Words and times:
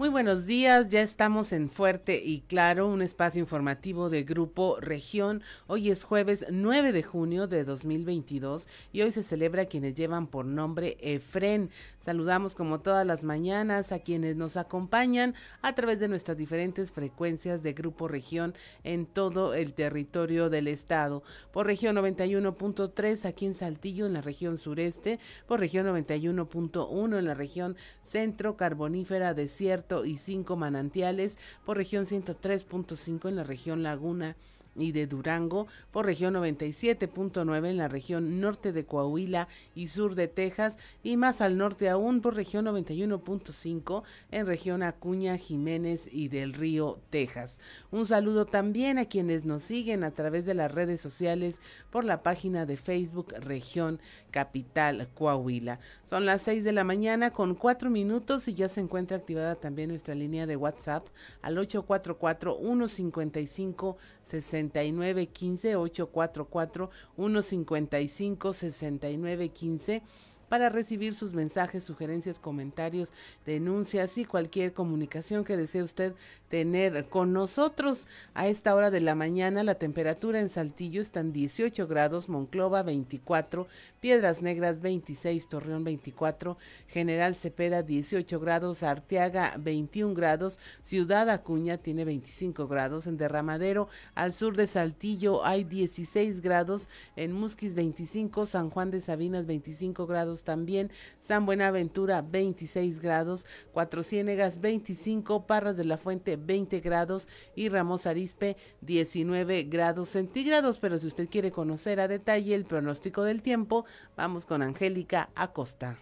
Muy 0.00 0.08
buenos 0.08 0.46
días, 0.46 0.88
ya 0.88 1.02
estamos 1.02 1.52
en 1.52 1.68
Fuerte 1.68 2.22
y 2.24 2.40
Claro, 2.40 2.88
un 2.88 3.02
espacio 3.02 3.38
informativo 3.38 4.08
de 4.08 4.22
Grupo 4.22 4.78
Región. 4.80 5.42
Hoy 5.66 5.90
es 5.90 6.04
jueves 6.04 6.46
9 6.50 6.92
de 6.92 7.02
junio 7.02 7.46
de 7.46 7.64
2022 7.64 8.66
y 8.94 9.02
hoy 9.02 9.12
se 9.12 9.22
celebra 9.22 9.64
a 9.64 9.66
quienes 9.66 9.94
llevan 9.94 10.26
por 10.26 10.46
nombre 10.46 10.96
Efren. 11.02 11.68
Saludamos 11.98 12.54
como 12.54 12.80
todas 12.80 13.06
las 13.06 13.24
mañanas 13.24 13.92
a 13.92 13.98
quienes 13.98 14.36
nos 14.36 14.56
acompañan 14.56 15.34
a 15.60 15.74
través 15.74 16.00
de 16.00 16.08
nuestras 16.08 16.38
diferentes 16.38 16.92
frecuencias 16.92 17.62
de 17.62 17.74
Grupo 17.74 18.08
Región 18.08 18.54
en 18.84 19.04
todo 19.04 19.52
el 19.52 19.74
territorio 19.74 20.48
del 20.48 20.68
estado. 20.68 21.22
Por 21.52 21.66
región 21.66 21.96
91.3 21.96 23.26
aquí 23.26 23.44
en 23.44 23.52
Saltillo, 23.52 24.06
en 24.06 24.14
la 24.14 24.22
región 24.22 24.56
sureste, 24.56 25.18
por 25.46 25.60
región 25.60 25.86
91.1 25.88 27.18
en 27.18 27.24
la 27.26 27.34
región 27.34 27.76
centro 28.02 28.56
carbonífera 28.56 29.34
desierto 29.34 29.89
y 30.04 30.18
cinco 30.18 30.56
manantiales, 30.56 31.38
por 31.64 31.76
región 31.76 32.04
103.5 32.04 33.28
en 33.28 33.36
la 33.36 33.44
región 33.44 33.82
Laguna 33.82 34.36
y 34.76 34.92
de 34.92 35.06
Durango, 35.06 35.66
por 35.90 36.06
región 36.06 36.34
97.9 36.34 37.68
en 37.68 37.76
la 37.76 37.88
región 37.88 38.40
norte 38.40 38.72
de 38.72 38.84
Coahuila 38.84 39.48
y 39.74 39.88
sur 39.88 40.14
de 40.14 40.28
Texas, 40.28 40.78
y 41.02 41.16
más 41.16 41.40
al 41.40 41.56
norte 41.56 41.88
aún 41.88 42.20
por 42.20 42.34
región 42.34 42.66
91.5 42.66 44.02
en 44.30 44.46
región 44.46 44.82
Acuña, 44.82 45.36
Jiménez 45.36 46.08
y 46.12 46.28
del 46.28 46.52
Río, 46.52 47.00
Texas. 47.10 47.60
Un 47.90 48.06
saludo 48.06 48.46
también 48.46 48.98
a 48.98 49.06
quienes 49.06 49.44
nos 49.44 49.62
siguen 49.62 50.04
a 50.04 50.12
través 50.12 50.44
de 50.44 50.54
las 50.54 50.72
redes 50.72 51.00
sociales 51.00 51.60
por 51.90 52.04
la 52.04 52.22
página 52.22 52.66
de 52.66 52.76
Facebook 52.76 53.34
Región 53.40 54.00
Capital 54.30 55.08
Coahuila. 55.14 55.80
Son 56.04 56.26
las 56.26 56.42
6 56.42 56.64
de 56.64 56.72
la 56.72 56.84
mañana 56.84 57.30
con 57.30 57.54
4 57.54 57.90
minutos 57.90 58.46
y 58.48 58.54
ya 58.54 58.68
se 58.68 58.80
encuentra 58.80 59.16
activada 59.16 59.56
también 59.56 59.90
nuestra 59.90 60.14
línea 60.14 60.46
de 60.46 60.56
WhatsApp 60.56 61.06
al 61.42 61.58
844 61.58 62.58
155 62.60 63.96
60 64.22 64.59
6915 64.68 65.74
844 65.76 66.90
155 67.16 68.52
6915 68.52 70.02
para 70.50 70.68
recibir 70.68 71.14
sus 71.14 71.32
mensajes, 71.32 71.84
sugerencias, 71.84 72.40
comentarios, 72.40 73.12
denuncias 73.46 74.18
y 74.18 74.24
cualquier 74.24 74.74
comunicación 74.74 75.44
que 75.44 75.56
desee 75.56 75.84
usted 75.84 76.12
tener 76.48 77.08
con 77.08 77.32
nosotros. 77.32 78.08
A 78.34 78.48
esta 78.48 78.74
hora 78.74 78.90
de 78.90 79.00
la 79.00 79.14
mañana 79.14 79.62
la 79.62 79.76
temperatura 79.76 80.40
en 80.40 80.48
Saltillo 80.48 81.00
está 81.00 81.20
en 81.20 81.32
18 81.32 81.86
grados, 81.86 82.28
Monclova 82.28 82.82
24, 82.82 83.68
Piedras 84.00 84.42
Negras 84.42 84.80
26, 84.80 85.48
Torreón 85.48 85.84
24, 85.84 86.58
General 86.88 87.36
Cepeda 87.36 87.84
18 87.84 88.40
grados, 88.40 88.82
Arteaga 88.82 89.54
21 89.56 90.14
grados, 90.14 90.58
Ciudad 90.80 91.30
Acuña 91.30 91.78
tiene 91.78 92.04
25 92.04 92.66
grados, 92.66 93.06
en 93.06 93.16
Derramadero 93.16 93.88
al 94.16 94.32
sur 94.32 94.56
de 94.56 94.66
Saltillo 94.66 95.44
hay 95.44 95.62
16 95.62 96.40
grados, 96.40 96.88
en 97.14 97.30
Musquis 97.32 97.76
25, 97.76 98.46
San 98.46 98.70
Juan 98.70 98.90
de 98.90 99.00
Sabinas 99.00 99.46
25 99.46 100.08
grados, 100.08 100.39
también, 100.44 100.90
San 101.18 101.46
Buenaventura 101.46 102.22
26 102.22 103.00
grados, 103.00 103.46
Cuatro 103.72 104.02
Ciénegas 104.02 104.60
25, 104.60 105.46
Parras 105.46 105.76
de 105.76 105.84
la 105.84 105.96
Fuente 105.96 106.36
20 106.36 106.80
grados 106.80 107.28
y 107.54 107.68
Ramos 107.68 108.06
Arispe 108.06 108.56
19 108.80 109.64
grados 109.64 110.10
centígrados. 110.10 110.78
Pero 110.78 110.98
si 110.98 111.06
usted 111.06 111.28
quiere 111.28 111.50
conocer 111.50 112.00
a 112.00 112.08
detalle 112.08 112.54
el 112.54 112.64
pronóstico 112.64 113.24
del 113.24 113.42
tiempo, 113.42 113.84
vamos 114.16 114.46
con 114.46 114.62
Angélica 114.62 115.30
Acosta. 115.34 115.98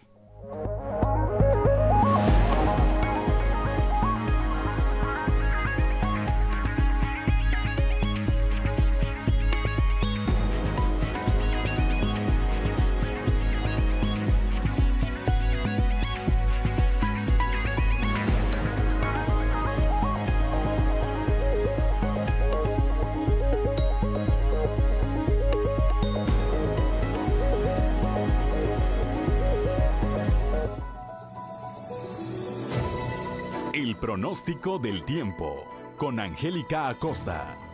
Pronóstico 34.29 34.77
del 34.77 35.03
tiempo 35.05 35.65
con 35.97 36.19
Angélica 36.19 36.87
Acosta. 36.87 37.68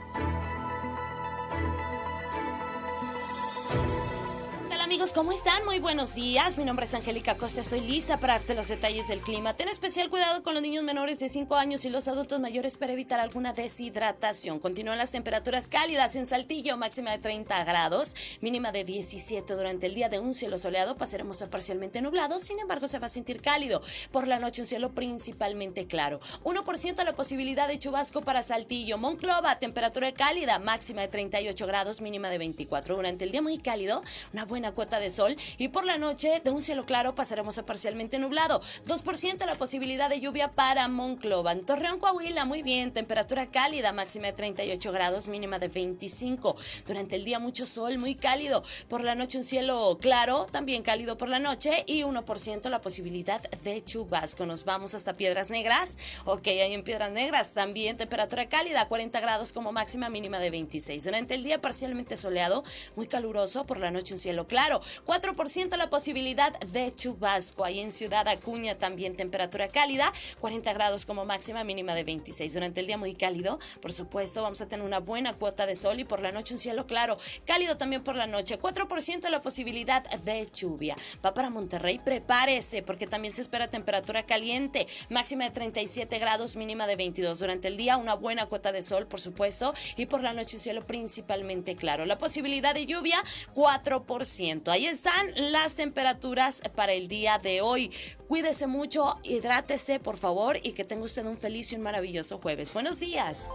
Amigos? 5.05 5.13
¿Cómo 5.13 5.31
están? 5.31 5.65
Muy 5.65 5.79
buenos 5.79 6.15
días. 6.15 6.57
Mi 6.57 6.65
nombre 6.65 6.85
es 6.85 6.93
Angélica 6.93 7.37
Costa. 7.37 7.61
Estoy 7.61 7.81
lista 7.81 8.19
para 8.19 8.33
darte 8.33 8.55
los 8.55 8.67
detalles 8.67 9.07
del 9.07 9.21
clima. 9.21 9.53
Ten 9.53 9.67
especial 9.67 10.09
cuidado 10.09 10.41
con 10.41 10.53
los 10.53 10.63
niños 10.63 10.83
menores 10.83 11.19
de 11.19 11.29
5 11.29 11.55
años 11.55 11.85
y 11.85 11.89
los 11.89 12.07
adultos 12.07 12.39
mayores 12.39 12.77
para 12.77 12.93
evitar 12.93 13.19
alguna 13.19 13.53
deshidratación. 13.53 14.59
Continúan 14.59 14.97
las 14.97 15.11
temperaturas 15.11 15.69
cálidas 15.69 16.15
en 16.15 16.25
Saltillo, 16.25 16.77
máxima 16.77 17.11
de 17.11 17.19
30 17.19 17.63
grados, 17.65 18.15
mínima 18.41 18.71
de 18.71 18.83
17 18.83 19.53
durante 19.53 19.85
el 19.87 19.95
día 19.95 20.09
de 20.09 20.19
un 20.19 20.33
cielo 20.33 20.57
soleado. 20.57 20.97
Pasaremos 20.97 21.41
a 21.41 21.49
parcialmente 21.49 22.01
nublado, 22.01 22.39
sin 22.39 22.59
embargo 22.59 22.87
se 22.87 22.99
va 22.99 23.07
a 23.07 23.09
sentir 23.09 23.41
cálido. 23.41 23.81
Por 24.11 24.27
la 24.27 24.39
noche 24.39 24.61
un 24.61 24.67
cielo 24.67 24.93
principalmente 24.93 25.87
claro. 25.87 26.19
1% 26.43 27.03
la 27.03 27.15
posibilidad 27.15 27.67
de 27.67 27.79
chubasco 27.79 28.21
para 28.21 28.41
Saltillo. 28.43 28.97
Monclova, 28.97 29.59
temperatura 29.59 30.13
cálida, 30.13 30.59
máxima 30.59 31.01
de 31.01 31.09
38 31.09 31.67
grados, 31.67 32.01
mínima 32.01 32.29
de 32.29 32.37
24. 32.37 32.95
Durante 32.95 33.25
el 33.25 33.31
día 33.31 33.41
muy 33.41 33.57
cálido, 33.57 34.01
una 34.33 34.45
buena 34.45 34.71
cuota 34.71 34.94
de 34.99 35.09
sol 35.09 35.35
y 35.57 35.69
por 35.69 35.85
la 35.85 35.97
noche 35.97 36.41
de 36.43 36.51
un 36.51 36.61
cielo 36.61 36.85
claro 36.85 37.15
pasaremos 37.15 37.57
a 37.57 37.65
parcialmente 37.65 38.19
nublado. 38.19 38.61
2% 38.85 39.45
la 39.45 39.55
posibilidad 39.55 40.09
de 40.09 40.19
lluvia 40.19 40.51
para 40.51 40.87
Monclova. 40.87 41.51
En 41.51 41.65
Torreón, 41.65 41.99
Coahuila, 41.99 42.45
muy 42.45 42.61
bien, 42.61 42.91
temperatura 42.91 43.47
cálida, 43.49 43.91
máxima 43.91 44.27
de 44.27 44.33
38 44.33 44.91
grados, 44.91 45.27
mínima 45.27 45.59
de 45.59 45.67
25. 45.67 46.55
Durante 46.87 47.15
el 47.15 47.25
día 47.25 47.39
mucho 47.39 47.65
sol, 47.65 47.97
muy 47.97 48.15
cálido. 48.15 48.63
Por 48.87 49.03
la 49.03 49.15
noche 49.15 49.37
un 49.37 49.43
cielo 49.43 49.97
claro, 50.01 50.47
también 50.51 50.83
cálido 50.83 51.17
por 51.17 51.29
la 51.29 51.39
noche 51.39 51.83
y 51.87 52.03
1% 52.03 52.69
la 52.69 52.81
posibilidad 52.81 53.41
de 53.63 53.83
chubasco. 53.83 54.45
Nos 54.45 54.65
vamos 54.65 54.95
hasta 54.95 55.17
Piedras 55.17 55.49
Negras. 55.49 55.97
Ok, 56.25 56.47
ahí 56.47 56.73
en 56.73 56.83
Piedras 56.83 57.11
Negras 57.11 57.53
también 57.53 57.97
temperatura 57.97 58.47
cálida, 58.47 58.87
40 58.87 59.19
grados 59.19 59.53
como 59.53 59.71
máxima, 59.71 60.09
mínima 60.09 60.39
de 60.39 60.49
26. 60.49 61.03
Durante 61.03 61.35
el 61.35 61.43
día 61.43 61.61
parcialmente 61.61 62.17
soleado, 62.17 62.63
muy 62.95 63.07
caluroso, 63.07 63.65
por 63.65 63.79
la 63.79 63.91
noche 63.91 64.13
un 64.13 64.19
cielo 64.19 64.47
claro 64.47 64.81
4% 65.05 65.77
la 65.77 65.89
posibilidad 65.89 66.57
de 66.59 66.93
chubasco. 66.93 67.63
Ahí 67.65 67.79
en 67.79 67.91
Ciudad 67.91 68.27
Acuña 68.27 68.77
también 68.77 69.15
temperatura 69.15 69.67
cálida, 69.67 70.11
40 70.39 70.73
grados 70.73 71.05
como 71.05 71.25
máxima, 71.25 71.63
mínima 71.63 71.93
de 71.93 72.03
26. 72.03 72.53
Durante 72.53 72.79
el 72.79 72.87
día 72.87 72.97
muy 72.97 73.15
cálido, 73.15 73.59
por 73.81 73.91
supuesto, 73.91 74.41
vamos 74.41 74.61
a 74.61 74.67
tener 74.67 74.85
una 74.85 74.99
buena 74.99 75.33
cuota 75.33 75.65
de 75.65 75.75
sol 75.75 75.99
y 75.99 76.05
por 76.05 76.21
la 76.21 76.31
noche 76.31 76.53
un 76.53 76.59
cielo 76.59 76.87
claro. 76.87 77.17
Cálido 77.45 77.77
también 77.77 78.03
por 78.03 78.15
la 78.15 78.27
noche, 78.27 78.59
4% 78.59 79.29
la 79.29 79.41
posibilidad 79.41 80.03
de 80.21 80.47
lluvia. 80.53 80.95
Va 81.25 81.33
para 81.33 81.49
Monterrey, 81.49 81.99
prepárese 81.99 82.81
porque 82.83 83.07
también 83.07 83.33
se 83.33 83.41
espera 83.41 83.69
temperatura 83.69 84.25
caliente, 84.25 84.87
máxima 85.09 85.45
de 85.45 85.51
37 85.51 86.19
grados, 86.19 86.55
mínima 86.55 86.87
de 86.87 86.95
22. 86.95 87.39
Durante 87.39 87.67
el 87.67 87.77
día 87.77 87.97
una 87.97 88.13
buena 88.13 88.45
cuota 88.45 88.71
de 88.71 88.81
sol, 88.81 89.07
por 89.07 89.19
supuesto, 89.19 89.73
y 89.97 90.05
por 90.05 90.21
la 90.21 90.33
noche 90.33 90.57
un 90.57 90.61
cielo 90.61 90.85
principalmente 90.85 91.75
claro. 91.75 92.05
La 92.05 92.17
posibilidad 92.17 92.73
de 92.73 92.85
lluvia, 92.85 93.17
4%. 93.53 94.64
Ahí 94.71 94.85
están 94.85 95.13
las 95.51 95.75
temperaturas 95.75 96.61
para 96.75 96.93
el 96.93 97.07
día 97.07 97.37
de 97.37 97.61
hoy. 97.61 97.91
Cuídese 98.27 98.67
mucho, 98.67 99.17
hidrátese 99.23 99.99
por 99.99 100.17
favor 100.17 100.57
y 100.63 100.73
que 100.73 100.83
tenga 100.83 101.03
usted 101.03 101.25
un 101.25 101.37
feliz 101.37 101.71
y 101.71 101.75
un 101.75 101.81
maravilloso 101.81 102.39
jueves. 102.39 102.73
Buenos 102.73 102.99
días. 102.99 103.49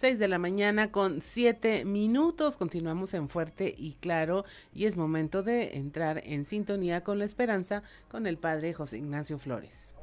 Seis 0.00 0.18
de 0.18 0.28
la 0.28 0.38
mañana 0.38 0.90
con 0.90 1.20
siete 1.20 1.84
minutos. 1.84 2.56
Continuamos 2.56 3.12
en 3.12 3.28
Fuerte 3.28 3.74
y 3.76 3.96
Claro 4.00 4.46
y 4.74 4.86
es 4.86 4.96
momento 4.96 5.42
de 5.42 5.76
entrar 5.76 6.22
en 6.24 6.46
sintonía 6.46 7.04
con 7.04 7.18
la 7.18 7.26
esperanza 7.26 7.82
con 8.10 8.26
el 8.26 8.38
padre 8.38 8.72
José 8.72 8.96
Ignacio 8.96 9.38
Flores. 9.38 9.94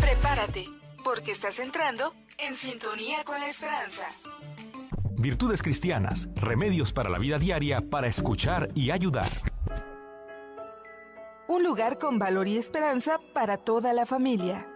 Prepárate 0.00 0.75
porque 1.06 1.30
estás 1.30 1.60
entrando 1.60 2.12
en 2.36 2.56
sintonía 2.56 3.22
con 3.22 3.38
la 3.38 3.46
esperanza. 3.46 4.02
Virtudes 5.12 5.62
cristianas, 5.62 6.28
remedios 6.34 6.92
para 6.92 7.08
la 7.08 7.20
vida 7.20 7.38
diaria 7.38 7.80
para 7.80 8.08
escuchar 8.08 8.70
y 8.74 8.90
ayudar. 8.90 9.30
Un 11.46 11.62
lugar 11.62 12.00
con 12.00 12.18
valor 12.18 12.48
y 12.48 12.58
esperanza 12.58 13.20
para 13.32 13.56
toda 13.56 13.92
la 13.92 14.04
familia. 14.04 14.66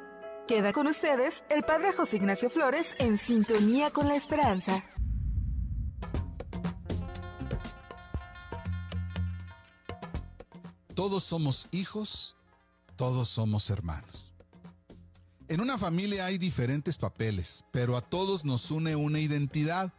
Queda 0.46 0.72
con 0.72 0.86
ustedes 0.86 1.42
el 1.50 1.64
Padre 1.64 1.92
José 1.92 2.18
Ignacio 2.18 2.48
Flores 2.48 2.94
en 3.00 3.18
sintonía 3.18 3.90
con 3.90 4.06
la 4.06 4.14
esperanza. 4.14 4.84
Todos 10.94 11.24
somos 11.24 11.66
hijos, 11.72 12.36
todos 12.94 13.28
somos 13.28 13.68
hermanos. 13.68 14.29
En 15.50 15.60
una 15.60 15.76
familia 15.76 16.26
hay 16.26 16.38
diferentes 16.38 16.96
papeles, 16.96 17.64
pero 17.72 17.96
a 17.96 18.02
todos 18.02 18.44
nos 18.44 18.70
une 18.70 18.94
una 18.94 19.18
identidad. 19.18 19.92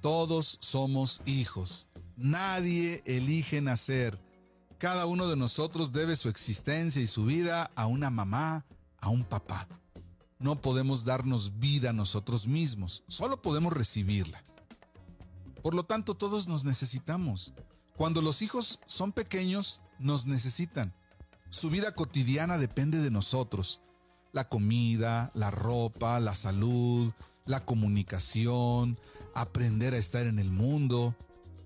Todos 0.00 0.56
somos 0.62 1.20
hijos. 1.26 1.90
Nadie 2.16 3.02
elige 3.04 3.60
nacer. 3.60 4.18
Cada 4.78 5.04
uno 5.04 5.28
de 5.28 5.36
nosotros 5.36 5.92
debe 5.92 6.16
su 6.16 6.30
existencia 6.30 7.02
y 7.02 7.06
su 7.06 7.26
vida 7.26 7.70
a 7.74 7.84
una 7.84 8.08
mamá, 8.08 8.64
a 8.98 9.10
un 9.10 9.24
papá. 9.24 9.68
No 10.38 10.58
podemos 10.62 11.04
darnos 11.04 11.58
vida 11.58 11.90
a 11.90 11.92
nosotros 11.92 12.46
mismos, 12.46 13.04
solo 13.08 13.42
podemos 13.42 13.74
recibirla. 13.74 14.42
Por 15.62 15.74
lo 15.74 15.82
tanto, 15.82 16.14
todos 16.14 16.48
nos 16.48 16.64
necesitamos. 16.64 17.52
Cuando 17.94 18.22
los 18.22 18.40
hijos 18.40 18.80
son 18.86 19.12
pequeños, 19.12 19.82
nos 19.98 20.24
necesitan. 20.24 20.94
Su 21.50 21.68
vida 21.68 21.94
cotidiana 21.94 22.56
depende 22.56 23.00
de 23.00 23.10
nosotros 23.10 23.82
la 24.36 24.48
comida, 24.50 25.32
la 25.34 25.50
ropa, 25.50 26.20
la 26.20 26.34
salud, 26.34 27.10
la 27.46 27.64
comunicación, 27.64 28.98
aprender 29.34 29.94
a 29.94 29.98
estar 29.98 30.26
en 30.26 30.38
el 30.38 30.50
mundo. 30.50 31.16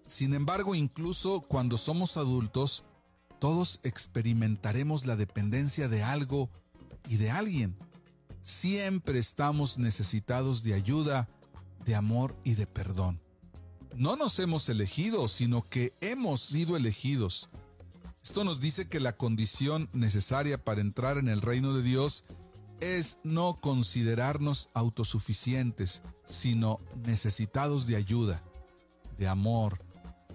Sin 0.06 0.34
embargo, 0.34 0.76
incluso 0.76 1.40
cuando 1.40 1.76
somos 1.76 2.16
adultos, 2.16 2.84
todos 3.40 3.80
experimentaremos 3.82 5.04
la 5.04 5.16
dependencia 5.16 5.88
de 5.88 6.04
algo 6.04 6.48
y 7.08 7.16
de 7.16 7.32
alguien. 7.32 7.76
Siempre 8.42 9.18
estamos 9.18 9.78
necesitados 9.78 10.62
de 10.62 10.74
ayuda, 10.74 11.28
de 11.84 11.96
amor 11.96 12.36
y 12.44 12.54
de 12.54 12.68
perdón. 12.68 13.20
No 13.96 14.14
nos 14.14 14.38
hemos 14.38 14.68
elegido, 14.68 15.26
sino 15.26 15.68
que 15.68 15.92
hemos 16.00 16.40
sido 16.40 16.76
elegidos. 16.76 17.50
Esto 18.22 18.44
nos 18.44 18.60
dice 18.60 18.88
que 18.88 19.00
la 19.00 19.16
condición 19.16 19.88
necesaria 19.92 20.62
para 20.62 20.82
entrar 20.82 21.18
en 21.18 21.28
el 21.28 21.40
reino 21.40 21.74
de 21.74 21.82
Dios 21.82 22.22
no 23.24 23.54
considerarnos 23.60 24.70
autosuficientes, 24.74 26.02
sino 26.24 26.80
necesitados 27.04 27.86
de 27.86 27.96
ayuda, 27.96 28.42
de 29.18 29.28
amor, 29.28 29.80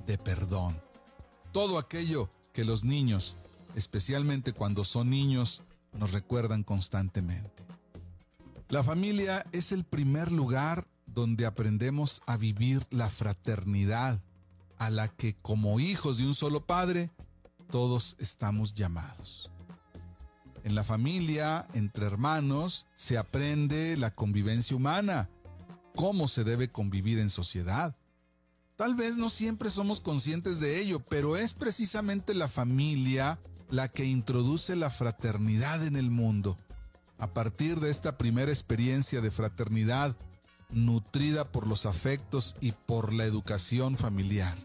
de 0.06 0.18
perdón. 0.18 0.80
Todo 1.52 1.78
aquello 1.78 2.30
que 2.54 2.66
los 2.66 2.84
niños, 2.84 3.38
especialmente 3.76 4.54
cuando 4.54 4.84
son 4.84 5.10
niños, 5.10 5.64
nos 5.94 6.12
recuerdan 6.12 6.64
constantemente. 6.64 7.64
La 8.70 8.84
familia 8.84 9.46
es 9.52 9.72
el 9.72 9.84
primer 9.84 10.32
lugar 10.32 10.88
donde 11.06 11.46
aprendemos 11.46 12.22
a 12.28 12.38
vivir 12.38 12.86
la 12.90 13.10
fraternidad, 13.10 14.22
a 14.78 14.90
la 14.90 15.08
que 15.08 15.36
como 15.36 15.80
hijos 15.80 16.18
de 16.18 16.28
un 16.28 16.36
solo 16.36 16.66
padre, 16.66 17.12
todos 17.72 18.18
estamos 18.20 18.74
llamados. 18.74 19.50
En 20.66 20.74
la 20.74 20.84
familia, 20.84 21.68
entre 21.76 22.08
hermanos, 22.08 22.88
se 22.96 23.20
aprende 23.20 23.96
la 23.98 24.10
convivencia 24.10 24.76
humana, 24.76 25.30
cómo 25.96 26.28
se 26.28 26.44
debe 26.44 26.72
convivir 26.72 27.20
en 27.20 27.30
sociedad. 27.30 27.96
Tal 28.76 28.96
vez 28.96 29.16
no 29.16 29.30
siempre 29.30 29.70
somos 29.70 30.02
conscientes 30.02 30.60
de 30.60 30.82
ello, 30.82 31.02
pero 31.02 31.38
es 31.38 31.54
precisamente 31.54 32.34
la 32.34 32.48
familia 32.48 33.40
la 33.70 33.90
que 33.90 34.06
introduce 34.06 34.76
la 34.76 34.90
fraternidad 34.90 35.86
en 35.86 35.96
el 35.96 36.10
mundo. 36.10 36.58
A 37.20 37.28
partir 37.28 37.80
de 37.80 37.92
esta 37.92 38.18
primera 38.18 38.52
experiencia 38.52 39.22
de 39.22 39.30
fraternidad, 39.30 40.18
nutrida 40.72 41.52
por 41.52 41.68
los 41.68 41.86
afectos 41.86 42.56
y 42.60 42.72
por 42.72 43.14
la 43.14 43.26
educación 43.26 43.98
familiar. 43.98 44.58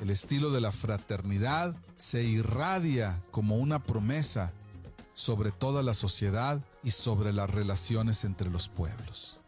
El 0.00 0.10
estilo 0.10 0.52
de 0.52 0.60
la 0.60 0.70
fraternidad 0.70 1.74
se 1.96 2.22
irradia 2.22 3.20
como 3.32 3.56
una 3.56 3.82
promesa 3.82 4.52
sobre 5.14 5.52
toda 5.52 5.82
la 5.82 5.94
sociedad 5.94 6.60
y 6.82 6.90
sobre 6.90 7.32
las 7.32 7.48
relaciones 7.48 8.24
entre 8.24 8.50
los 8.50 8.68
pueblos. 8.68 9.40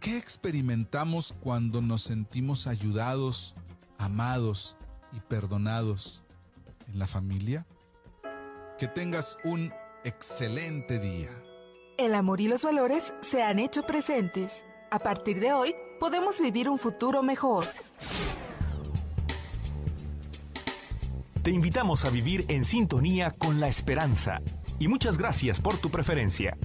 ¿Qué 0.00 0.18
experimentamos 0.18 1.34
cuando 1.40 1.80
nos 1.80 2.02
sentimos 2.02 2.66
ayudados, 2.66 3.54
amados 3.98 4.76
y 5.12 5.20
perdonados 5.20 6.22
en 6.88 6.98
la 6.98 7.06
familia? 7.06 7.66
Que 8.78 8.88
tengas 8.88 9.38
un 9.44 9.72
excelente 10.04 10.98
día. 10.98 11.30
El 11.98 12.14
amor 12.14 12.40
y 12.40 12.48
los 12.48 12.64
valores 12.64 13.12
se 13.20 13.42
han 13.42 13.58
hecho 13.58 13.82
presentes. 13.86 14.64
A 14.90 14.98
partir 14.98 15.40
de 15.40 15.52
hoy, 15.52 15.74
podemos 15.98 16.40
vivir 16.40 16.68
un 16.68 16.78
futuro 16.78 17.22
mejor. 17.22 17.64
Te 21.42 21.50
invitamos 21.50 22.04
a 22.04 22.10
vivir 22.10 22.44
en 22.48 22.64
sintonía 22.64 23.30
con 23.30 23.60
la 23.60 23.68
esperanza 23.68 24.42
y 24.78 24.88
muchas 24.88 25.18
gracias 25.18 25.60
por 25.60 25.78
tu 25.78 25.90
preferencia. 25.90 26.56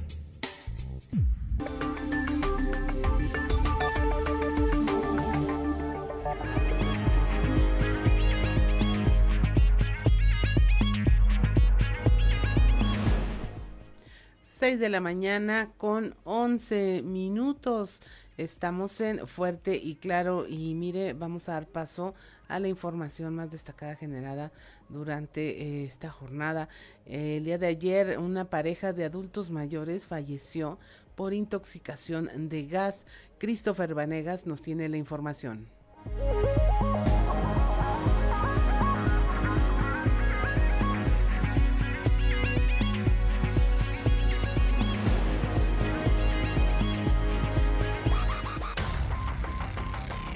Seis 14.43 14.79
de 14.79 14.89
la 14.89 15.01
mañana 15.01 15.71
con 15.77 16.15
once 16.23 17.01
minutos. 17.03 17.99
Estamos 18.37 19.01
en 19.01 19.27
Fuerte 19.27 19.75
y 19.75 19.95
Claro 19.95 20.47
y 20.47 20.75
mire, 20.75 21.13
vamos 21.13 21.49
a 21.49 21.53
dar 21.53 21.67
paso 21.67 22.13
a 22.51 22.59
la 22.59 22.67
información 22.67 23.35
más 23.35 23.49
destacada 23.49 23.95
generada 23.95 24.51
durante 24.89 25.41
eh, 25.61 25.85
esta 25.85 26.11
jornada. 26.11 26.69
el 27.05 27.43
día 27.43 27.57
de 27.57 27.67
ayer 27.67 28.19
una 28.19 28.45
pareja 28.45 28.93
de 28.93 29.05
adultos 29.05 29.49
mayores 29.49 30.05
falleció 30.05 30.77
por 31.15 31.33
intoxicación 31.33 32.49
de 32.49 32.65
gas. 32.65 33.05
Christopher 33.37 33.93
Vanegas 33.93 34.45
nos 34.47 34.61
tiene 34.61 34.89
la 34.89 34.97
información. 34.97 35.67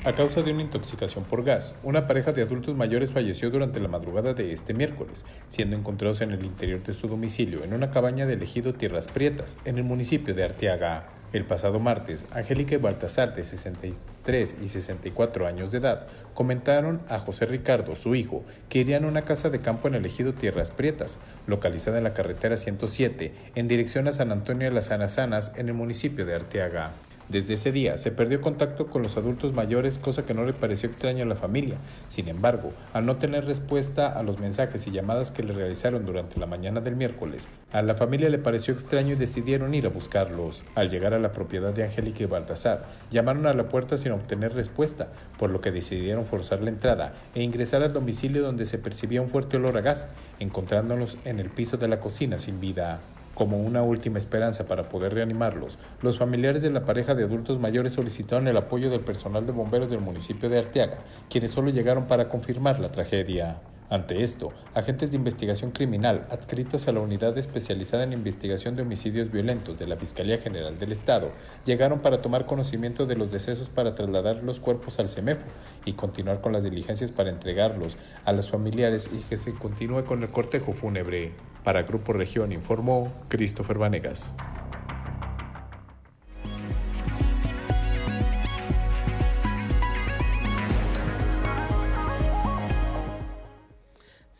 A 0.05 0.13
causa 0.13 0.43
de 0.43 0.51
una 0.51 0.61
intoxicación 0.61 1.23
por 1.23 1.43
gas, 1.43 1.73
una 1.81 2.05
pareja 2.05 2.31
de 2.31 2.43
adultos 2.43 2.75
mayores 2.75 3.11
falleció 3.11 3.49
durante 3.49 3.79
la 3.79 3.87
madrugada 3.87 4.35
de 4.35 4.53
este 4.53 4.75
miércoles, 4.75 5.25
siendo 5.49 5.75
encontrados 5.75 6.21
en 6.21 6.29
el 6.29 6.45
interior 6.45 6.83
de 6.83 6.93
su 6.93 7.07
domicilio 7.07 7.63
en 7.63 7.73
una 7.73 7.89
cabaña 7.89 8.27
de 8.27 8.33
elegido 8.33 8.75
Tierras 8.75 9.07
Prietas, 9.07 9.57
en 9.65 9.79
el 9.79 9.83
municipio 9.83 10.35
de 10.35 10.43
Arteaga. 10.43 11.07
El 11.33 11.45
pasado 11.45 11.79
martes, 11.79 12.27
Angélica 12.35 12.75
y 12.75 12.77
Baltasar, 12.77 13.33
de 13.33 13.43
63 13.43 14.57
y 14.61 14.67
64 14.67 15.47
años 15.47 15.71
de 15.71 15.79
edad, 15.79 16.05
comentaron 16.35 17.01
a 17.09 17.17
José 17.17 17.47
Ricardo, 17.47 17.95
su 17.95 18.13
hijo, 18.13 18.43
que 18.69 18.81
irían 18.81 19.05
a 19.05 19.07
una 19.07 19.25
casa 19.25 19.49
de 19.49 19.61
campo 19.61 19.87
en 19.87 19.95
el 19.95 20.05
ejido 20.05 20.33
Tierras 20.33 20.69
Prietas, 20.69 21.17
localizada 21.47 21.97
en 21.97 22.03
la 22.03 22.13
carretera 22.13 22.57
107, 22.57 23.33
en 23.55 23.67
dirección 23.67 24.07
a 24.07 24.11
San 24.11 24.31
Antonio 24.31 24.69
de 24.69 24.75
las 24.75 24.91
Anasanas, 24.91 25.51
en 25.55 25.67
el 25.67 25.73
municipio 25.73 26.27
de 26.27 26.35
Arteaga. 26.35 26.93
Desde 27.27 27.55
ese 27.55 27.71
día 27.71 27.97
se 27.97 28.11
perdió 28.11 28.39
contacto 28.39 28.85
con 28.85 29.01
los 29.01 29.17
adultos 29.17 29.51
mayores, 29.51 29.97
cosa 29.97 30.27
que 30.27 30.35
no 30.35 30.45
le 30.45 30.53
pareció 30.53 30.87
extraño 30.87 31.23
a 31.23 31.27
la 31.27 31.35
familia. 31.35 31.77
Sin 32.07 32.27
embargo, 32.27 32.71
al 32.93 33.07
no 33.07 33.15
tener 33.15 33.45
respuesta 33.45 34.07
a 34.07 34.21
los 34.21 34.39
mensajes 34.39 34.85
y 34.85 34.91
llamadas 34.91 35.31
que 35.31 35.41
le 35.41 35.53
realizaron 35.53 36.05
durante 36.05 36.39
la 36.39 36.45
mañana 36.45 36.81
del 36.81 36.95
miércoles, 36.95 37.47
a 37.71 37.81
la 37.81 37.95
familia 37.95 38.29
le 38.29 38.37
pareció 38.37 38.75
extraño 38.75 39.13
y 39.13 39.15
decidieron 39.17 39.73
ir 39.73 39.87
a 39.87 39.89
buscarlos. 39.89 40.63
Al 40.75 40.91
llegar 40.91 41.15
a 41.15 41.19
la 41.19 41.31
propiedad 41.31 41.73
de 41.73 41.83
Angélica 41.83 42.21
y 42.21 42.27
Baltasar, 42.27 42.85
llamaron 43.09 43.47
a 43.47 43.53
la 43.53 43.69
puerta 43.69 43.97
sin 43.97 44.11
obtener 44.11 44.53
respuesta, 44.53 45.07
por 45.39 45.49
lo 45.49 45.61
que 45.61 45.71
decidieron 45.71 46.27
forzar 46.27 46.61
la 46.61 46.69
entrada 46.69 47.13
e 47.33 47.41
ingresar 47.41 47.81
al 47.81 47.91
domicilio 47.91 48.43
donde 48.43 48.67
se 48.67 48.77
percibía 48.77 49.21
un 49.21 49.29
fuerte 49.29 49.57
olor 49.57 49.75
a 49.77 49.81
gas, 49.81 50.07
encontrándolos 50.39 51.17
en 51.25 51.39
el 51.39 51.49
piso 51.49 51.77
de 51.77 51.87
la 51.87 51.99
cocina 51.99 52.37
sin 52.37 52.59
vida. 52.59 52.99
Como 53.35 53.57
una 53.57 53.83
última 53.83 54.17
esperanza 54.17 54.65
para 54.65 54.87
poder 54.87 55.13
reanimarlos, 55.13 55.77
los 56.01 56.17
familiares 56.17 56.61
de 56.61 56.69
la 56.69 56.85
pareja 56.85 57.15
de 57.15 57.25
adultos 57.25 57.59
mayores 57.59 57.91
solicitaron 57.91 58.47
el 58.47 58.55
apoyo 58.55 58.89
del 58.89 59.01
personal 59.01 59.45
de 59.45 59.51
bomberos 59.51 59.89
del 59.89 59.99
municipio 59.99 60.47
de 60.47 60.59
Arteaga, 60.59 60.99
quienes 61.29 61.51
solo 61.51 61.69
llegaron 61.69 62.07
para 62.07 62.29
confirmar 62.29 62.79
la 62.79 62.93
tragedia. 62.93 63.59
Ante 63.89 64.23
esto, 64.23 64.53
agentes 64.73 65.11
de 65.11 65.17
investigación 65.17 65.71
criminal 65.71 66.25
adscritos 66.31 66.87
a 66.87 66.93
la 66.93 67.01
Unidad 67.01 67.37
Especializada 67.37 68.03
en 68.03 68.13
Investigación 68.13 68.77
de 68.77 68.83
Homicidios 68.83 69.29
Violentos 69.29 69.77
de 69.77 69.85
la 69.85 69.97
Fiscalía 69.97 70.37
General 70.37 70.79
del 70.79 70.93
Estado 70.93 71.31
llegaron 71.65 71.99
para 71.99 72.21
tomar 72.21 72.45
conocimiento 72.45 73.05
de 73.05 73.17
los 73.17 73.33
decesos 73.33 73.69
para 73.69 73.95
trasladar 73.95 74.43
los 74.43 74.61
cuerpos 74.61 74.97
al 74.99 75.09
CEMEFO 75.09 75.45
y 75.83 75.93
continuar 75.93 76.39
con 76.39 76.53
las 76.53 76.63
diligencias 76.63 77.11
para 77.11 77.29
entregarlos 77.29 77.97
a 78.23 78.31
los 78.31 78.49
familiares 78.49 79.09
y 79.13 79.17
que 79.19 79.35
se 79.35 79.53
continúe 79.53 80.05
con 80.05 80.23
el 80.23 80.29
cortejo 80.29 80.71
fúnebre. 80.71 81.33
Para 81.65 81.81
Grupo 81.81 82.13
Región 82.13 82.51
informó 82.51 83.11
Christopher 83.27 83.79
Vanegas. 83.79 84.31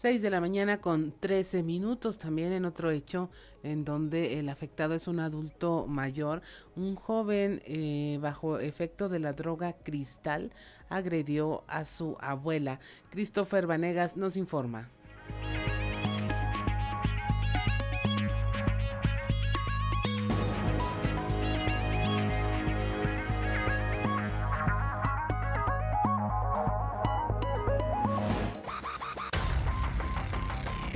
6 0.05 0.21
de 0.21 0.29
la 0.29 0.39
mañana 0.39 0.81
con 0.81 1.15
13 1.19 1.63
minutos, 1.63 2.19
también 2.19 2.53
en 2.53 2.63
otro 2.63 2.91
hecho 2.91 3.31
en 3.63 3.83
donde 3.83 4.37
el 4.37 4.49
afectado 4.49 4.93
es 4.93 5.07
un 5.07 5.19
adulto 5.19 5.87
mayor, 5.87 6.43
un 6.75 6.95
joven 6.95 7.63
eh, 7.65 8.19
bajo 8.21 8.59
efecto 8.59 9.09
de 9.09 9.17
la 9.17 9.33
droga 9.33 9.73
cristal 9.73 10.51
agredió 10.89 11.63
a 11.65 11.85
su 11.85 12.17
abuela. 12.19 12.79
Christopher 13.09 13.65
Vanegas 13.65 14.15
nos 14.15 14.37
informa. 14.37 14.89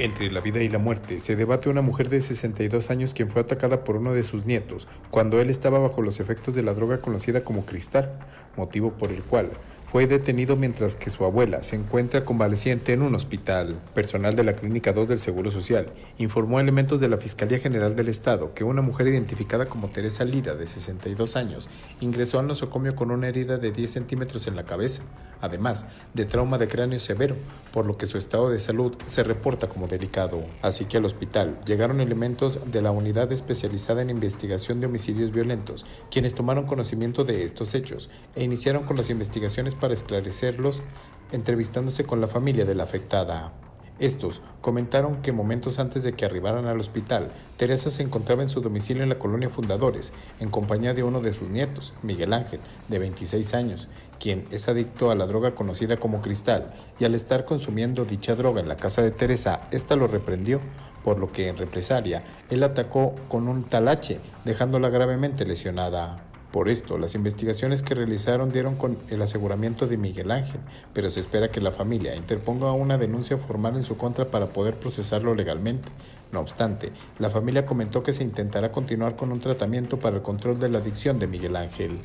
Entre 0.02 0.32
la 0.32 0.40
vida 0.40 0.62
y 0.62 0.70
la 0.70 0.78
muerte 0.78 1.20
se 1.20 1.36
debate 1.36 1.68
una 1.68 1.82
mujer 1.82 2.08
de 2.08 2.22
62 2.22 2.90
años 2.90 3.14
quien 3.14 3.30
fue 3.30 3.42
atacada 3.42 3.84
por 3.84 3.98
uno 3.98 4.14
de 4.14 4.24
sus 4.24 4.46
nietos 4.46 4.88
cuando 5.12 5.42
él 5.42 5.50
estaba 5.50 5.78
bajo 5.78 6.02
los 6.02 6.22
efectos 6.22 6.56
de 6.56 6.64
la 6.64 6.74
droga 6.74 7.02
conocida 7.02 7.44
como 7.44 7.66
cristal, 7.66 8.10
motivo 8.56 8.92
por 8.92 9.12
el 9.12 9.22
cual 9.24 9.50
fue 9.92 10.06
detenido 10.06 10.56
mientras 10.56 10.94
que 10.94 11.10
su 11.10 11.26
abuela 11.26 11.64
se 11.64 11.76
encuentra 11.76 12.24
convaleciente 12.24 12.94
en 12.94 13.02
un 13.02 13.16
hospital. 13.16 13.80
Personal 13.96 14.36
de 14.36 14.44
la 14.44 14.54
Clínica 14.54 14.94
2 14.94 15.10
del 15.10 15.18
Seguro 15.18 15.50
Social 15.50 15.88
informó 16.20 16.60
a 16.60 16.62
elementos 16.62 17.00
de 17.00 17.10
la 17.10 17.18
Fiscalía 17.18 17.58
General 17.58 17.96
del 17.96 18.08
Estado 18.08 18.54
que 18.54 18.64
una 18.64 18.84
mujer 18.84 19.08
identificada 19.08 19.66
como 19.66 19.90
Teresa 19.90 20.26
Lira, 20.26 20.54
de 20.54 20.68
62 20.68 21.36
años, 21.36 21.70
ingresó 22.02 22.38
al 22.38 22.46
nosocomio 22.46 22.94
con 22.96 23.10
una 23.10 23.30
herida 23.30 23.58
de 23.58 23.72
10 23.72 23.90
centímetros 23.90 24.46
en 24.46 24.56
la 24.56 24.66
cabeza, 24.66 25.02
además 25.42 25.86
de 26.14 26.26
trauma 26.26 26.60
de 26.60 26.68
cráneo 26.68 27.00
severo, 27.00 27.36
por 27.74 27.88
lo 27.88 27.98
que 27.98 28.06
su 28.06 28.20
estado 28.20 28.50
de 28.52 28.60
salud 28.60 28.96
se 29.08 29.24
reporta 29.24 29.68
como 29.68 29.88
delicado. 29.88 30.44
Así 30.62 30.86
que 30.86 30.98
al 30.98 31.06
hospital 31.06 31.58
llegaron 31.66 32.00
elementos 32.00 32.72
de 32.72 32.84
la 32.84 32.92
Unidad 32.92 33.32
Especializada 33.32 34.04
en 34.04 34.12
Investigación 34.12 34.82
de 34.82 34.86
Homicidios 34.86 35.32
Violentos, 35.32 35.88
quienes 36.12 36.36
tomaron 36.36 36.68
conocimiento 36.68 37.24
de 37.24 37.44
estos 37.44 37.74
hechos 37.74 38.12
e 38.36 38.44
iniciaron 38.44 38.84
con 38.84 38.96
las 38.96 39.10
investigaciones 39.10 39.79
para 39.80 39.94
esclarecerlos, 39.94 40.84
entrevistándose 41.32 42.06
con 42.06 42.22
la 42.22 42.28
familia 42.28 42.66
de 42.66 42.76
la 42.76 42.84
afectada. 42.84 43.54
Estos 44.00 44.42
comentaron 44.62 45.22
que 45.22 45.34
momentos 45.34 45.78
antes 45.78 46.04
de 46.04 46.14
que 46.14 46.24
arribaran 46.24 46.68
al 46.68 46.80
hospital, 46.80 47.32
Teresa 47.58 47.92
se 47.92 48.02
encontraba 48.02 48.42
en 48.42 48.48
su 48.48 48.62
domicilio 48.62 49.04
en 49.04 49.10
la 49.10 49.20
colonia 49.20 49.50
Fundadores, 49.50 50.14
en 50.40 50.50
compañía 50.50 50.94
de 50.94 51.04
uno 51.04 51.20
de 51.20 51.34
sus 51.34 51.50
nietos, 51.50 51.94
Miguel 52.02 52.32
Ángel, 52.32 52.62
de 52.88 52.98
26 52.98 53.54
años, 53.54 53.90
quien 54.18 54.46
es 54.52 54.70
adicto 54.70 55.12
a 55.12 55.16
la 55.16 55.26
droga 55.26 55.54
conocida 55.54 55.98
como 55.98 56.22
cristal, 56.22 56.72
y 56.98 57.04
al 57.04 57.14
estar 57.14 57.44
consumiendo 57.44 58.06
dicha 58.06 58.36
droga 58.36 58.62
en 58.62 58.70
la 58.70 58.78
casa 58.78 59.02
de 59.02 59.12
Teresa, 59.12 59.68
ésta 59.72 59.98
lo 59.98 60.08
reprendió, 60.08 60.62
por 61.04 61.20
lo 61.20 61.34
que 61.34 61.50
en 61.50 61.58
represalia 61.58 62.24
él 62.50 62.64
atacó 62.64 63.16
con 63.28 63.50
un 63.50 63.66
talache, 63.66 64.20
dejándola 64.46 64.90
gravemente 64.90 65.46
lesionada. 65.46 66.29
Por 66.52 66.68
esto, 66.68 66.98
las 66.98 67.14
investigaciones 67.14 67.84
que 67.84 67.94
realizaron 67.94 68.52
dieron 68.52 68.76
con 68.76 68.98
el 69.10 69.22
aseguramiento 69.22 69.86
de 69.86 69.98
Miguel 69.98 70.32
Ángel, 70.32 70.60
pero 70.94 71.12
se 71.12 71.20
espera 71.20 71.52
que 71.52 71.62
la 71.62 71.72
familia 71.72 72.16
interponga 72.16 72.72
una 72.72 72.98
denuncia 72.98 73.38
formal 73.38 73.76
en 73.76 73.84
su 73.84 73.98
contra 73.98 74.26
para 74.26 74.48
poder 74.48 74.74
procesarlo 74.74 75.36
legalmente. 75.36 75.90
No 76.32 76.40
obstante, 76.40 76.92
la 77.20 77.30
familia 77.30 77.68
comentó 77.68 78.02
que 78.02 78.14
se 78.14 78.24
intentará 78.24 78.72
continuar 78.72 79.16
con 79.16 79.32
un 79.32 79.42
tratamiento 79.42 80.00
para 80.00 80.16
el 80.16 80.22
control 80.24 80.60
de 80.60 80.70
la 80.70 80.80
adicción 80.80 81.20
de 81.20 81.28
Miguel 81.28 81.56
Ángel. 81.56 82.00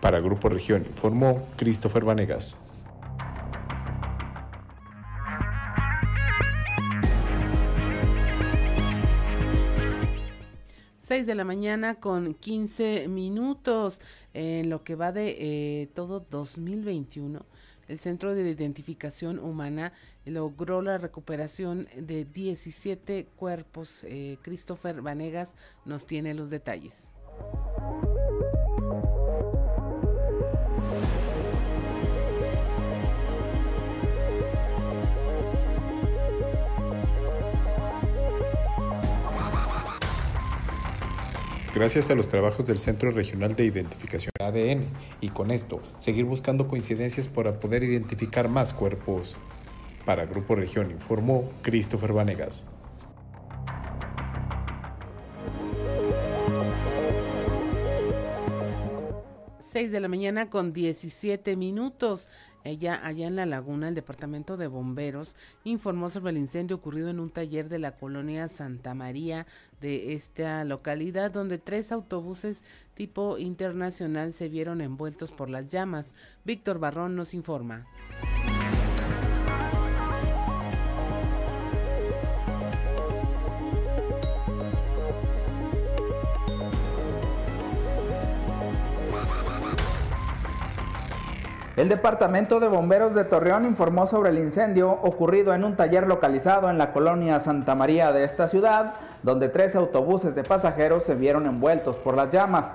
Para 0.00 0.18
Grupo 0.18 0.48
Región 0.48 0.84
informó 0.84 1.46
Christopher 1.56 2.04
Vanegas. 2.04 2.58
6 11.02 11.26
de 11.26 11.34
la 11.34 11.44
mañana 11.44 11.96
con 11.96 12.32
15 12.34 13.08
minutos 13.08 14.00
en 14.34 14.70
lo 14.70 14.84
que 14.84 14.94
va 14.94 15.10
de 15.10 15.36
eh, 15.40 15.88
todo 15.94 16.24
2021. 16.30 17.44
El 17.88 17.98
Centro 17.98 18.36
de 18.36 18.48
Identificación 18.48 19.40
Humana 19.40 19.92
logró 20.24 20.80
la 20.80 20.98
recuperación 20.98 21.88
de 21.96 22.24
17 22.24 23.26
cuerpos. 23.34 24.04
Eh, 24.04 24.38
Christopher 24.42 25.02
Vanegas 25.02 25.56
nos 25.84 26.06
tiene 26.06 26.34
los 26.34 26.50
detalles. 26.50 27.10
Gracias 41.74 42.10
a 42.10 42.14
los 42.14 42.28
trabajos 42.28 42.66
del 42.66 42.78
Centro 42.78 43.10
Regional 43.10 43.56
de 43.56 43.64
Identificación 43.64 44.32
ADN 44.40 44.84
y 45.20 45.28
con 45.30 45.50
esto 45.50 45.80
seguir 45.98 46.24
buscando 46.24 46.68
coincidencias 46.68 47.28
para 47.28 47.60
poder 47.60 47.82
identificar 47.82 48.48
más 48.48 48.74
cuerpos. 48.74 49.36
Para 50.04 50.26
Grupo 50.26 50.54
Región 50.54 50.90
informó 50.90 51.50
Christopher 51.62 52.12
Vanegas. 52.12 52.66
6 59.72 59.90
de 59.90 60.00
la 60.00 60.08
mañana 60.08 60.50
con 60.50 60.74
17 60.74 61.56
minutos. 61.56 62.28
Ella, 62.64 63.00
allá 63.04 63.26
en 63.26 63.36
La 63.36 63.46
Laguna, 63.46 63.88
el 63.88 63.94
Departamento 63.94 64.56
de 64.56 64.66
Bomberos 64.66 65.36
informó 65.64 66.10
sobre 66.10 66.30
el 66.30 66.38
incendio 66.38 66.76
ocurrido 66.76 67.10
en 67.10 67.20
un 67.20 67.30
taller 67.30 67.68
de 67.68 67.78
la 67.78 67.96
colonia 67.96 68.48
Santa 68.48 68.94
María 68.94 69.46
de 69.80 70.14
esta 70.14 70.64
localidad, 70.64 71.30
donde 71.30 71.58
tres 71.58 71.90
autobuses 71.90 72.64
tipo 72.94 73.38
internacional 73.38 74.32
se 74.32 74.48
vieron 74.48 74.80
envueltos 74.80 75.32
por 75.32 75.50
las 75.50 75.68
llamas. 75.68 76.14
Víctor 76.44 76.78
Barrón 76.78 77.16
nos 77.16 77.34
informa. 77.34 77.86
El 91.82 91.88
Departamento 91.88 92.60
de 92.60 92.68
Bomberos 92.68 93.12
de 93.12 93.24
Torreón 93.24 93.66
informó 93.66 94.06
sobre 94.06 94.30
el 94.30 94.38
incendio 94.38 94.88
ocurrido 94.88 95.52
en 95.52 95.64
un 95.64 95.74
taller 95.74 96.06
localizado 96.06 96.70
en 96.70 96.78
la 96.78 96.92
colonia 96.92 97.40
Santa 97.40 97.74
María 97.74 98.12
de 98.12 98.22
esta 98.22 98.46
ciudad, 98.46 98.94
donde 99.24 99.48
tres 99.48 99.74
autobuses 99.74 100.36
de 100.36 100.44
pasajeros 100.44 101.02
se 101.02 101.16
vieron 101.16 101.44
envueltos 101.44 101.96
por 101.96 102.14
las 102.14 102.30
llamas. 102.30 102.68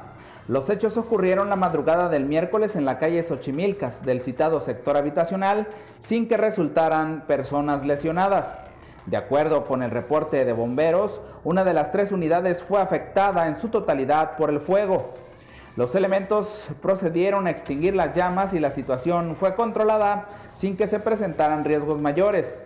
Los 0.50 0.70
hechos 0.70 0.98
ocurrieron 0.98 1.48
la 1.48 1.56
madrugada 1.56 2.10
del 2.10 2.26
miércoles 2.26 2.76
en 2.76 2.84
la 2.84 3.00
calle 3.00 3.24
Xochimilcas 3.24 4.06
del 4.06 4.22
citado 4.24 4.60
sector 4.60 4.98
habitacional, 4.98 5.68
sin 6.02 6.28
que 6.28 6.36
resultaran 6.36 7.24
personas 7.28 7.86
lesionadas. 7.86 8.58
De 9.06 9.16
acuerdo 9.16 9.68
con 9.68 9.84
el 9.84 9.92
reporte 9.92 10.44
de 10.44 10.52
bomberos, 10.52 11.22
una 11.46 11.64
de 11.64 11.74
las 11.74 11.94
tres 11.94 12.12
unidades 12.12 12.62
fue 12.62 12.82
afectada 12.82 13.48
en 13.48 13.56
su 13.56 13.70
totalidad 13.70 14.36
por 14.36 14.50
el 14.50 14.60
fuego. 14.60 15.14
Los 15.78 15.94
elementos 15.94 16.68
procedieron 16.82 17.46
a 17.46 17.52
extinguir 17.52 17.96
las 17.96 18.16
llamas 18.16 18.52
y 18.52 18.60
la 18.60 18.72
situación 18.72 19.36
fue 19.36 19.54
controlada 19.54 20.26
sin 20.56 20.76
que 20.76 20.88
se 20.88 21.00
presentaran 21.00 21.66
riesgos 21.66 22.02
mayores. 22.02 22.60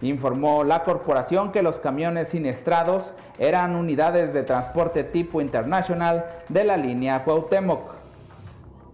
Informó 0.00 0.62
la 0.62 0.84
corporación 0.84 1.50
que 1.50 1.64
los 1.64 1.80
camiones 1.80 2.28
siniestrados 2.28 3.14
eran 3.36 3.74
unidades 3.74 4.32
de 4.32 4.44
transporte 4.44 5.02
tipo 5.02 5.40
internacional 5.40 6.24
de 6.48 6.62
la 6.62 6.76
línea 6.76 7.24
Cuauhtémoc. 7.24 7.94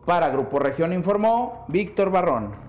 Para 0.07 0.31
Grupo 0.31 0.59
Región 0.59 0.95
informó 0.95 1.67
Víctor 1.69 2.11
Barrón. 2.11 2.68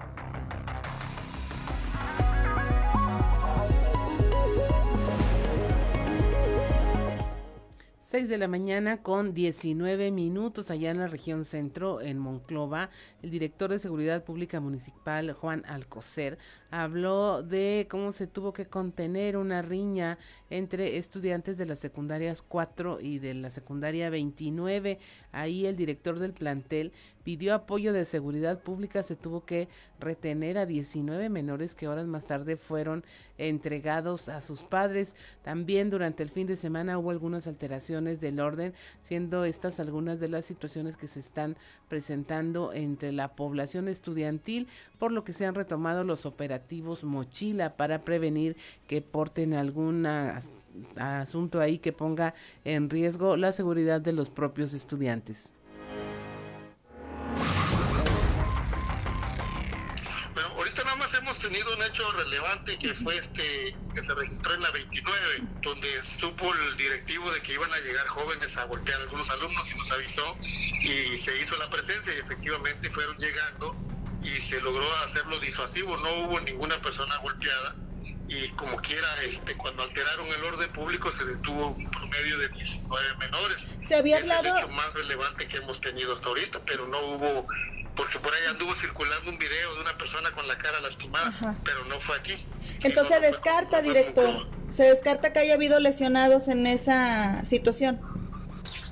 6 8.10 8.22
6 8.22 8.28
de 8.28 8.40
la 8.40 8.48
mañana 8.48 9.04
con 9.04 9.36
19 9.36 10.10
minutos 10.10 10.72
allá 10.72 10.90
en 10.90 10.98
la 10.98 11.06
región 11.06 11.46
centro, 11.46 12.02
en 12.02 12.18
Monclova, 12.18 12.90
el 13.22 13.30
director 13.30 13.70
de 13.70 13.78
Seguridad 13.78 14.24
Pública 14.24 14.60
Municipal, 14.60 15.32
Juan 15.34 15.64
Alcocer, 15.68 16.40
habló 16.72 17.42
de 17.42 17.88
cómo 17.90 18.12
se 18.12 18.28
tuvo 18.28 18.54
que 18.54 18.68
contener 18.68 19.38
una 19.38 19.62
riña 19.62 20.18
entre 20.50 20.98
estudiantes 20.98 21.58
de 21.58 21.66
las 21.66 21.80
secundarias 21.80 22.42
4 22.42 23.00
y 23.02 23.20
de 23.20 23.34
la 23.34 23.50
secundaria 23.50 24.10
29. 24.10 25.00
Ahí 25.32 25.66
el 25.66 25.76
director 25.76 26.20
del 26.20 26.34
plantel 26.34 26.92
pidió 27.24 27.54
apoyo 27.54 27.94
de 27.94 28.06
seguridad 28.06 28.60
pública, 28.60 29.04
se 29.04 29.16
tuvo 29.16 29.46
que 29.46 29.68
retener 30.00 30.58
a 30.58 30.66
19 30.66 31.30
menores 31.30 31.76
que 31.76 31.88
horas 31.88 32.08
más 32.08 32.26
tarde 32.26 32.58
fueron 32.58 33.04
entregados 33.38 34.30
a 34.30 34.42
sus 34.42 34.64
padres. 34.64 35.16
También 35.44 35.90
durante 35.90 36.24
el 36.24 36.30
fin 36.30 36.48
de 36.48 36.58
semana 36.58 36.98
hubo 36.98 37.12
algunas 37.12 37.46
alteraciones 37.48 38.20
del 38.20 38.40
orden, 38.40 38.74
siendo 39.02 39.46
estas 39.46 39.80
algunas 39.80 40.20
de 40.20 40.30
las 40.30 40.46
situaciones 40.46 40.98
que 40.98 41.08
se 41.08 41.20
están 41.20 41.56
presentando 41.88 42.74
entre 42.74 43.12
la 43.12 43.36
población 43.36 43.88
estudiantil, 43.88 44.68
por 44.98 45.12
lo 45.12 45.24
que 45.24 45.34
se 45.34 45.46
han 45.46 45.56
retomado 45.56 46.04
los 46.04 46.26
operativos 46.26 46.59
mochila 47.04 47.76
para 47.76 48.04
prevenir 48.04 48.58
que 48.88 49.02
porten 49.02 49.54
algún 49.54 50.06
asunto 50.96 51.60
ahí 51.60 51.80
que 51.80 51.94
ponga 51.94 52.34
en 52.64 52.90
riesgo 52.90 53.38
la 53.38 53.52
seguridad 53.52 54.02
de 54.02 54.14
los 54.14 54.30
propios 54.30 54.74
estudiantes. 54.74 55.54
tenido 61.40 61.74
un 61.74 61.82
hecho 61.84 62.10
relevante 62.12 62.78
que 62.78 62.94
fue 62.94 63.18
este 63.18 63.76
que 63.94 64.04
se 64.04 64.14
registró 64.14 64.54
en 64.54 64.62
la 64.62 64.72
29, 64.72 65.42
donde 65.62 65.88
supo 66.04 66.54
el 66.54 66.78
directivo 66.78 67.32
de 67.32 67.42
que 67.42 67.54
iban 67.54 67.72
a 67.72 67.78
llegar 67.80 68.06
jóvenes 68.08 68.58
a 68.58 68.66
golpear 68.66 69.00
algunos 69.02 69.30
alumnos 69.30 69.72
y 69.72 69.78
nos 69.78 69.92
avisó 69.92 70.38
y 70.42 71.18
se 71.18 71.42
hizo 71.42 71.58
la 71.58 71.70
presencia 71.70 72.14
y 72.14 72.20
efectivamente 72.20 72.90
fueron 72.90 73.18
llegando 73.18 73.76
y 74.24 74.42
se 74.42 74.60
logró 74.62 74.86
hacerlo 75.06 75.40
disuasivo, 75.40 75.98
no 75.98 76.14
hubo 76.26 76.40
ninguna 76.40 76.82
persona 76.82 77.18
golpeada 77.18 77.76
y 78.30 78.48
como 78.50 78.78
quiera, 78.78 79.08
este, 79.24 79.58
cuando 79.58 79.82
alteraron 79.82 80.28
el 80.28 80.44
orden 80.44 80.72
público 80.72 81.12
se 81.12 81.26
detuvo 81.26 81.70
un 81.70 81.90
promedio 81.90 82.38
de 82.38 82.50
19 82.50 83.18
menores. 83.18 83.68
Se 83.88 83.96
había 83.96 84.18
hablado... 84.18 84.50
Es 84.50 84.52
el 84.52 84.58
hecho 84.60 84.70
más 84.70 84.94
relevante 84.94 85.48
que 85.48 85.58
hemos 85.58 85.82
tenido 85.82 86.14
hasta 86.14 86.28
ahorita, 86.28 86.60
pero 86.66 86.88
no 86.88 87.00
hubo 87.00 87.48
porque 87.96 88.20
por 88.20 88.34
ahí 88.34 88.46
anduvo 88.48 88.74
circulando 88.76 89.30
un 89.30 89.38
video 89.38 89.76
de 89.76 89.82
una 89.82 89.98
persona 89.98 90.32
con 90.32 90.48
la 90.48 90.58
cara 90.58 90.80
lastimada, 90.80 91.34
pero 91.66 91.84
no 91.86 92.00
fue 92.00 92.16
aquí. 92.18 92.36
Entonces 92.84 93.16
se 93.16 93.20
descarta, 93.20 93.82
director, 93.82 94.48
se 94.70 94.84
descarta 94.84 95.34
que 95.34 95.40
haya 95.40 95.56
habido 95.56 95.80
lesionados 95.80 96.48
en 96.48 96.66
esa 96.66 97.44
situación. 97.44 98.00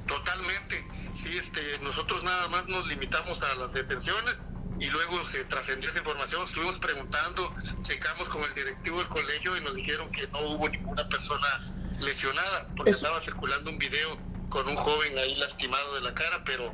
Totalmente, 0.08 0.86
sí, 1.16 1.38
este, 1.38 1.80
nosotros 1.80 2.22
nada 2.24 2.50
más 2.50 2.68
nos 2.68 2.86
limitamos 2.88 3.42
a 3.44 3.56
las 3.56 3.72
detenciones 3.72 4.44
y 4.80 4.90
luego 4.90 5.26
se 5.26 5.44
trascendió 5.46 5.90
esa 5.90 6.00
información, 6.00 6.44
estuvimos 6.44 6.80
preguntando, 6.80 7.56
checamos 7.82 8.30
con 8.30 8.44
el 8.44 8.54
directivo 8.54 9.00
del 9.00 9.08
colegio 9.08 9.58
y 9.58 9.62
nos 9.62 9.76
dijeron 9.76 10.12
que 10.12 10.28
no 10.28 10.40
hubo 10.42 10.70
ninguna 10.70 11.08
persona 11.10 11.72
lesionada, 12.00 12.68
porque 12.76 12.92
estaba 12.92 13.20
circulando 13.22 13.72
un 13.72 13.80
video 13.80 14.18
con 14.50 14.68
un 14.68 14.76
joven 14.76 15.18
ahí 15.18 15.36
lastimado 15.36 15.96
de 15.96 16.02
la 16.02 16.14
cara, 16.14 16.44
pero 16.46 16.74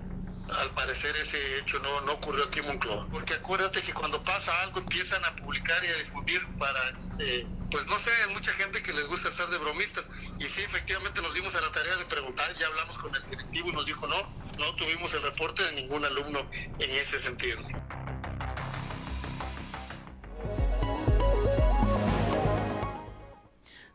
al 0.60 0.69
parecer 0.72 1.15
ese 1.15 1.60
hecho 1.60 1.79
no, 1.79 2.01
no 2.01 2.13
ocurrió 2.13 2.45
aquí 2.45 2.60
en 2.60 2.67
Moncloa. 2.67 3.07
Porque 3.10 3.36
acuérdate 3.36 3.81
que 3.81 3.93
cuando 3.93 4.22
pasa 4.24 4.51
algo 4.62 4.79
empiezan 4.79 5.24
a 5.25 5.36
publicar 5.36 5.83
y 5.83 5.88
a 5.88 5.95
difundir 5.95 6.45
para, 6.60 6.89
este, 6.89 7.48
pues 7.74 7.88
no 7.88 8.00
sé, 8.00 8.12
mucha 8.32 8.51
gente 8.51 8.84
que 8.84 8.94
les 8.94 9.08
gusta 9.08 9.30
estar 9.30 9.50
de 9.50 9.58
bromistas. 9.58 10.08
Y 10.39 10.48
sí, 10.48 10.62
efectivamente 10.62 11.22
nos 11.24 11.34
dimos 11.34 11.56
a 11.56 11.62
la 11.62 11.72
tarea 11.72 11.98
de 11.98 12.06
preguntar, 12.06 12.53
ya 12.56 12.68
hablamos 12.68 13.00
con 13.00 13.13
el 13.15 13.24
directivo 13.32 13.70
y 13.70 13.72
nos 13.74 13.86
dijo 13.88 14.08
no, 14.08 14.15
no 14.60 14.75
tuvimos 14.75 15.12
el 15.15 15.24
reporte 15.24 15.63
de 15.63 15.72
ningún 15.74 16.06
alumno 16.06 16.48
en 16.77 16.92
ese 16.92 17.18
sentido. 17.18 17.60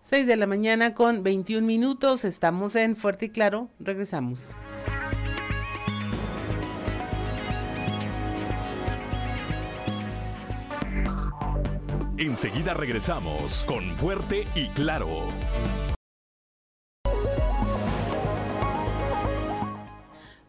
Seis 0.00 0.26
de 0.26 0.36
la 0.36 0.48
mañana 0.48 0.94
con 0.94 1.22
21 1.22 1.64
minutos, 1.64 2.24
estamos 2.24 2.74
en 2.74 2.96
Fuerte 2.96 3.26
y 3.26 3.28
Claro, 3.28 3.70
regresamos. 3.78 4.56
Enseguida 12.18 12.74
regresamos 12.74 13.62
con 13.64 13.84
Fuerte 13.94 14.44
y 14.56 14.66
Claro. 14.70 15.22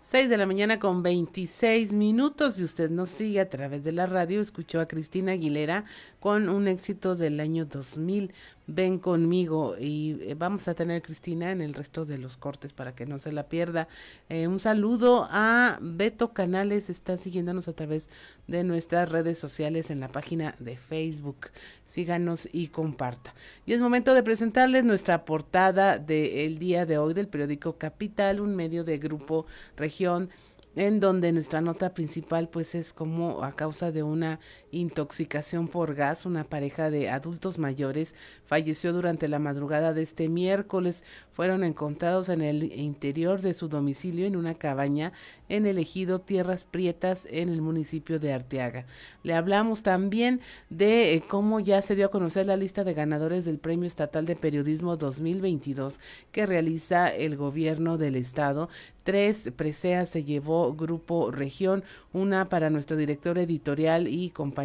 6 0.01 0.27
de 0.27 0.38
la 0.38 0.47
mañana 0.47 0.79
con 0.79 1.03
26 1.03 1.93
minutos 1.93 2.60
y 2.60 2.63
usted 2.63 2.89
nos 2.89 3.12
sigue 3.12 3.39
a 3.39 3.49
través 3.49 3.84
de 3.84 3.91
la 3.91 4.08
radio. 4.08 4.41
Escuchó 4.41 4.82
a 4.82 4.88
Cristina 4.88 5.34
Aguilera 5.34 5.86
con 6.19 6.49
un 6.49 6.67
éxito 6.67 7.15
del 7.15 7.39
año 7.39 7.65
2000 7.65 8.34
ven 8.69 8.99
conmigo 8.99 9.75
y 9.79 10.17
eh, 10.21 10.36
vamos 10.38 10.67
a 10.67 10.75
tener 10.75 11.01
Cristina 11.01 11.51
en 11.51 11.62
el 11.62 11.73
resto 11.73 12.05
de 12.05 12.17
los 12.17 12.38
cortes 12.38 12.73
para 12.73 12.93
que 12.93 13.05
no 13.05 13.17
se 13.17 13.32
la 13.32 13.49
pierda. 13.49 13.88
Eh, 14.29 14.47
un 14.47 14.60
saludo 14.60 15.27
a 15.29 15.79
Beto 15.82 16.34
Canales, 16.34 16.89
está 16.89 17.17
siguiéndonos 17.17 17.67
a 17.67 17.73
través 17.73 18.10
de 18.47 18.63
nuestras 18.63 19.10
redes 19.10 19.38
sociales 19.38 19.89
en 19.89 19.99
la 19.99 20.10
página 20.10 20.55
de 20.60 20.77
Facebook. 20.77 21.47
Síganos 21.86 22.47
y 22.51 22.67
comparta. 22.67 23.34
Y 23.65 23.73
es 23.73 23.82
momento 23.82 24.13
de 24.13 24.23
presentarles 24.23 24.84
nuestra 24.84 25.25
portada 25.25 25.97
del 25.97 26.60
día 26.60 26.86
de 26.86 26.97
hoy 26.97 27.13
del 27.13 27.27
periódico 27.27 27.77
Capital, 27.77 28.39
un 28.39 28.55
medio 28.55 28.84
de 28.84 28.97
grupo 28.97 29.45
región 29.75 30.29
en 30.75 30.99
donde 30.99 31.32
nuestra 31.32 31.62
nota 31.62 31.93
principal 31.93 32.47
pues 32.49 32.75
es 32.75 32.93
como 32.93 33.43
a 33.43 33.51
causa 33.53 33.91
de 33.91 34.03
una 34.03 34.39
intoxicación 34.71 35.67
por 35.67 35.95
gas, 35.95 36.25
una 36.25 36.43
pareja 36.43 36.89
de 36.89 37.10
adultos 37.10 37.58
mayores 37.58 38.15
falleció 38.45 38.93
durante 38.93 39.27
la 39.27 39.39
madrugada 39.39 39.93
de 39.93 40.01
este 40.01 40.29
miércoles. 40.29 41.03
Fueron 41.32 41.63
encontrados 41.63 42.29
en 42.29 42.41
el 42.41 42.63
interior 42.63 43.41
de 43.41 43.53
su 43.53 43.67
domicilio 43.67 44.25
en 44.25 44.36
una 44.36 44.55
cabaña 44.55 45.13
en 45.47 45.65
el 45.65 45.77
ejido 45.77 46.19
Tierras 46.19 46.65
Prietas 46.65 47.27
en 47.32 47.49
el 47.49 47.62
municipio 47.62 48.19
de 48.19 48.34
Arteaga. 48.34 48.86
Le 49.23 49.34
hablamos 49.34 49.84
también 49.84 50.41
de 50.69 51.15
eh, 51.15 51.23
cómo 51.27 51.60
ya 51.60 51.82
se 51.82 51.95
dio 51.95 52.08
a 52.08 52.12
conocer 52.12 52.45
la 52.45 52.58
lista 52.58 52.84
de 52.84 52.93
ganadores 52.93 53.45
del 53.45 53.60
Premio 53.60 53.88
Estatal 53.88 54.25
de 54.25 54.36
Periodismo 54.36 54.97
2022 54.97 55.99
que 56.32 56.45
realiza 56.45 57.10
el 57.13 57.38
gobierno 57.38 57.97
del 57.97 58.15
estado. 58.15 58.69
Tres 59.03 59.51
preseas 59.55 60.10
se 60.10 60.23
llevó 60.23 60.75
Grupo 60.75 61.32
Región, 61.32 61.84
una 62.13 62.47
para 62.47 62.69
nuestro 62.69 62.95
director 62.95 63.39
editorial 63.39 64.08
y 64.08 64.29
compañero 64.29 64.59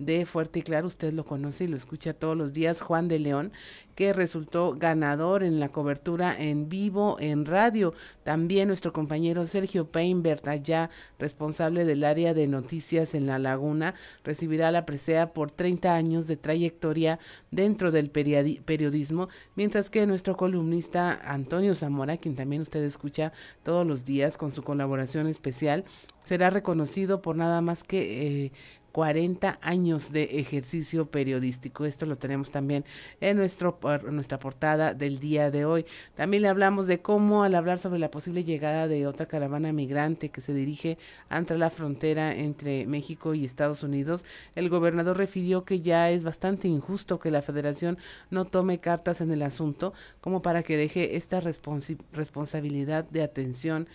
de 0.00 0.24
Fuerte 0.24 0.60
y 0.60 0.62
Claro, 0.62 0.86
usted 0.86 1.12
lo 1.12 1.24
conoce 1.24 1.64
y 1.64 1.68
lo 1.68 1.76
escucha 1.76 2.14
todos 2.14 2.36
los 2.36 2.52
días, 2.52 2.80
Juan 2.80 3.08
de 3.08 3.18
León, 3.18 3.52
que 3.94 4.14
resultó 4.14 4.74
ganador 4.78 5.42
en 5.42 5.60
la 5.60 5.68
cobertura 5.68 6.34
en 6.38 6.70
vivo 6.70 7.18
en 7.20 7.44
radio. 7.44 7.92
También 8.24 8.68
nuestro 8.68 8.94
compañero 8.94 9.46
Sergio 9.46 9.90
Peinbert, 9.90 10.48
allá 10.48 10.88
responsable 11.18 11.84
del 11.84 12.04
área 12.04 12.32
de 12.32 12.46
noticias 12.46 13.14
en 13.14 13.26
La 13.26 13.38
Laguna, 13.38 13.94
recibirá 14.24 14.72
la 14.72 14.86
presea 14.86 15.34
por 15.34 15.50
30 15.50 15.94
años 15.94 16.26
de 16.26 16.38
trayectoria 16.38 17.18
dentro 17.50 17.90
del 17.90 18.10
periodismo, 18.10 19.28
mientras 19.54 19.90
que 19.90 20.06
nuestro 20.06 20.34
columnista 20.36 21.20
Antonio 21.24 21.74
Zamora, 21.74 22.16
quien 22.16 22.36
también 22.36 22.62
usted 22.62 22.82
escucha 22.84 23.32
todos 23.62 23.86
los 23.86 24.06
días 24.06 24.38
con 24.38 24.50
su 24.50 24.62
colaboración 24.62 25.26
especial, 25.26 25.84
será 26.24 26.50
reconocido 26.50 27.22
por 27.22 27.36
nada 27.36 27.60
más 27.60 27.82
que 27.82 28.44
eh, 28.46 28.52
40 28.92 29.58
años 29.62 30.12
de 30.12 30.24
ejercicio 30.40 31.06
periodístico. 31.06 31.84
Esto 31.84 32.06
lo 32.06 32.16
tenemos 32.16 32.50
también 32.50 32.84
en 33.20 33.36
nuestro, 33.36 33.78
nuestra 34.10 34.38
portada 34.38 34.94
del 34.94 35.20
día 35.20 35.50
de 35.50 35.64
hoy. 35.64 35.86
También 36.14 36.42
le 36.42 36.48
hablamos 36.48 36.86
de 36.86 37.00
cómo 37.00 37.42
al 37.42 37.54
hablar 37.54 37.78
sobre 37.78 37.98
la 37.98 38.10
posible 38.10 38.44
llegada 38.44 38.88
de 38.88 39.06
otra 39.06 39.26
caravana 39.26 39.72
migrante 39.72 40.30
que 40.30 40.40
se 40.40 40.54
dirige 40.54 40.98
ante 41.28 41.56
la 41.56 41.70
frontera 41.70 42.34
entre 42.34 42.86
México 42.86 43.34
y 43.34 43.44
Estados 43.44 43.82
Unidos, 43.82 44.24
el 44.54 44.68
gobernador 44.68 45.16
refirió 45.16 45.64
que 45.64 45.80
ya 45.80 46.10
es 46.10 46.24
bastante 46.24 46.68
injusto 46.68 47.18
que 47.18 47.30
la 47.30 47.42
federación 47.42 47.98
no 48.30 48.44
tome 48.44 48.78
cartas 48.78 49.20
en 49.20 49.30
el 49.30 49.42
asunto 49.42 49.92
como 50.20 50.42
para 50.42 50.62
que 50.62 50.76
deje 50.76 51.16
esta 51.16 51.40
responsabilidad 51.40 53.04
de 53.04 53.22
atención 53.22 53.88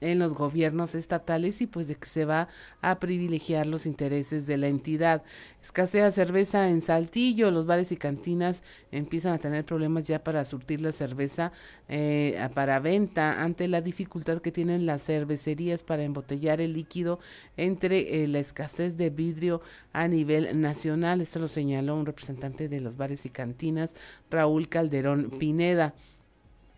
en 0.00 0.18
los 0.18 0.34
gobiernos 0.34 0.94
estatales 0.94 1.60
y 1.60 1.66
pues 1.66 1.88
de 1.88 1.96
que 1.96 2.06
se 2.06 2.24
va 2.24 2.48
a 2.80 2.98
privilegiar 2.98 3.66
los 3.66 3.86
intereses 3.86 4.46
de 4.46 4.56
la 4.56 4.68
entidad. 4.68 5.22
Escasea 5.62 6.10
cerveza 6.12 6.68
en 6.68 6.80
Saltillo, 6.80 7.50
los 7.50 7.66
bares 7.66 7.92
y 7.92 7.96
cantinas 7.96 8.62
empiezan 8.92 9.32
a 9.32 9.38
tener 9.38 9.64
problemas 9.64 10.04
ya 10.04 10.22
para 10.22 10.44
surtir 10.44 10.80
la 10.80 10.92
cerveza 10.92 11.52
eh, 11.88 12.48
para 12.54 12.78
venta 12.78 13.42
ante 13.42 13.68
la 13.68 13.80
dificultad 13.80 14.40
que 14.40 14.52
tienen 14.52 14.86
las 14.86 15.04
cervecerías 15.04 15.82
para 15.82 16.04
embotellar 16.04 16.60
el 16.60 16.72
líquido 16.72 17.18
entre 17.56 18.22
eh, 18.22 18.28
la 18.28 18.38
escasez 18.38 18.96
de 18.96 19.10
vidrio 19.10 19.60
a 19.92 20.08
nivel 20.08 20.60
nacional. 20.60 21.20
Esto 21.20 21.38
lo 21.38 21.48
señaló 21.48 21.96
un 21.96 22.06
representante 22.06 22.68
de 22.68 22.80
los 22.80 22.96
bares 22.96 23.26
y 23.26 23.30
cantinas, 23.30 23.94
Raúl 24.30 24.68
Calderón 24.68 25.30
Pineda. 25.30 25.94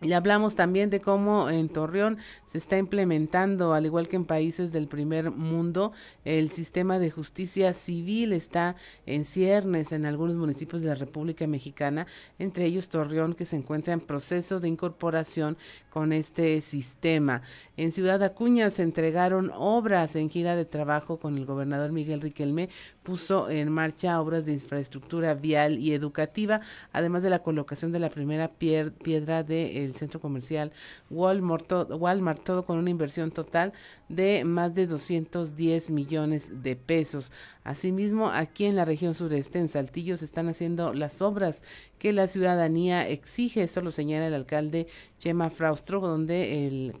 Y 0.01 0.13
hablamos 0.13 0.55
también 0.55 0.89
de 0.89 1.01
cómo 1.01 1.49
en 1.49 1.67
Torreón 1.67 2.19
se 2.45 2.57
está 2.57 2.77
implementando, 2.77 3.73
al 3.73 3.85
igual 3.85 4.07
que 4.07 4.15
en 4.15 4.23
países 4.23 4.71
del 4.71 4.87
primer 4.87 5.29
mundo, 5.31 5.91
el 6.23 6.49
sistema 6.51 6.99
de 6.99 7.11
justicia 7.11 7.73
civil 7.73 8.31
está 8.31 8.77
en 9.05 9.25
ciernes 9.25 9.91
en 9.91 10.05
algunos 10.05 10.37
municipios 10.37 10.81
de 10.81 10.87
la 10.87 10.95
República 10.95 11.47
Mexicana, 11.47 12.07
entre 12.37 12.65
ellos 12.65 12.87
Torreón, 12.87 13.33
que 13.33 13.45
se 13.45 13.57
encuentra 13.57 13.93
en 13.93 13.99
proceso 13.99 14.61
de 14.61 14.69
incorporación 14.69 15.57
con 15.89 16.13
este 16.13 16.61
sistema. 16.61 17.41
En 17.75 17.91
Ciudad 17.91 18.23
Acuña 18.23 18.69
se 18.69 18.83
entregaron 18.83 19.51
obras 19.53 20.15
en 20.15 20.29
gira 20.29 20.55
de 20.55 20.63
trabajo 20.63 21.19
con 21.19 21.37
el 21.37 21.45
gobernador 21.45 21.91
Miguel 21.91 22.21
Riquelme, 22.21 22.69
puso 23.03 23.49
en 23.49 23.69
marcha 23.69 24.21
obras 24.21 24.45
de 24.45 24.53
infraestructura 24.53 25.33
vial 25.33 25.77
y 25.77 25.93
educativa, 25.93 26.61
además 26.93 27.21
de 27.23 27.31
la 27.31 27.39
colocación 27.39 27.91
de 27.91 27.99
la 27.99 28.09
primera 28.09 28.49
piedra 28.49 29.43
del 29.89 29.95
centro 29.97 30.19
comercial 30.19 30.71
Walmart, 31.09 31.71
Walmart, 31.91 32.43
todo 32.43 32.65
con 32.65 32.77
una 32.77 32.89
inversión 32.89 33.31
total 33.31 33.73
de 34.07 34.43
más 34.45 34.73
de 34.73 34.87
210 34.87 35.89
millones 35.89 36.63
de 36.63 36.75
pesos. 36.75 37.31
Asimismo, 37.63 38.29
aquí 38.29 38.65
en 38.65 38.75
la 38.75 38.85
región 38.85 39.13
sureste, 39.13 39.59
en 39.59 39.67
Saltillo, 39.67 40.17
se 40.17 40.25
están 40.25 40.47
haciendo 40.47 40.93
las 40.93 41.21
obras 41.21 41.63
que 41.97 42.13
la 42.13 42.27
ciudadanía 42.27 43.07
exige, 43.07 43.63
eso 43.63 43.81
lo 43.81 43.91
señala 43.91 44.27
el 44.27 44.33
alcalde 44.33 44.87
Chema 45.19 45.49
Fraustro, 45.49 45.99
donde 45.99 46.67
el 46.67 46.93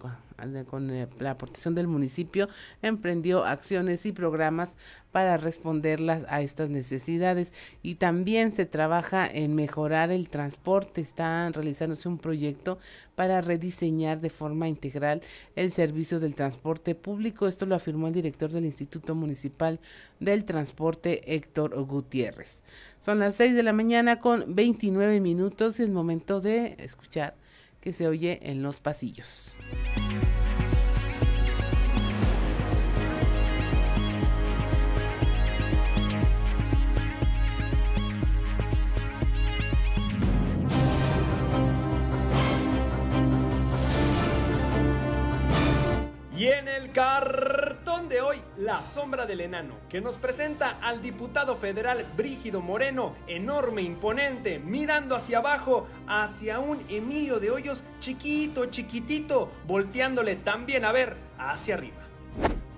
con 0.65 0.89
eh, 0.91 1.07
la 1.19 1.31
aportación 1.31 1.75
del 1.75 1.87
municipio, 1.87 2.49
emprendió 2.81 3.45
acciones 3.45 4.05
y 4.05 4.11
programas 4.11 4.77
para 5.11 5.37
responderlas 5.37 6.25
a 6.29 6.41
estas 6.41 6.69
necesidades 6.69 7.53
y 7.81 7.95
también 7.95 8.51
se 8.51 8.65
trabaja 8.65 9.27
en 9.27 9.55
mejorar 9.55 10.11
el 10.11 10.29
transporte. 10.29 11.01
Está 11.01 11.49
realizándose 11.49 12.07
un 12.07 12.17
proyecto 12.19 12.77
para 13.15 13.41
rediseñar 13.41 14.21
de 14.21 14.29
forma 14.29 14.67
integral 14.67 15.21
el 15.55 15.71
servicio 15.71 16.19
del 16.19 16.35
transporte 16.35 16.95
público. 16.95 17.47
Esto 17.47 17.65
lo 17.65 17.75
afirmó 17.75 18.07
el 18.07 18.13
director 18.13 18.51
del 18.51 18.65
Instituto 18.65 19.15
Municipal 19.15 19.79
del 20.19 20.45
Transporte, 20.45 21.35
Héctor 21.35 21.81
Gutiérrez. 21.83 22.63
Son 22.99 23.19
las 23.19 23.35
6 23.35 23.55
de 23.55 23.63
la 23.63 23.73
mañana 23.73 24.19
con 24.19 24.55
29 24.55 25.19
minutos 25.19 25.79
y 25.79 25.83
es 25.83 25.89
momento 25.89 26.41
de 26.41 26.75
escuchar 26.79 27.35
que 27.81 27.93
se 27.93 28.07
oye 28.07 28.39
en 28.43 28.61
los 28.61 28.79
pasillos. 28.79 29.55
thank 29.71 30.11
you 30.11 30.38
Y 46.39 46.47
en 46.47 46.69
el 46.69 46.93
cartón 46.93 48.07
de 48.07 48.21
hoy, 48.21 48.37
La 48.55 48.81
sombra 48.81 49.25
del 49.25 49.41
enano, 49.41 49.73
que 49.89 49.99
nos 49.99 50.15
presenta 50.15 50.79
al 50.81 51.01
diputado 51.01 51.57
federal 51.57 52.05
Brígido 52.15 52.61
Moreno, 52.61 53.13
enorme, 53.27 53.81
imponente, 53.81 54.57
mirando 54.57 55.17
hacia 55.17 55.39
abajo, 55.39 55.89
hacia 56.07 56.59
un 56.59 56.79
Emilio 56.87 57.41
de 57.41 57.51
Hoyos 57.51 57.83
chiquito, 57.99 58.67
chiquitito, 58.67 59.51
volteándole 59.67 60.37
también 60.37 60.85
a 60.85 60.93
ver 60.93 61.17
hacia 61.37 61.73
arriba. 61.73 61.97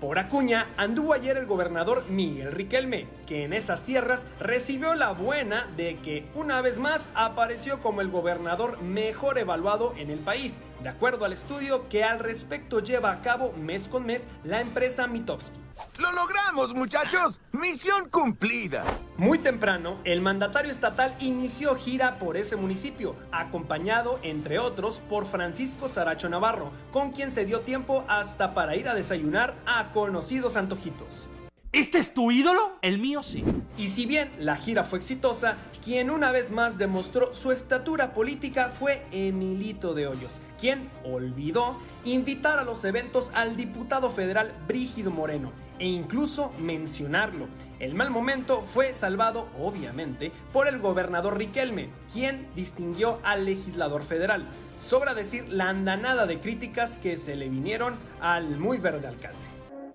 Por 0.02 0.18
Acuña 0.18 0.66
anduvo 0.76 1.12
ayer 1.12 1.36
el 1.36 1.46
gobernador 1.46 2.02
Miguel 2.08 2.50
Riquelme, 2.50 3.06
que 3.24 3.44
en 3.44 3.52
esas 3.52 3.84
tierras 3.84 4.26
recibió 4.40 4.96
la 4.96 5.12
buena 5.12 5.68
de 5.76 5.96
que 5.98 6.24
una 6.34 6.60
vez 6.60 6.80
más 6.80 7.08
apareció 7.14 7.78
como 7.80 8.00
el 8.00 8.08
gobernador 8.08 8.82
mejor 8.82 9.38
evaluado 9.38 9.94
en 9.96 10.10
el 10.10 10.18
país, 10.18 10.60
de 10.82 10.88
acuerdo 10.88 11.24
al 11.24 11.32
estudio 11.32 11.88
que 11.88 12.02
al 12.02 12.18
respecto 12.18 12.80
lleva 12.80 13.12
a 13.12 13.22
cabo 13.22 13.52
mes 13.52 13.86
con 13.86 14.04
mes 14.04 14.26
la 14.42 14.60
empresa 14.60 15.06
Mitofsky. 15.06 15.56
¡Lo 16.02 16.10
logramos, 16.10 16.74
muchachos! 16.74 17.40
¡Misión 17.52 18.08
cumplida! 18.10 18.82
Muy 19.16 19.38
temprano, 19.38 20.00
el 20.02 20.20
mandatario 20.20 20.72
estatal 20.72 21.14
inició 21.20 21.76
gira 21.76 22.18
por 22.18 22.36
ese 22.36 22.56
municipio, 22.56 23.14
acompañado, 23.30 24.18
entre 24.24 24.58
otros, 24.58 24.98
por 24.98 25.26
Francisco 25.26 25.86
Saracho 25.86 26.28
Navarro, 26.28 26.72
con 26.90 27.12
quien 27.12 27.30
se 27.30 27.44
dio 27.44 27.60
tiempo 27.60 28.04
hasta 28.08 28.52
para 28.52 28.74
ir 28.74 28.88
a 28.88 28.96
desayunar 28.96 29.54
a 29.64 29.92
conocidos 29.92 30.56
antojitos. 30.56 31.28
¿Este 31.72 31.96
es 31.96 32.12
tu 32.12 32.30
ídolo? 32.30 32.72
El 32.82 32.98
mío 32.98 33.22
sí. 33.22 33.42
Y 33.78 33.88
si 33.88 34.04
bien 34.04 34.30
la 34.38 34.56
gira 34.56 34.84
fue 34.84 34.98
exitosa, 34.98 35.56
quien 35.82 36.10
una 36.10 36.30
vez 36.30 36.50
más 36.50 36.76
demostró 36.76 37.32
su 37.32 37.50
estatura 37.50 38.12
política 38.12 38.68
fue 38.68 39.06
Emilito 39.10 39.94
de 39.94 40.06
Hoyos, 40.06 40.42
quien 40.60 40.90
olvidó 41.02 41.78
invitar 42.04 42.58
a 42.58 42.64
los 42.64 42.84
eventos 42.84 43.30
al 43.32 43.56
diputado 43.56 44.10
federal 44.10 44.52
Brígido 44.68 45.10
Moreno 45.10 45.50
e 45.78 45.86
incluso 45.86 46.52
mencionarlo. 46.58 47.48
El 47.80 47.94
mal 47.94 48.10
momento 48.10 48.60
fue 48.60 48.92
salvado, 48.92 49.48
obviamente, 49.58 50.30
por 50.52 50.68
el 50.68 50.78
gobernador 50.78 51.38
Riquelme, 51.38 51.88
quien 52.12 52.48
distinguió 52.54 53.18
al 53.24 53.46
legislador 53.46 54.02
federal. 54.02 54.44
Sobra 54.76 55.14
decir 55.14 55.48
la 55.48 55.70
andanada 55.70 56.26
de 56.26 56.38
críticas 56.38 56.98
que 56.98 57.16
se 57.16 57.34
le 57.34 57.48
vinieron 57.48 57.96
al 58.20 58.58
muy 58.58 58.76
verde 58.76 59.08
alcalde. 59.08 59.51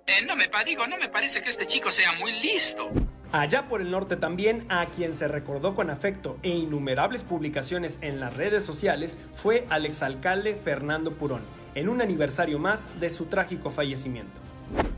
Eh, 0.08 0.26
no 0.26 0.38
me 0.38 0.50
digo, 0.65 0.88
no 0.88 0.98
me 0.98 1.10
parece 1.10 1.41
que 1.41 1.50
este 1.50 1.67
chico 1.67 1.91
sea 1.91 2.13
muy 2.13 2.32
listo. 2.32 2.89
Allá 3.34 3.67
por 3.67 3.82
el 3.82 3.91
norte 3.91 4.15
también, 4.15 4.65
a 4.70 4.86
quien 4.86 5.13
se 5.13 5.28
recordó 5.28 5.76
con 5.76 5.89
afecto 5.89 6.38
e 6.43 6.50
innumerables 6.50 7.24
publicaciones 7.24 8.00
en 8.00 8.22
las 8.22 8.38
redes 8.38 8.63
sociales 8.63 9.17
fue 9.34 9.65
al 9.70 9.86
exalcalde 9.86 10.56
Fernando 10.56 11.12
Purón, 11.12 11.41
en 11.76 11.89
un 11.89 12.02
aniversario 12.02 12.58
más 12.58 13.02
de 13.02 13.10
su 13.10 13.26
trágico 13.26 13.70
fallecimiento. 13.70 14.39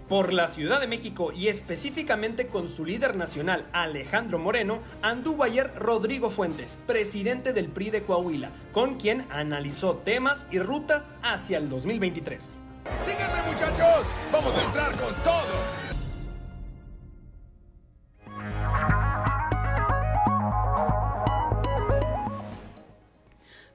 Por 0.08 0.32
la 0.32 0.48
Ciudad 0.48 0.80
de 0.80 0.86
México 0.86 1.32
y 1.34 1.48
específicamente 1.48 2.46
con 2.46 2.68
su 2.68 2.86
líder 2.86 3.16
nacional 3.16 3.66
Alejandro 3.74 4.38
Moreno, 4.38 4.80
anduvo 5.02 5.44
ayer 5.44 5.72
Rodrigo 5.76 6.30
Fuentes, 6.30 6.78
presidente 6.86 7.52
del 7.52 7.70
PRI 7.70 7.90
de 7.90 8.04
Coahuila, 8.04 8.52
con 8.74 9.00
quien 9.00 9.26
analizó 9.32 9.96
temas 9.98 10.46
y 10.52 10.60
rutas 10.60 11.16
hacia 11.24 11.58
el 11.58 11.68
2023. 11.68 12.60
Síganme 13.02 13.44
muchachos, 13.50 14.14
vamos 14.32 14.58
a 14.58 14.64
entrar 14.64 14.92
con 14.92 15.14
todo. 15.24 15.90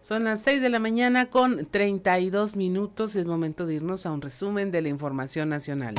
Son 0.00 0.24
las 0.24 0.40
6 0.40 0.60
de 0.60 0.68
la 0.68 0.78
mañana 0.78 1.30
con 1.30 1.64
32 1.64 2.56
minutos 2.56 3.16
y 3.16 3.20
es 3.20 3.26
momento 3.26 3.64
de 3.66 3.74
irnos 3.74 4.04
a 4.04 4.12
un 4.12 4.20
resumen 4.20 4.70
de 4.70 4.82
la 4.82 4.90
información 4.90 5.48
nacional 5.48 5.94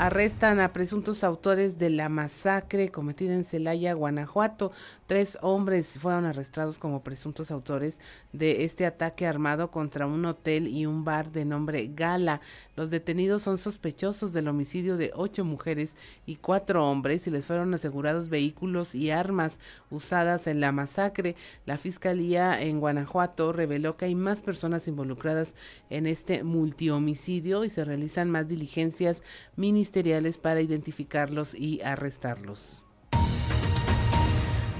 arrestan 0.00 0.60
a 0.60 0.72
presuntos 0.72 1.22
autores 1.24 1.78
de 1.78 1.90
la 1.90 2.08
masacre 2.08 2.88
cometida 2.88 3.34
en 3.34 3.44
Celaya, 3.44 3.92
Guanajuato. 3.92 4.72
Tres 5.10 5.38
hombres 5.42 5.98
fueron 5.98 6.24
arrestados 6.24 6.78
como 6.78 7.02
presuntos 7.02 7.50
autores 7.50 7.98
de 8.32 8.64
este 8.64 8.86
ataque 8.86 9.26
armado 9.26 9.72
contra 9.72 10.06
un 10.06 10.24
hotel 10.24 10.68
y 10.68 10.86
un 10.86 11.04
bar 11.04 11.32
de 11.32 11.44
nombre 11.44 11.90
Gala. 11.92 12.40
Los 12.76 12.90
detenidos 12.90 13.42
son 13.42 13.58
sospechosos 13.58 14.32
del 14.32 14.46
homicidio 14.46 14.96
de 14.96 15.10
ocho 15.16 15.44
mujeres 15.44 15.96
y 16.26 16.36
cuatro 16.36 16.88
hombres 16.88 17.26
y 17.26 17.32
les 17.32 17.44
fueron 17.44 17.74
asegurados 17.74 18.28
vehículos 18.28 18.94
y 18.94 19.10
armas 19.10 19.58
usadas 19.90 20.46
en 20.46 20.60
la 20.60 20.70
masacre. 20.70 21.34
La 21.66 21.76
fiscalía 21.76 22.62
en 22.62 22.78
Guanajuato 22.78 23.52
reveló 23.52 23.96
que 23.96 24.04
hay 24.04 24.14
más 24.14 24.40
personas 24.40 24.86
involucradas 24.86 25.56
en 25.90 26.06
este 26.06 26.44
multihomicidio 26.44 27.64
y 27.64 27.70
se 27.70 27.84
realizan 27.84 28.30
más 28.30 28.46
diligencias 28.46 29.24
ministeriales 29.56 30.38
para 30.38 30.60
identificarlos 30.60 31.56
y 31.56 31.82
arrestarlos. 31.82 32.86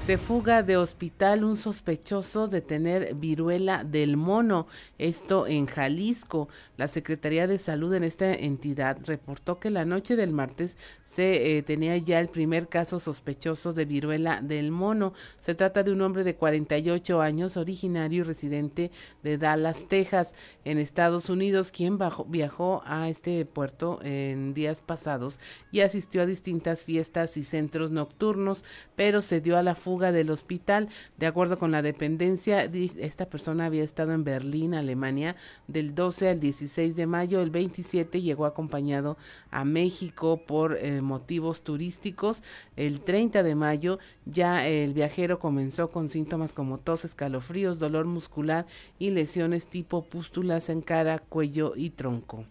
Se 0.05 0.17
fuga 0.17 0.63
de 0.63 0.77
hospital 0.77 1.43
un 1.43 1.57
sospechoso 1.57 2.47
de 2.47 2.61
tener 2.61 3.13
viruela 3.13 3.83
del 3.83 4.17
mono, 4.17 4.65
esto 4.97 5.45
en 5.45 5.67
Jalisco. 5.67 6.49
La 6.75 6.87
Secretaría 6.87 7.45
de 7.45 7.59
Salud 7.59 7.93
en 7.93 8.03
esta 8.03 8.33
entidad 8.33 8.97
reportó 9.05 9.59
que 9.59 9.69
la 9.69 9.85
noche 9.85 10.15
del 10.15 10.31
martes 10.31 10.79
se 11.03 11.55
eh, 11.55 11.61
tenía 11.61 11.95
ya 11.97 12.19
el 12.19 12.29
primer 12.29 12.67
caso 12.67 12.99
sospechoso 12.99 13.73
de 13.73 13.85
viruela 13.85 14.41
del 14.41 14.71
mono. 14.71 15.13
Se 15.37 15.53
trata 15.53 15.83
de 15.83 15.91
un 15.91 16.01
hombre 16.01 16.23
de 16.23 16.35
48 16.35 17.21
años, 17.21 17.55
originario 17.55 18.21
y 18.21 18.23
residente 18.23 18.91
de 19.21 19.37
Dallas, 19.37 19.85
Texas, 19.87 20.33
en 20.65 20.79
Estados 20.79 21.29
Unidos, 21.29 21.71
quien 21.71 21.99
viajó 22.27 22.81
a 22.87 23.07
este 23.07 23.45
puerto 23.45 23.99
en 24.01 24.55
días 24.55 24.81
pasados 24.81 25.39
y 25.71 25.81
asistió 25.81 26.23
a 26.23 26.25
distintas 26.25 26.85
fiestas 26.85 27.37
y 27.37 27.43
centros 27.43 27.91
nocturnos, 27.91 28.65
pero 28.95 29.21
se 29.21 29.41
dio 29.41 29.57
a 29.57 29.63
la 29.63 29.75
fuga 29.75 29.90
fuga 29.91 30.13
del 30.13 30.29
hospital. 30.29 30.87
De 31.17 31.27
acuerdo 31.27 31.57
con 31.57 31.71
la 31.71 31.81
dependencia, 31.81 32.63
esta 32.63 33.25
persona 33.25 33.65
había 33.65 33.83
estado 33.83 34.13
en 34.13 34.23
Berlín, 34.23 34.73
Alemania, 34.73 35.35
del 35.67 35.93
12 35.95 36.29
al 36.29 36.39
16 36.39 36.95
de 36.95 37.07
mayo. 37.07 37.41
El 37.41 37.49
27 37.49 38.21
llegó 38.21 38.45
acompañado 38.45 39.17
a 39.49 39.65
México 39.65 40.45
por 40.47 40.77
eh, 40.77 41.01
motivos 41.01 41.63
turísticos. 41.63 42.41
El 42.77 43.01
30 43.01 43.43
de 43.43 43.55
mayo 43.55 43.99
ya 44.25 44.65
el 44.65 44.93
viajero 44.93 45.39
comenzó 45.39 45.91
con 45.91 46.07
síntomas 46.07 46.53
como 46.53 46.77
tos, 46.77 47.03
escalofríos, 47.03 47.77
dolor 47.77 48.05
muscular 48.05 48.65
y 48.97 49.09
lesiones 49.09 49.67
tipo 49.67 50.05
pústulas 50.05 50.69
en 50.69 50.79
cara, 50.81 51.19
cuello 51.19 51.73
y 51.75 51.89
tronco. 51.89 52.45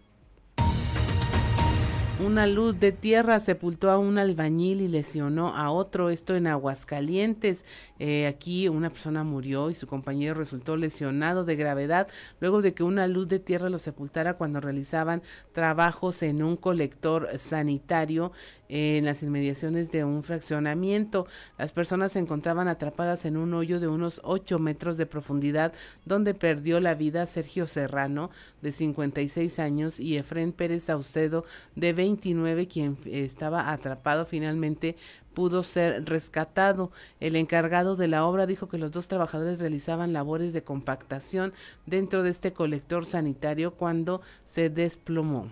Una 2.23 2.45
luz 2.45 2.79
de 2.79 2.91
tierra 2.91 3.39
sepultó 3.39 3.89
a 3.89 3.97
un 3.97 4.19
albañil 4.19 4.81
y 4.81 4.87
lesionó 4.87 5.55
a 5.55 5.71
otro, 5.71 6.11
esto 6.11 6.35
en 6.35 6.45
Aguascalientes. 6.45 7.65
Eh, 8.03 8.25
aquí 8.25 8.67
una 8.67 8.89
persona 8.89 9.23
murió 9.23 9.69
y 9.69 9.75
su 9.75 9.85
compañero 9.85 10.33
resultó 10.33 10.75
lesionado 10.75 11.45
de 11.45 11.55
gravedad 11.55 12.07
luego 12.39 12.63
de 12.63 12.73
que 12.73 12.81
una 12.81 13.05
luz 13.05 13.27
de 13.27 13.37
tierra 13.37 13.69
lo 13.69 13.77
sepultara 13.77 14.37
cuando 14.37 14.59
realizaban 14.59 15.21
trabajos 15.51 16.23
en 16.23 16.41
un 16.41 16.57
colector 16.57 17.29
sanitario 17.37 18.31
en 18.69 19.05
las 19.05 19.21
inmediaciones 19.21 19.91
de 19.91 20.05
un 20.05 20.23
fraccionamiento. 20.23 21.27
Las 21.57 21.73
personas 21.73 22.13
se 22.13 22.19
encontraban 22.19 22.69
atrapadas 22.69 23.25
en 23.25 23.35
un 23.35 23.53
hoyo 23.53 23.79
de 23.79 23.87
unos 23.87 24.21
8 24.23 24.59
metros 24.59 24.97
de 24.97 25.05
profundidad 25.05 25.73
donde 26.05 26.33
perdió 26.33 26.79
la 26.79 26.95
vida 26.95 27.27
Sergio 27.27 27.67
Serrano, 27.67 28.31
de 28.61 28.71
56 28.71 29.59
años, 29.59 29.99
y 29.99 30.17
Efren 30.17 30.53
Pérez 30.53 30.85
Saucedo, 30.85 31.43
de 31.75 31.91
29, 31.91 32.67
quien 32.67 32.97
estaba 33.05 33.71
atrapado 33.73 34.25
finalmente 34.25 34.95
pudo 35.33 35.63
ser 35.63 36.05
rescatado. 36.05 36.91
El 37.19 37.35
encargado 37.35 37.95
de 37.95 38.07
la 38.07 38.25
obra 38.25 38.45
dijo 38.45 38.67
que 38.67 38.77
los 38.77 38.91
dos 38.91 39.07
trabajadores 39.07 39.59
realizaban 39.59 40.13
labores 40.13 40.53
de 40.53 40.63
compactación 40.63 41.53
dentro 41.85 42.23
de 42.23 42.29
este 42.29 42.53
colector 42.53 43.05
sanitario 43.05 43.75
cuando 43.75 44.21
se 44.45 44.69
desplomó 44.69 45.49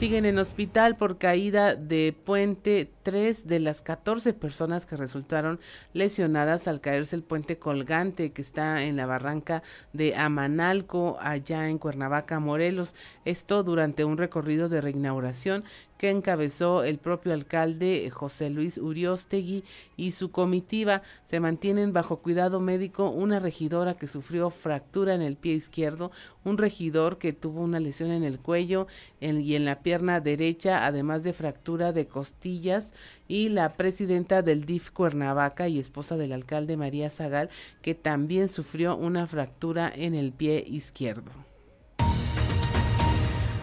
siguen 0.00 0.24
en 0.24 0.38
hospital 0.38 0.96
por 0.96 1.18
caída 1.18 1.74
de 1.74 2.16
puente 2.24 2.90
tres 3.02 3.46
de 3.46 3.60
las 3.60 3.82
14 3.82 4.32
personas 4.32 4.86
que 4.86 4.96
resultaron 4.96 5.60
lesionadas 5.92 6.68
al 6.68 6.80
caerse 6.80 7.16
el 7.16 7.22
puente 7.22 7.58
colgante 7.58 8.32
que 8.32 8.40
está 8.40 8.82
en 8.82 8.96
la 8.96 9.04
barranca 9.04 9.62
de 9.92 10.16
Amanalco, 10.16 11.18
allá 11.20 11.68
en 11.68 11.76
Cuernavaca, 11.76 12.40
Morelos. 12.40 12.94
Esto 13.26 13.62
durante 13.62 14.06
un 14.06 14.16
recorrido 14.16 14.70
de 14.70 14.80
reinauguración 14.80 15.64
que 16.00 16.08
encabezó 16.08 16.82
el 16.82 16.96
propio 16.96 17.34
alcalde 17.34 18.08
José 18.10 18.48
Luis 18.48 18.78
Uriostegui 18.78 19.64
y 19.98 20.12
su 20.12 20.30
comitiva. 20.30 21.02
Se 21.26 21.40
mantienen 21.40 21.92
bajo 21.92 22.20
cuidado 22.20 22.58
médico 22.58 23.10
una 23.10 23.38
regidora 23.38 23.98
que 23.98 24.06
sufrió 24.06 24.48
fractura 24.48 25.12
en 25.12 25.20
el 25.20 25.36
pie 25.36 25.52
izquierdo, 25.52 26.10
un 26.42 26.56
regidor 26.56 27.18
que 27.18 27.34
tuvo 27.34 27.60
una 27.60 27.80
lesión 27.80 28.12
en 28.12 28.24
el 28.24 28.38
cuello 28.38 28.86
y 29.20 29.54
en 29.54 29.66
la 29.66 29.82
pierna 29.82 30.20
derecha, 30.20 30.86
además 30.86 31.22
de 31.22 31.34
fractura 31.34 31.92
de 31.92 32.06
costillas, 32.06 32.94
y 33.28 33.50
la 33.50 33.74
presidenta 33.74 34.40
del 34.40 34.64
DIF 34.64 34.92
Cuernavaca 34.92 35.68
y 35.68 35.78
esposa 35.78 36.16
del 36.16 36.32
alcalde 36.32 36.78
María 36.78 37.10
Zagal, 37.10 37.50
que 37.82 37.94
también 37.94 38.48
sufrió 38.48 38.96
una 38.96 39.26
fractura 39.26 39.92
en 39.94 40.14
el 40.14 40.32
pie 40.32 40.64
izquierdo. 40.66 41.49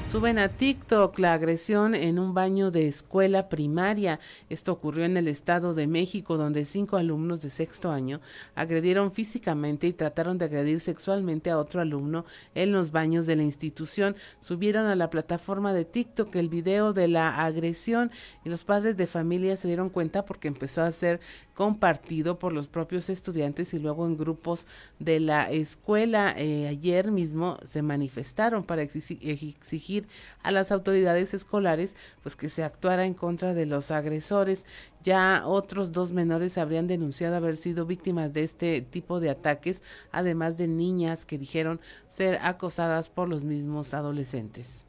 Suben 0.10 0.40
a 0.40 0.48
TikTok 0.48 1.20
la 1.20 1.34
agresión 1.34 1.94
en 1.94 2.18
un 2.18 2.34
baño 2.34 2.72
de 2.72 2.88
escuela 2.88 3.50
primaria. 3.50 4.22
Esto 4.50 4.72
ocurrió 4.72 5.04
en 5.04 5.18
el 5.18 5.28
Estado 5.28 5.74
de 5.74 5.86
México, 5.86 6.38
donde 6.38 6.64
cinco 6.64 6.96
alumnos 6.96 7.42
de 7.42 7.50
sexto 7.50 7.92
año 7.92 8.22
agredieron 8.56 9.12
físicamente 9.12 9.86
y 9.86 9.92
trataron 9.92 10.38
de 10.38 10.46
agredir 10.46 10.80
sexualmente 10.80 11.50
a 11.50 11.58
otro 11.58 11.82
alumno 11.82 12.24
en 12.56 12.72
los 12.72 12.92
baños 12.92 13.26
de 13.26 13.36
la 13.36 13.44
institución. 13.44 14.16
Subieron 14.40 14.86
a 14.86 14.96
la 14.96 15.10
plataforma 15.10 15.74
de 15.74 15.84
TikTok 15.84 16.34
el 16.38 16.48
video 16.48 16.94
de 16.94 17.10
la 17.10 17.44
agresión 17.44 18.10
y 18.46 18.50
los 18.50 18.64
padres 18.64 18.96
de 18.96 19.08
familia 19.08 19.58
se 19.58 19.68
dieron 19.68 19.90
cuenta 19.90 20.24
porque 20.24 20.48
empezó 20.48 20.84
a 20.84 20.92
ser 20.92 21.20
compartido 21.54 22.40
por 22.40 22.54
los 22.54 22.70
propios 22.70 23.10
estudiantes 23.10 23.74
y 23.74 23.80
luego 23.80 24.06
en 24.06 24.16
grupos 24.16 24.68
de 25.00 25.20
la 25.20 25.52
escuela. 25.52 26.34
Eh, 26.38 26.68
ayer 26.68 27.12
mismo 27.12 27.58
se 27.66 27.82
manifestaron 27.82 28.64
para 28.64 28.84
exigir 28.84 29.97
a 30.44 30.52
las 30.52 30.72
autoridades 30.72 31.34
escolares 31.34 31.96
pues 32.22 32.36
que 32.36 32.50
se 32.50 32.64
actuara 32.64 33.06
en 33.06 33.14
contra 33.14 33.54
de 33.54 33.66
los 33.66 33.92
agresores. 33.92 34.66
Ya 35.04 35.44
otros 35.46 35.92
dos 35.92 36.12
menores 36.12 36.58
habrían 36.58 36.88
denunciado 36.88 37.36
haber 37.36 37.58
sido 37.58 37.86
víctimas 37.86 38.34
de 38.34 38.44
este 38.44 38.82
tipo 38.82 39.20
de 39.20 39.30
ataques, 39.30 39.82
además 40.12 40.58
de 40.58 40.68
niñas 40.68 41.26
que 41.26 41.38
dijeron 41.38 41.80
ser 42.08 42.40
acosadas 42.42 43.10
por 43.10 43.30
los 43.30 43.44
mismos 43.44 43.94
adolescentes. 43.94 44.86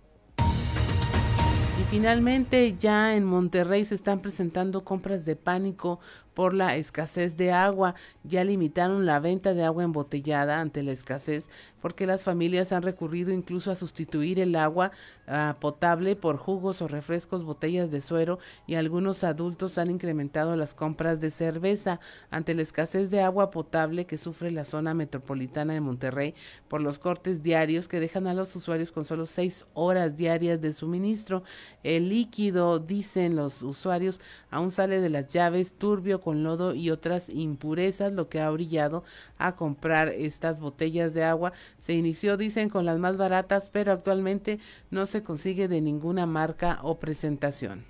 Y 1.80 1.84
finalmente 1.90 2.74
ya 2.76 3.14
en 3.14 3.24
Monterrey 3.24 3.84
se 3.84 3.94
están 3.94 4.20
presentando 4.20 4.82
compras 4.82 5.24
de 5.24 5.36
pánico 5.36 6.00
por 6.38 6.54
la 6.54 6.76
escasez 6.76 7.36
de 7.36 7.50
agua. 7.50 7.96
Ya 8.22 8.44
limitaron 8.44 9.06
la 9.06 9.18
venta 9.18 9.54
de 9.54 9.64
agua 9.64 9.82
embotellada 9.82 10.60
ante 10.60 10.84
la 10.84 10.92
escasez 10.92 11.48
porque 11.80 12.06
las 12.06 12.22
familias 12.22 12.72
han 12.72 12.82
recurrido 12.82 13.32
incluso 13.32 13.70
a 13.70 13.76
sustituir 13.76 14.40
el 14.40 14.56
agua 14.56 14.90
ah, 15.26 15.56
potable 15.60 16.16
por 16.16 16.36
jugos 16.36 16.82
o 16.82 16.88
refrescos, 16.88 17.44
botellas 17.44 17.90
de 17.90 18.00
suero 18.00 18.38
y 18.66 18.74
algunos 18.74 19.24
adultos 19.24 19.78
han 19.78 19.90
incrementado 19.90 20.56
las 20.56 20.74
compras 20.74 21.20
de 21.20 21.30
cerveza 21.30 22.00
ante 22.30 22.54
la 22.54 22.62
escasez 22.62 23.10
de 23.10 23.22
agua 23.22 23.50
potable 23.50 24.06
que 24.06 24.18
sufre 24.18 24.50
la 24.50 24.64
zona 24.64 24.94
metropolitana 24.94 25.74
de 25.74 25.80
Monterrey 25.80 26.34
por 26.68 26.80
los 26.80 26.98
cortes 26.98 27.42
diarios 27.42 27.88
que 27.88 28.00
dejan 28.00 28.26
a 28.26 28.34
los 28.34 28.54
usuarios 28.56 28.92
con 28.92 29.04
solo 29.04 29.26
seis 29.26 29.66
horas 29.74 30.16
diarias 30.16 30.60
de 30.60 30.72
suministro. 30.72 31.42
El 31.82 32.08
líquido, 32.08 32.78
dicen 32.78 33.36
los 33.36 33.62
usuarios, 33.62 34.20
aún 34.50 34.70
sale 34.70 35.00
de 35.00 35.08
las 35.08 35.28
llaves 35.28 35.72
turbio 35.72 36.20
con 36.28 36.42
lodo 36.42 36.74
y 36.74 36.90
otras 36.90 37.30
impurezas, 37.30 38.12
lo 38.12 38.28
que 38.28 38.38
ha 38.38 38.50
brillado 38.50 39.02
a 39.38 39.56
comprar 39.56 40.08
estas 40.08 40.60
botellas 40.60 41.14
de 41.14 41.24
agua. 41.24 41.54
Se 41.78 41.94
inició, 41.94 42.36
dicen, 42.36 42.68
con 42.68 42.84
las 42.84 42.98
más 42.98 43.16
baratas, 43.16 43.70
pero 43.70 43.92
actualmente 43.92 44.60
no 44.90 45.06
se 45.06 45.22
consigue 45.22 45.68
de 45.68 45.80
ninguna 45.80 46.26
marca 46.26 46.80
o 46.82 46.98
presentación. 46.98 47.86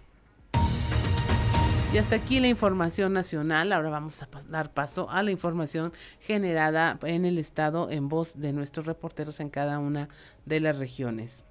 Y 1.93 1.99
hasta 1.99 2.15
aquí 2.15 2.39
la 2.39 2.47
información 2.47 3.13
nacional. 3.13 3.73
Ahora 3.73 3.91
vamos 3.91 4.23
a 4.23 4.29
dar 4.49 4.73
paso 4.73 5.11
a 5.11 5.25
la 5.25 5.33
información 5.33 5.93
generada 6.21 6.97
en 7.03 7.25
el 7.25 7.39
estado 7.39 7.91
en 7.91 8.09
voz 8.09 8.39
de 8.39 8.53
nuestros 8.53 8.87
reporteros 8.87 9.41
en 9.41 9.51
cada 9.51 9.81
una 9.81 10.09
de 10.47 10.61
las 10.61 10.79
regiones. 10.79 11.43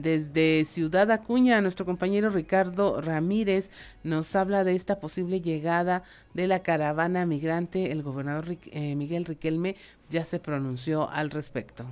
Desde 0.00 0.64
Ciudad 0.64 1.10
Acuña, 1.10 1.60
nuestro 1.60 1.84
compañero 1.84 2.30
Ricardo 2.30 3.02
Ramírez 3.02 3.70
nos 4.02 4.34
habla 4.34 4.64
de 4.64 4.74
esta 4.74 4.98
posible 4.98 5.42
llegada 5.42 6.04
de 6.32 6.46
la 6.46 6.62
caravana 6.62 7.26
migrante. 7.26 7.92
El 7.92 8.02
gobernador 8.02 8.56
eh, 8.72 8.94
Miguel 8.96 9.26
Riquelme 9.26 9.76
ya 10.08 10.24
se 10.24 10.38
pronunció 10.38 11.10
al 11.10 11.30
respecto. 11.30 11.84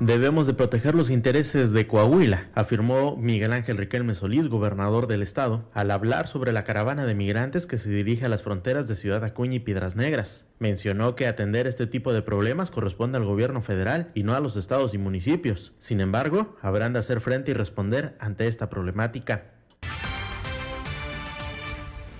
Debemos 0.00 0.46
de 0.46 0.54
proteger 0.54 0.94
los 0.94 1.10
intereses 1.10 1.72
de 1.72 1.86
Coahuila, 1.86 2.48
afirmó 2.54 3.18
Miguel 3.18 3.52
Ángel 3.52 3.76
Riquelme 3.76 4.14
Solís, 4.14 4.48
gobernador 4.48 5.06
del 5.06 5.20
estado, 5.20 5.68
al 5.74 5.90
hablar 5.90 6.26
sobre 6.26 6.52
la 6.52 6.64
caravana 6.64 7.04
de 7.04 7.14
migrantes 7.14 7.66
que 7.66 7.76
se 7.76 7.90
dirige 7.90 8.24
a 8.24 8.30
las 8.30 8.42
fronteras 8.42 8.88
de 8.88 8.94
Ciudad 8.94 9.22
Acuña 9.24 9.56
y 9.56 9.60
Piedras 9.60 9.96
Negras. 9.96 10.46
Mencionó 10.58 11.16
que 11.16 11.26
atender 11.26 11.66
este 11.66 11.86
tipo 11.86 12.14
de 12.14 12.22
problemas 12.22 12.70
corresponde 12.70 13.18
al 13.18 13.26
gobierno 13.26 13.60
federal 13.60 14.10
y 14.14 14.22
no 14.22 14.32
a 14.32 14.40
los 14.40 14.56
estados 14.56 14.94
y 14.94 14.98
municipios. 14.98 15.74
Sin 15.76 16.00
embargo, 16.00 16.56
habrán 16.62 16.94
de 16.94 17.00
hacer 17.00 17.20
frente 17.20 17.50
y 17.50 17.54
responder 17.54 18.16
ante 18.20 18.46
esta 18.46 18.70
problemática. 18.70 19.50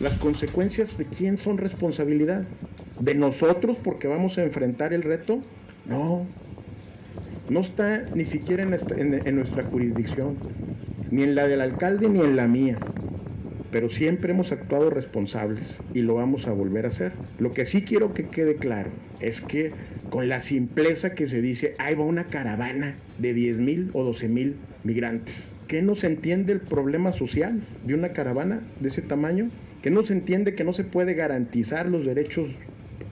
Las 0.01 0.19
consecuencias 0.19 0.99
de 0.99 1.07
quién 1.07 1.39
son 1.39 1.57
responsabilidad? 1.57 2.43
¿De 2.99 3.15
nosotros 3.15 3.79
porque 3.83 4.07
vamos 4.07 4.37
a 4.37 4.43
enfrentar 4.43 4.93
el 4.93 5.03
reto? 5.03 5.41
No, 5.87 6.27
no 7.51 7.61
está 7.61 8.05
ni 8.15 8.25
siquiera 8.25 8.63
en 8.63 9.35
nuestra, 9.37 9.65
jurisdicción, 9.65 10.37
ni 11.11 11.25
en 11.25 11.35
la 11.35 11.47
del 11.47 11.61
alcalde 11.61 12.09
ni 12.09 12.21
en 12.21 12.37
la 12.37 12.47
mía 12.47 12.79
pero 13.71 13.89
siempre 13.89 14.33
hemos 14.33 14.53
actuado 14.53 14.91
responsables 14.91 15.79
y 15.95 16.01
lo 16.01 16.15
vamos 16.15 16.47
a 16.47 16.53
volver 16.53 16.87
a 16.87 16.89
hacer. 16.89 17.13
Lo 17.39 17.53
que 17.53 17.65
sí 17.65 17.83
quiero 17.83 18.15
que 18.15 18.29
quede 18.29 18.57
claro 18.57 18.91
es 19.21 19.41
que 19.41 19.73
con 20.11 20.29
la 20.29 20.41
simpleza 20.41 21.15
que 21.15 21.29
se 21.29 21.41
dice, 21.41 21.77
ahí 21.79 21.95
va 21.95 22.05
una 22.05 22.25
caravana 22.25 22.97
de 23.19 23.33
10 23.33 23.59
mil 23.59 23.91
o 23.93 24.03
12 24.03 24.29
mil 24.29 24.57
migrantes. 24.83 25.49
¿Qué 25.69 25.83
no 25.83 25.95
se 25.95 26.09
entiende 26.09 26.53
el 26.53 26.61
problema 26.61 27.13
social 27.13 27.61
de 27.87 27.95
una 27.95 28.09
caravana 28.09 28.61
de 28.81 28.89
ese 28.89 29.03
tamaño? 29.03 29.51
¿Qué 29.83 29.91
no 29.91 30.03
se 30.03 30.15
entiende 30.15 30.55
que 30.55 30.65
no 30.65 30.75
se 30.75 30.83
puede 30.83 31.15
garantizar 31.15 31.89
los 31.89 32.05
derechos 32.05 32.49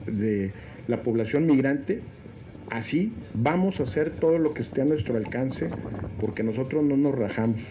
de 0.07 0.51
la 0.89 1.03
población 1.03 1.45
migrante 1.45 2.01
Así 2.71 3.11
vamos 3.33 3.79
a 3.79 3.83
hacer 3.83 4.11
todo 4.11 4.37
lo 4.37 4.53
que 4.53 4.61
esté 4.61 4.81
a 4.81 4.85
nuestro 4.85 5.17
alcance 5.17 5.69
porque 6.19 6.43
nosotros 6.43 6.83
no 6.83 6.97
nos 6.97 7.15
rajamos. 7.17 7.61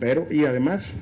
Pero, 0.00 0.26
y 0.30 0.44
además, 0.44 0.92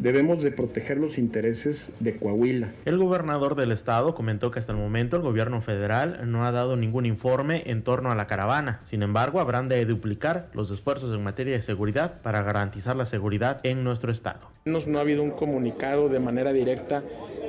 debemos 0.00 0.42
de 0.42 0.50
proteger 0.50 0.98
los 0.98 1.18
intereses 1.18 1.90
de 2.00 2.16
Coahuila. 2.16 2.70
El 2.84 2.98
gobernador 2.98 3.54
del 3.54 3.72
estado 3.72 4.14
comentó 4.14 4.50
que 4.50 4.58
hasta 4.58 4.72
el 4.72 4.78
momento 4.78 5.16
el 5.16 5.22
gobierno 5.22 5.60
federal 5.60 6.20
no 6.30 6.44
ha 6.44 6.52
dado 6.52 6.76
ningún 6.76 7.06
informe 7.06 7.62
en 7.66 7.82
torno 7.82 8.10
a 8.10 8.14
la 8.14 8.26
caravana. 8.26 8.80
Sin 8.84 9.02
embargo, 9.02 9.40
habrán 9.40 9.68
de 9.68 9.84
duplicar 9.84 10.48
los 10.54 10.70
esfuerzos 10.70 11.14
en 11.14 11.22
materia 11.22 11.54
de 11.54 11.62
seguridad 11.62 12.20
para 12.22 12.42
garantizar 12.42 12.96
la 12.96 13.06
seguridad 13.06 13.60
en 13.62 13.84
nuestro 13.84 14.10
estado. 14.10 14.40
No, 14.64 14.78
ha 14.78 15.00
habido 15.00 15.22
un 15.22 15.30
comunicado 15.30 16.08
de 16.08 16.20
manera 16.20 16.52
directa 16.52 17.02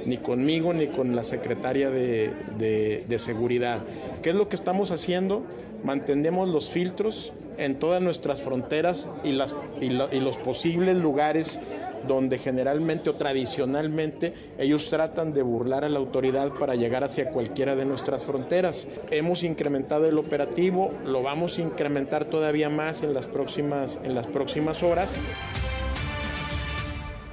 ni 0.05 0.17
conmigo 0.17 0.73
ni 0.73 0.87
con 0.87 1.15
la 1.15 1.23
secretaria 1.23 1.89
de, 1.89 2.31
de 2.57 3.19
seguridad. 3.19 3.81
¿Qué 4.21 4.31
es 4.31 4.35
lo 4.35 4.49
que 4.49 4.55
estamos 4.55 4.91
haciendo? 4.91 5.43
Mantenemos 5.83 6.49
los 6.49 6.69
filtros 6.69 7.33
en 7.57 7.75
todas 7.75 8.01
nuestras 8.01 8.41
fronteras 8.41 9.09
y, 9.23 9.31
las, 9.31 9.55
y, 9.79 9.89
los 9.89 10.37
posibles 10.37 10.97
lugares 10.97 11.59
donde 12.07 12.37
generalmente 12.37 13.09
o 13.09 13.13
tradicionalmente 13.13 14.33
ellos 14.57 14.89
tratan 14.89 15.33
de 15.33 15.41
burlar 15.41 15.83
a 15.83 15.89
la 15.89 15.99
autoridad 15.99 16.51
para 16.53 16.75
llegar 16.75 17.03
hacia 17.03 17.29
cualquiera 17.29 17.75
de 17.75 17.85
nuestras 17.85 18.23
fronteras. 18.23 18.87
Hemos 19.11 19.43
incrementado 19.43 20.07
el 20.07 20.17
operativo, 20.17 20.93
lo 21.05 21.23
vamos 21.23 21.57
a 21.57 21.61
incrementar 21.61 22.25
todavía 22.25 22.69
más 22.69 23.03
en 23.03 23.13
las 23.13 23.25
próximas, 23.25 23.99
en 24.03 24.15
las 24.15 24.27
próximas 24.27 24.83
horas. 24.83 25.15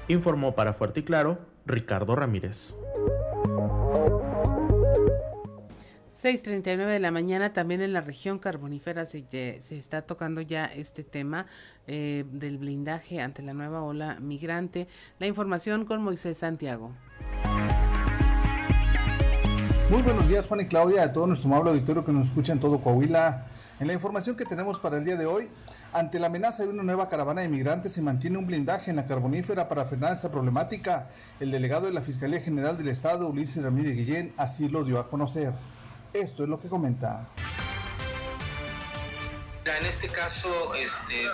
Informó 0.09 0.55
para 0.55 0.75
Fuerte 0.75 1.01
y 1.01 1.03
Claro 1.03 1.39
Ricardo 1.67 2.17
Ramírez. 2.17 2.75
6.39 6.21 6.87
de 6.87 6.99
la 6.99 7.13
mañana 7.13 7.53
también 7.53 7.81
en 7.81 7.93
la 7.93 8.01
región 8.01 8.41
carbonífera 8.41 9.07
se, 9.07 9.25
se 9.31 9.79
está 9.79 10.03
tocando 10.03 10.41
ya 10.41 10.65
este 10.65 11.05
tema 11.05 11.47
eh, 11.87 12.25
del 12.33 12.59
blindaje 12.59 13.21
ante 13.21 13.41
la 13.41 13.55
nueva 13.55 13.83
ola 13.85 14.17
migrante. 14.19 14.89
La 15.21 15.29
información 15.29 15.85
con 15.85 16.03
Moisés 16.03 16.39
Santiago. 16.39 16.91
Muy 19.91 20.03
buenos 20.03 20.29
días 20.29 20.49
Juan 20.49 20.61
y 20.61 20.67
Claudia, 20.67 21.05
a 21.05 21.13
todo 21.13 21.29
nuestro 21.29 21.49
amable 21.51 21.71
auditorio 21.71 22.05
que 22.05 22.11
nos 22.11 22.27
escucha 22.27 22.53
en 22.53 22.59
todo 22.59 22.81
Coahuila. 22.81 23.47
En 23.79 23.87
la 23.87 23.93
información 23.93 24.35
que 24.35 24.45
tenemos 24.45 24.81
para 24.81 24.99
el 24.99 25.05
día 25.05 25.15
de 25.15 25.25
hoy, 25.25 25.49
ante 25.93 26.19
la 26.19 26.27
amenaza 26.27 26.65
de 26.65 26.69
una 26.71 26.83
nueva 26.83 27.09
caravana 27.09 27.43
de 27.43 27.49
migrantes 27.49 27.93
se 27.93 28.03
mantiene 28.03 28.39
un 28.39 28.47
blindaje 28.49 28.91
en 28.91 28.97
la 28.97 29.07
carbonífera 29.07 29.69
para 29.69 29.85
frenar 29.85 30.15
esta 30.15 30.33
problemática. 30.33 31.11
El 31.39 31.53
delegado 31.53 31.87
de 31.87 31.93
la 31.93 32.03
Fiscalía 32.03 32.41
General 32.41 32.77
del 32.77 32.89
Estado, 32.89 33.29
Ulises 33.29 33.63
Ramírez 33.63 33.95
Guillén, 33.95 34.33
así 34.37 34.69
lo 34.69 34.83
dio 34.83 34.99
a 34.99 35.09
conocer. 35.09 35.53
Esto 36.13 36.43
es 36.43 36.49
lo 36.49 36.59
que 36.59 36.69
comenta. 36.69 37.29
En 39.79 39.87
este 39.87 40.09
caso, 40.09 40.75
este, 40.75 41.27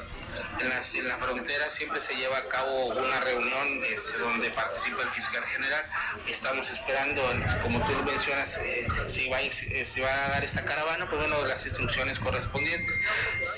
en, 0.61 1.09
la 1.09 1.19
frontera 1.19 1.71
siempre 1.71 2.01
se 2.03 2.15
lleva 2.15 2.39
a 2.39 2.49
cabo 2.49 2.87
una 2.87 3.21
reunión 3.21 3.83
este, 3.85 4.17
donde 4.19 4.51
participa 4.51 5.03
el 5.03 5.11
fiscal 5.11 5.45
general. 5.45 5.85
Estamos 6.29 6.71
esperando, 6.71 7.23
como 7.63 7.85
tú 7.87 7.93
lo 7.93 8.03
mencionas, 8.05 8.59
eh, 8.59 8.87
si, 9.09 9.29
va, 9.29 9.41
eh, 9.41 9.85
si, 9.85 10.01
va, 10.01 10.13
a 10.13 10.29
dar 10.31 10.45
esta 10.45 10.65
caravana, 10.65 11.09
pues 11.09 11.21
bueno, 11.21 11.45
las 11.47 11.65
instrucciones 11.65 12.19
correspondientes. 12.19 12.95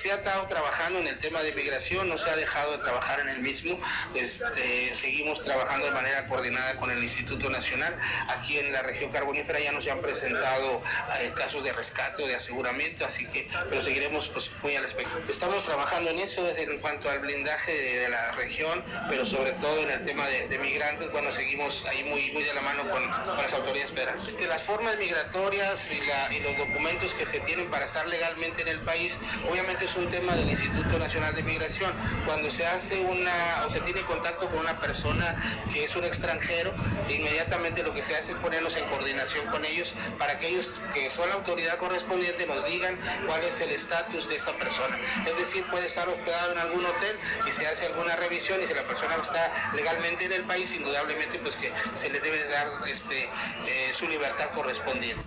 Se 0.03 0.13
ha 0.13 0.17
estado 0.17 0.47
trabajando 0.47 0.99
en 0.99 1.07
el 1.07 1.19
tema 1.19 1.43
de 1.43 1.53
migración, 1.53 2.09
no 2.09 2.19
se 2.19 2.31
ha 2.31 2.37
dejado 2.37 2.73
de 2.73 2.79
trabajar 2.79 3.21
en 3.21 3.29
el 3.29 3.41
mismo. 3.41 3.79
Este, 4.15 4.95
seguimos 4.97 5.43
trabajando 5.43 5.87
de 5.87 5.93
manera 5.93 6.27
coordinada 6.27 6.77
con 6.77 6.91
el 6.91 7.03
Instituto 7.03 7.51
Nacional. 7.51 7.97
Aquí 8.29 8.59
en 8.59 8.73
la 8.73 8.83
región 8.83 9.13
carbonífera 9.13 9.61
ya 9.61 9.73
nos 9.73 9.87
han 9.87 10.01
presentado 10.01 10.83
eh, 11.21 11.33
casos 11.35 11.63
de 11.65 11.73
rescate 11.73 12.23
o 12.23 12.27
de 12.27 12.37
aseguramiento, 12.37 13.05
así 13.07 13.27
que 13.27 13.49
pero 13.71 13.83
seguiremos 13.83 14.29
pues, 14.29 14.51
muy 14.63 14.77
al 14.77 14.85
respecto. 14.85 15.17
Estamos 15.29 15.63
trabajando 15.65 16.11
en 16.11 16.19
eso 16.19 16.43
desde 16.45 16.66
en 16.71 16.79
cuanto 16.79 17.11
al 17.11 17.21
blindaje 17.21 17.73
de, 17.73 18.09
la 18.09 18.33
región, 18.33 18.83
pero 19.09 19.27
sobre 19.27 19.53
todo 19.53 19.83
en 19.83 19.91
el 19.91 20.05
tema 20.05 20.27
de, 20.27 20.59
migrantes, 20.59 21.11
bueno, 21.11 21.35
seguimos 21.35 21.85
ahí 21.87 22.05
muy, 22.05 22.31
muy 22.33 22.43
de 22.43 22.55
la 22.55 22.63
mano 22.63 22.89
con, 22.89 23.03
las 23.07 23.53
autoridades 23.53 23.93
federales. 23.93 24.35
Las 24.49 24.63
formas 24.63 24.97
migratorias 24.97 25.91
y, 25.91 26.41
los 26.41 26.57
documentos 26.57 27.15
que 27.15 27.27
se 27.27 27.41
tienen 27.41 27.71
para 27.71 27.87
estar 27.87 28.07
legalmente 28.07 28.63
en 28.63 28.69
el 28.69 28.81
país, 28.81 29.19
obviamente 29.51 29.87
es 29.87 29.95
un 29.97 30.11
tema 30.11 30.35
del 30.37 30.49
Instituto 30.51 30.99
Nacional 30.99 31.35
de 31.35 31.43
Migración. 31.43 31.93
Cuando 32.25 32.51
se 32.51 32.67
hace 32.67 33.01
una, 33.01 33.67
o 33.67 33.71
se 33.71 33.81
tiene 33.81 34.03
contacto 34.03 34.49
con 34.49 34.61
una 34.61 34.79
persona 34.81 35.65
que 35.73 35.85
es 35.85 35.97
un 35.97 36.05
extranjero, 36.05 36.75
inmediatamente 37.09 37.83
lo 37.83 37.93
que 37.93 38.05
se 38.05 38.17
hace 38.17 38.33
es 38.33 38.39
ponernos 38.39 38.77
en 38.77 38.89
coordinación 38.89 39.47
con 39.47 39.65
ellos 39.65 39.95
para 40.19 40.39
que 40.39 40.49
ellos, 40.49 40.81
que 40.95 41.11
son 41.11 41.29
la 41.29 41.37
autoridad 41.37 41.79
correspondiente, 41.79 42.47
nos 42.47 42.65
digan 42.67 42.99
cuál 43.27 43.43
es 43.45 43.61
el 43.61 43.71
estatus 43.71 44.29
de 44.29 44.37
esta 44.37 44.53
persona. 44.59 44.99
Es 45.27 45.37
decir, 45.39 45.65
puede 45.71 45.87
estar 45.87 46.09
hospedado 46.09 46.55
en 46.57 46.63
algún 46.63 46.85
hotel 46.85 47.17
y 47.47 47.53
se 47.53 47.67
hace 47.67 47.87
alguna 47.87 48.17
revisión 48.17 48.61
y 48.63 48.67
si 48.67 48.75
la 48.75 48.87
persona 48.87 49.17
está 49.23 49.73
legalmente 49.75 50.25
en 50.25 50.33
el 50.33 50.45
país, 50.45 50.73
indudablemente 50.73 51.39
pues 51.41 51.55
que 51.57 51.73
se 51.97 52.09
le 52.09 52.21
debe 52.21 52.49
dar 52.49 52.69
este, 52.89 53.25
eh, 53.25 53.93
su 53.95 54.07
libertad 54.07 54.47
correspondiente. 54.55 55.23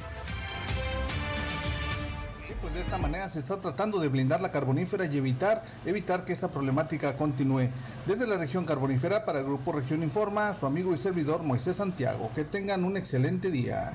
Pues 2.62 2.74
de 2.74 2.82
esta 2.82 2.98
manera 2.98 3.30
se 3.30 3.40
está 3.40 3.62
tratando 3.62 4.00
de 4.00 4.10
blindar 4.10 4.42
la 4.42 4.52
carbonífera 4.52 5.06
y 5.06 5.18
evitar, 5.18 5.64
evitar 5.86 6.26
que 6.26 6.34
esta 6.34 6.52
problemática 6.52 7.16
continúe. 7.16 7.70
Desde 8.06 8.28
la 8.28 8.38
región 8.38 8.66
carbonífera, 8.66 9.24
para 9.24 9.40
el 9.40 9.46
Grupo 9.46 9.72
Región 9.72 10.04
Informa, 10.04 10.54
su 10.60 10.66
amigo 10.66 10.94
y 10.94 10.98
servidor 10.98 11.42
Moisés 11.42 11.78
Santiago. 11.78 12.30
Que 12.36 12.44
tengan 12.44 12.84
un 12.84 12.98
excelente 12.98 13.50
día. 13.50 13.94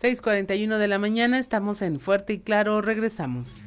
6:41 0.00 0.78
de 0.78 0.86
la 0.86 0.98
mañana, 0.98 1.38
estamos 1.38 1.82
en 1.82 1.98
Fuerte 1.98 2.34
y 2.34 2.38
Claro, 2.38 2.80
regresamos. 2.80 3.66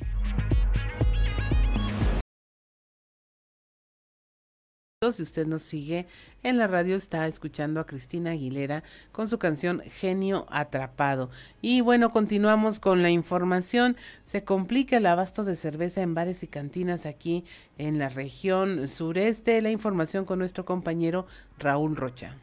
Si 5.00 5.22
usted 5.22 5.46
nos 5.46 5.62
sigue 5.62 6.08
en 6.42 6.58
la 6.58 6.66
radio, 6.66 6.96
está 6.96 7.28
escuchando 7.28 7.80
a 7.80 7.86
Cristina 7.86 8.32
Aguilera 8.32 8.82
con 9.12 9.28
su 9.28 9.38
canción 9.38 9.84
Genio 9.86 10.48
Atrapado. 10.50 11.30
Y 11.62 11.82
bueno, 11.82 12.10
continuamos 12.10 12.80
con 12.80 13.04
la 13.04 13.12
información. 13.12 13.96
Se 14.24 14.44
complica 14.44 14.98
el 14.98 15.06
abasto 15.06 15.44
de 15.44 15.56
cerveza 15.56 16.02
en 16.02 16.16
bares 16.16 16.42
y 16.42 16.48
cantinas 16.48 17.06
aquí 17.06 17.46
en 17.78 18.00
la 18.00 18.10
región 18.10 18.88
sureste. 18.88 19.62
La 19.62 19.70
información 19.70 20.26
con 20.26 20.40
nuestro 20.40 20.66
compañero 20.66 21.28
Raúl 21.60 21.96
Rocha. 21.96 22.36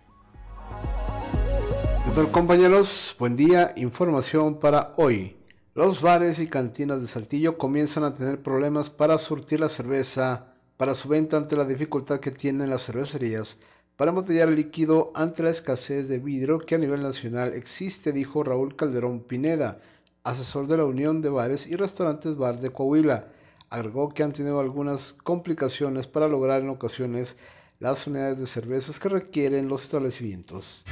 ¿Qué 2.04 2.10
tal 2.14 2.30
compañeros? 2.30 3.16
Buen 3.18 3.34
día. 3.34 3.72
Información 3.74 4.60
para 4.60 4.94
hoy. 4.96 5.36
Los 5.74 6.00
bares 6.00 6.38
y 6.38 6.46
cantinas 6.46 7.00
de 7.00 7.08
Saltillo 7.08 7.58
comienzan 7.58 8.04
a 8.04 8.14
tener 8.14 8.44
problemas 8.44 8.90
para 8.90 9.18
surtir 9.18 9.58
la 9.58 9.68
cerveza 9.68 10.53
para 10.85 10.94
su 10.94 11.09
venta 11.09 11.38
ante 11.38 11.57
la 11.57 11.64
dificultad 11.64 12.20
que 12.20 12.31
tienen 12.31 12.68
las 12.68 12.85
cervecerías 12.85 13.57
para 13.97 14.11
embotellar 14.11 14.51
líquido 14.51 15.12
ante 15.14 15.42
la 15.42 15.49
escasez 15.49 16.09
de 16.11 16.18
vidrio 16.18 16.59
que 16.59 16.75
a 16.75 16.79
nivel 16.79 17.03
nacional 17.03 17.55
existe, 17.55 18.12
dijo 18.12 18.44
Raúl 18.44 18.77
Calderón 18.77 19.20
Pineda, 19.20 19.81
asesor 20.25 20.66
de 20.66 20.77
la 20.77 20.85
Unión 20.85 21.23
de 21.23 21.31
Bares 21.31 21.66
y 21.66 21.77
Restaurantes 21.77 22.37
Bar 22.37 22.61
de 22.61 22.68
Coahuila. 22.68 23.29
Agregó 23.70 24.12
que 24.12 24.25
han 24.25 24.35
tenido 24.35 24.61
algunas 24.61 25.14
complicaciones 25.14 26.07
para 26.07 26.29
lograr 26.29 26.61
en 26.61 26.68
ocasiones 26.68 27.38
las 27.81 28.07
unidades 28.07 28.38
de 28.38 28.47
cervezas 28.47 29.01
que 29.01 29.09
requieren 29.09 29.68
los 29.68 29.85
establecimientos. 29.85 30.85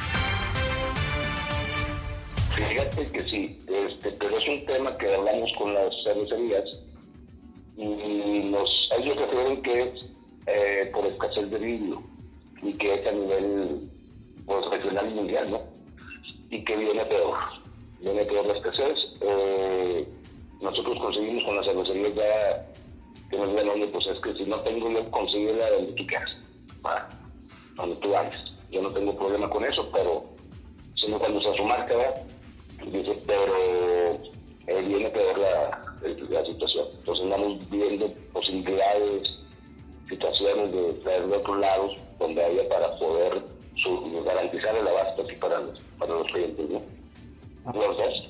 Fíjate 2.56 3.12
que 3.12 3.20
sí, 3.24 3.58
este, 3.68 4.10
pero 4.12 4.38
es 4.38 4.48
un 4.48 4.64
tema 4.64 4.96
que 4.96 5.14
hablamos 5.14 5.52
con 5.58 5.74
las 5.74 5.92
cervecerías 6.02 6.64
los, 7.76 8.88
ellos 8.98 9.16
refieren 9.16 9.62
que 9.62 9.82
es 9.82 10.04
eh, 10.46 10.90
por 10.92 11.06
escasez 11.06 11.50
de 11.50 11.58
vidrio 11.58 12.02
y 12.62 12.72
que 12.74 12.94
es 12.94 13.06
a 13.06 13.12
nivel 13.12 13.90
pues, 14.46 14.70
regional 14.70 15.10
y 15.10 15.14
mundial, 15.14 15.50
¿no? 15.50 15.60
Y 16.50 16.64
que 16.64 16.76
viene 16.76 17.04
peor, 17.06 17.38
viene 18.00 18.24
peor 18.24 18.46
la 18.46 18.54
escasez. 18.54 18.98
Eh, 19.20 20.08
nosotros 20.60 20.98
conseguimos 20.98 21.44
con 21.44 21.56
las 21.56 21.66
cervecerías 21.66 22.14
ya 22.14 22.68
que 23.30 23.38
nos 23.38 23.48
digan, 23.48 23.68
oye, 23.70 23.86
pues 23.88 24.06
es 24.06 24.18
que 24.20 24.34
si 24.34 24.44
no 24.44 24.60
tengo, 24.60 24.90
yo 24.90 25.52
la 25.54 25.70
donde 25.70 25.92
tú 25.92 26.06
quieras, 26.06 26.30
para, 26.82 27.08
donde 27.76 27.96
tú 27.96 28.10
vayas. 28.10 28.52
Yo 28.70 28.82
no 28.82 28.90
tengo 28.90 29.16
problema 29.16 29.48
con 29.50 29.64
eso, 29.64 29.88
pero 29.92 30.24
sino 31.04 31.18
cuando 31.18 31.40
se 31.40 31.56
su 31.56 31.64
marca, 31.64 31.94
dice, 32.86 33.18
pero 33.26 34.18
eh, 34.66 34.80
viene 34.82 35.10
peor 35.10 35.38
la, 35.38 35.82
la, 36.02 36.44
situación. 36.44 36.86
Entonces 36.98 37.24
andamos 37.24 37.70
viendo 37.70 38.08
posibilidades, 38.32 39.28
situaciones 40.08 40.72
de 40.72 40.92
traer 41.04 41.26
de 41.26 41.36
otros 41.36 41.58
lados 41.58 41.96
donde 42.18 42.44
haya 42.44 42.68
para 42.68 42.96
poder 42.98 43.42
garantizar 44.24 44.76
el 44.76 44.86
abasto 44.86 45.22
aquí 45.22 45.36
para 45.36 45.60
los, 45.60 45.78
para 45.98 46.14
los 46.14 46.26
clientes, 46.28 46.70
¿no? 46.70 46.80
Los 47.72 47.96
dos. 47.96 48.28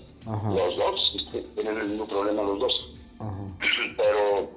Los 0.55 0.77
dos 0.77 1.17
este, 1.17 1.43
tienen 1.55 1.79
el 1.79 1.89
mismo 1.89 2.07
problema 2.07 2.43
los 2.43 2.61
dos. 2.61 2.73
Pero 3.97 4.49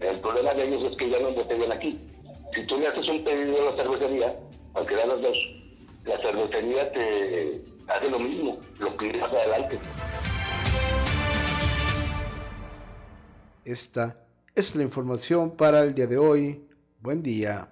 el 0.00 0.20
problema 0.20 0.54
de 0.54 0.68
ellos 0.68 0.90
es 0.90 0.96
que 0.98 1.10
ya 1.10 1.18
no 1.20 1.28
embotellan 1.28 1.72
aquí. 1.72 1.98
Si 2.54 2.66
tú 2.66 2.78
le 2.78 2.88
haces 2.88 3.08
un 3.08 3.24
pedido 3.24 3.62
a 3.62 3.70
la 3.70 3.76
cervecería, 3.76 4.36
aunque 4.74 4.96
dan 4.96 5.08
los 5.08 5.22
dos, 5.22 5.38
la 6.04 6.18
cervecería 6.18 6.92
te 6.92 7.62
hace 7.88 8.10
lo 8.10 8.18
mismo, 8.18 8.58
lo 8.78 8.96
pide 8.96 9.18
más 9.18 9.32
adelante. 9.32 9.78
Esta 13.68 14.16
es 14.54 14.74
la 14.74 14.82
información 14.82 15.50
para 15.50 15.82
el 15.82 15.94
día 15.94 16.06
de 16.06 16.16
hoy. 16.16 16.66
Buen 17.02 17.22
día. 17.22 17.68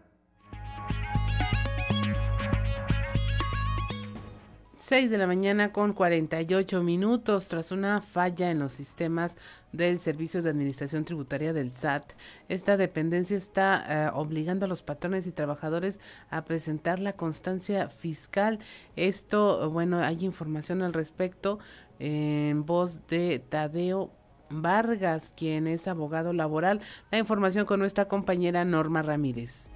6 4.77 5.11
de 5.11 5.17
la 5.17 5.27
mañana 5.27 5.73
con 5.73 5.95
48 5.95 6.83
minutos 6.83 7.49
tras 7.49 7.73
una 7.73 8.03
falla 8.03 8.51
en 8.51 8.59
los 8.59 8.75
sistemas 8.75 9.39
del 9.73 9.99
Servicio 9.99 10.43
de 10.43 10.51
Administración 10.51 11.07
Tributaria 11.07 11.55
del 11.55 11.73
SAT. 11.73 12.13
Esta 12.51 12.77
dependencia 12.77 13.39
está 13.39 13.87
eh, 13.89 14.11
obligando 14.13 14.67
a 14.67 14.69
los 14.69 14.83
patrones 14.83 15.27
y 15.27 15.33
trabajadores 15.33 15.99
a 16.29 16.45
presentar 16.45 17.01
la 17.01 17.15
constancia 17.15 17.89
fiscal. 17.89 18.59
Esto, 18.97 19.71
bueno, 19.71 20.01
hay 20.01 20.27
información 20.27 20.83
al 20.83 20.93
respecto 20.93 21.59
en 21.99 22.67
voz 22.67 23.07
de 23.07 23.39
Tadeo 23.39 24.11
Vargas, 24.51 25.33
quien 25.37 25.67
es 25.67 25.89
abogado 25.89 26.33
laboral. 26.33 26.81
La 27.11 27.19
información 27.19 27.67
con 27.67 27.81
nuestra 27.81 28.07
compañera 28.07 28.65
Norma 28.65 29.03
Ramírez. 29.03 29.71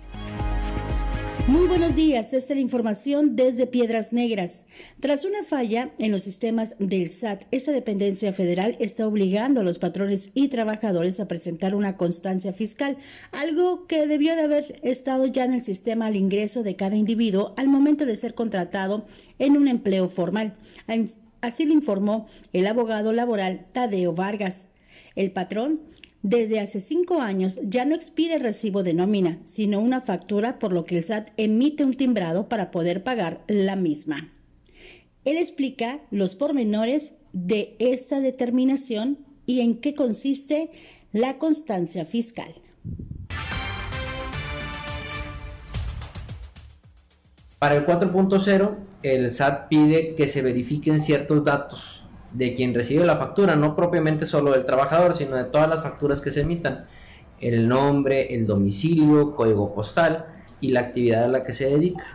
Muy 1.51 1.67
buenos 1.67 1.97
días, 1.97 2.33
esta 2.33 2.53
es 2.53 2.59
la 2.59 2.63
información 2.63 3.35
desde 3.35 3.67
Piedras 3.67 4.13
Negras. 4.13 4.67
Tras 5.01 5.25
una 5.25 5.43
falla 5.43 5.91
en 5.99 6.13
los 6.13 6.23
sistemas 6.23 6.77
del 6.79 7.11
SAT, 7.11 7.45
esta 7.51 7.73
dependencia 7.73 8.33
federal 8.33 8.77
está 8.79 9.05
obligando 9.09 9.61
a 9.61 9.65
los 9.65 9.81
patrones 9.81 10.31
y 10.35 10.47
trabajadores 10.47 11.19
a 11.19 11.27
presentar 11.27 11.75
una 11.75 11.97
constancia 11.97 12.53
fiscal, 12.53 12.99
algo 13.33 13.89
que 13.89 14.07
debió 14.07 14.37
de 14.37 14.43
haber 14.43 14.81
estado 14.85 15.27
ya 15.27 15.45
en 15.45 15.55
el 15.55 15.65
sistema 15.65 16.07
al 16.07 16.15
ingreso 16.15 16.63
de 16.63 16.77
cada 16.77 16.95
individuo 16.95 17.53
al 17.57 17.67
momento 17.67 18.07
de 18.07 18.15
ser 18.15 18.35
contratado 18.35 19.07
en 19.41 19.57
un 19.57 19.67
empleo 19.67 20.09
formal. 20.09 20.55
Así 21.41 21.65
lo 21.65 21.73
informó 21.73 22.27
el 22.53 22.67
abogado 22.67 23.13
laboral 23.13 23.67
Tadeo 23.73 24.13
Vargas. 24.13 24.69
El 25.17 25.33
patrón 25.33 25.81
desde 26.23 26.61
hace 26.61 26.81
cinco 26.81 27.21
años 27.21 27.59
ya 27.63 27.85
no 27.87 27.95
expide 27.95 28.39
recibo 28.39 28.83
de 28.83 28.93
nómina, 28.93 29.41
sino 29.45 29.81
una 29.81 30.03
factura 30.03 30.59
por 30.59 30.73
lo 30.73 30.85
que 30.85 30.99
el 30.99 31.05
SAT 31.05 31.31
emite 31.39 31.85
un 31.85 31.95
timbrado 31.95 32.49
para 32.49 32.71
poder 32.71 33.03
pagar 33.03 33.43
la 33.49 33.75
misma. 33.75 34.33
Él 35.25 35.39
explica 35.39 36.01
los 36.11 36.35
pormenores 36.35 37.17
de 37.33 37.77
esta 37.79 38.21
determinación 38.21 39.19
y 39.47 39.61
en 39.61 39.77
qué 39.77 39.95
consiste 39.95 40.71
la 41.13 41.39
constancia 41.39 42.05
fiscal. 42.05 42.55
Para 47.61 47.75
el 47.75 47.85
4.0, 47.85 48.71
el 49.03 49.31
SAT 49.31 49.69
pide 49.69 50.15
que 50.15 50.29
se 50.29 50.41
verifiquen 50.41 50.99
ciertos 50.99 51.45
datos 51.45 52.03
de 52.33 52.55
quien 52.55 52.73
recibe 52.73 53.05
la 53.05 53.19
factura, 53.19 53.55
no 53.55 53.77
propiamente 53.77 54.25
solo 54.25 54.53
del 54.53 54.65
trabajador, 54.65 55.15
sino 55.15 55.37
de 55.37 55.45
todas 55.45 55.69
las 55.69 55.83
facturas 55.83 56.23
que 56.23 56.31
se 56.31 56.41
emitan. 56.41 56.87
El 57.39 57.69
nombre, 57.69 58.35
el 58.35 58.47
domicilio, 58.47 59.37
código 59.37 59.75
postal 59.75 60.25
y 60.63 60.69
la 60.69 60.81
actividad 60.81 61.25
a 61.25 61.29
la 61.29 61.45
que 61.45 61.53
se 61.53 61.69
dedica. 61.69 62.07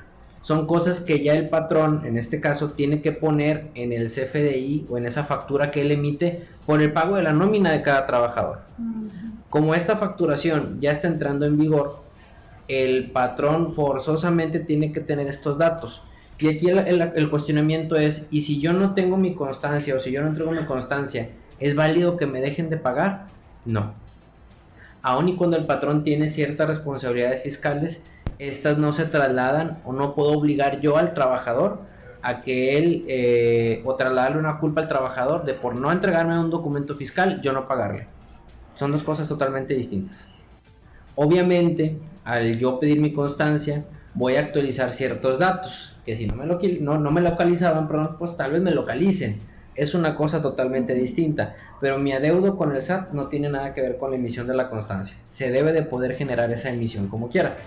Son 0.42 0.66
cosas 0.66 1.00
que 1.00 1.24
ya 1.24 1.34
el 1.34 1.48
patrón, 1.50 2.02
en 2.06 2.18
este 2.18 2.42
caso, 2.42 2.72
tiene 2.72 3.04
que 3.04 3.12
poner 3.12 3.68
en 3.76 3.94
el 3.94 4.08
CFDI 4.08 4.88
o 4.90 4.98
en 4.98 5.06
esa 5.06 5.26
factura 5.26 5.70
que 5.70 5.82
él 5.82 5.92
emite 5.92 6.48
por 6.66 6.82
el 6.82 6.92
pago 6.92 7.18
de 7.18 7.22
la 7.22 7.34
nómina 7.34 7.72
de 7.72 7.84
cada 7.84 8.08
trabajador. 8.08 8.62
Como 9.52 9.76
esta 9.76 9.98
facturación 9.98 10.82
ya 10.82 10.92
está 10.92 11.08
entrando 11.08 11.46
en 11.46 11.60
vigor, 11.60 12.05
el 12.68 13.12
patrón 13.12 13.74
forzosamente 13.74 14.60
tiene 14.60 14.92
que 14.92 15.00
tener 15.00 15.28
estos 15.28 15.58
datos 15.58 16.02
y 16.38 16.50
aquí 16.50 16.70
el, 16.70 17.30
cuestionamiento 17.30 17.96
es, 17.96 18.28
¿y 18.30 18.42
si 18.42 18.60
yo 18.60 18.74
no 18.74 18.94
tengo 18.94 19.16
mi 19.16 19.36
constancia 19.36 19.96
o 19.96 20.00
si 20.00 20.12
yo 20.12 20.22
no 20.22 20.28
entrego 20.28 20.52
mi 20.52 20.66
constancia, 20.66 21.30
¿es 21.60 21.76
válido 21.76 22.18
que 22.18 22.26
me 22.26 22.42
dejen 22.42 22.70
de 22.70 22.78
pagar? 22.78 23.28
No. 23.64 23.94
Aun 25.02 25.30
y 25.30 25.36
cuando 25.36 25.56
el 25.56 25.66
patrón 25.66 26.04
tiene 26.04 26.30
ciertas 26.30 26.68
responsabilidades 26.68 27.42
fiscales, 27.42 28.04
estas 28.38 28.78
no 28.78 28.92
se 28.92 29.06
trasladan 29.06 29.80
o 29.86 29.94
no 29.94 30.14
puedo 30.14 30.34
obligar 30.34 30.82
yo 30.82 30.98
al 30.98 31.14
trabajador 31.14 31.80
a 32.22 32.42
que 32.42 32.78
él 32.78 33.06
eh, 33.08 33.82
o 33.86 33.96
trasladarle 33.96 34.40
una 34.40 34.58
culpa 34.58 34.82
al 34.82 34.90
trabajador 34.90 35.46
de 35.46 35.54
por 35.54 35.80
no 35.80 35.90
entregarme 35.90 36.38
un 36.38 36.50
documento 36.50 36.96
fiscal, 36.96 37.42
yo 37.42 37.54
no 37.54 37.66
pagarle. 37.66 38.08
Son 38.76 38.92
dos 38.92 39.04
cosas 39.04 39.30
totalmente 39.30 39.74
distintas. 39.74 40.28
Obviamente, 41.16 41.98
al 42.26 42.60
yo 42.60 42.80
pedir 42.80 43.00
mi 43.00 43.14
constancia, 43.14 43.86
voy 44.14 44.36
a 44.36 44.42
actualizar 44.42 44.92
ciertos 44.92 45.40
datos 45.40 45.96
que 46.06 46.16
si 46.16 46.28
no 46.28 46.36
me, 46.36 46.46
lo, 46.46 46.60
no, 46.82 47.00
no 47.00 47.12
me 47.12 47.22
localizaban, 47.22 47.88
pues 48.18 48.38
tal 48.38 48.52
vez 48.52 48.62
me 48.62 48.72
localicen. 48.72 49.40
Es 49.74 49.94
una 49.94 50.16
cosa 50.16 50.42
totalmente 50.42 50.94
distinta, 50.94 51.56
pero 51.82 51.98
mi 51.98 52.14
adeudo 52.14 52.56
con 52.56 52.74
el 52.76 52.82
SAT 52.82 53.12
no 53.12 53.28
tiene 53.28 53.50
nada 53.50 53.74
que 53.74 53.82
ver 53.82 53.98
con 53.98 54.12
la 54.12 54.18
emisión 54.18 54.48
de 54.48 54.56
la 54.56 54.70
constancia. 54.70 55.18
Se 55.30 55.52
debe 55.52 55.74
de 55.74 55.82
poder 55.82 56.16
generar 56.16 56.52
esa 56.52 56.70
emisión 56.70 57.08
como 57.08 57.30
quiera. 57.30 57.58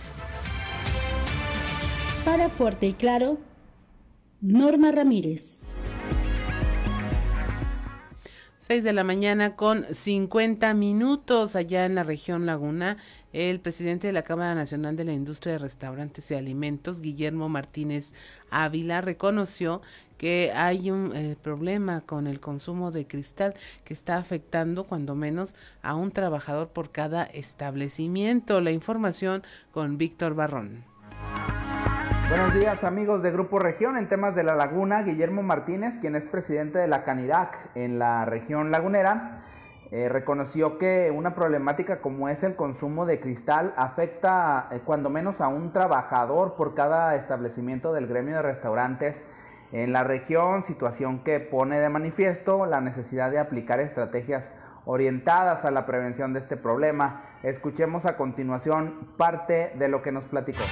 Para 2.25 2.49
Fuerte 2.49 2.87
y 2.87 2.93
Claro, 2.95 3.39
Norma 4.41 4.93
Ramírez. 4.93 5.69
6 8.69 8.85
de 8.85 8.93
la 8.93 9.03
mañana 9.03 9.57
con 9.57 9.87
50 9.95 10.75
minutos 10.75 11.57
allá 11.57 11.87
en 11.87 11.95
la 11.95 12.03
región 12.03 12.45
Laguna. 12.45 12.99
El 13.33 13.61
presidente 13.61 14.09
de 14.09 14.13
la 14.13 14.25
Cámara 14.25 14.55
Nacional 14.55 14.95
de 14.95 15.05
la 15.05 15.15
Industria 15.15 15.55
de 15.55 15.59
Restaurantes 15.61 16.31
y 16.31 16.35
Alimentos, 16.35 17.01
Guillermo 17.01 17.49
Martínez 17.49 18.13
Ávila, 18.51 19.01
reconoció 19.01 19.81
que 20.19 20.53
hay 20.55 20.91
un 20.91 21.17
eh, 21.17 21.35
problema 21.43 22.03
con 22.03 22.27
el 22.27 22.41
consumo 22.41 22.91
de 22.91 23.07
cristal 23.07 23.55
que 23.85 23.95
está 23.95 24.19
afectando 24.19 24.85
cuando 24.85 25.15
menos 25.15 25.55
a 25.81 25.95
un 25.95 26.11
trabajador 26.11 26.69
por 26.69 26.91
cada 26.91 27.23
establecimiento. 27.23 28.61
La 28.61 28.71
información 28.71 29.45
con 29.73 29.97
Víctor 29.97 30.35
Barrón. 30.35 30.85
Buenos 32.29 32.53
días 32.53 32.85
amigos 32.85 33.23
de 33.23 33.31
Grupo 33.31 33.59
Región. 33.59 33.97
En 33.97 34.07
temas 34.07 34.35
de 34.35 34.43
la 34.43 34.55
laguna, 34.55 35.03
Guillermo 35.03 35.43
Martínez, 35.43 35.99
quien 35.99 36.15
es 36.15 36.27
presidente 36.27 36.79
de 36.79 36.87
la 36.87 37.03
Canirac 37.03 37.71
en 37.75 37.99
la 37.99 38.27
región 38.27 38.71
lagunera, 38.71 39.45
eh, 39.91 40.11
reconoció 40.11 40.77
que 40.77 41.11
una 41.11 41.35
problemática 41.35 42.03
como 42.03 42.29
es 42.29 42.43
el 42.43 42.55
consumo 42.55 43.07
de 43.07 43.19
cristal 43.19 43.73
afecta 43.79 44.69
eh, 44.71 44.81
cuando 44.85 45.09
menos 45.09 45.41
a 45.41 45.49
un 45.49 45.73
trabajador 45.73 46.55
por 46.57 46.75
cada 46.75 47.17
establecimiento 47.17 47.95
del 47.95 48.07
gremio 48.07 48.37
de 48.37 48.43
restaurantes 48.43 49.25
en 49.73 49.95
la 49.95 50.05
región, 50.05 50.65
situación 50.65 51.21
que 51.25 51.41
pone 51.41 51.81
de 51.81 51.89
manifiesto 51.89 52.67
la 52.67 52.83
necesidad 52.83 53.31
de 53.31 53.39
aplicar 53.39 53.81
estrategias 53.81 54.53
orientadas 54.85 55.65
a 55.65 55.71
la 55.71 55.87
prevención 55.87 56.35
de 56.35 56.41
este 56.41 56.59
problema. 56.59 57.23
Escuchemos 57.43 58.05
a 58.05 58.19
continuación 58.19 59.15
parte 59.17 59.73
de 59.79 59.89
lo 59.89 60.03
que 60.03 60.13
nos 60.13 60.27
platicó. 60.27 60.65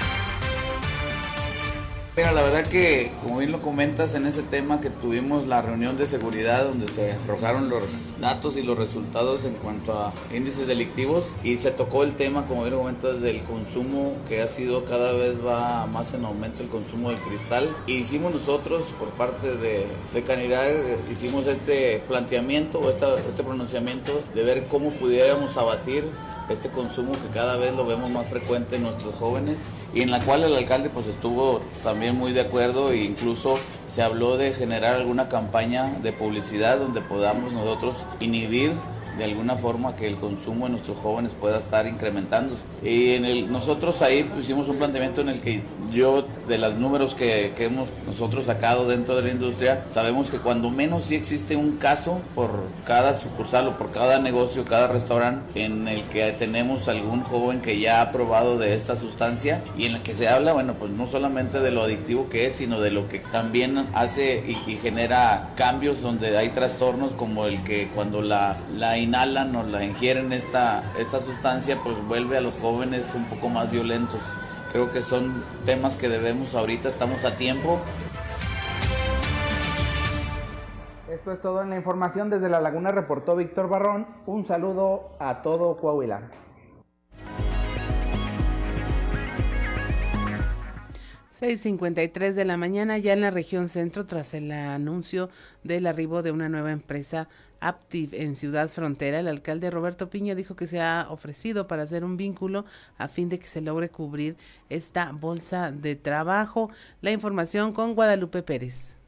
Mira, 2.16 2.32
la 2.32 2.40
verdad 2.40 2.64
que, 2.64 3.10
como 3.22 3.40
bien 3.40 3.52
lo 3.52 3.60
comentas 3.60 4.14
en 4.14 4.24
ese 4.24 4.40
tema 4.40 4.80
que 4.80 4.88
tuvimos 4.88 5.46
la 5.46 5.60
reunión 5.60 5.98
de 5.98 6.06
seguridad 6.06 6.64
donde 6.64 6.88
se 6.88 7.12
arrojaron 7.12 7.68
los 7.68 7.82
datos 8.22 8.56
y 8.56 8.62
los 8.62 8.78
resultados 8.78 9.44
en 9.44 9.52
cuanto 9.52 9.92
a 9.92 10.14
índices 10.34 10.66
delictivos 10.66 11.26
y 11.44 11.58
se 11.58 11.72
tocó 11.72 12.04
el 12.04 12.14
tema, 12.14 12.46
como 12.46 12.62
bien 12.62 12.72
lo 12.72 12.78
comentas, 12.78 13.20
del 13.20 13.42
consumo 13.42 14.16
que 14.26 14.40
ha 14.40 14.48
sido 14.48 14.86
cada 14.86 15.12
vez 15.12 15.44
va 15.46 15.86
más 15.88 16.14
en 16.14 16.24
aumento 16.24 16.62
el 16.62 16.70
consumo 16.70 17.10
del 17.10 17.18
cristal. 17.18 17.68
Y 17.86 17.96
hicimos 17.96 18.32
nosotros, 18.32 18.94
por 18.98 19.10
parte 19.10 19.54
de, 19.54 19.86
de 20.14 20.22
Canidad, 20.22 20.70
hicimos 21.12 21.46
este 21.46 22.02
planteamiento 22.08 22.78
o 22.78 22.88
este 22.88 23.42
pronunciamiento 23.42 24.22
de 24.34 24.42
ver 24.42 24.64
cómo 24.70 24.88
pudiéramos 24.88 25.58
abatir 25.58 26.04
este 26.48 26.68
consumo 26.68 27.12
que 27.12 27.28
cada 27.34 27.56
vez 27.56 27.74
lo 27.74 27.86
vemos 27.86 28.10
más 28.10 28.26
frecuente 28.26 28.76
en 28.76 28.82
nuestros 28.82 29.14
jóvenes 29.16 29.56
y 29.94 30.02
en 30.02 30.10
la 30.10 30.20
cual 30.20 30.44
el 30.44 30.54
alcalde 30.54 30.90
pues 30.90 31.06
estuvo 31.06 31.60
también 31.82 32.16
muy 32.16 32.32
de 32.32 32.42
acuerdo 32.42 32.92
e 32.92 32.98
incluso 32.98 33.58
se 33.88 34.02
habló 34.02 34.36
de 34.36 34.52
generar 34.52 34.94
alguna 34.94 35.28
campaña 35.28 35.92
de 36.02 36.12
publicidad 36.12 36.78
donde 36.78 37.00
podamos 37.00 37.52
nosotros 37.52 37.96
inhibir 38.20 38.72
de 39.16 39.24
alguna 39.24 39.56
forma 39.56 39.96
que 39.96 40.06
el 40.06 40.16
consumo 40.16 40.66
de 40.66 40.72
nuestros 40.72 40.98
jóvenes 40.98 41.32
pueda 41.32 41.58
estar 41.58 41.86
incrementándose. 41.86 42.64
Y 42.82 43.12
en 43.12 43.24
el, 43.24 43.50
nosotros 43.50 44.02
ahí 44.02 44.24
pusimos 44.24 44.68
un 44.68 44.76
planteamiento 44.76 45.20
en 45.20 45.28
el 45.30 45.40
que 45.40 45.62
yo, 45.92 46.26
de 46.48 46.58
los 46.58 46.74
números 46.76 47.14
que, 47.14 47.52
que, 47.56 47.66
hemos 47.66 47.88
nosotros 48.06 48.44
sacado 48.44 48.86
dentro 48.86 49.16
de 49.16 49.22
la 49.22 49.30
industria, 49.30 49.84
sabemos 49.88 50.30
que 50.30 50.38
cuando 50.38 50.70
menos 50.70 51.06
sí 51.06 51.14
existe 51.14 51.56
un 51.56 51.76
caso 51.76 52.20
por 52.34 52.50
cada 52.84 53.14
sucursal 53.14 53.68
o 53.68 53.78
por 53.78 53.92
cada 53.92 54.18
negocio, 54.18 54.64
cada 54.64 54.88
restaurante 54.88 55.64
en 55.64 55.88
el 55.88 56.02
que 56.04 56.30
tenemos 56.32 56.88
algún 56.88 57.22
joven 57.22 57.60
que 57.60 57.78
ya 57.78 58.02
ha 58.02 58.12
probado 58.12 58.58
de 58.58 58.74
esta 58.74 58.96
sustancia 58.96 59.62
y 59.78 59.86
en 59.86 59.94
el 59.94 60.02
que 60.02 60.14
se 60.14 60.28
habla, 60.28 60.52
bueno, 60.52 60.74
pues 60.74 60.90
no 60.90 61.06
solamente 61.06 61.60
de 61.60 61.70
lo 61.70 61.82
adictivo 61.82 62.28
que 62.28 62.46
es, 62.46 62.56
sino 62.56 62.80
de 62.80 62.90
lo 62.90 63.08
que 63.08 63.20
también 63.20 63.86
hace 63.94 64.42
y, 64.46 64.70
y 64.70 64.76
genera 64.76 65.50
cambios 65.56 66.02
donde 66.02 66.36
hay 66.36 66.50
trastornos 66.50 67.12
como 67.12 67.46
el 67.46 67.62
que 67.62 67.88
cuando 67.94 68.22
la, 68.22 68.56
la 68.76 68.98
inhalan 69.06 69.54
o 69.54 69.62
la 69.62 69.84
ingieren 69.84 70.32
esta, 70.32 70.82
esta 70.98 71.20
sustancia, 71.20 71.78
pues 71.82 71.96
vuelve 72.06 72.36
a 72.36 72.40
los 72.40 72.54
jóvenes 72.60 73.14
un 73.14 73.24
poco 73.24 73.48
más 73.48 73.70
violentos. 73.70 74.20
Creo 74.72 74.92
que 74.92 75.00
son 75.00 75.44
temas 75.64 75.96
que 75.96 76.08
debemos 76.08 76.54
ahorita, 76.54 76.88
estamos 76.88 77.24
a 77.24 77.36
tiempo. 77.36 77.80
Esto 81.10 81.32
es 81.32 81.40
todo 81.40 81.62
en 81.62 81.70
la 81.70 81.76
información. 81.76 82.30
Desde 82.30 82.48
La 82.48 82.60
Laguna 82.60 82.90
reportó 82.90 83.36
Víctor 83.36 83.68
Barrón. 83.68 84.06
Un 84.26 84.44
saludo 84.44 85.16
a 85.18 85.40
todo 85.40 85.76
Coahuila. 85.76 86.30
6.53 91.40 92.32
de 92.32 92.44
la 92.46 92.56
mañana 92.56 92.96
ya 92.96 93.12
en 93.12 93.20
la 93.20 93.30
región 93.30 93.68
centro 93.68 94.06
tras 94.06 94.32
el 94.32 94.50
anuncio 94.50 95.28
del 95.64 95.86
arribo 95.86 96.22
de 96.22 96.32
una 96.32 96.48
nueva 96.48 96.72
empresa 96.72 97.28
En 97.92 98.36
Ciudad 98.36 98.68
Frontera, 98.68 99.18
el 99.18 99.26
alcalde 99.26 99.70
Roberto 99.70 100.08
Piña 100.08 100.36
dijo 100.36 100.54
que 100.54 100.68
se 100.68 100.80
ha 100.80 101.08
ofrecido 101.10 101.66
para 101.66 101.82
hacer 101.82 102.04
un 102.04 102.16
vínculo 102.16 102.64
a 102.96 103.08
fin 103.08 103.28
de 103.28 103.40
que 103.40 103.46
se 103.46 103.60
logre 103.60 103.88
cubrir 103.88 104.36
esta 104.68 105.10
bolsa 105.12 105.72
de 105.72 105.96
trabajo. 105.96 106.70
La 107.00 107.10
información 107.10 107.72
con 107.72 107.94
Guadalupe 107.94 108.44
Pérez. 108.44 108.98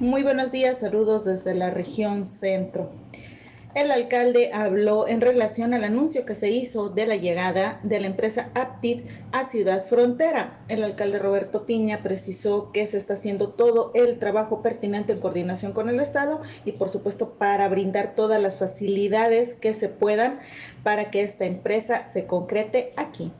Muy 0.00 0.22
buenos 0.22 0.50
días, 0.50 0.80
saludos 0.80 1.24
desde 1.24 1.54
la 1.54 1.70
región 1.70 2.24
centro. 2.24 2.90
El 3.78 3.92
alcalde 3.92 4.50
habló 4.52 5.06
en 5.06 5.20
relación 5.20 5.72
al 5.72 5.84
anuncio 5.84 6.24
que 6.24 6.34
se 6.34 6.50
hizo 6.50 6.88
de 6.88 7.06
la 7.06 7.14
llegada 7.14 7.78
de 7.84 8.00
la 8.00 8.08
empresa 8.08 8.50
Aptiv 8.56 9.06
a 9.30 9.44
Ciudad 9.44 9.86
Frontera. 9.86 10.58
El 10.66 10.82
alcalde 10.82 11.20
Roberto 11.20 11.64
Piña 11.64 12.02
precisó 12.02 12.72
que 12.72 12.88
se 12.88 12.98
está 12.98 13.14
haciendo 13.14 13.50
todo 13.50 13.92
el 13.94 14.18
trabajo 14.18 14.62
pertinente 14.62 15.12
en 15.12 15.20
coordinación 15.20 15.74
con 15.74 15.88
el 15.88 16.00
Estado 16.00 16.42
y 16.64 16.72
por 16.72 16.88
supuesto 16.88 17.34
para 17.34 17.68
brindar 17.68 18.16
todas 18.16 18.42
las 18.42 18.58
facilidades 18.58 19.54
que 19.54 19.72
se 19.74 19.88
puedan 19.88 20.40
para 20.82 21.12
que 21.12 21.20
esta 21.20 21.44
empresa 21.44 22.10
se 22.10 22.26
concrete 22.26 22.92
aquí. 22.96 23.30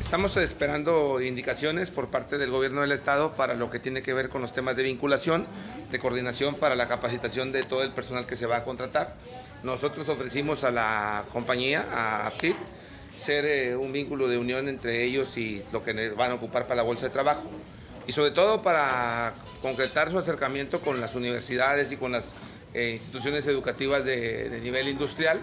Estamos 0.00 0.36
esperando 0.36 1.20
indicaciones 1.20 1.90
por 1.90 2.08
parte 2.10 2.38
del 2.38 2.50
gobierno 2.50 2.80
del 2.80 2.90
estado 2.90 3.36
para 3.36 3.54
lo 3.54 3.70
que 3.70 3.78
tiene 3.78 4.02
que 4.02 4.12
ver 4.12 4.28
con 4.28 4.42
los 4.42 4.52
temas 4.52 4.74
de 4.74 4.82
vinculación, 4.82 5.46
de 5.88 5.98
coordinación 6.00 6.56
para 6.56 6.74
la 6.74 6.88
capacitación 6.88 7.52
de 7.52 7.62
todo 7.62 7.84
el 7.84 7.92
personal 7.92 8.26
que 8.26 8.34
se 8.34 8.46
va 8.46 8.56
a 8.56 8.64
contratar. 8.64 9.14
Nosotros 9.62 10.08
ofrecimos 10.08 10.64
a 10.64 10.72
la 10.72 11.24
compañía, 11.32 11.86
a 11.88 12.26
Aptiv, 12.26 12.56
ser 13.16 13.44
eh, 13.44 13.76
un 13.76 13.92
vínculo 13.92 14.26
de 14.26 14.38
unión 14.38 14.68
entre 14.68 15.04
ellos 15.04 15.36
y 15.38 15.62
lo 15.70 15.84
que 15.84 16.08
van 16.14 16.32
a 16.32 16.34
ocupar 16.34 16.64
para 16.64 16.76
la 16.76 16.82
bolsa 16.82 17.06
de 17.06 17.10
trabajo. 17.10 17.48
Y 18.08 18.12
sobre 18.12 18.32
todo 18.32 18.62
para 18.62 19.34
concretar 19.62 20.10
su 20.10 20.18
acercamiento 20.18 20.80
con 20.80 21.00
las 21.00 21.14
universidades 21.14 21.92
y 21.92 21.96
con 21.96 22.10
las 22.10 22.34
eh, 22.74 22.90
instituciones 22.90 23.46
educativas 23.46 24.04
de 24.04 24.60
nivel 24.64 24.88
industrial 24.88 25.38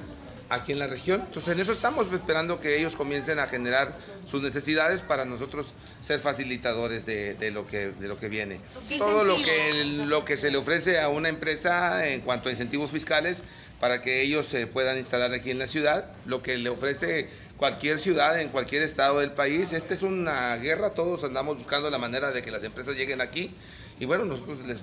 aquí 0.50 0.72
en 0.72 0.80
la 0.80 0.88
región. 0.88 1.22
Entonces 1.26 1.54
en 1.54 1.60
eso 1.60 1.74
estamos 1.74 2.12
esperando 2.12 2.60
que 2.60 2.78
ellos 2.78 2.96
comiencen 2.96 3.40
a 3.40 3.48
generar 3.48 3.98
sus 4.30 4.42
necesidades 4.42 5.02
para 5.02 5.26
nosotros 5.26 5.68
ser 6.02 6.20
facilitadores 6.20 7.06
de, 7.06 7.52
lo, 7.52 7.68
que, 7.68 7.92
de 7.92 8.08
lo 8.08 8.18
que 8.18 8.30
viene. 8.30 8.60
Todo 8.98 9.24
lo 9.24 9.36
que, 9.38 9.84
lo 10.06 10.26
que 10.26 10.38
se 10.38 10.52
le 10.52 10.58
ofrece 10.58 11.00
a 11.00 11.10
una 11.10 11.30
empresa 11.30 12.08
en 12.08 12.22
cuanto 12.22 12.50
a 12.50 12.52
incentivos 12.52 12.92
fiscales 12.92 13.42
para 13.80 14.02
que 14.02 14.22
ellos 14.22 14.48
se 14.48 14.66
puedan 14.66 14.98
instalar 14.98 15.32
aquí 15.34 15.52
en 15.52 15.60
la 15.60 15.68
ciudad, 15.68 16.06
lo 16.26 16.42
que 16.42 16.58
le 16.58 16.70
ofrece 16.70 17.30
cualquier 17.58 18.00
ciudad 18.00 18.40
en 18.42 18.50
cualquier 18.50 18.82
estado 18.82 19.20
del 19.20 19.32
país. 19.32 19.72
Esta 19.72 19.94
es 19.94 20.02
una 20.02 20.56
guerra, 20.56 20.92
todos 20.92 21.24
andamos 21.24 21.58
buscando 21.58 21.90
la 21.90 22.00
manera 22.00 22.32
de 22.32 22.42
que 22.42 22.50
las 22.50 22.64
empresas 22.64 22.96
lleguen 22.96 23.22
aquí 23.22 23.54
y 24.00 24.06
bueno, 24.06 24.26
nosotros 24.26 24.60
les, 24.66 24.80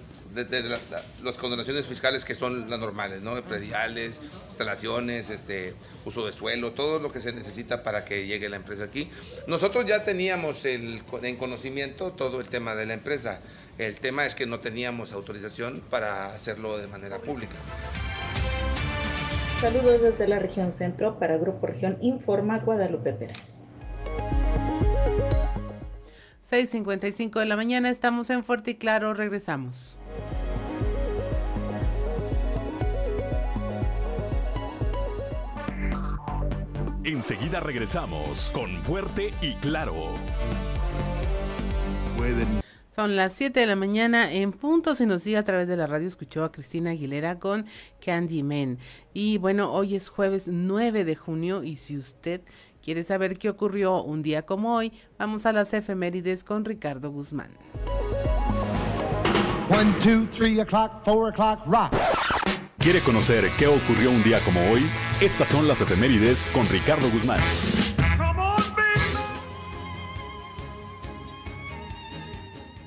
las 1.22 1.38
condonaciones 1.38 1.86
fiscales 1.86 2.24
que 2.24 2.34
son 2.34 2.68
las 2.68 2.80
normales, 2.80 3.22
¿no? 3.22 3.40
Prediales, 3.42 4.20
instalaciones, 4.48 5.30
este, 5.30 5.74
uso 6.04 6.26
de 6.26 6.32
suelo, 6.32 6.72
todo 6.72 6.98
lo 6.98 7.12
que 7.12 7.20
se 7.20 7.32
necesita 7.32 7.82
para 7.82 8.04
que 8.04 8.26
llegue 8.26 8.48
la 8.48 8.56
empresa 8.56 8.84
aquí. 8.84 9.10
Nosotros 9.46 9.86
ya 9.86 10.02
teníamos 10.02 10.64
el, 10.64 11.02
en 11.22 11.36
conocimiento 11.36 12.12
todo 12.12 12.40
el 12.40 12.48
tema 12.48 12.74
de 12.74 12.86
la 12.86 12.94
empresa. 12.94 13.40
El 13.78 14.00
tema 14.00 14.26
es 14.26 14.34
que 14.34 14.46
no 14.46 14.60
teníamos 14.60 15.12
autorización 15.12 15.82
para 15.90 16.32
hacerlo 16.32 16.78
de 16.78 16.88
manera 16.88 17.18
pública. 17.18 17.54
Saludos 19.60 20.02
desde 20.02 20.26
la 20.26 20.40
región 20.40 20.72
centro 20.72 21.18
para 21.18 21.36
Grupo 21.38 21.66
Región 21.68 21.98
Informa 22.00 22.58
Guadalupe 22.58 23.12
Pérez. 23.12 23.58
6.55 26.54 27.40
de 27.40 27.46
la 27.46 27.56
mañana, 27.56 27.90
estamos 27.90 28.30
en 28.30 28.44
Fuerte 28.44 28.70
y 28.70 28.74
Claro, 28.76 29.12
regresamos. 29.12 29.98
Enseguida 37.02 37.58
regresamos 37.58 38.52
con 38.54 38.70
Fuerte 38.82 39.34
y 39.42 39.54
Claro. 39.54 39.94
Son 42.94 43.16
las 43.16 43.32
7 43.32 43.58
de 43.58 43.66
la 43.66 43.74
mañana 43.74 44.32
en 44.32 44.52
punto. 44.52 44.94
Si 44.94 45.06
nos 45.06 45.24
sigue 45.24 45.38
a 45.38 45.42
través 45.42 45.66
de 45.66 45.76
la 45.76 45.88
radio, 45.88 46.06
escuchó 46.06 46.44
a 46.44 46.52
Cristina 46.52 46.90
Aguilera 46.90 47.40
con 47.40 47.66
Candyman. 48.00 48.78
Y 49.12 49.38
bueno, 49.38 49.72
hoy 49.72 49.96
es 49.96 50.08
jueves 50.08 50.46
9 50.46 51.04
de 51.04 51.16
junio 51.16 51.64
y 51.64 51.74
si 51.74 51.98
usted 51.98 52.42
¿Quieres 52.84 53.06
saber 53.06 53.38
qué 53.38 53.48
ocurrió 53.48 54.02
un 54.02 54.22
día 54.22 54.44
como 54.44 54.76
hoy? 54.76 54.92
Vamos 55.18 55.46
a 55.46 55.54
las 55.54 55.72
efemérides 55.72 56.44
con 56.44 56.66
Ricardo 56.66 57.10
Guzmán. 57.10 57.56
¿Quiere 62.78 63.00
conocer 63.00 63.48
qué 63.58 63.68
ocurrió 63.68 64.10
un 64.10 64.22
día 64.22 64.38
como 64.40 64.60
hoy? 64.70 64.82
Estas 65.18 65.48
son 65.48 65.66
las 65.66 65.80
efemérides 65.80 66.44
con 66.52 66.68
Ricardo 66.68 67.08
Guzmán. 67.08 67.40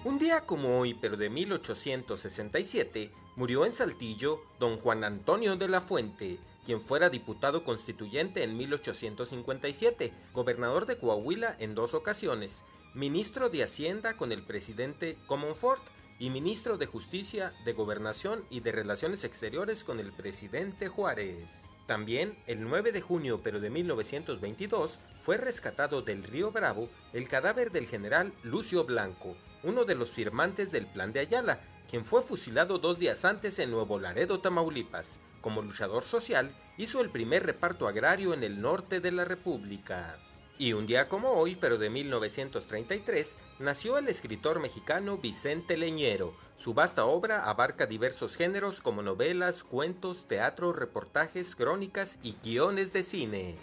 Un 0.04 0.20
día 0.20 0.42
como 0.42 0.78
hoy, 0.78 0.94
pero 0.94 1.18
de 1.18 1.32
1867, 1.32 3.12
murió 3.36 3.66
en 3.66 3.74
Saltillo 3.74 4.44
don 4.60 4.78
Juan 4.78 5.04
Antonio 5.04 5.56
de 5.56 5.68
la 5.68 5.82
Fuente, 5.82 6.38
quien 6.68 6.82
fuera 6.82 7.10
diputado 7.10 7.64
constituyente 7.64 8.44
en 8.44 8.58
1857, 8.58 10.12
gobernador 10.34 10.86
de 10.86 10.98
Coahuila 10.98 11.56
en 11.60 11.74
dos 11.76 11.94
ocasiones, 11.94 12.66
ministro 12.94 13.50
de 13.50 13.64
Hacienda 13.64 14.18
con 14.18 14.34
el 14.34 14.44
presidente 14.44 15.18
Comonfort 15.28 15.82
y 16.20 16.30
ministro 16.30 16.78
de 16.78 16.86
Justicia, 16.86 17.54
de 17.64 17.72
Gobernación 17.72 18.44
y 18.50 18.60
de 18.60 18.74
Relaciones 18.74 19.24
Exteriores 19.24 19.86
con 19.86 20.02
el 20.02 20.12
presidente 20.12 20.90
Juárez. 20.90 21.70
También, 21.86 22.38
el 22.48 22.62
9 22.62 22.92
de 22.92 23.00
junio 23.00 23.40
pero 23.42 23.62
de 23.62 23.70
1922, 23.70 25.00
fue 25.20 25.38
rescatado 25.38 26.02
del 26.02 26.22
río 26.22 26.52
Bravo 26.52 26.90
el 27.14 27.30
cadáver 27.30 27.72
del 27.72 27.88
general 27.88 28.34
Lucio 28.44 28.84
Blanco, 28.84 29.38
uno 29.64 29.86
de 29.86 29.96
los 29.96 30.10
firmantes 30.10 30.70
del 30.74 30.86
Plan 30.86 31.14
de 31.14 31.22
Ayala, 31.22 31.62
quien 31.90 32.04
fue 32.04 32.24
fusilado 32.24 32.78
dos 32.78 33.00
días 33.00 33.24
antes 33.24 33.58
en 33.60 33.72
Nuevo 33.72 34.00
Laredo, 34.00 34.42
Tamaulipas. 34.42 35.22
Como 35.42 35.62
luchador 35.62 36.04
social, 36.04 36.56
hizo 36.78 37.02
el 37.02 37.10
primer 37.10 37.46
reparto 37.46 37.88
agrario 37.88 38.34
en 38.34 38.44
el 38.44 38.62
norte 38.62 39.00
de 39.00 39.12
la 39.12 39.26
República. 39.26 40.18
Y 40.60 40.74
un 40.74 40.88
día 40.88 41.08
como 41.08 41.34
hoy, 41.34 41.56
pero 41.56 41.78
de 41.78 41.90
1933, 41.90 43.38
nació 43.60 44.00
el 44.00 44.08
escritor 44.08 44.60
mexicano 44.60 45.18
Vicente 45.18 45.78
Leñero. 45.78 46.34
Su 46.56 46.74
vasta 46.74 47.06
obra 47.06 47.48
abarca 47.48 47.86
diversos 47.86 48.36
géneros 48.36 48.82
como 48.82 49.04
novelas, 49.04 49.64
cuentos, 49.64 50.28
teatro, 50.28 50.74
reportajes, 50.74 51.56
crónicas 51.56 52.18
y 52.24 52.36
guiones 52.44 52.92
de 52.92 53.04
cine. 53.04 53.56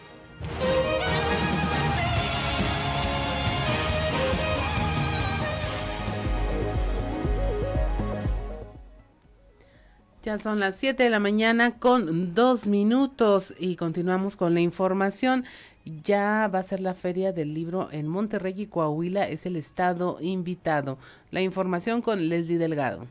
Ya 10.24 10.38
son 10.38 10.58
las 10.58 10.76
7 10.76 11.02
de 11.02 11.10
la 11.10 11.20
mañana 11.20 11.78
con 11.78 12.34
dos 12.34 12.66
minutos 12.66 13.52
y 13.58 13.76
continuamos 13.76 14.36
con 14.36 14.54
la 14.54 14.62
información. 14.62 15.44
Ya 15.84 16.48
va 16.48 16.60
a 16.60 16.62
ser 16.62 16.80
la 16.80 16.94
feria 16.94 17.34
del 17.34 17.52
libro 17.52 17.90
en 17.92 18.08
Monterrey 18.08 18.54
y 18.56 18.66
Coahuila, 18.66 19.28
es 19.28 19.44
el 19.44 19.54
estado 19.56 20.16
invitado. 20.22 20.96
La 21.30 21.42
información 21.42 22.00
con 22.00 22.26
Leslie 22.26 22.56
Delgado. 22.56 23.06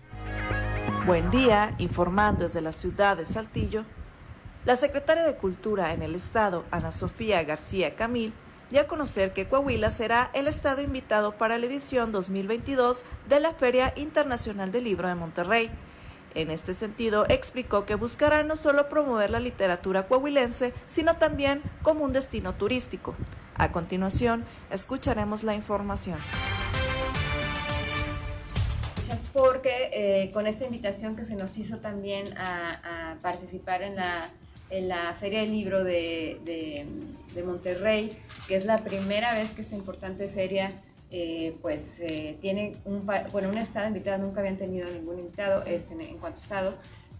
Buen 1.05 1.29
día, 1.29 1.75
informando 1.77 2.45
desde 2.45 2.61
la 2.61 2.71
ciudad 2.71 3.15
de 3.15 3.25
Saltillo. 3.25 3.85
La 4.65 4.75
secretaria 4.75 5.21
de 5.21 5.35
Cultura 5.35 5.93
en 5.93 6.01
el 6.01 6.15
estado, 6.15 6.65
Ana 6.71 6.91
Sofía 6.91 7.43
García 7.43 7.93
Camil, 7.93 8.33
dio 8.71 8.81
a 8.81 8.87
conocer 8.87 9.33
que 9.33 9.47
Coahuila 9.47 9.91
será 9.91 10.31
el 10.33 10.47
estado 10.47 10.81
invitado 10.81 11.37
para 11.37 11.59
la 11.59 11.67
edición 11.67 12.11
2022 12.11 13.05
de 13.29 13.39
la 13.39 13.53
Feria 13.53 13.93
Internacional 13.97 14.71
del 14.71 14.85
Libro 14.85 15.07
de 15.09 15.13
Monterrey 15.13 15.69
en 16.35 16.51
este 16.51 16.73
sentido, 16.73 17.25
explicó 17.29 17.85
que 17.85 17.95
buscará 17.95 18.43
no 18.43 18.55
solo 18.55 18.89
promover 18.89 19.29
la 19.29 19.39
literatura 19.39 20.07
coahuilense, 20.07 20.73
sino 20.87 21.17
también 21.17 21.61
como 21.81 22.03
un 22.03 22.13
destino 22.13 22.53
turístico. 22.53 23.15
A 23.55 23.71
continuación, 23.71 24.45
escucharemos 24.71 25.43
la 25.43 25.55
información. 25.55 26.19
Porque 29.31 29.89
eh, 29.93 30.31
con 30.31 30.45
esta 30.45 30.65
invitación 30.65 31.15
que 31.15 31.25
se 31.25 31.35
nos 31.35 31.57
hizo 31.57 31.79
también 31.79 32.37
a, 32.37 33.17
participar 33.23 33.81
en 33.81 33.95
la, 33.95 35.15
Feria 35.19 35.41
del 35.41 35.51
Libro 35.51 35.83
de, 35.83 36.85
de 37.33 37.43
Monterrey, 37.43 38.15
que 38.47 38.55
es 38.55 38.65
la 38.65 38.83
primera 38.83 39.33
vez 39.33 39.51
que 39.53 39.61
esta 39.61 39.75
importante 39.75 40.29
feria 40.29 40.71
eh, 41.15 41.55
pues 41.61 41.99
eh, 41.99 42.39
tiene 42.41 42.75
un, 42.85 43.05
bueno, 43.05 43.47
un 43.47 43.59
estado 43.59 43.87
invitado, 43.87 44.17
nunca 44.17 44.39
habían 44.39 44.57
tenido 44.57 44.89
ningún 44.89 45.19
invitado 45.19 45.63
este, 45.67 45.93
en 45.93 46.17
cuanto 46.17 46.39
estado. 46.39 46.73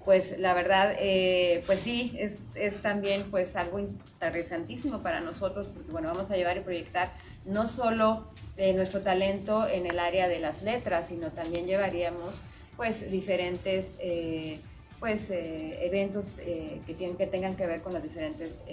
pues 0.03 0.39
la 0.39 0.55
verdad, 0.55 0.95
eh, 0.97 1.61
pues 1.67 1.77
sí, 1.77 2.11
es, 2.17 2.55
es, 2.55 2.81
también 2.81 3.21
pues 3.29 3.55
algo 3.55 3.77
interesantísimo 3.77 5.03
para 5.03 5.19
nosotros 5.19 5.67
porque 5.67 5.91
bueno, 5.91 6.07
vamos 6.07 6.31
a 6.31 6.35
llevar 6.35 6.57
y 6.57 6.61
proyectar 6.61 7.13
no 7.45 7.67
solo 7.67 8.25
de 8.57 8.73
nuestro 8.73 9.01
talento 9.01 9.67
en 9.69 9.85
el 9.85 9.99
área 9.99 10.27
de 10.27 10.39
las 10.39 10.63
letras, 10.63 11.09
sino 11.09 11.31
también 11.31 11.67
llevaríamos 11.67 12.41
pues 12.75 13.11
diferentes 13.11 13.99
eh, 14.01 14.59
pues 14.99 15.29
eh, 15.29 15.85
eventos 15.85 16.39
que 16.87 16.95
tienen 16.95 17.15
que 17.15 17.27
tengan 17.27 17.55
que 17.55 17.67
ver 17.67 17.83
con 17.83 17.93
las 17.93 18.01
diferentes 18.01 18.63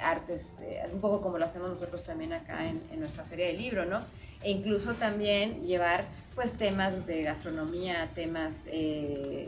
artes, 0.00 0.58
un 0.92 1.00
poco 1.00 1.20
como 1.20 1.38
lo 1.38 1.44
hacemos 1.44 1.68
nosotros 1.68 2.04
también 2.04 2.32
acá 2.32 2.68
en, 2.68 2.80
en 2.92 3.00
nuestra 3.00 3.24
feria 3.24 3.48
del 3.48 3.58
libro, 3.58 3.84
¿no? 3.84 4.04
E 4.42 4.50
incluso 4.50 4.94
también 4.94 5.66
llevar 5.66 6.06
pues 6.34 6.54
temas 6.54 7.06
de 7.06 7.22
gastronomía, 7.22 8.08
temas 8.14 8.66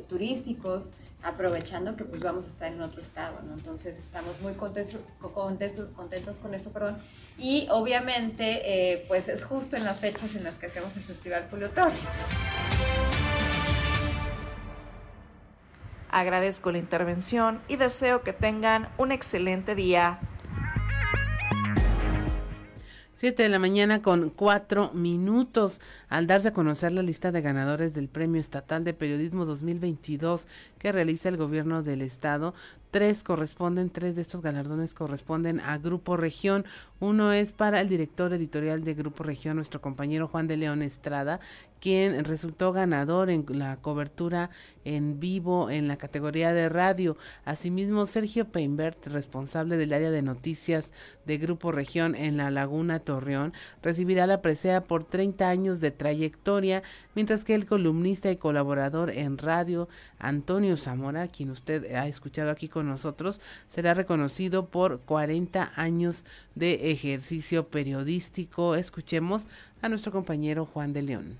turísticos, 0.08 0.90
aprovechando 1.22 1.96
que 1.96 2.04
pues 2.04 2.20
vamos 2.20 2.44
a 2.46 2.48
estar 2.48 2.72
en 2.72 2.80
otro 2.82 3.00
estado, 3.00 3.40
¿no? 3.46 3.54
Entonces 3.54 3.98
estamos 3.98 4.40
muy 4.40 4.54
contentos, 4.54 5.00
contentos, 5.20 5.88
contentos 5.94 6.38
con 6.38 6.54
esto, 6.54 6.70
perdón. 6.72 6.98
Y 7.38 7.66
obviamente 7.70 8.60
eh, 8.64 9.04
pues 9.08 9.28
es 9.28 9.44
justo 9.44 9.76
en 9.76 9.84
las 9.84 10.00
fechas 10.00 10.34
en 10.36 10.44
las 10.44 10.56
que 10.56 10.66
hacemos 10.66 10.96
el 10.96 11.02
Festival 11.02 11.46
Julio. 11.50 11.70
Agradezco 16.10 16.72
la 16.72 16.78
intervención 16.78 17.62
y 17.68 17.76
deseo 17.76 18.22
que 18.22 18.32
tengan 18.34 18.88
un 18.98 19.12
excelente 19.12 19.74
día. 19.74 20.20
7 23.22 23.40
de 23.40 23.48
la 23.48 23.60
mañana 23.60 24.02
con 24.02 24.30
cuatro 24.30 24.90
minutos 24.94 25.80
al 26.08 26.26
darse 26.26 26.48
a 26.48 26.52
conocer 26.52 26.90
la 26.90 27.02
lista 27.02 27.30
de 27.30 27.40
ganadores 27.40 27.94
del 27.94 28.08
Premio 28.08 28.40
Estatal 28.40 28.82
de 28.82 28.94
Periodismo 28.94 29.44
2022 29.44 30.48
que 30.80 30.90
realiza 30.90 31.28
el 31.28 31.36
gobierno 31.36 31.84
del 31.84 32.02
estado. 32.02 32.52
Tres 32.92 33.24
corresponden, 33.24 33.88
tres 33.88 34.16
de 34.16 34.20
estos 34.20 34.42
galardones 34.42 34.92
corresponden 34.92 35.60
a 35.60 35.78
Grupo 35.78 36.18
Región. 36.18 36.66
Uno 37.00 37.32
es 37.32 37.50
para 37.50 37.80
el 37.80 37.88
director 37.88 38.34
editorial 38.34 38.84
de 38.84 38.92
Grupo 38.92 39.24
Región, 39.24 39.56
nuestro 39.56 39.80
compañero 39.80 40.28
Juan 40.28 40.46
de 40.46 40.58
León 40.58 40.82
Estrada, 40.82 41.40
quien 41.80 42.22
resultó 42.24 42.70
ganador 42.72 43.30
en 43.30 43.46
la 43.48 43.78
cobertura 43.78 44.50
en 44.84 45.18
vivo 45.18 45.70
en 45.70 45.88
la 45.88 45.96
categoría 45.96 46.52
de 46.52 46.68
radio. 46.68 47.16
Asimismo, 47.46 48.06
Sergio 48.06 48.48
Peinbert, 48.52 49.06
responsable 49.06 49.78
del 49.78 49.94
área 49.94 50.10
de 50.10 50.22
noticias 50.22 50.92
de 51.24 51.38
Grupo 51.38 51.72
Región 51.72 52.14
en 52.14 52.36
la 52.36 52.50
Laguna 52.50 53.00
Torreón, 53.00 53.54
recibirá 53.82 54.26
la 54.26 54.42
presea 54.42 54.84
por 54.84 55.04
30 55.04 55.48
años 55.48 55.80
de 55.80 55.92
trayectoria, 55.92 56.82
mientras 57.14 57.42
que 57.42 57.54
el 57.54 57.64
columnista 57.64 58.30
y 58.30 58.36
colaborador 58.36 59.10
en 59.10 59.38
radio, 59.38 59.88
Antonio 60.22 60.76
Zamora, 60.76 61.28
quien 61.28 61.50
usted 61.50 61.94
ha 61.94 62.06
escuchado 62.06 62.50
aquí 62.50 62.68
con 62.68 62.86
nosotros, 62.86 63.40
será 63.66 63.92
reconocido 63.92 64.66
por 64.66 65.00
40 65.00 65.72
años 65.76 66.24
de 66.54 66.92
ejercicio 66.92 67.68
periodístico. 67.68 68.76
Escuchemos 68.76 69.48
a 69.82 69.88
nuestro 69.88 70.12
compañero 70.12 70.64
Juan 70.64 70.92
de 70.92 71.02
León. 71.02 71.38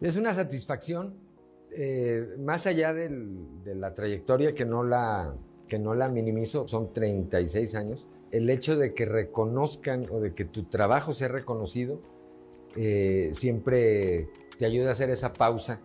Es 0.00 0.16
una 0.16 0.34
satisfacción, 0.34 1.25
eh, 1.78 2.36
más 2.38 2.66
allá 2.66 2.94
de 2.94 3.10
la 3.74 3.92
trayectoria 3.92 4.54
que 4.54 4.64
no 4.64 4.82
la, 4.82 5.34
que 5.68 5.78
no 5.78 5.94
la 5.94 6.08
minimizo, 6.08 6.66
son 6.66 6.90
36 6.90 7.74
años, 7.74 8.08
el 8.30 8.48
hecho 8.48 8.78
de 8.78 8.94
que 8.94 9.04
reconozcan 9.04 10.06
o 10.10 10.18
de 10.20 10.34
que 10.34 10.46
tu 10.46 10.64
trabajo 10.64 11.12
sea 11.12 11.28
reconocido, 11.28 12.00
eh, 12.76 13.28
siempre 13.34 14.30
te 14.58 14.64
ayuda 14.64 14.88
a 14.88 14.92
hacer 14.92 15.10
esa 15.10 15.34
pausa 15.34 15.80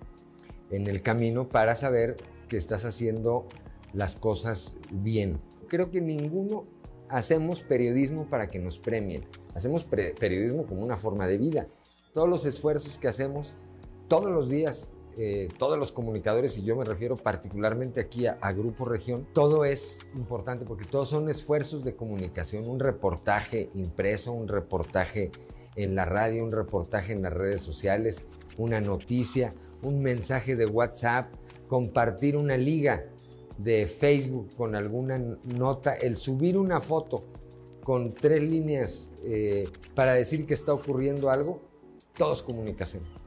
en 0.70 0.88
el 0.88 1.02
camino 1.02 1.50
para 1.50 1.76
saber 1.76 2.16
que 2.48 2.56
estás 2.56 2.86
haciendo 2.86 3.46
las 3.92 4.16
cosas 4.16 4.76
bien. 4.92 5.42
Creo 5.68 5.92
que 5.92 6.00
ninguno 6.00 6.68
hacemos 7.10 7.64
periodismo 7.64 8.30
para 8.30 8.48
que 8.48 8.60
nos 8.60 8.80
premien, 8.80 9.26
hacemos 9.56 9.84
periodismo 9.84 10.66
como 10.66 10.84
una 10.84 10.96
forma 10.96 11.28
de 11.28 11.38
vida. 11.38 11.68
Todos 12.14 12.30
los 12.30 12.46
esfuerzos 12.46 12.98
que 12.98 13.10
hacemos 13.10 13.58
todos 14.08 14.32
los 14.32 14.50
días, 14.50 14.92
eh, 15.18 15.50
todos 15.58 15.78
los 15.78 15.92
comunicadores, 15.92 16.58
y 16.58 16.64
yo 16.64 16.76
me 16.76 16.86
refiero 16.86 17.16
particularmente 17.16 18.00
aquí 18.00 18.28
a, 18.28 18.38
Grupo 18.54 18.86
Región, 18.86 19.28
todo 19.34 19.66
es 19.66 20.00
importante 20.16 20.66
porque 20.66 20.86
todos 20.86 21.10
son 21.10 21.30
esfuerzos 21.30 21.84
de 21.84 21.96
comunicación, 21.96 22.70
un 22.70 22.80
reportaje 22.80 23.70
impreso, 23.74 24.32
un 24.32 24.48
reportaje 24.48 25.32
en 25.76 25.96
la 25.96 26.06
radio, 26.06 26.44
un 26.44 26.52
reportaje 26.52 27.14
en 27.14 27.22
las 27.24 27.34
redes 27.34 27.62
sociales, 27.62 28.26
una 28.58 28.80
noticia, 28.80 29.50
un 29.84 30.02
mensaje 30.02 30.56
de 30.56 30.66
WhatsApp, 30.66 31.34
compartir 31.68 32.38
una 32.38 32.56
liga 32.56 33.06
de 33.58 33.86
Facebook 33.86 34.56
con 34.56 34.76
alguna 34.76 35.18
nota, 35.56 35.94
el 35.94 36.16
subir 36.16 36.58
una 36.58 36.80
foto 36.80 37.26
con 37.84 38.14
tres 38.14 38.42
líneas 38.42 39.12
eh, 39.26 39.68
para 39.94 40.14
decir 40.14 40.46
que 40.46 40.54
está 40.54 40.74
ocurriendo 40.74 41.30
algo, 41.30 41.62
todo 42.16 42.34
es 42.34 42.42
comunicación 42.42 43.21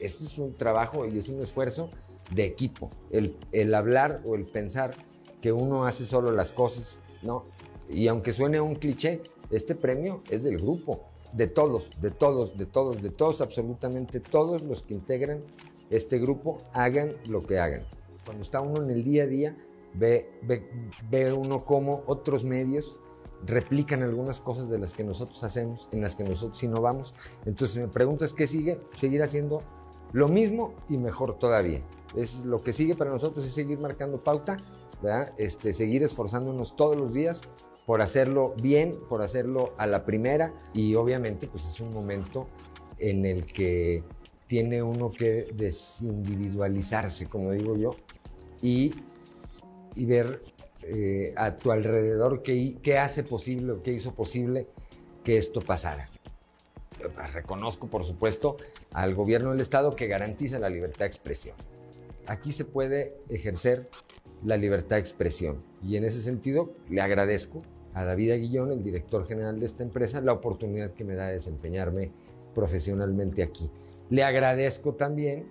este 0.00 0.24
es 0.24 0.38
un 0.38 0.54
trabajo 0.54 1.06
y 1.06 1.18
es 1.18 1.28
un 1.28 1.40
esfuerzo 1.40 1.90
de 2.34 2.44
equipo. 2.44 2.90
El, 3.10 3.36
el, 3.52 3.74
hablar 3.74 4.22
o 4.26 4.34
el 4.34 4.44
pensar 4.44 4.92
que 5.40 5.52
uno 5.52 5.86
hace 5.86 6.06
solo 6.06 6.32
las 6.32 6.52
cosas, 6.52 7.00
¿no? 7.22 7.44
Y 7.88 8.08
aunque 8.08 8.32
suene 8.32 8.60
un 8.60 8.76
cliché, 8.76 9.22
este 9.50 9.74
premio 9.74 10.22
es 10.30 10.44
del 10.44 10.58
grupo, 10.58 11.00
de 11.32 11.46
todos, 11.46 12.00
de 12.00 12.10
todos, 12.10 12.56
de 12.56 12.66
todos, 12.66 13.02
de 13.02 13.10
todos, 13.10 13.40
absolutamente 13.40 14.20
todos 14.20 14.62
los 14.62 14.82
que 14.82 14.94
integran 14.94 15.42
este 15.90 16.18
grupo, 16.18 16.58
hagan 16.72 17.12
lo 17.28 17.40
que 17.40 17.58
hagan. 17.58 17.82
Cuando 18.24 18.42
está 18.42 18.60
uno 18.60 18.82
en 18.82 18.90
el 18.90 19.02
día 19.02 19.24
a 19.24 19.26
día, 19.26 19.56
ve, 19.94 20.30
ve, 20.42 20.70
ve 21.10 21.32
uno 21.32 21.64
cómo 21.64 22.04
otros 22.06 22.44
medios 22.44 23.00
replican 23.46 24.02
algunas 24.02 24.40
cosas 24.40 24.68
de 24.68 24.78
las 24.78 24.92
que 24.92 25.02
nosotros 25.02 25.42
hacemos, 25.42 25.88
en 25.92 26.02
las 26.02 26.14
que 26.14 26.24
nosotros 26.24 26.62
innovamos. 26.62 27.14
Entonces 27.44 27.76
me 27.78 27.88
preguntas 27.88 28.34
qué 28.34 28.46
sigue, 28.46 28.78
seguir 28.96 29.22
haciendo 29.22 29.60
lo 30.12 30.28
mismo 30.28 30.74
y 30.88 30.98
mejor 30.98 31.38
todavía. 31.38 31.82
Es 32.16 32.44
lo 32.44 32.58
que 32.58 32.72
sigue 32.72 32.94
para 32.94 33.10
nosotros 33.10 33.46
es 33.46 33.52
seguir 33.52 33.78
marcando 33.78 34.22
pauta, 34.22 34.56
Este, 35.38 35.72
seguir 35.72 36.02
esforzándonos 36.02 36.76
todos 36.76 36.96
los 36.96 37.12
días 37.12 37.40
por 37.86 38.02
hacerlo 38.02 38.54
bien, 38.62 38.92
por 39.08 39.22
hacerlo 39.22 39.72
a 39.78 39.86
la 39.86 40.04
primera. 40.04 40.52
Y 40.74 40.94
obviamente 40.94 41.46
pues 41.46 41.66
es 41.66 41.80
un 41.80 41.90
momento 41.90 42.48
en 42.98 43.24
el 43.24 43.46
que 43.46 44.02
tiene 44.46 44.82
uno 44.82 45.10
que 45.10 45.46
desindividualizarse, 45.54 47.26
como 47.26 47.52
digo 47.52 47.76
yo, 47.76 47.90
y, 48.60 48.90
y 49.94 50.04
ver 50.04 50.42
eh, 50.82 51.32
a 51.36 51.56
tu 51.56 51.70
alrededor 51.70 52.42
qué, 52.42 52.76
qué 52.82 52.98
hace 52.98 53.22
posible 53.22 53.72
o 53.72 53.82
qué 53.82 53.92
hizo 53.92 54.12
posible 54.12 54.66
que 55.24 55.36
esto 55.36 55.60
pasara. 55.60 56.08
Reconozco, 57.32 57.86
por 57.86 58.04
supuesto, 58.04 58.56
al 58.94 59.14
gobierno 59.14 59.50
del 59.50 59.60
Estado 59.60 59.90
que 59.90 60.06
garantiza 60.06 60.58
la 60.58 60.68
libertad 60.68 61.00
de 61.00 61.06
expresión. 61.06 61.56
Aquí 62.26 62.52
se 62.52 62.64
puede 62.64 63.18
ejercer 63.28 63.88
la 64.44 64.56
libertad 64.56 64.96
de 64.96 65.00
expresión 65.00 65.62
y 65.82 65.96
en 65.96 66.04
ese 66.04 66.22
sentido 66.22 66.72
le 66.88 67.00
agradezco 67.00 67.60
a 67.94 68.04
David 68.04 68.32
Aguillón, 68.32 68.70
el 68.70 68.82
director 68.82 69.26
general 69.26 69.58
de 69.58 69.66
esta 69.66 69.82
empresa, 69.82 70.20
la 70.20 70.32
oportunidad 70.32 70.92
que 70.92 71.04
me 71.04 71.14
da 71.14 71.26
de 71.26 71.34
desempeñarme 71.34 72.12
profesionalmente 72.54 73.42
aquí. 73.42 73.70
Le 74.10 74.22
agradezco 74.22 74.94
también 74.94 75.46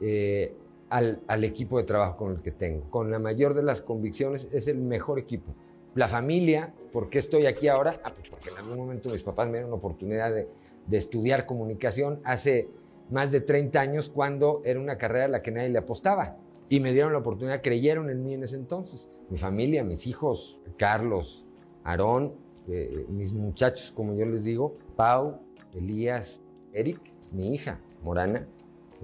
eh, 0.00 0.54
al, 0.90 1.44
equipo 1.44 1.78
de 1.78 1.84
trabajo 1.84 2.16
con 2.18 2.32
el 2.32 2.42
que 2.42 2.52
tengo. 2.52 2.90
Con 2.90 3.10
la 3.10 3.18
mayor 3.18 3.54
de 3.54 3.62
las 3.62 3.80
convicciones, 3.80 4.48
es 4.52 4.68
el 4.68 4.78
mejor 4.78 5.18
equipo. 5.18 5.54
La 5.94 6.08
familia, 6.08 6.74
¿por 6.90 7.08
qué 7.08 7.18
estoy 7.18 7.46
aquí 7.46 7.68
ahora? 7.68 7.94
Ah, 8.04 8.12
pues 8.14 8.28
porque 8.28 8.50
en 8.50 8.58
algún 8.58 8.76
momento 8.76 9.10
mis 9.10 9.22
papás 9.22 9.46
me 9.46 9.54
dieron 9.54 9.70
la 9.70 9.76
oportunidad 9.76 10.34
de, 10.34 10.48
de 10.86 10.98
estudiar 10.98 11.46
comunicación 11.46 12.20
hace 12.24 12.68
más 13.10 13.30
de 13.30 13.40
30 13.40 13.80
años 13.80 14.10
cuando 14.10 14.62
era 14.64 14.80
una 14.80 14.98
carrera 14.98 15.26
a 15.26 15.28
la 15.28 15.42
que 15.42 15.50
nadie 15.50 15.68
le 15.68 15.78
apostaba. 15.78 16.36
Y 16.68 16.80
me 16.80 16.92
dieron 16.92 17.12
la 17.12 17.18
oportunidad, 17.18 17.60
creyeron 17.62 18.08
en 18.08 18.22
mí 18.24 18.34
en 18.34 18.44
ese 18.44 18.56
entonces. 18.56 19.10
Mi 19.28 19.36
familia, 19.36 19.84
mis 19.84 20.06
hijos, 20.06 20.60
Carlos, 20.78 21.44
Aarón, 21.84 22.34
eh, 22.68 23.04
mis 23.08 23.34
muchachos, 23.34 23.92
como 23.94 24.14
yo 24.14 24.24
les 24.24 24.44
digo, 24.44 24.76
Pau, 24.96 25.40
Elías, 25.74 26.40
Eric, 26.72 27.00
mi 27.32 27.54
hija, 27.54 27.80
Morana, 28.02 28.46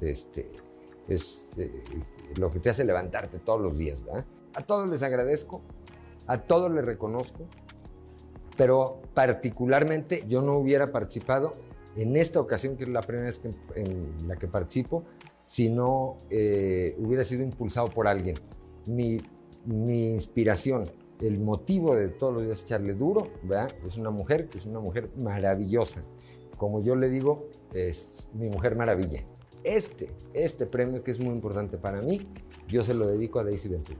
este, 0.01 0.51
es 1.09 1.49
eh, 1.59 1.70
lo 2.37 2.51
que 2.51 2.61
te 2.61 2.70
hace 2.70 2.85
levantarte 2.85 3.39
todos 3.39 3.61
los 3.61 3.79
días. 3.79 4.03
A 4.55 4.62
todos 4.62 4.91
les 4.91 5.03
agradezco, 5.03 5.62
a 6.26 6.43
todos 6.43 6.70
les 6.70 6.85
reconozco, 6.85 7.47
pero 8.57 9.01
particularmente 9.14 10.24
yo 10.29 10.43
no 10.43 10.57
hubiera 10.57 10.87
participado 10.87 11.51
en 11.99 12.16
esta 12.16 12.40
ocasión, 12.40 12.76
que 12.76 12.84
es 12.84 12.88
la 12.88 13.03
primera 13.03 13.26
vez 13.26 13.40
en 13.74 14.14
la 14.26 14.36
que 14.36 14.46
participo, 14.46 15.05
si 15.42 15.68
no 15.68 16.16
eh, 16.30 16.94
hubiera 16.99 17.24
sido 17.24 17.42
impulsado 17.42 17.90
por 17.90 18.07
alguien. 18.07 18.38
Mi 18.86 19.18
inspiración, 20.12 20.84
el 21.20 21.38
motivo 21.40 21.94
de 21.96 22.09
todos 22.09 22.34
los 22.34 22.44
días 22.44 22.62
echarle 22.62 22.94
duro. 22.94 23.30
Es 23.86 23.96
una 23.96 24.11
mujer 24.11 24.49
que 24.49 24.59
es 24.59 24.66
una 24.66 24.80
mujer 24.80 25.11
maravillosa. 25.22 26.03
Como 26.57 26.82
yo 26.82 26.96
le 26.96 27.11
digo, 27.11 27.49
es 27.74 28.28
mi 28.32 28.49
mujer 28.49 28.76
maravilla. 28.76 29.20
Este, 29.64 30.12
este 30.34 30.66
premio 30.66 31.03
que 31.03 31.11
es 31.11 31.20
muy 31.20 31.34
importante 31.34 31.78
para 31.78 32.01
mí, 32.01 32.20
yo 32.68 32.84
se 32.84 32.94
lo 32.94 33.07
dedico 33.07 33.40
a 33.40 33.44
Daisy 33.44 33.68
Ventura. 33.68 33.99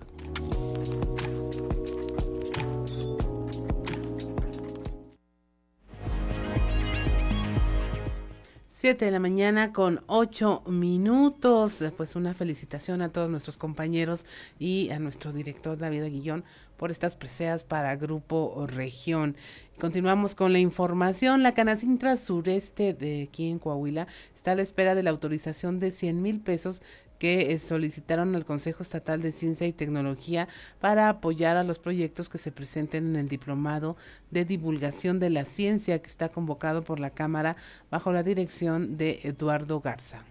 7 8.89 9.05
de 9.05 9.11
la 9.11 9.19
mañana 9.19 9.75
con 9.75 10.01
8 10.07 10.63
minutos. 10.67 11.85
Pues 11.95 12.17
una 12.17 12.33
felicitación 12.33 13.03
a 13.03 13.11
todos 13.11 13.29
nuestros 13.29 13.59
compañeros 13.59 14.25
y 14.59 14.89
a 14.89 14.99
nuestro 14.99 15.31
director 15.31 15.77
David 15.77 16.05
Aguillón 16.05 16.43
por 16.79 16.91
estas 16.91 17.15
preseas 17.15 17.65
para 17.65 17.97
Grupo 17.97 18.67
Región. 18.67 19.37
Continuamos 19.79 20.35
con 20.35 20.55
la 20.55 20.59
información. 20.59 21.43
La 21.43 21.53
Canacintra 21.53 22.17
Sureste 22.17 22.95
de 22.95 23.25
aquí 23.25 23.51
en 23.51 23.59
Coahuila 23.59 24.07
está 24.35 24.53
a 24.53 24.55
la 24.55 24.63
espera 24.63 24.95
de 24.95 25.03
la 25.03 25.11
autorización 25.11 25.81
de 25.81 25.91
100 25.91 26.23
mil 26.23 26.41
pesos 26.41 26.81
que 27.19 27.53
eh, 27.53 27.59
solicitaron 27.59 28.35
al 28.35 28.45
Consejo 28.45 28.83
Estatal 28.83 29.21
de 29.21 29.33
Ciencia 29.33 29.67
y 29.67 29.73
Tecnología 29.73 30.49
para 30.81 31.09
apoyar 31.09 31.57
a 31.57 31.65
los 31.65 31.79
proyectos 31.79 32.29
que 32.29 32.39
se 32.39 32.53
presenten 32.53 33.09
en 33.09 33.17
el 33.17 33.29
Diplomado 33.29 33.97
de 34.31 34.45
Divulgación 34.45 35.19
de 35.19 35.31
la 35.31 35.45
Ciencia 35.45 36.01
que 36.01 36.09
está 36.09 36.29
convocado 36.29 36.83
por 36.83 37.01
la 37.01 37.11
Cámara 37.11 37.57
bajo 37.91 38.13
la 38.13 38.23
dirección 38.23 38.97
de 38.97 39.21
Eduardo 39.25 39.81
Garza. 39.81 40.25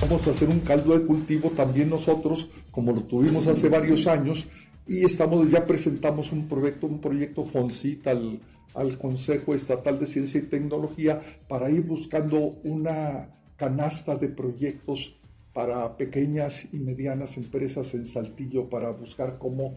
Vamos 0.00 0.26
a 0.26 0.30
hacer 0.30 0.48
un 0.48 0.60
caldo 0.60 0.98
de 0.98 1.04
cultivo 1.04 1.50
también 1.50 1.90
nosotros, 1.90 2.48
como 2.70 2.92
lo 2.92 3.02
tuvimos 3.02 3.46
hace 3.46 3.68
varios 3.68 4.06
años, 4.06 4.46
y 4.86 5.04
estamos 5.04 5.50
ya 5.50 5.66
presentamos 5.66 6.32
un 6.32 6.48
proyecto, 6.48 6.86
un 6.86 7.00
proyecto 7.00 7.44
FONCIT 7.44 8.06
al, 8.06 8.40
al 8.74 8.98
Consejo 8.98 9.54
Estatal 9.54 9.98
de 9.98 10.06
Ciencia 10.06 10.40
y 10.40 10.44
Tecnología 10.44 11.20
para 11.48 11.70
ir 11.70 11.82
buscando 11.82 12.38
una 12.62 13.30
canasta 13.56 14.16
de 14.16 14.28
proyectos 14.28 15.16
para 15.52 15.96
pequeñas 15.96 16.68
y 16.72 16.78
medianas 16.78 17.36
empresas 17.36 17.94
en 17.94 18.06
Saltillo 18.06 18.68
para 18.70 18.90
buscar 18.90 19.38
cómo 19.38 19.72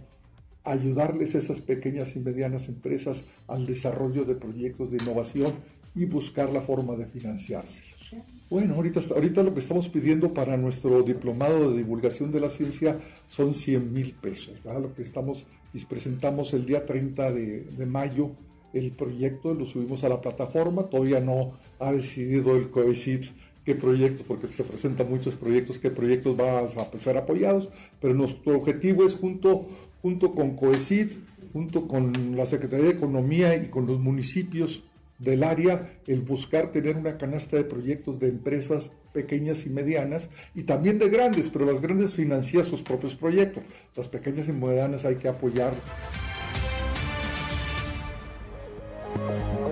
ayudarles 0.63 1.35
a 1.35 1.39
esas 1.39 1.61
pequeñas 1.61 2.15
y 2.15 2.19
medianas 2.19 2.69
empresas 2.69 3.25
al 3.47 3.65
desarrollo 3.65 4.23
de 4.23 4.35
proyectos 4.35 4.91
de 4.91 4.97
innovación 4.97 5.55
y 5.95 6.05
buscar 6.05 6.51
la 6.51 6.61
forma 6.61 6.95
de 6.95 7.05
financiarse. 7.05 7.83
Bueno, 8.49 8.75
ahorita, 8.75 9.01
ahorita 9.15 9.43
lo 9.43 9.53
que 9.53 9.59
estamos 9.59 9.89
pidiendo 9.89 10.33
para 10.33 10.57
nuestro 10.57 11.01
diplomado 11.01 11.71
de 11.71 11.77
divulgación 11.77 12.31
de 12.31 12.39
la 12.39 12.49
ciencia 12.49 12.99
son 13.25 13.53
100 13.53 13.91
mil 13.91 14.13
pesos. 14.13 14.53
Lo 14.63 14.93
que 14.93 15.01
estamos 15.01 15.47
y 15.73 15.83
presentamos 15.85 16.53
el 16.53 16.65
día 16.65 16.85
30 16.85 17.31
de, 17.31 17.61
de 17.61 17.85
mayo 17.85 18.31
el 18.73 18.91
proyecto, 18.91 19.53
lo 19.53 19.65
subimos 19.65 20.03
a 20.03 20.09
la 20.09 20.21
plataforma, 20.21 20.89
todavía 20.89 21.19
no 21.19 21.53
ha 21.79 21.91
decidido 21.91 22.55
el 22.55 22.69
COECIT 22.69 23.25
qué 23.63 23.75
proyecto, 23.75 24.23
porque 24.27 24.47
se 24.47 24.63
presentan 24.63 25.09
muchos 25.09 25.35
proyectos, 25.35 25.79
qué 25.79 25.89
proyectos 25.89 26.35
van 26.35 26.65
a 26.65 26.97
ser 26.97 27.17
apoyados, 27.17 27.69
pero 28.01 28.13
nuestro 28.13 28.57
objetivo 28.57 29.05
es 29.05 29.15
junto, 29.15 29.67
junto 30.01 30.33
con 30.33 30.55
COECIT, 30.55 31.13
junto 31.53 31.87
con 31.87 32.35
la 32.35 32.45
Secretaría 32.45 32.87
de 32.87 32.91
Economía 32.91 33.55
y 33.55 33.67
con 33.67 33.85
los 33.85 33.99
municipios 33.99 34.83
del 35.19 35.43
área, 35.43 35.89
el 36.07 36.21
buscar 36.21 36.71
tener 36.71 36.97
una 36.97 37.17
canasta 37.17 37.55
de 37.55 37.63
proyectos 37.63 38.19
de 38.19 38.27
empresas 38.27 38.89
pequeñas 39.13 39.65
y 39.65 39.69
medianas 39.69 40.29
y 40.55 40.63
también 40.63 40.99
de 40.99 41.09
grandes, 41.09 41.49
pero 41.49 41.65
las 41.65 41.79
grandes 41.79 42.13
financian 42.13 42.63
sus 42.63 42.81
propios 42.81 43.15
proyectos, 43.15 43.63
las 43.95 44.09
pequeñas 44.09 44.49
y 44.49 44.51
medianas 44.51 45.05
hay 45.05 45.15
que 45.15 45.29
apoyar. 45.29 45.73
Thank 49.15 49.53
you. 49.53 49.62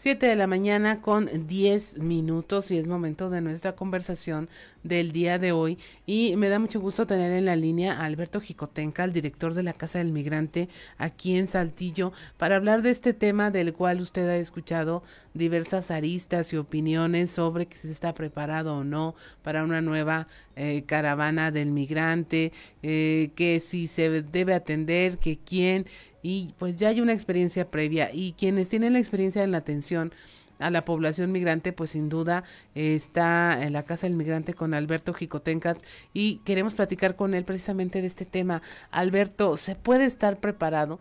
7 0.00 0.26
de 0.26 0.36
la 0.36 0.46
mañana 0.46 1.02
con 1.02 1.28
10 1.48 1.98
minutos 1.98 2.70
y 2.70 2.78
es 2.78 2.86
momento 2.86 3.30
de 3.30 3.40
nuestra 3.40 3.74
conversación 3.74 4.48
del 4.84 5.10
día 5.10 5.40
de 5.40 5.50
hoy. 5.50 5.76
Y 6.06 6.36
me 6.36 6.48
da 6.48 6.60
mucho 6.60 6.80
gusto 6.80 7.04
tener 7.04 7.32
en 7.32 7.46
la 7.46 7.56
línea 7.56 7.94
a 7.94 8.04
Alberto 8.04 8.40
Jicotenca, 8.40 9.02
el 9.02 9.12
director 9.12 9.54
de 9.54 9.64
la 9.64 9.72
Casa 9.72 9.98
del 9.98 10.12
Migrante 10.12 10.68
aquí 10.98 11.36
en 11.36 11.48
Saltillo, 11.48 12.12
para 12.36 12.54
hablar 12.54 12.82
de 12.82 12.90
este 12.90 13.12
tema 13.12 13.50
del 13.50 13.74
cual 13.74 14.00
usted 14.00 14.28
ha 14.28 14.36
escuchado 14.36 15.02
diversas 15.34 15.90
aristas 15.90 16.52
y 16.52 16.58
opiniones 16.58 17.32
sobre 17.32 17.66
que 17.66 17.76
se 17.76 17.90
está 17.90 18.14
preparado 18.14 18.76
o 18.76 18.84
no 18.84 19.16
para 19.42 19.64
una 19.64 19.80
nueva 19.80 20.28
eh, 20.54 20.84
caravana 20.86 21.50
del 21.50 21.72
migrante, 21.72 22.52
eh, 22.84 23.30
que 23.34 23.58
si 23.58 23.88
se 23.88 24.22
debe 24.22 24.54
atender, 24.54 25.18
que 25.18 25.38
quién 25.38 25.86
y 26.22 26.54
pues 26.58 26.76
ya 26.76 26.88
hay 26.88 27.00
una 27.00 27.12
experiencia 27.12 27.70
previa 27.70 28.10
y 28.12 28.32
quienes 28.32 28.68
tienen 28.68 28.94
la 28.94 28.98
experiencia 28.98 29.42
en 29.42 29.52
la 29.52 29.58
atención 29.58 30.12
a 30.58 30.70
la 30.70 30.84
población 30.84 31.30
migrante, 31.32 31.72
pues 31.72 31.90
sin 31.90 32.08
duda 32.08 32.44
está 32.74 33.64
en 33.64 33.72
la 33.72 33.84
Casa 33.84 34.06
del 34.06 34.16
Migrante 34.16 34.54
con 34.54 34.74
Alberto 34.74 35.14
Jicotencat 35.14 35.80
y 36.12 36.38
queremos 36.44 36.74
platicar 36.74 37.16
con 37.16 37.34
él 37.34 37.44
precisamente 37.44 38.00
de 38.00 38.08
este 38.08 38.24
tema. 38.24 38.62
Alberto, 38.90 39.56
¿se 39.56 39.76
puede 39.76 40.04
estar 40.04 40.40
preparado? 40.40 40.98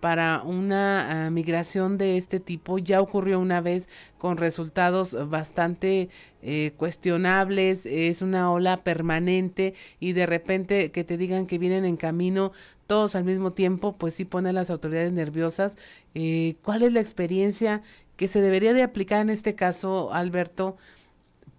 Para 0.00 0.42
una 0.42 1.26
ah, 1.26 1.30
migración 1.30 1.98
de 1.98 2.16
este 2.16 2.40
tipo. 2.40 2.78
Ya 2.78 3.00
ocurrió 3.00 3.38
una 3.38 3.60
vez 3.60 3.88
con 4.18 4.38
resultados 4.38 5.16
bastante 5.28 6.08
eh, 6.42 6.72
cuestionables, 6.76 7.86
es 7.86 8.22
una 8.22 8.50
ola 8.50 8.82
permanente 8.82 9.74
y 10.00 10.12
de 10.12 10.26
repente 10.26 10.90
que 10.90 11.04
te 11.04 11.16
digan 11.16 11.46
que 11.46 11.58
vienen 11.58 11.84
en 11.84 11.96
camino 11.96 12.52
todos 12.86 13.14
al 13.14 13.24
mismo 13.24 13.52
tiempo, 13.52 13.96
pues 13.96 14.14
sí 14.14 14.24
pone 14.24 14.48
a 14.48 14.52
las 14.52 14.70
autoridades 14.70 15.12
nerviosas. 15.12 15.78
Eh, 16.14 16.56
¿Cuál 16.64 16.82
es 16.82 16.92
la 16.92 17.00
experiencia 17.00 17.82
que 18.16 18.26
se 18.26 18.40
debería 18.40 18.72
de 18.72 18.82
aplicar 18.82 19.20
en 19.20 19.30
este 19.30 19.54
caso, 19.54 20.12
Alberto? 20.12 20.76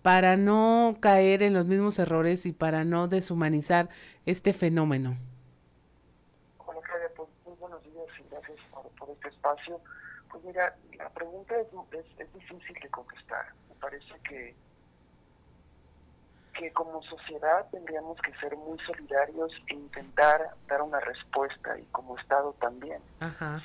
para 0.01 0.35
no 0.35 0.97
caer 0.99 1.43
en 1.43 1.53
los 1.53 1.67
mismos 1.67 1.99
errores 1.99 2.45
y 2.45 2.53
para 2.53 2.83
no 2.83 3.07
deshumanizar 3.07 3.89
este 4.25 4.51
fenómeno. 4.53 5.15
Espacio, 9.29 9.79
pues 10.29 10.43
mira, 10.43 10.75
la 10.97 11.09
pregunta 11.09 11.55
es, 11.59 11.67
es, 12.17 12.33
difícil 12.33 12.77
de 12.81 12.89
contestar. 12.89 13.53
Me 13.69 13.75
parece 13.75 14.13
que, 14.23 14.55
que 16.53 16.71
como 16.71 17.01
sociedad 17.03 17.67
tendríamos 17.71 18.19
que 18.21 18.33
ser 18.35 18.55
muy 18.55 18.79
solidarios 18.79 19.51
e 19.67 19.73
intentar 19.73 20.55
dar 20.67 20.81
una 20.81 20.99
respuesta 20.99 21.77
y 21.77 21.83
como 21.87 22.17
Estado 22.17 22.53
también. 22.59 23.01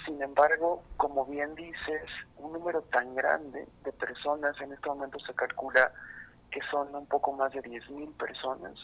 Sin 0.05 0.21
embargo, 0.23 0.83
como 0.97 1.25
bien 1.27 1.55
dices, 1.55 2.11
un 2.39 2.53
número 2.53 2.83
tan 2.83 3.15
grande 3.15 3.67
de 3.85 3.93
personas, 3.93 4.61
en 4.61 4.73
este 4.73 4.89
momento 4.89 5.19
se 5.21 5.35
calcula 5.35 5.93
que 6.51 6.61
son 6.71 6.95
un 6.95 7.07
poco 7.07 7.33
más 7.33 7.53
de 7.53 7.63
10.000 7.63 8.17
personas, 8.17 8.75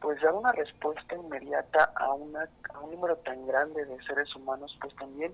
pues 0.00 0.20
dar 0.20 0.34
una 0.34 0.52
respuesta 0.52 1.14
inmediata 1.14 1.92
a, 1.96 2.12
una, 2.12 2.48
a 2.74 2.78
un 2.80 2.92
número 2.92 3.16
tan 3.18 3.46
grande 3.46 3.84
de 3.84 4.02
seres 4.04 4.34
humanos, 4.34 4.76
pues 4.80 4.94
también 4.96 5.32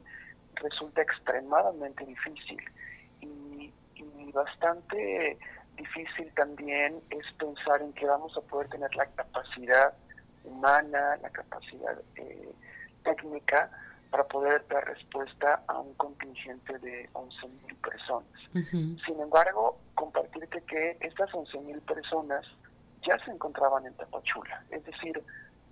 resulta 0.57 1.03
extremadamente 1.03 2.05
difícil 2.05 2.59
y, 3.21 3.73
bastante 4.33 5.39
difícil 5.77 6.29
también 6.35 7.01
es 7.11 7.25
pensar 7.39 7.81
en 7.83 7.93
que 7.93 8.05
vamos 8.05 8.37
a 8.37 8.41
poder 8.41 8.69
tener 8.69 8.93
la 8.97 9.07
capacidad 9.07 9.95
humana, 10.43 11.17
la 11.23 11.31
capacidad 11.31 11.97
eh, 12.17 12.53
técnica 13.05 13.71
para 14.11 14.25
poder 14.25 14.67
dar 14.67 14.85
respuesta 14.87 15.63
a 15.69 15.79
un 15.79 15.95
contingente 15.95 16.79
de 16.81 17.09
11.000 17.13 17.77
personas. 17.77 18.29
Sin 19.07 19.21
embargo, 19.21 19.79
compartirte 19.95 20.63
que 20.63 20.97
estas 21.01 21.31
11.000 21.31 21.81
personas 21.83 22.45
ya 23.07 23.19
se 23.25 23.31
encontraban 23.31 23.87
en 23.87 23.95
Tapachula. 23.95 24.65
Es 24.71 24.85
decir, 24.85 25.23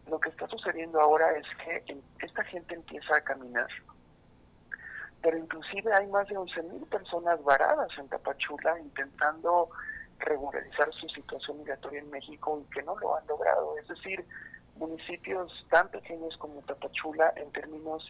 lo 0.09 0.19
que 0.19 0.31
está 0.31 0.47
sucediendo 0.49 1.01
ahora 1.01 1.31
es 1.37 1.47
que 1.65 1.97
esta 2.21 2.45
gente 2.45 2.75
empieza 2.75 3.17
a 3.17 3.21
caminar 3.21 3.69
pero 5.23 5.39
inclusive 5.39 5.93
hay 5.95 6.07
más 6.09 6.29
de 6.29 6.37
11.000 6.37 6.87
personas 6.89 7.43
varadas 7.45 7.89
en 7.99 8.09
Tapachula 8.09 8.79
intentando 8.81 9.71
regularizar 10.19 10.93
su 10.93 11.09
situación 11.09 11.59
migratoria 11.59 12.01
en 12.01 12.11
México 12.11 12.61
y 12.61 12.75
que 12.75 12.83
no 12.83 12.97
lo 12.99 13.17
han 13.17 13.27
logrado. 13.27 13.79
Es 13.79 13.89
decir, 13.89 14.25
municipios 14.77 15.53
tan 15.71 15.89
pequeños 15.91 16.37
como 16.39 16.61
Tapachula 16.63 17.33
en 17.37 17.51
términos 17.53 18.07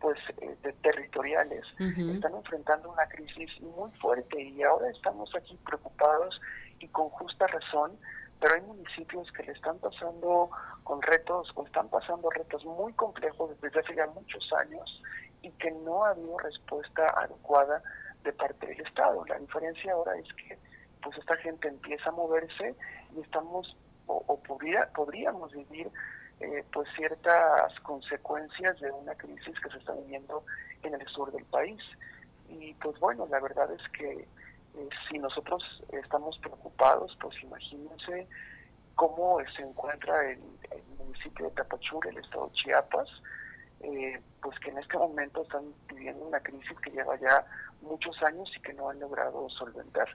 pues 0.00 0.18
eh, 0.40 0.56
de 0.62 0.72
territoriales 0.72 1.64
están 1.78 2.34
enfrentando 2.34 2.90
una 2.90 3.06
crisis 3.06 3.48
muy 3.60 3.90
fuerte 3.92 4.42
y 4.42 4.62
ahora 4.62 4.90
estamos 4.90 5.34
aquí 5.34 5.58
preocupados 5.64 6.40
y 6.78 6.88
con 6.88 7.08
justa 7.10 7.46
razón 7.46 7.92
pero 8.40 8.56
hay 8.56 8.60
municipios 8.62 9.30
que 9.32 9.44
le 9.44 9.52
están 9.52 9.78
pasando 9.78 10.50
con 10.82 11.00
retos 11.00 11.50
o 11.54 11.64
están 11.64 11.88
pasando 11.88 12.28
retos 12.30 12.64
muy 12.64 12.92
complejos 12.94 13.58
desde 13.62 13.80
hace 13.80 13.94
ya 13.94 14.06
muchos 14.08 14.52
años 14.52 15.02
y 15.44 15.50
que 15.52 15.70
no 15.70 16.04
ha 16.04 16.10
habido 16.10 16.38
respuesta 16.38 17.06
adecuada 17.16 17.82
de 18.22 18.32
parte 18.32 18.66
del 18.66 18.80
Estado. 18.80 19.24
La 19.26 19.38
diferencia 19.38 19.92
ahora 19.92 20.16
es 20.16 20.32
que 20.34 20.58
pues 21.02 21.18
esta 21.18 21.36
gente 21.36 21.68
empieza 21.68 22.08
a 22.08 22.12
moverse 22.12 22.74
y 23.14 23.20
estamos 23.20 23.76
o, 24.06 24.38
podría, 24.40 24.90
podríamos 24.94 25.52
vivir 25.52 25.90
eh, 26.40 26.64
pues 26.72 26.88
ciertas 26.96 27.78
consecuencias 27.80 28.78
de 28.80 28.90
una 28.90 29.14
crisis 29.14 29.58
que 29.60 29.70
se 29.70 29.78
está 29.78 29.92
viviendo 29.92 30.44
en 30.82 30.94
el 30.94 31.06
sur 31.08 31.30
del 31.32 31.44
país. 31.44 31.80
Y 32.48 32.74
pues 32.74 32.98
bueno, 33.00 33.26
la 33.30 33.40
verdad 33.40 33.70
es 33.72 33.88
que 33.90 34.12
eh, 34.12 34.88
si 35.08 35.18
nosotros 35.18 35.62
estamos 35.92 36.38
preocupados, 36.38 37.16
pues 37.20 37.34
imagínense 37.42 38.26
cómo 38.94 39.38
se 39.56 39.62
encuentra 39.62 40.30
el, 40.30 40.40
municipio 40.98 41.46
de 41.46 41.52
Tapachula, 41.52 42.10
el 42.10 42.18
estado 42.18 42.46
de 42.46 42.52
Chiapas, 42.52 43.08
eh, 43.84 44.20
pues 44.42 44.58
que 44.60 44.70
en 44.70 44.78
este 44.78 44.96
momento 44.98 45.42
están 45.42 45.64
viviendo 45.88 46.24
una 46.24 46.40
crisis 46.40 46.78
que 46.82 46.90
lleva 46.90 47.18
ya 47.20 47.44
muchos 47.82 48.20
años 48.22 48.50
y 48.56 48.60
que 48.60 48.72
no 48.74 48.88
han 48.90 49.00
logrado 49.00 49.48
solventar. 49.50 50.08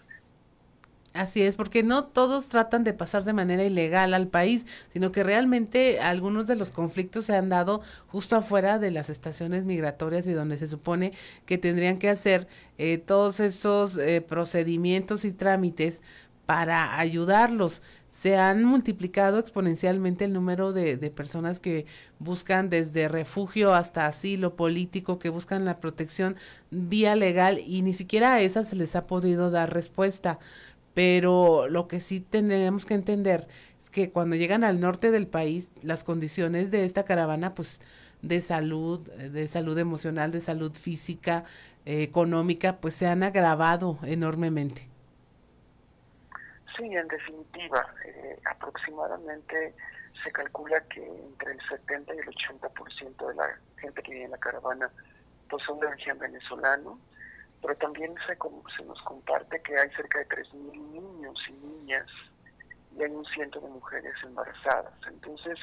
Así 1.14 1.42
es, 1.42 1.56
porque 1.56 1.82
no 1.82 2.06
todos 2.06 2.50
tratan 2.50 2.84
de 2.84 2.94
pasar 2.94 3.24
de 3.24 3.34
manera 3.34 3.64
ilegal 3.64 4.14
al 4.14 4.28
país, 4.28 4.68
sino 4.94 5.12
que 5.12 5.24
realmente 5.24 6.00
algunos 6.00 6.46
de 6.46 6.56
los 6.56 6.70
conflictos 6.70 7.26
se 7.26 7.36
han 7.36 7.50
dado 7.50 7.82
justo 8.08 8.36
afuera 8.36 8.78
de 8.78 8.92
las 8.92 9.10
estaciones 9.10 9.66
migratorias 9.66 10.28
y 10.28 10.34
donde 10.34 10.58
se 10.58 10.68
supone 10.68 11.14
que 11.48 11.58
tendrían 11.58 11.98
que 11.98 12.10
hacer 12.10 12.48
eh, 12.78 13.00
todos 13.00 13.40
esos 13.40 13.98
eh, 13.98 14.22
procedimientos 14.22 15.26
y 15.26 15.34
trámites 15.34 16.04
para 16.50 16.98
ayudarlos. 16.98 17.84
Se 18.10 18.36
han 18.36 18.64
multiplicado 18.64 19.38
exponencialmente 19.38 20.26
el 20.26 20.34
número 20.34 20.74
de, 20.74 20.98
personas 21.12 21.60
que 21.60 21.86
buscan 22.18 22.72
desde 22.72 23.08
refugio 23.08 23.76
hasta 23.76 24.08
asilo 24.08 24.56
político, 24.56 25.20
que 25.20 25.30
buscan 25.30 25.64
la 25.64 25.80
protección 25.80 26.38
vía 26.72 27.16
legal 27.16 27.60
y 27.60 27.84
ni 27.84 27.94
siquiera 27.94 28.34
a 28.34 28.42
esas 28.42 28.68
se 28.68 28.76
les 28.76 28.96
ha 28.96 29.06
podido 29.06 29.52
dar 29.52 29.72
respuesta. 29.72 30.40
Pero 30.96 31.68
lo 31.68 31.88
que 31.88 32.00
sí 32.00 32.20
tendremos 32.20 32.88
que 32.88 32.96
entender 32.96 33.48
es 33.78 33.92
que 33.92 34.10
cuando 34.10 34.36
llegan 34.36 34.64
al 34.64 34.80
norte 34.80 35.12
del 35.12 35.28
país, 35.28 35.70
las 35.84 36.04
condiciones 36.04 36.72
de 36.72 36.84
esta 36.84 37.06
caravana, 37.06 37.54
pues 37.54 37.80
de 38.24 38.42
salud, 38.42 39.02
de 39.02 39.48
salud 39.48 39.78
emocional, 39.78 40.32
de 40.32 40.42
salud 40.42 40.74
física, 40.74 41.44
eh, 41.86 42.02
económica, 42.02 42.78
pues 42.82 42.96
se 42.96 43.06
han 43.06 43.22
agravado 43.22 44.00
enormemente. 44.02 44.90
Sí, 46.80 46.86
en 46.96 47.10
definitiva, 47.10 47.94
eh, 48.06 48.40
aproximadamente 48.50 49.76
se 50.24 50.32
calcula 50.32 50.80
que 50.88 51.06
entre 51.06 51.52
el 51.52 51.60
70 51.68 52.16
y 52.16 52.20
el 52.20 52.26
80% 52.26 53.28
de 53.28 53.36
la 53.36 53.60
gente 53.78 54.02
que 54.02 54.12
vive 54.12 54.24
en 54.24 54.32
la 54.32 54.38
caravana 54.38 54.90
pues 55.50 55.62
son 55.66 55.78
de 55.82 55.88
origen 55.88 56.18
venezolano, 56.20 56.98
pero 57.62 57.76
también 57.76 58.16
se, 58.26 58.38
se 58.78 58.84
nos 58.86 59.02
comparte 59.02 59.62
que 59.62 59.78
hay 59.78 59.90
cerca 59.92 60.20
de 60.20 60.28
3.000 60.30 60.72
niños 60.92 61.38
y 61.50 61.52
niñas 61.52 62.08
y 62.96 63.04
hay 63.04 63.12
un 63.12 63.26
ciento 63.26 63.60
de 63.60 63.68
mujeres 63.68 64.14
embarazadas. 64.24 64.94
Entonces, 65.08 65.60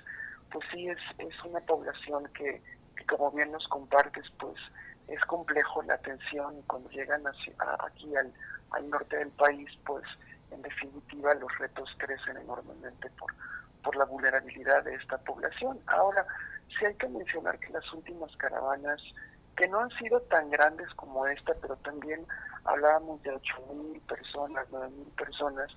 pues 0.53 0.67
sí, 0.71 0.87
es, 0.89 0.99
es 1.17 1.45
una 1.45 1.61
población 1.61 2.29
que, 2.35 2.61
como 3.09 3.31
bien 3.31 3.53
nos 3.53 3.67
compartes, 3.69 4.25
pues 4.39 4.57
es 5.09 5.21
complejo 5.23 5.83
la 5.85 5.95
atención 5.95 6.59
y 6.59 6.63
cuando 6.65 6.91
llegan 6.91 7.23
aquí 7.27 8.15
al, 8.17 8.35
al 8.73 8.91
norte 8.91 9.17
del 9.17 9.31
país, 9.31 9.71
pues 9.87 10.05
en 10.51 10.63
definitiva 10.63 11.35
los 11.35 11.57
retos 11.59 11.89
crecen 11.99 12.37
enormemente 12.37 13.11
por, 13.19 13.35
por 13.83 13.97
la 13.97 14.05
vulnerabilidad 14.05 14.85
de 14.85 14.95
esta 14.95 15.19
población. 15.19 15.79
Ahora, 15.87 16.27
sí 16.69 16.85
hay 16.85 16.95
que 16.95 17.09
mencionar 17.09 17.59
que 17.59 17.73
las 17.73 17.93
últimas 17.93 18.35
caravanas, 18.37 19.01
que 19.57 19.69
no 19.69 19.81
han 19.81 19.91
sido 19.91 20.21
tan 20.23 20.51
grandes 20.51 20.89
como 20.95 21.27
esta, 21.27 21.55
pero 21.55 21.77
también 21.77 22.27
hablábamos 22.65 23.23
de 23.23 23.33
8.000 23.33 24.01
personas, 24.03 24.67
9.000 24.71 25.17
personas, 25.17 25.71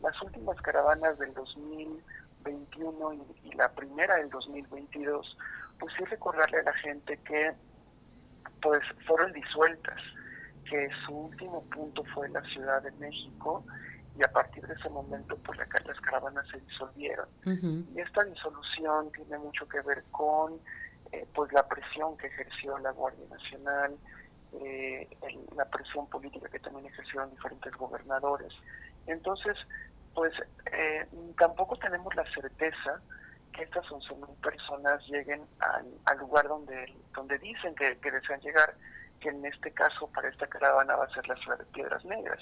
las 0.00 0.20
últimas 0.22 0.60
caravanas 0.60 1.18
del 1.18 1.32
2021 1.34 3.14
y, 3.14 3.22
y 3.44 3.52
la 3.52 3.70
primera 3.72 4.16
del 4.16 4.30
2022, 4.30 5.38
pues 5.78 5.92
sí 5.96 6.04
recordarle 6.04 6.58
a 6.58 6.64
la 6.64 6.72
gente 6.74 7.18
que 7.18 7.52
pues 8.60 8.82
fueron 9.06 9.32
disueltas, 9.32 10.00
que 10.68 10.88
su 11.06 11.16
último 11.16 11.62
punto 11.64 12.04
fue 12.14 12.28
la 12.28 12.42
Ciudad 12.42 12.82
de 12.82 12.90
México 12.92 13.64
y 14.18 14.24
a 14.24 14.32
partir 14.32 14.66
de 14.66 14.74
ese 14.74 14.88
momento 14.88 15.36
pues 15.44 15.58
la, 15.58 15.66
las 15.84 16.00
caravanas 16.00 16.46
se 16.48 16.60
disolvieron. 16.60 17.28
Y 17.44 18.00
esta 18.00 18.24
disolución 18.24 19.10
tiene 19.12 19.38
mucho 19.38 19.68
que 19.68 19.80
ver 19.82 20.04
con 20.10 20.60
eh, 21.12 21.26
pues 21.34 21.52
la 21.52 21.66
presión 21.66 22.16
que 22.16 22.26
ejerció 22.26 22.78
la 22.78 22.92
Guardia 22.92 23.26
Nacional, 23.30 23.96
eh, 24.60 25.08
la 25.54 25.64
presión 25.66 26.08
política 26.08 26.48
que 26.48 26.58
también 26.58 26.86
ejercieron 26.86 27.30
diferentes 27.30 27.72
gobernadores. 27.74 28.52
Entonces, 29.06 29.56
pues 30.14 30.32
eh, 30.72 31.06
tampoco 31.38 31.76
tenemos 31.76 32.14
la 32.14 32.24
certeza 32.32 33.00
que 33.52 33.62
estas 33.62 33.84
11.000 33.86 34.34
personas 34.36 35.06
lleguen 35.06 35.42
al, 35.60 35.86
al, 36.06 36.18
lugar 36.18 36.48
donde, 36.48 36.94
donde 37.14 37.38
dicen 37.38 37.74
que, 37.74 37.98
que 37.98 38.10
desean 38.10 38.40
llegar 38.40 38.74
que 39.20 39.28
en 39.30 39.44
este 39.46 39.72
caso 39.72 40.08
para 40.08 40.28
esta 40.28 40.46
caravana 40.46 40.96
va 40.96 41.04
a 41.04 41.14
ser 41.14 41.26
la 41.28 41.36
ciudad 41.36 41.58
de 41.58 41.64
Piedras 41.66 42.04
Negras. 42.04 42.40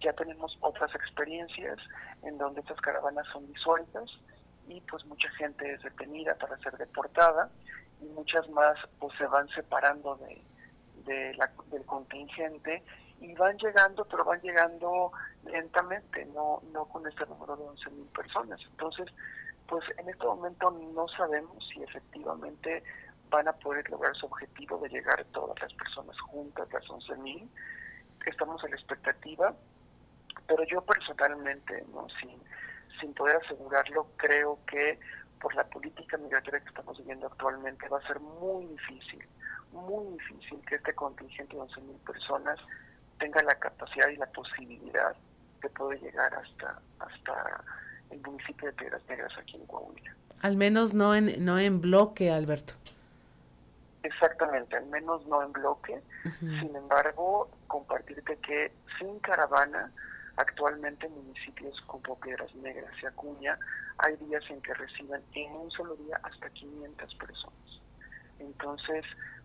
Ya 0.00 0.12
tenemos 0.12 0.56
otras 0.60 0.94
experiencias 0.94 1.78
en 2.22 2.38
donde 2.38 2.60
estas 2.60 2.80
caravanas 2.80 3.26
son 3.32 3.46
disueltas 3.46 4.10
y 4.66 4.80
pues 4.82 5.04
mucha 5.06 5.28
gente 5.30 5.72
es 5.72 5.82
detenida 5.82 6.34
para 6.36 6.56
ser 6.58 6.76
deportada 6.76 7.50
y 8.00 8.06
muchas 8.06 8.48
más 8.50 8.76
pues 8.98 9.16
se 9.18 9.26
van 9.26 9.48
separando 9.48 10.16
de, 10.16 10.42
de 11.04 11.34
la, 11.34 11.50
del 11.70 11.84
contingente 11.84 12.82
y 13.20 13.34
van 13.34 13.56
llegando, 13.58 14.04
pero 14.04 14.24
van 14.24 14.40
llegando 14.40 15.10
lentamente, 15.44 16.24
no, 16.26 16.62
no 16.72 16.84
con 16.86 17.06
este 17.06 17.26
número 17.26 17.56
de 17.56 17.64
11.000 17.64 18.06
personas. 18.12 18.60
Entonces, 18.70 19.06
pues 19.66 19.84
en 19.98 20.08
este 20.08 20.24
momento 20.24 20.70
no 20.70 21.06
sabemos 21.08 21.56
si 21.72 21.82
efectivamente 21.82 22.82
van 23.30 23.48
a 23.48 23.52
poder 23.52 23.88
lograr 23.90 24.14
su 24.16 24.26
objetivo 24.26 24.78
de 24.78 24.88
llegar 24.88 25.24
todas 25.32 25.60
las 25.60 25.72
personas 25.74 26.18
juntas, 26.20 26.68
las 26.72 26.84
11.000. 26.84 27.48
Estamos 28.26 28.62
en 28.64 28.70
la 28.70 28.76
expectativa, 28.76 29.54
pero 30.46 30.64
yo 30.64 30.82
personalmente, 30.82 31.84
¿no? 31.92 32.06
sin, 32.20 32.40
sin 33.00 33.14
poder 33.14 33.36
asegurarlo, 33.36 34.08
creo 34.16 34.58
que 34.66 34.98
por 35.40 35.54
la 35.54 35.64
política 35.64 36.16
migratoria 36.16 36.60
que 36.60 36.68
estamos 36.68 36.98
viviendo 36.98 37.26
actualmente 37.26 37.88
va 37.88 37.98
a 37.98 38.06
ser 38.06 38.20
muy 38.20 38.66
difícil, 38.66 39.24
muy 39.72 40.18
difícil 40.18 40.60
que 40.66 40.76
este 40.76 40.94
contingente 40.94 41.56
de 41.56 41.62
11.000 41.62 41.98
personas 42.04 42.58
tenga 43.18 43.42
la 43.42 43.54
capacidad 43.54 44.08
y 44.08 44.16
la 44.16 44.26
posibilidad 44.26 45.14
de 45.62 45.68
poder 45.70 46.00
llegar 46.00 46.32
hasta, 46.34 46.80
hasta 46.98 47.64
el 48.10 48.20
municipio 48.20 48.68
de 48.68 48.72
Piedras 48.74 49.02
Negras 49.08 49.32
aquí 49.38 49.56
en 49.56 49.66
Coahuila. 49.66 50.14
Al 50.42 50.56
menos 50.56 50.94
no 50.94 51.14
en, 51.14 51.44
no 51.44 51.58
en 51.58 51.80
bloque, 51.80 52.30
Alberto. 52.30 52.74
Exactamente, 54.08 54.74
al 54.74 54.86
menos 54.86 55.26
no 55.26 55.42
en 55.42 55.52
bloque. 55.52 56.02
Sin 56.40 56.74
embargo, 56.74 57.50
compartirte 57.66 58.38
que 58.38 58.72
sin 58.98 59.18
caravana, 59.20 59.92
actualmente 60.36 61.06
en 61.06 61.12
municipios 61.12 61.78
como 61.86 62.18
Piedras 62.18 62.54
Negras 62.54 62.92
y 63.02 63.06
Acuña, 63.06 63.58
hay 63.98 64.16
días 64.16 64.42
en 64.48 64.62
que 64.62 64.72
reciben 64.72 65.22
en 65.34 65.52
un 65.52 65.70
solo 65.72 65.94
día 65.96 66.18
hasta 66.22 66.48
500 66.48 67.14
personas. 67.16 67.80
Entonces, 68.38 69.04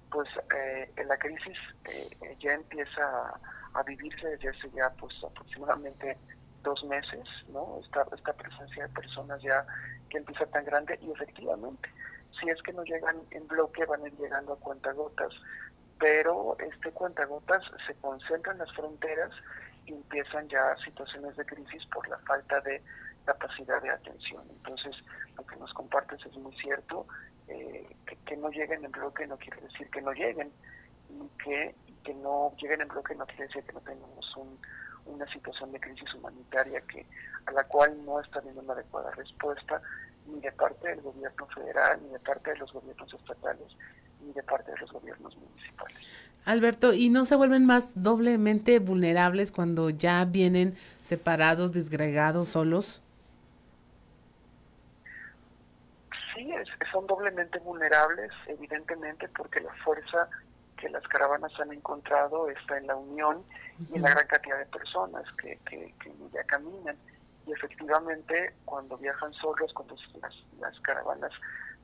pues 0.10 0.30
eh, 0.56 0.90
la 1.06 1.18
crisis 1.18 1.58
eh, 1.92 2.38
ya 2.40 2.54
empieza 2.54 3.34
a, 3.74 3.84
vivirse 3.84 4.28
desde 4.28 4.48
hace 4.50 4.70
ya 4.72 4.90
pues 4.92 5.14
aproximadamente 5.26 6.18
dos 6.62 6.82
meses, 6.86 7.28
¿no? 7.50 7.82
Esta, 7.84 8.06
esta 8.16 8.32
presencia 8.32 8.88
de 8.88 8.94
personas 8.94 9.42
ya 9.42 9.66
que 10.10 10.20
empieza 10.20 10.46
tan 10.46 10.64
grande 10.64 10.98
y 11.02 11.12
efectivamente 11.12 11.90
si 12.44 12.50
es 12.50 12.62
que 12.62 12.74
no 12.74 12.84
llegan 12.84 13.22
en 13.32 13.48
bloque, 13.48 13.86
van 13.86 14.04
a 14.04 14.08
ir 14.08 14.18
llegando 14.18 14.54
a 14.54 14.60
cuentagotas, 14.60 15.34
pero 16.00 16.58
este 16.60 16.92
cuentagotas 16.92 17.64
se 17.88 17.94
concentra 17.96 18.52
en 18.52 18.60
las 18.60 18.72
fronteras 18.74 19.32
y 19.86 19.94
empiezan 19.94 20.48
ya 20.50 20.76
situaciones 20.84 21.36
de 21.38 21.46
crisis 21.46 21.86
por 21.88 22.08
la 22.10 22.18
falta 22.20 22.60
de 22.62 22.82
capacidad 23.26 23.82
de 23.82 23.90
atención. 23.90 24.44
Entonces, 24.50 24.96
lo 25.38 25.46
que 25.46 25.56
nos 25.56 25.74
compartes 25.74 26.20
es 26.26 26.36
muy 26.38 26.56
cierto, 26.58 27.06
eh, 27.48 27.88
que, 28.26 28.38
no 28.38 28.50
lleguen 28.50 28.84
en 28.84 28.92
bloque 28.92 29.28
no 29.28 29.38
quiere 29.38 29.62
decir 29.62 29.90
que 29.90 30.02
no 30.02 30.12
lleguen, 30.12 30.52
y 31.10 31.44
que, 31.44 31.76
que 32.04 32.14
no 32.16 32.54
lleguen 32.58 32.82
en 32.82 32.88
bloque 32.88 33.16
no 33.16 33.26
quiere 33.26 33.48
decir 33.48 33.64
que 33.64 33.74
no 33.74 33.80
tengamos 33.82 34.38
una 35.06 35.26
situación 35.32 35.72
de 35.72 35.80
crisis 35.80 36.14
humanitaria 36.16 36.82
que 36.82 37.06
a 37.46 37.52
la 37.52 37.64
cual 37.66 38.04
no 38.06 38.20
está 38.20 38.40
habiendo 38.40 38.62
una 38.62 38.74
adecuada 38.74 39.12
respuesta 39.12 39.82
ni 40.28 40.40
de 40.40 40.52
parte 40.52 40.88
del 40.88 41.02
gobierno 41.02 41.48
federal, 41.48 42.00
ni 42.04 42.10
de 42.10 42.20
parte 42.20 42.52
de 42.52 42.58
los 42.58 42.72
gobiernos 42.72 43.14
estatales, 43.14 43.68
ni 44.22 44.34
de 44.34 44.44
parte 44.44 44.72
de 44.72 44.78
los 44.78 44.92
gobiernos 44.92 45.36
municipales. 45.38 45.98
Alberto, 46.46 46.94
¿y 46.94 47.10
no 47.10 47.26
se 47.26 47.36
vuelven 47.36 47.66
más 47.66 47.92
doblemente 47.96 48.80
vulnerables 48.80 49.52
cuando 49.52 49.90
ya 49.90 50.26
vienen 50.26 50.76
separados, 51.02 51.72
desgregados, 51.72 52.50
solos? 52.50 53.02
Sí, 56.36 56.52
son 56.92 57.08
doblemente 57.08 57.60
vulnerables, 57.60 58.32
evidentemente, 58.48 59.30
porque 59.30 59.62
la 59.62 59.74
fuerza 59.86 60.28
que 60.78 60.90
las 60.90 61.08
caravanas 61.08 61.52
han 61.62 61.72
encontrado 61.72 62.50
está 62.50 62.78
en 62.78 62.88
la 62.88 62.96
unión 62.96 63.44
y 63.90 63.96
en 63.96 64.02
la 64.02 64.10
gran 64.10 64.28
cantidad 64.28 64.60
de 64.60 64.66
personas 64.66 65.24
que, 65.42 65.58
que, 65.66 65.94
ya 66.34 66.44
caminan. 66.44 66.98
Y 67.46 67.52
efectivamente, 67.52 68.56
cuando 68.66 68.98
viajan 68.98 69.34
solos, 69.34 69.72
cuando 69.74 69.96
las, 70.22 70.34
las 70.60 70.80
caravanas 70.82 71.32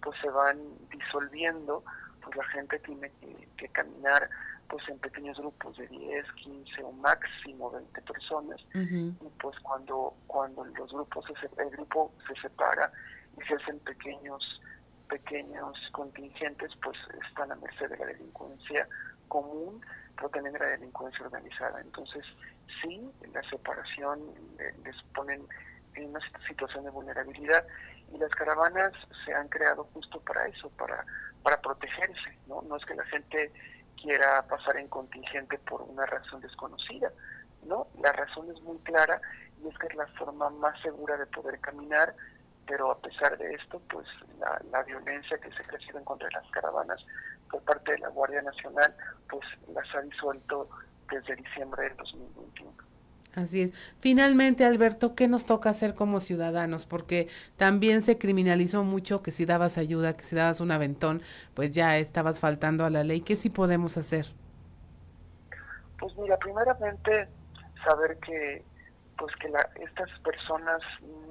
pues 0.01 0.17
se 0.21 0.29
van 0.29 0.57
disolviendo, 0.89 1.83
pues 2.21 2.35
la 2.35 2.43
gente 2.45 2.79
tiene 2.79 3.11
que, 3.57 3.67
caminar 3.69 4.29
pues 4.67 4.87
en 4.87 4.99
pequeños 4.99 5.37
grupos 5.37 5.77
de 5.77 5.87
10, 5.87 6.31
15 6.33 6.83
o 6.83 6.91
máximo 6.91 7.71
20 7.71 8.01
personas. 8.01 8.59
Y 8.73 9.11
pues 9.41 9.57
cuando 9.61 10.13
cuando 10.27 10.63
los 10.65 10.91
grupos 10.91 11.25
el 11.57 11.69
grupo 11.71 12.13
se 12.27 12.39
separa 12.39 12.91
y 13.37 13.41
se 13.47 13.55
hacen 13.55 13.79
pequeños 13.79 14.61
pequeños 15.09 15.75
contingentes 15.91 16.71
pues 16.83 16.97
están 17.27 17.51
a 17.51 17.55
merced 17.55 17.89
de 17.89 17.97
la 17.97 18.05
delincuencia 18.05 18.87
común 19.27 19.81
pero 20.15 20.29
también 20.29 20.53
de 20.53 20.59
la 20.59 20.67
delincuencia 20.67 21.25
organizada. 21.25 21.81
Entonces 21.81 22.23
sí 22.81 23.11
la 23.33 23.41
separación 23.49 24.19
les 24.83 24.95
ponen 25.13 25.47
en 25.95 26.09
una 26.09 26.19
situación 26.47 26.83
de 26.83 26.89
vulnerabilidad 26.89 27.65
y 28.13 28.17
las 28.17 28.31
caravanas 28.31 28.93
se 29.25 29.33
han 29.33 29.47
creado 29.49 29.83
justo 29.93 30.19
para 30.21 30.47
eso 30.47 30.69
para 30.71 31.05
para 31.43 31.61
protegerse 31.61 32.37
no 32.47 32.61
no 32.63 32.77
es 32.77 32.85
que 32.85 32.95
la 32.95 33.05
gente 33.05 33.51
quiera 34.01 34.45
pasar 34.47 34.77
en 34.77 34.87
contingente 34.87 35.57
por 35.59 35.81
una 35.81 36.05
razón 36.05 36.41
desconocida 36.41 37.11
no 37.63 37.87
la 38.01 38.11
razón 38.11 38.49
es 38.49 38.61
muy 38.61 38.77
clara 38.79 39.21
y 39.63 39.67
es 39.67 39.77
que 39.77 39.87
es 39.87 39.95
la 39.95 40.07
forma 40.07 40.49
más 40.49 40.79
segura 40.81 41.17
de 41.17 41.25
poder 41.27 41.59
caminar 41.59 42.15
pero 42.69 42.91
a 42.91 42.99
pesar 42.99 43.35
de 43.35 43.51
esto, 43.55 43.81
pues 43.89 44.05
la, 44.71 44.83
violencia 44.83 45.39
que 45.39 45.51
se 45.53 45.63
crecido 45.63 45.97
en 45.97 46.05
contra 46.05 46.27
de 46.27 46.35
las 46.35 46.51
caravanas 46.51 47.03
por 47.49 47.63
parte 47.63 47.93
de 47.93 47.97
la 47.97 48.09
Guardia 48.09 48.43
Nacional, 48.43 48.95
pues 49.27 49.43
las 49.73 49.95
ha 49.95 50.01
disuelto 50.01 50.69
desde 51.11 51.35
diciembre 51.35 51.83
del 51.83 51.97
2021. 51.97 52.71
Así 53.35 53.61
es. 53.61 53.73
Finalmente, 53.99 54.65
Alberto, 54.65 55.15
¿qué 55.15 55.27
nos 55.27 55.45
toca 55.45 55.69
hacer 55.69 55.93
como 55.93 56.19
ciudadanos? 56.19 56.85
Porque 56.85 57.27
también 57.57 58.01
se 58.01 58.17
criminalizó 58.17 58.83
mucho 58.83 59.21
que 59.21 59.31
si 59.31 59.45
dabas 59.45 59.77
ayuda, 59.77 60.17
que 60.17 60.23
si 60.23 60.35
dabas 60.35 60.61
un 60.61 60.71
aventón, 60.71 61.21
pues 61.53 61.71
ya 61.71 61.97
estabas 61.97 62.39
faltando 62.39 62.85
a 62.85 62.89
la 62.89 63.03
ley. 63.03 63.21
¿Qué 63.21 63.35
sí 63.35 63.49
podemos 63.49 63.97
hacer? 63.97 64.27
Pues 65.99 66.15
mira, 66.17 66.37
primeramente 66.37 67.27
saber 67.83 68.17
que 68.17 68.63
pues 69.17 69.35
que 69.35 69.49
la, 69.49 69.69
estas 69.81 70.09
personas 70.19 70.79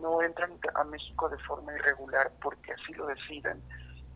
no 0.03 0.23
entran 0.23 0.53
a 0.75 0.85
México 0.85 1.29
de 1.31 1.39
forma 1.39 1.73
irregular 1.73 2.31
porque 2.43 2.73
así 2.73 2.93
lo 2.93 3.07
deciden, 3.07 3.63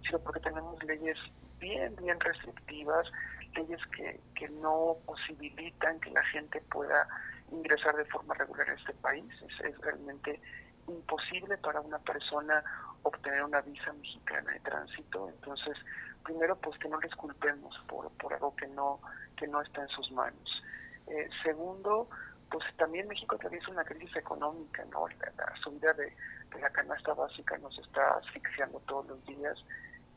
sino 0.05 0.19
porque 0.19 0.41
tenemos 0.41 0.83
leyes 0.85 1.17
bien, 1.59 1.97
bien 1.97 2.21
restrictivas, 2.21 3.07
leyes 3.55 3.81
que, 3.97 4.21
que 4.35 4.49
no 4.49 4.97
posibilitan 5.07 6.01
que 6.01 6.11
la 6.11 6.25
gente 6.25 6.61
pueda 6.63 7.07
ingresar 7.51 7.95
de 7.97 8.05
forma 8.07 8.35
regular 8.35 8.69
a 8.69 8.75
este 8.75 8.95
país. 8.95 9.25
Es, 9.43 9.65
es 9.67 9.79
realmente 9.79 10.41
imposible 10.89 11.57
para 11.59 11.81
una 11.81 11.99
persona 11.99 12.63
obtener 13.03 13.45
una 13.45 13.61
visa 13.61 13.93
mexicana 13.93 14.53
de 14.53 14.61
tránsito. 14.61 15.29
Entonces, 15.29 15.77
primero, 16.25 16.57
pues 16.57 16.79
que 16.79 16.89
no 16.89 16.99
les 17.01 17.15
culpemos 17.15 17.75
por, 17.89 18.11
por 18.13 18.33
algo 18.33 18.55
que 18.57 18.67
no, 18.69 19.01
que 19.37 19.47
no 19.47 19.61
está 19.61 19.83
en 19.83 19.89
sus 19.89 20.11
manos. 20.13 20.63
Eh, 21.07 21.29
segundo, 21.43 22.09
pues 22.51 22.65
también 22.77 23.09
México 23.09 23.37
atraviesa 23.37 23.71
una 23.71 23.85
crisis 23.85 24.15
económica, 24.17 24.85
¿no? 24.91 25.07
La, 25.09 25.57
subida 25.63 25.93
de, 25.95 26.15
la 26.61 26.71
canasta 26.71 27.15
básica 27.15 27.57
nos 27.59 27.77
está 27.79 28.19
asfixiando 28.19 28.79
todos 28.81 29.07
los 29.07 29.27
días 29.27 29.59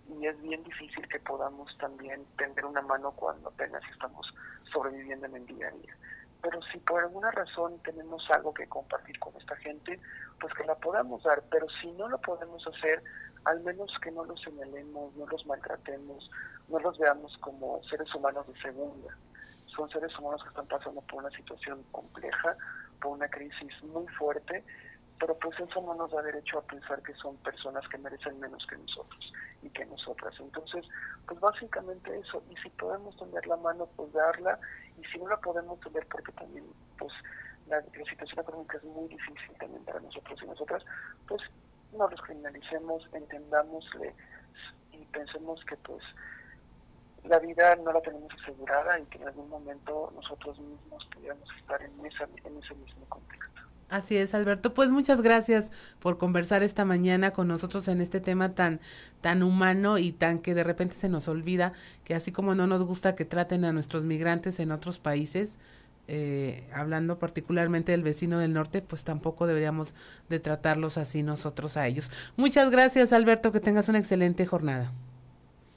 y 0.08 0.28
es 0.28 0.41
bien 0.41 0.64
difícil 0.64 1.08
que 1.08 1.20
podamos 1.20 1.76
también 1.78 2.26
tender 2.38 2.66
una 2.66 2.82
mano 2.82 3.12
cuando 3.12 3.49
apenas 3.49 3.82
estamos 3.91 4.34
sobreviviendo 4.72 5.26
en 5.26 5.36
el 5.36 5.45
día 5.45 5.68
a 5.68 5.72
día. 5.72 5.97
Pero 6.41 6.62
si 6.72 6.78
por 6.80 7.01
alguna 7.01 7.32
razón 7.32 7.80
tenemos 7.80 8.24
algo 8.30 8.53
que 8.53 8.68
compartir 8.68 9.18
con 9.20 9.36
esta 9.38 9.56
gente, 9.58 9.99
pues 10.39 10.53
que 10.53 10.64
la 10.64 10.76
podamos 10.76 11.24
dar, 11.24 11.41
pero 11.49 11.66
si 11.82 11.91
no 11.93 12.08
lo 12.08 12.20
podemos 12.20 12.66
hacer, 12.68 13.03
al 13.45 13.62
menos 13.62 13.91
que 14.01 14.12
no 14.12 14.26
los 14.26 14.39
señalemos, 14.41 15.16
no 15.16 15.26
los 15.26 15.45
maltratemos, 15.45 16.30
no 16.68 16.80
los 16.80 16.97
veamos 16.99 17.36
como 17.39 17.82
seres 17.89 18.14
humanos 18.14 18.47
de 18.47 18.62
segunda 18.62 19.16
son 19.76 19.89
seres 19.89 20.18
humanos 20.18 20.41
que 20.41 20.49
están 20.49 20.68
pasando 20.68 21.01
por 21.01 21.24
una 21.24 21.30
situación 21.32 21.84
compleja, 21.91 22.56
por 23.01 23.12
una 23.12 23.28
crisis 23.28 23.84
muy 23.84 24.08
fuerte, 24.08 24.64
pero 25.20 25.38
pues 25.38 25.60
eso 25.60 25.82
no 25.82 25.93
nos 25.95 26.12
da 26.12 26.22
derecho 26.22 26.60
a 26.60 26.62
pensar 26.64 27.01
que 27.03 27.14
son 27.16 27.36
personas 27.38 27.88
que 27.89 27.97
merecen 27.97 28.39
menos 28.39 28.66
que 28.68 28.78
nosotros 28.78 29.34
y 29.62 29.70
que 29.70 29.86
nosotras. 29.86 30.34
Entonces, 30.39 30.86
pues 31.28 31.39
básicamente 31.39 32.18
eso, 32.18 32.43
y 32.49 32.56
si 32.58 32.70
podemos 32.70 33.16
tener 33.18 33.45
la 33.47 33.58
mano, 33.58 33.88
pues 33.95 34.12
darla, 34.14 34.60
y 34.97 35.03
si 35.06 35.18
no 35.20 35.28
la 35.28 35.38
podemos 35.38 35.80
tener 35.80 36.06
porque 36.08 36.32
también 36.34 36.66
pues 36.97 37.14
la, 37.68 37.82
situación 37.82 38.39
económica 38.39 38.78
es 38.78 38.84
muy 38.84 39.08
difícil 39.08 39.58
también 39.60 39.84
para 39.86 39.99
nosotros 39.99 40.39
y 40.41 40.45
nosotras, 40.45 40.84
pues 41.28 41.41
no 41.93 42.08
los 42.10 42.22
criminalicemos, 42.22 43.08
entendámosle 43.14 44.14
y 44.91 45.06
pensemos 45.06 45.64
que 45.66 45.76
pues 45.78 46.03
la 47.24 47.39
vida 47.39 47.76
no 47.78 47.91
la 47.91 48.01
tenemos 48.01 48.32
asegurada 48.41 48.99
y 48.99 49.06
que 49.06 49.18
en 49.18 49.28
algún 49.28 49.49
momento 49.49 50.12
nosotros 50.14 50.60
mismos 50.60 51.06
pudiéramos 51.14 51.49
estar 51.60 51.82
en, 51.82 52.06
esa, 52.06 52.26
en 52.26 52.58
ese 52.58 52.76
mismo 52.76 53.06
contexto. 53.10 53.64
Así 53.90 54.18
es, 54.18 54.34
Alberto. 54.34 54.74
Pues 54.74 54.90
muchas 54.90 55.22
gracias 55.22 55.72
por 56.00 56.18
conversar 56.18 56.64
esta 56.64 56.86
mañana 56.86 57.32
con 57.32 57.48
nosotros 57.48 57.88
en 57.88 58.02
este 58.02 58.20
tema 58.20 58.56
tan, 58.56 58.80
tan 59.22 59.44
humano 59.44 60.00
y 60.00 60.12
tan 60.12 60.40
que 60.40 60.56
de 60.56 60.64
repente 60.64 60.96
se 60.96 61.08
nos 61.08 61.28
olvida 61.28 61.74
que 62.04 62.16
así 62.16 62.32
como 62.32 62.56
no 62.56 62.66
nos 62.66 62.84
gusta 62.84 63.16
que 63.16 63.26
traten 63.26 63.64
a 63.64 63.74
nuestros 63.74 64.04
migrantes 64.04 64.60
en 64.60 64.72
otros 64.72 64.98
países, 64.98 65.60
eh, 66.08 66.68
hablando 66.74 67.20
particularmente 67.20 67.92
del 67.92 68.04
vecino 68.04 68.40
del 68.40 68.54
norte, 68.54 68.82
pues 68.82 69.04
tampoco 69.04 69.48
deberíamos 69.48 69.96
de 70.30 70.40
tratarlos 70.40 70.98
así 70.98 71.22
nosotros 71.24 71.78
a 71.78 71.88
ellos. 71.88 72.12
Muchas 72.38 72.72
gracias, 72.72 73.14
Alberto. 73.14 73.52
Que 73.52 73.60
tengas 73.60 73.88
una 73.90 74.00
excelente 74.00 74.46
jornada. 74.48 74.92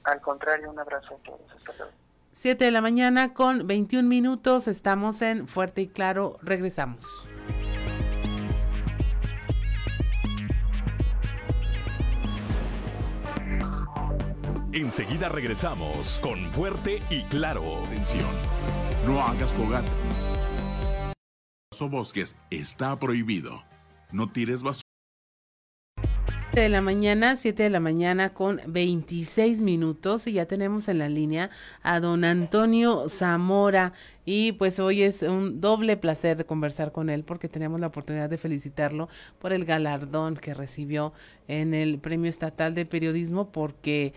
Al 0.04 0.20
contrario, 0.20 0.70
un 0.70 0.78
abrazo 0.78 1.14
a 1.14 1.22
todos. 1.24 1.40
Hasta 1.56 1.72
luego. 1.76 1.92
7 2.32 2.64
de 2.64 2.70
la 2.70 2.80
mañana 2.80 3.34
con 3.34 3.66
21 3.66 4.08
minutos. 4.08 4.68
Estamos 4.68 5.22
en 5.22 5.46
Fuerte 5.46 5.82
y 5.82 5.88
Claro. 5.88 6.38
Regresamos. 6.42 7.06
Enseguida 14.72 15.30
regresamos 15.30 16.18
con 16.20 16.38
Fuerte 16.50 17.00
y 17.08 17.22
Claro. 17.22 17.86
Atención, 17.86 18.28
no 19.06 19.20
hagas 19.22 19.50
fogata. 19.54 19.88
O 21.80 21.88
bosques 21.88 22.36
está 22.50 22.98
prohibido. 22.98 23.62
No 24.12 24.30
tires 24.30 24.62
basura 24.62 24.82
de 26.52 26.68
la 26.68 26.80
mañana, 26.80 27.36
7 27.36 27.62
de 27.62 27.70
la 27.70 27.78
mañana 27.78 28.34
con 28.34 28.60
26 28.66 29.60
minutos 29.60 30.26
y 30.26 30.32
ya 30.32 30.46
tenemos 30.46 30.88
en 30.88 30.98
la 30.98 31.08
línea 31.08 31.50
a 31.84 32.00
don 32.00 32.24
Antonio 32.24 33.08
Zamora 33.08 33.92
y 34.24 34.52
pues 34.52 34.80
hoy 34.80 35.02
es 35.02 35.22
un 35.22 35.60
doble 35.60 35.96
placer 35.96 36.36
de 36.36 36.44
conversar 36.44 36.90
con 36.90 37.10
él 37.10 37.22
porque 37.22 37.48
tenemos 37.48 37.78
la 37.78 37.86
oportunidad 37.86 38.28
de 38.28 38.38
felicitarlo 38.38 39.08
por 39.38 39.52
el 39.52 39.64
galardón 39.64 40.34
que 40.34 40.52
recibió 40.52 41.12
en 41.46 41.74
el 41.74 42.00
Premio 42.00 42.28
Estatal 42.28 42.74
de 42.74 42.86
Periodismo 42.86 43.52
porque 43.52 44.12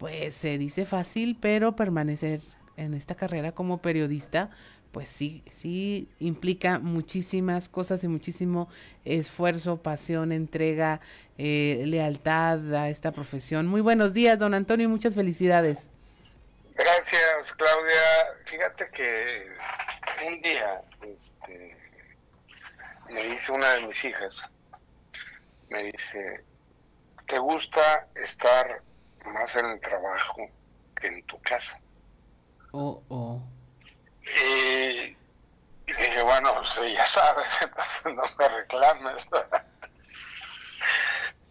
pues 0.00 0.34
se 0.34 0.56
dice 0.56 0.86
fácil 0.86 1.36
pero 1.38 1.76
permanecer 1.76 2.40
en 2.78 2.94
esta 2.94 3.14
carrera 3.14 3.52
como 3.52 3.82
periodista 3.82 4.48
pues 4.92 5.08
sí, 5.08 5.44
sí 5.50 6.08
implica 6.18 6.78
muchísimas 6.78 7.68
cosas 7.68 8.02
y 8.02 8.08
muchísimo 8.08 8.68
esfuerzo, 9.04 9.82
pasión, 9.82 10.32
entrega, 10.32 11.00
eh, 11.38 11.84
lealtad 11.86 12.74
a 12.74 12.88
esta 12.88 13.12
profesión. 13.12 13.68
Muy 13.68 13.82
buenos 13.82 14.14
días, 14.14 14.40
don 14.40 14.52
Antonio, 14.52 14.86
y 14.86 14.88
muchas 14.88 15.14
felicidades. 15.14 15.90
Gracias, 16.74 17.52
Claudia. 17.52 18.36
Fíjate 18.46 18.88
que 18.92 19.52
un 20.26 20.42
día 20.42 20.82
este, 21.02 21.76
me 23.10 23.24
dice 23.24 23.52
una 23.52 23.70
de 23.74 23.86
mis 23.86 24.04
hijas, 24.04 24.44
me 25.68 25.84
dice, 25.84 26.42
¿te 27.26 27.38
gusta 27.38 28.08
estar 28.16 28.82
más 29.26 29.56
en 29.56 29.66
el 29.66 29.80
trabajo 29.80 30.48
que 30.96 31.08
en 31.08 31.22
tu 31.24 31.38
casa? 31.42 31.78
Oh, 32.72 33.02
oh. 33.08 33.42
Y, 34.22 35.16
dije, 35.86 36.22
bueno, 36.22 36.54
pues 36.54 36.80
ya 36.92 37.04
sabes, 37.04 37.60
no 38.04 38.22
me 38.38 38.48
reclames. 38.48 39.26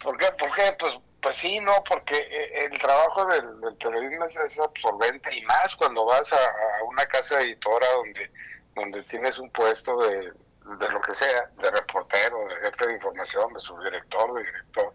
¿Por 0.01 0.17
qué? 0.17 0.27
¿Por 0.37 0.55
qué? 0.55 0.75
Pues, 0.79 0.97
pues 1.21 1.35
sí, 1.35 1.59
no, 1.59 1.83
porque 1.83 2.15
eh, 2.15 2.65
el 2.65 2.79
trabajo 2.79 3.25
del, 3.25 3.75
periodismo 3.77 4.25
es, 4.25 4.59
absorbente 4.59 5.35
y 5.35 5.41
más 5.43 5.75
cuando 5.75 6.05
vas 6.05 6.31
a, 6.31 6.37
una 6.85 7.05
casa 7.05 7.41
editora 7.41 7.85
donde, 7.95 8.31
donde 8.75 9.03
tienes 9.03 9.37
un 9.39 9.49
puesto 9.49 9.97
de, 9.97 10.31
de 10.77 10.89
lo 10.89 11.01
que 11.01 11.13
sea, 11.13 11.49
de 11.61 11.71
reportero, 11.71 12.47
de 12.47 12.67
jefe 12.67 12.87
de 12.87 12.93
información, 12.93 13.53
de 13.53 13.59
subdirector, 13.59 14.33
de 14.35 14.43
director. 14.43 14.93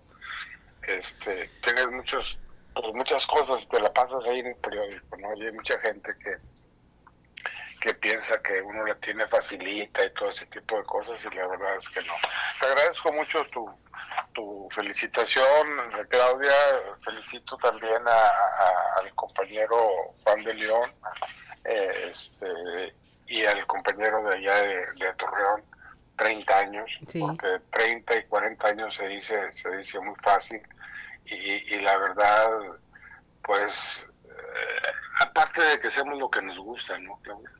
Este, 0.86 1.50
tienes 1.60 1.88
muchos 1.88 2.38
pues 2.74 2.94
muchas 2.94 3.26
cosas, 3.26 3.68
te 3.68 3.80
la 3.80 3.92
pasas 3.92 4.24
ahí 4.26 4.40
en 4.40 4.48
el 4.48 4.56
periódico, 4.56 5.16
¿no? 5.16 5.34
Y 5.36 5.46
hay 5.46 5.52
mucha 5.52 5.78
gente 5.78 6.12
que, 6.18 6.36
que 7.80 7.94
piensa 7.94 8.42
que 8.42 8.60
uno 8.60 8.84
la 8.84 8.96
tiene 8.96 9.26
facilita 9.28 10.04
y 10.04 10.12
todo 10.12 10.30
ese 10.30 10.46
tipo 10.46 10.76
de 10.76 10.84
cosas 10.84 11.24
y 11.24 11.34
la 11.34 11.46
verdad 11.46 11.76
es 11.76 11.88
que 11.88 12.00
no. 12.00 12.12
Te 12.58 12.66
agradezco 12.66 13.12
mucho 13.12 13.44
tu, 13.52 13.70
tu 14.32 14.68
felicitación, 14.72 15.44
Claudia, 16.08 16.52
felicito 17.04 17.56
también 17.58 18.02
a, 18.06 19.00
al 19.00 19.14
compañero 19.14 19.76
Juan 20.24 20.42
de 20.42 20.54
León 20.54 20.90
eh, 21.64 22.08
este, 22.10 22.94
y 23.28 23.44
al 23.44 23.64
compañero 23.66 24.22
de 24.24 24.36
allá 24.36 24.54
de, 24.62 25.14
Torreón, 25.16 25.62
30 26.16 26.58
años, 26.58 26.90
porque 27.20 27.60
30 27.72 28.16
y 28.16 28.24
40 28.24 28.68
años 28.68 28.94
se 28.96 29.08
dice, 29.08 29.52
se 29.52 29.76
dice 29.76 30.00
muy 30.00 30.14
fácil 30.22 30.60
y, 31.26 31.80
la 31.80 31.96
verdad, 31.98 32.48
pues, 33.42 34.08
eh, 34.26 34.88
aparte 35.20 35.62
de 35.62 35.78
que 35.78 35.88
hacemos 35.88 36.18
lo 36.18 36.30
que 36.30 36.42
nos 36.42 36.58
gusta, 36.58 36.98
¿no, 36.98 37.18
Claudia? 37.22 37.50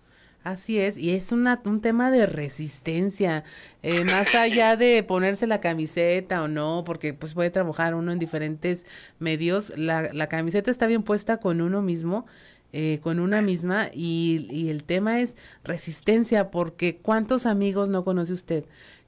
Así 0.45 0.79
es, 0.79 0.99
y 0.99 1.15
es 1.15 1.33
una, 1.33 1.63
un 1.65 1.81
tema 1.81 2.11
de 2.11 2.27
resistencia, 2.27 3.45
eh, 3.83 4.05
más 4.05 4.35
allá 4.35 4.77
de 4.77 5.03
ponerse 5.03 5.47
la 5.47 5.61
camiseta 5.61 6.43
o 6.43 6.49
no, 6.49 6.83
porque 6.85 7.15
pues 7.15 7.33
puede 7.33 7.51
trabajar 7.51 7.95
uno 7.95 8.13
en 8.13 8.19
diferentes 8.19 8.87
medios, 9.19 9.73
la, 9.77 10.13
la 10.13 10.29
camiseta 10.29 10.71
está 10.71 10.87
bien 10.87 11.03
puesta 11.03 11.39
con 11.39 11.63
uno 11.63 11.81
mismo, 11.81 12.27
eh, 12.75 13.01
con 13.03 13.21
una 13.21 13.41
misma, 13.41 13.89
y, 13.95 14.47
y 14.51 14.69
el 14.69 14.85
tema 14.85 15.21
es 15.21 15.37
resistencia, 15.65 16.51
porque 16.51 16.99
¿cuántos 16.99 17.47
amigos 17.47 17.89
no 17.89 18.05
conoce 18.05 18.35
usted 18.35 18.65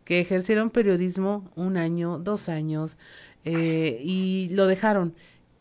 que 0.06 0.20
ejercieron 0.20 0.70
periodismo 0.70 1.50
un 1.56 1.76
año, 1.76 2.18
dos 2.18 2.48
años, 2.48 2.96
eh, 3.46 3.98
y 4.02 4.50
lo 4.50 4.66
dejaron? 4.66 5.14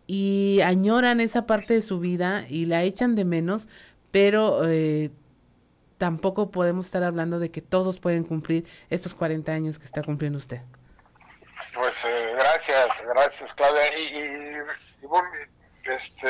y 0.08 0.62
añoran 0.62 1.20
esa 1.20 1.46
parte 1.46 1.74
de 1.74 1.82
su 1.82 2.00
vida 2.00 2.46
y 2.50 2.66
la 2.66 2.84
echan 2.84 3.16
de 3.16 3.26
menos, 3.26 3.68
pero 4.12 4.68
eh, 4.68 5.12
tampoco 5.98 6.52
podemos 6.52 6.86
estar 6.86 7.04
hablando 7.04 7.40
de 7.40 7.50
que 7.52 7.62
todos 7.62 8.00
pueden 8.00 8.24
cumplir 8.24 8.66
estos 8.90 9.14
40 9.14 9.52
años 9.52 9.80
que 9.80 9.86
está 9.86 10.04
cumpliendo 10.04 10.38
usted. 10.38 10.62
Pues 11.74 12.06
eh, 12.06 12.34
gracias, 12.38 13.06
gracias 13.08 13.54
Claudia. 13.56 13.98
Y, 13.98 14.56
este, 15.92 16.28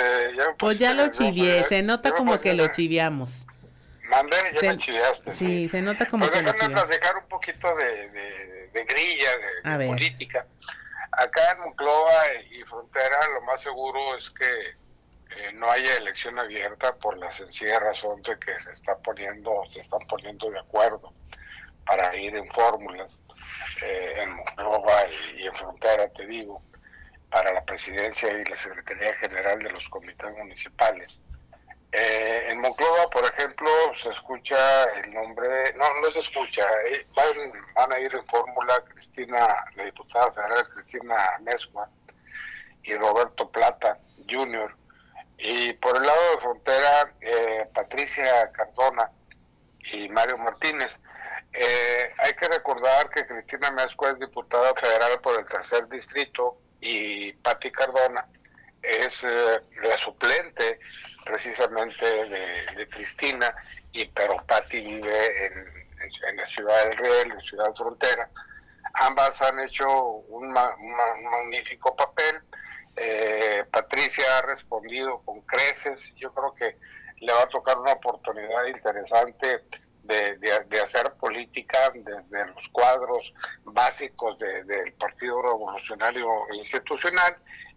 pues 0.58 0.80
ya 0.80 0.94
lo 0.94 1.10
chivié, 1.10 1.64
se 1.64 1.82
nota 1.82 2.12
como 2.12 2.40
que 2.40 2.54
lo 2.54 2.68
chiviamos. 2.68 3.46
Mandé, 4.10 4.38
ya 4.62 4.72
me 4.72 4.78
chiviaste. 4.78 5.32
Sí, 5.32 5.68
se 5.68 5.82
nota 5.82 6.06
como 6.08 6.28
pues 6.28 6.40
que 6.40 6.46
déjame 6.46 6.76
platicar 6.76 7.18
un 7.18 7.28
poquito 7.28 7.68
de, 7.76 8.10
de, 8.72 8.86
grilla, 8.86 9.78
de, 9.78 9.88
política. 9.88 10.46
Acá 11.18 11.52
en 11.52 11.60
Monclova 11.62 12.14
y 12.52 12.64
Frontera 12.64 13.18
lo 13.34 13.42
más 13.42 13.62
seguro 13.62 14.16
es 14.18 14.30
que 14.32 14.46
eh, 14.46 15.54
no 15.54 15.70
haya 15.70 15.96
elección 15.96 16.38
abierta 16.40 16.96
por 16.96 17.18
la 17.18 17.32
sencilla 17.32 17.80
razón 17.80 18.22
de 18.22 18.38
que 18.38 18.60
se 18.60 18.72
está 18.72 18.98
poniendo, 18.98 19.64
se 19.70 19.82
están 19.82 20.06
poniendo 20.08 20.50
de 20.50 20.60
acuerdo 20.60 21.14
para 21.86 22.16
ir 22.16 22.36
en 22.36 22.48
fórmulas 22.50 23.22
eh, 23.84 24.16
en 24.18 24.36
Monclova 24.36 25.08
y, 25.38 25.46
en 25.46 25.56
Frontera, 25.56 26.08
te 26.10 26.26
digo, 26.26 26.62
para 27.30 27.54
la 27.54 27.64
presidencia 27.64 28.30
y 28.32 28.44
la 28.44 28.56
Secretaría 28.56 29.16
General 29.16 29.60
de 29.60 29.72
los 29.72 29.88
comités 29.90 30.32
municipales. 30.38 31.22
Eh, 31.98 32.48
en 32.50 32.60
Monclova, 32.60 33.10
por 33.10 33.24
ejemplo, 33.24 33.70
se 33.96 34.10
escucha 34.10 34.84
el 35.00 35.14
nombre, 35.14 35.74
no, 35.78 35.86
no 36.02 36.12
se 36.12 36.20
escucha, 36.20 36.68
van, 37.16 37.54
van, 37.74 37.94
a 37.94 38.00
ir 38.00 38.14
en 38.14 38.26
fórmula 38.28 38.84
Cristina, 38.90 39.48
la 39.76 39.86
diputada 39.86 40.30
federal 40.34 40.68
Cristina 40.74 41.16
Mezcua 41.42 41.88
y 42.84 42.96
Roberto 42.96 43.50
Plata 43.50 43.98
Jr., 44.30 44.76
y 45.38 45.72
por 45.74 45.96
el 45.96 46.04
lado 46.04 46.32
de 46.32 46.42
frontera, 46.42 47.14
eh, 47.22 47.70
Patricia 47.74 48.52
Cardona 48.52 49.10
y 49.94 50.10
Mario 50.10 50.38
Martínez. 50.38 50.98
Eh, 51.54 52.14
hay 52.18 52.34
que 52.34 52.48
recordar 52.50 53.10
que 53.10 53.26
Cristina 53.26 53.72
Mezcua 53.72 54.12
es 54.12 54.20
diputada 54.20 54.74
federal 54.76 55.22
por 55.22 55.40
el 55.40 55.46
tercer 55.46 55.88
distrito 55.88 56.58
y 56.82 57.32
Pati 57.34 57.72
Cardona 57.72 58.28
es 59.00 59.24
eh, 59.24 59.62
la 59.84 59.98
suplente 59.98 60.80
precisamente 61.26 62.06
de, 62.06 62.88
Cristina, 62.90 63.54
y 63.92 64.06
pero 64.06 64.38
Pati 64.46 64.80
vive 64.82 65.46
en, 65.48 66.38
la 66.38 66.48
ciudad 66.48 66.90
del 66.90 66.98
Riel, 66.98 67.32
en 67.32 67.42
Ciudad 67.42 67.74
Frontera. 67.74 68.30
Ambas 68.94 69.42
han 69.42 69.60
hecho 69.60 69.88
un 70.30 70.52
magnífico 70.52 71.96
papel 71.96 72.42
eh, 72.96 73.66
Patricia 73.72 74.38
ha 74.38 74.42
respondido 74.44 75.22
con 75.26 75.42
creces. 75.42 76.16
Yo 76.16 76.34
creo 76.34 76.54
que 76.56 76.78
le 77.20 77.34
va 77.34 77.44
a 77.44 77.50
tocar 77.50 77.78
una 77.78 77.94
oportunidad 77.94 78.66
interesante 78.68 79.66
de, 80.04 80.82
hacer 80.82 81.14
política 81.14 81.92
desde 81.94 82.46
los 82.54 82.70
cuadros 82.70 83.34
básicos 83.64 84.38
del 84.38 84.94
Partido 84.94 85.42
Revolucionario 85.42 86.28
Institucional. 86.54 87.36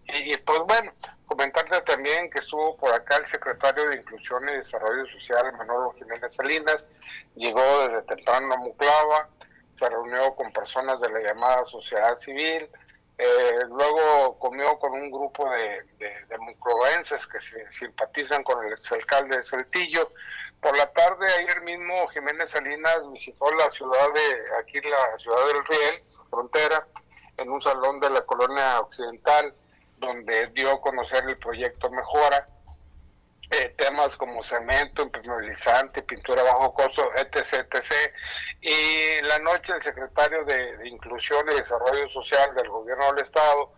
Y, 0.08 0.36
pues 0.38 0.58
bueno, 0.66 0.92
comentarte 1.26 1.80
también 1.82 2.30
que 2.30 2.38
estuvo 2.38 2.76
por 2.76 2.92
acá 2.92 3.18
el 3.18 3.26
secretario 3.26 3.88
de 3.88 3.96
Inclusión 3.96 4.48
y 4.48 4.56
Desarrollo 4.56 5.06
Social, 5.06 5.52
Manolo 5.56 5.92
Jiménez 5.98 6.34
Salinas, 6.34 6.86
llegó 7.34 7.86
desde 7.86 8.02
temprano 8.02 8.54
a 8.54 8.56
Muclava, 8.56 9.28
se 9.74 9.88
reunió 9.88 10.34
con 10.34 10.52
personas 10.52 11.00
de 11.00 11.10
la 11.10 11.20
llamada 11.20 11.64
sociedad 11.64 12.16
civil, 12.16 12.68
eh, 13.18 13.60
luego 13.68 14.38
comió 14.38 14.78
con 14.78 14.92
un 14.92 15.10
grupo 15.10 15.50
de, 15.50 15.82
de, 15.98 16.28
que 17.32 17.40
se 17.40 17.72
simpatizan 17.72 18.44
con 18.44 18.64
el 18.64 18.72
exalcalde 18.72 19.36
de 19.36 19.42
Saltillo. 19.42 20.12
Por 20.60 20.76
la 20.76 20.90
tarde, 20.92 21.26
ayer 21.34 21.62
mismo, 21.62 22.06
Jiménez 22.08 22.50
Salinas 22.50 23.10
visitó 23.12 23.50
la 23.52 23.70
ciudad 23.70 24.12
de, 24.14 24.56
aquí 24.60 24.80
la 24.80 25.18
ciudad 25.18 25.46
del 25.46 25.64
Riel, 25.66 26.02
frontera, 26.30 26.86
en 27.36 27.50
un 27.50 27.60
salón 27.60 28.00
de 28.00 28.10
la 28.10 28.22
colonia 28.22 28.80
occidental, 28.80 29.54
donde 29.98 30.48
dio 30.54 30.72
a 30.72 30.80
conocer 30.80 31.24
el 31.28 31.38
proyecto 31.38 31.90
Mejora 31.90 32.48
eh, 33.50 33.74
temas 33.78 34.14
como 34.16 34.42
cemento, 34.42 35.02
impermeabilizante, 35.02 36.02
pintura 36.02 36.42
bajo 36.42 36.74
costo, 36.74 37.10
etc, 37.16 37.66
etc. 37.72 37.92
Y 38.60 39.22
la 39.22 39.38
noche 39.38 39.72
el 39.74 39.80
secretario 39.80 40.44
de, 40.44 40.86
Inclusión 40.86 41.46
y 41.50 41.54
Desarrollo 41.54 42.10
Social 42.10 42.54
del 42.54 42.68
Gobierno 42.68 43.06
del 43.06 43.22
Estado 43.22 43.72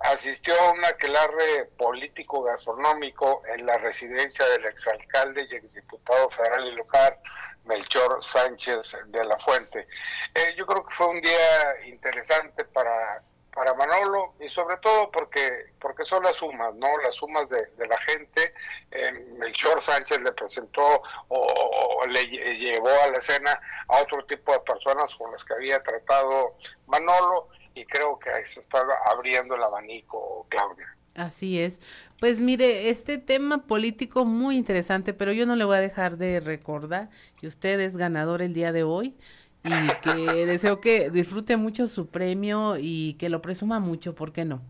asistió 0.00 0.58
a 0.58 0.70
un 0.72 0.82
aquelarre 0.86 1.66
político 1.76 2.42
gastronómico 2.44 3.42
en 3.54 3.66
la 3.66 3.76
residencia 3.76 4.46
del 4.46 4.64
exalcalde 4.64 5.46
y 5.50 5.54
exdiputado 5.54 6.30
federal 6.30 6.66
y 6.68 6.76
local 6.76 7.18
Melchor 7.64 8.22
Sánchez 8.22 8.96
de 9.08 9.24
la 9.24 9.38
Fuente. 9.38 9.86
Eh, 10.34 10.54
yo 10.56 10.64
creo 10.64 10.86
que 10.86 10.94
fue 10.94 11.08
un 11.08 11.20
día 11.20 11.86
interesante 11.86 12.64
para 12.64 13.22
para 13.54 13.74
Manolo 13.74 14.34
y 14.40 14.48
sobre 14.48 14.76
todo 14.78 15.10
porque 15.10 15.72
porque 15.80 16.04
son 16.04 16.22
las 16.22 16.36
sumas, 16.36 16.74
¿no? 16.74 16.86
Las 16.98 17.16
sumas 17.16 17.48
de, 17.48 17.86
la 17.86 17.98
gente. 17.98 18.54
Eh, 18.90 19.12
Melchor 19.38 19.82
Sánchez 19.82 20.20
le 20.20 20.32
presentó 20.32 21.02
o, 21.28 22.04
le 22.08 22.24
llevó 22.26 22.90
a 23.04 23.08
la 23.08 23.18
escena 23.18 23.60
a 23.88 24.02
otro 24.02 24.24
tipo 24.26 24.52
de 24.52 24.60
personas 24.60 25.14
con 25.14 25.32
las 25.32 25.44
que 25.44 25.54
había 25.54 25.82
tratado 25.82 26.56
Manolo 26.86 27.48
y 27.74 27.84
creo 27.84 28.18
que 28.18 28.30
ahí 28.30 28.44
se 28.44 28.60
está 28.60 28.84
abriendo 29.06 29.54
el 29.54 29.62
abanico, 29.62 30.46
Claudia. 30.48 30.96
Así 31.14 31.60
es. 31.60 31.80
Pues 32.20 32.40
mire, 32.40 32.90
este 32.90 33.18
tema 33.18 33.66
político 33.66 34.24
muy 34.24 34.56
interesante, 34.56 35.12
pero 35.12 35.32
yo 35.32 35.44
no 35.44 35.56
le 35.56 35.64
voy 35.64 35.76
a 35.76 35.80
dejar 35.80 36.16
de 36.16 36.40
recordar 36.40 37.10
que 37.36 37.46
usted 37.46 37.80
es 37.80 37.96
ganador 37.96 38.42
el 38.42 38.54
día 38.54 38.72
de 38.72 38.84
hoy 38.84 39.16
y 39.64 39.88
que 40.02 40.46
deseo 40.46 40.80
que 40.80 41.10
disfrute 41.10 41.56
mucho 41.56 41.86
su 41.86 42.06
premio 42.06 42.76
y 42.78 43.14
que 43.14 43.28
lo 43.28 43.42
presuma 43.42 43.78
mucho, 43.78 44.14
¿por 44.14 44.32
qué 44.32 44.44
no? 44.44 44.62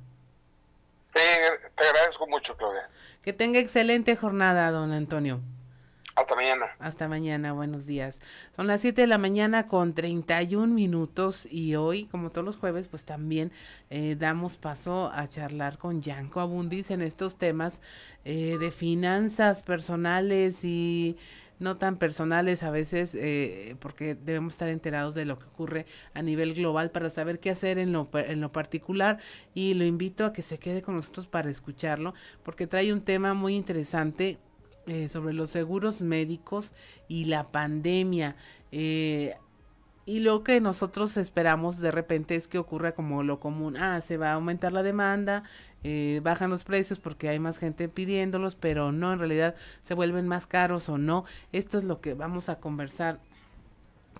Sí, 1.12 1.20
te 1.76 1.84
agradezco 1.84 2.26
mucho, 2.26 2.56
Claudia. 2.56 2.88
Que 3.22 3.32
tenga 3.32 3.58
excelente 3.58 4.16
jornada, 4.16 4.70
don 4.70 4.92
Antonio. 4.92 5.40
Hasta 6.20 6.34
mañana. 6.34 6.66
Hasta 6.78 7.08
mañana, 7.08 7.52
buenos 7.52 7.86
días. 7.86 8.20
Son 8.54 8.66
las 8.66 8.80
7 8.82 9.00
de 9.00 9.06
la 9.06 9.16
mañana 9.16 9.68
con 9.68 9.94
31 9.94 10.74
minutos 10.74 11.48
y 11.50 11.76
hoy, 11.76 12.06
como 12.06 12.30
todos 12.30 12.44
los 12.44 12.56
jueves, 12.56 12.88
pues 12.88 13.04
también 13.04 13.52
eh, 13.88 14.16
damos 14.18 14.56
paso 14.56 15.10
a 15.14 15.26
charlar 15.28 15.78
con 15.78 16.02
Yanko 16.02 16.40
Abundis 16.40 16.90
en 16.90 17.00
estos 17.00 17.38
temas 17.38 17.80
eh, 18.24 18.58
de 18.58 18.70
finanzas 18.70 19.62
personales 19.62 20.64
y 20.64 21.16
no 21.60 21.76
tan 21.76 21.96
personales 21.96 22.62
a 22.62 22.70
veces, 22.70 23.14
eh, 23.14 23.76
porque 23.78 24.14
debemos 24.14 24.54
estar 24.54 24.68
enterados 24.68 25.14
de 25.14 25.24
lo 25.24 25.38
que 25.38 25.46
ocurre 25.46 25.86
a 26.14 26.22
nivel 26.22 26.54
global 26.54 26.90
para 26.90 27.10
saber 27.10 27.38
qué 27.38 27.50
hacer 27.50 27.78
en 27.78 27.92
lo, 27.92 28.08
en 28.14 28.40
lo 28.40 28.50
particular 28.50 29.18
y 29.54 29.74
lo 29.74 29.84
invito 29.84 30.24
a 30.24 30.32
que 30.32 30.42
se 30.42 30.58
quede 30.58 30.82
con 30.82 30.96
nosotros 30.96 31.26
para 31.26 31.50
escucharlo, 31.50 32.14
porque 32.42 32.66
trae 32.66 32.92
un 32.92 33.02
tema 33.02 33.34
muy 33.34 33.54
interesante 33.54 34.38
eh, 34.86 35.08
sobre 35.08 35.34
los 35.34 35.50
seguros 35.50 36.00
médicos 36.00 36.72
y 37.06 37.26
la 37.26 37.52
pandemia. 37.52 38.34
Eh, 38.72 39.34
y 40.06 40.20
lo 40.20 40.42
que 40.42 40.60
nosotros 40.60 41.16
esperamos 41.18 41.78
de 41.78 41.92
repente 41.92 42.34
es 42.34 42.48
que 42.48 42.58
ocurra 42.58 42.92
como 42.92 43.22
lo 43.22 43.38
común, 43.38 43.76
ah, 43.76 44.00
se 44.00 44.16
va 44.16 44.30
a 44.30 44.34
aumentar 44.34 44.72
la 44.72 44.82
demanda, 44.82 45.44
eh, 45.82 46.20
bajan 46.22 46.50
los 46.50 46.64
precios 46.64 46.98
porque 46.98 47.28
hay 47.28 47.38
más 47.38 47.58
gente 47.58 47.88
pidiéndolos, 47.88 48.54
pero 48.54 48.92
no, 48.92 49.12
en 49.12 49.18
realidad 49.18 49.54
se 49.82 49.94
vuelven 49.94 50.28
más 50.28 50.46
caros 50.46 50.88
o 50.88 50.98
no. 50.98 51.24
Esto 51.52 51.78
es 51.78 51.84
lo 51.84 52.00
que 52.00 52.14
vamos 52.14 52.48
a 52.48 52.60
conversar 52.60 53.18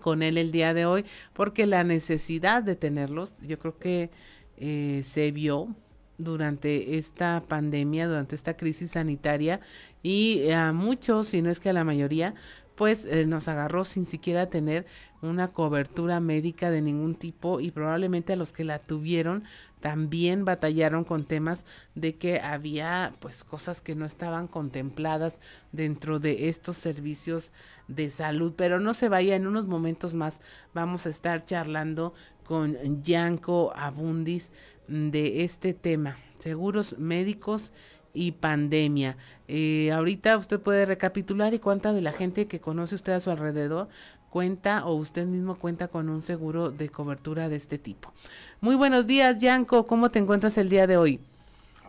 con 0.01 0.23
él 0.23 0.37
el 0.37 0.51
día 0.51 0.73
de 0.73 0.85
hoy, 0.85 1.05
porque 1.33 1.67
la 1.67 1.83
necesidad 1.83 2.63
de 2.63 2.75
tenerlos, 2.75 3.35
yo 3.41 3.59
creo 3.59 3.77
que 3.77 4.09
eh, 4.57 5.01
se 5.05 5.31
vio 5.31 5.69
durante 6.17 6.97
esta 6.97 7.43
pandemia, 7.47 8.07
durante 8.07 8.35
esta 8.35 8.55
crisis 8.55 8.91
sanitaria 8.91 9.59
y 10.03 10.49
a 10.51 10.71
muchos, 10.71 11.29
si 11.29 11.41
no 11.41 11.49
es 11.49 11.59
que 11.59 11.69
a 11.69 11.73
la 11.73 11.83
mayoría, 11.83 12.35
pues 12.75 13.05
eh, 13.05 13.25
nos 13.25 13.47
agarró 13.47 13.85
sin 13.85 14.05
siquiera 14.05 14.49
tener 14.49 14.85
una 15.21 15.47
cobertura 15.47 16.19
médica 16.19 16.71
de 16.71 16.81
ningún 16.81 17.15
tipo 17.15 17.59
y 17.59 17.71
probablemente 17.71 18.33
a 18.33 18.35
los 18.35 18.53
que 18.53 18.63
la 18.63 18.79
tuvieron 18.79 19.43
también 19.79 20.45
batallaron 20.45 21.03
con 21.03 21.25
temas 21.25 21.65
de 21.95 22.15
que 22.15 22.39
había 22.39 23.13
pues 23.19 23.43
cosas 23.43 23.81
que 23.81 23.95
no 23.95 24.05
estaban 24.05 24.47
contempladas 24.47 25.41
dentro 25.71 26.19
de 26.19 26.49
estos 26.49 26.77
servicios 26.77 27.51
de 27.87 28.09
salud. 28.09 28.53
Pero 28.55 28.79
no 28.79 28.93
se 28.93 29.09
vaya, 29.09 29.35
en 29.35 29.47
unos 29.47 29.67
momentos 29.67 30.13
más 30.13 30.41
vamos 30.73 31.05
a 31.05 31.09
estar 31.09 31.43
charlando 31.45 32.13
con 32.43 33.03
Yanko 33.03 33.73
Abundis 33.75 34.51
de 34.87 35.43
este 35.43 35.73
tema, 35.73 36.17
seguros 36.39 36.97
médicos 36.97 37.71
y 38.13 38.33
pandemia. 38.33 39.17
Eh, 39.47 39.91
ahorita 39.91 40.37
usted 40.37 40.59
puede 40.59 40.85
recapitular 40.85 41.53
y 41.53 41.59
cuánta 41.59 41.93
de 41.93 42.01
la 42.01 42.11
gente 42.11 42.47
que 42.47 42.61
conoce 42.61 42.95
usted 42.95 43.13
a 43.13 43.19
su 43.19 43.31
alrededor 43.31 43.89
cuenta 44.29 44.85
o 44.85 44.93
usted 44.93 45.25
mismo 45.25 45.55
cuenta 45.55 45.87
con 45.89 46.09
un 46.09 46.23
seguro 46.23 46.71
de 46.71 46.89
cobertura 46.89 47.49
de 47.49 47.57
este 47.57 47.77
tipo. 47.77 48.13
Muy 48.61 48.75
buenos 48.75 49.05
días, 49.05 49.39
Yanko. 49.39 49.87
¿Cómo 49.87 50.09
te 50.09 50.19
encuentras 50.19 50.57
el 50.57 50.69
día 50.69 50.87
de 50.87 50.97
hoy? 50.97 51.19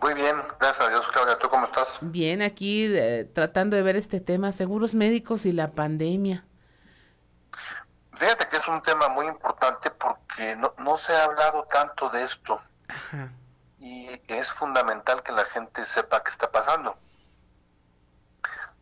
Muy 0.02 0.14
bien, 0.14 0.34
gracias 0.58 0.88
a 0.88 0.90
Dios, 0.90 1.06
Claudia. 1.08 1.38
¿Tú 1.38 1.48
cómo 1.48 1.64
estás? 1.66 1.98
Bien, 2.00 2.42
aquí 2.42 2.86
eh, 2.86 3.30
tratando 3.32 3.76
de 3.76 3.82
ver 3.82 3.94
este 3.94 4.20
tema, 4.20 4.50
seguros 4.50 4.94
médicos 4.94 5.46
y 5.46 5.52
la 5.52 5.68
pandemia. 5.68 6.44
Fíjate 8.14 8.48
que 8.48 8.56
es 8.56 8.66
un 8.66 8.82
tema 8.82 9.08
muy 9.08 9.26
importante 9.26 9.90
porque 9.90 10.56
no, 10.56 10.74
no 10.78 10.96
se 10.96 11.12
ha 11.12 11.24
hablado 11.24 11.64
tanto 11.64 12.08
de 12.08 12.24
esto. 12.24 12.60
Ajá 12.88 13.30
y 13.82 14.08
es 14.28 14.52
fundamental 14.52 15.24
que 15.24 15.32
la 15.32 15.44
gente 15.44 15.84
sepa 15.84 16.22
qué 16.22 16.30
está 16.30 16.52
pasando. 16.52 16.96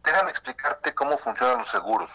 Déjame 0.05 0.31
explicarte 0.31 0.95
cómo 0.95 1.17
funcionan 1.17 1.57
los 1.59 1.69
seguros. 1.69 2.11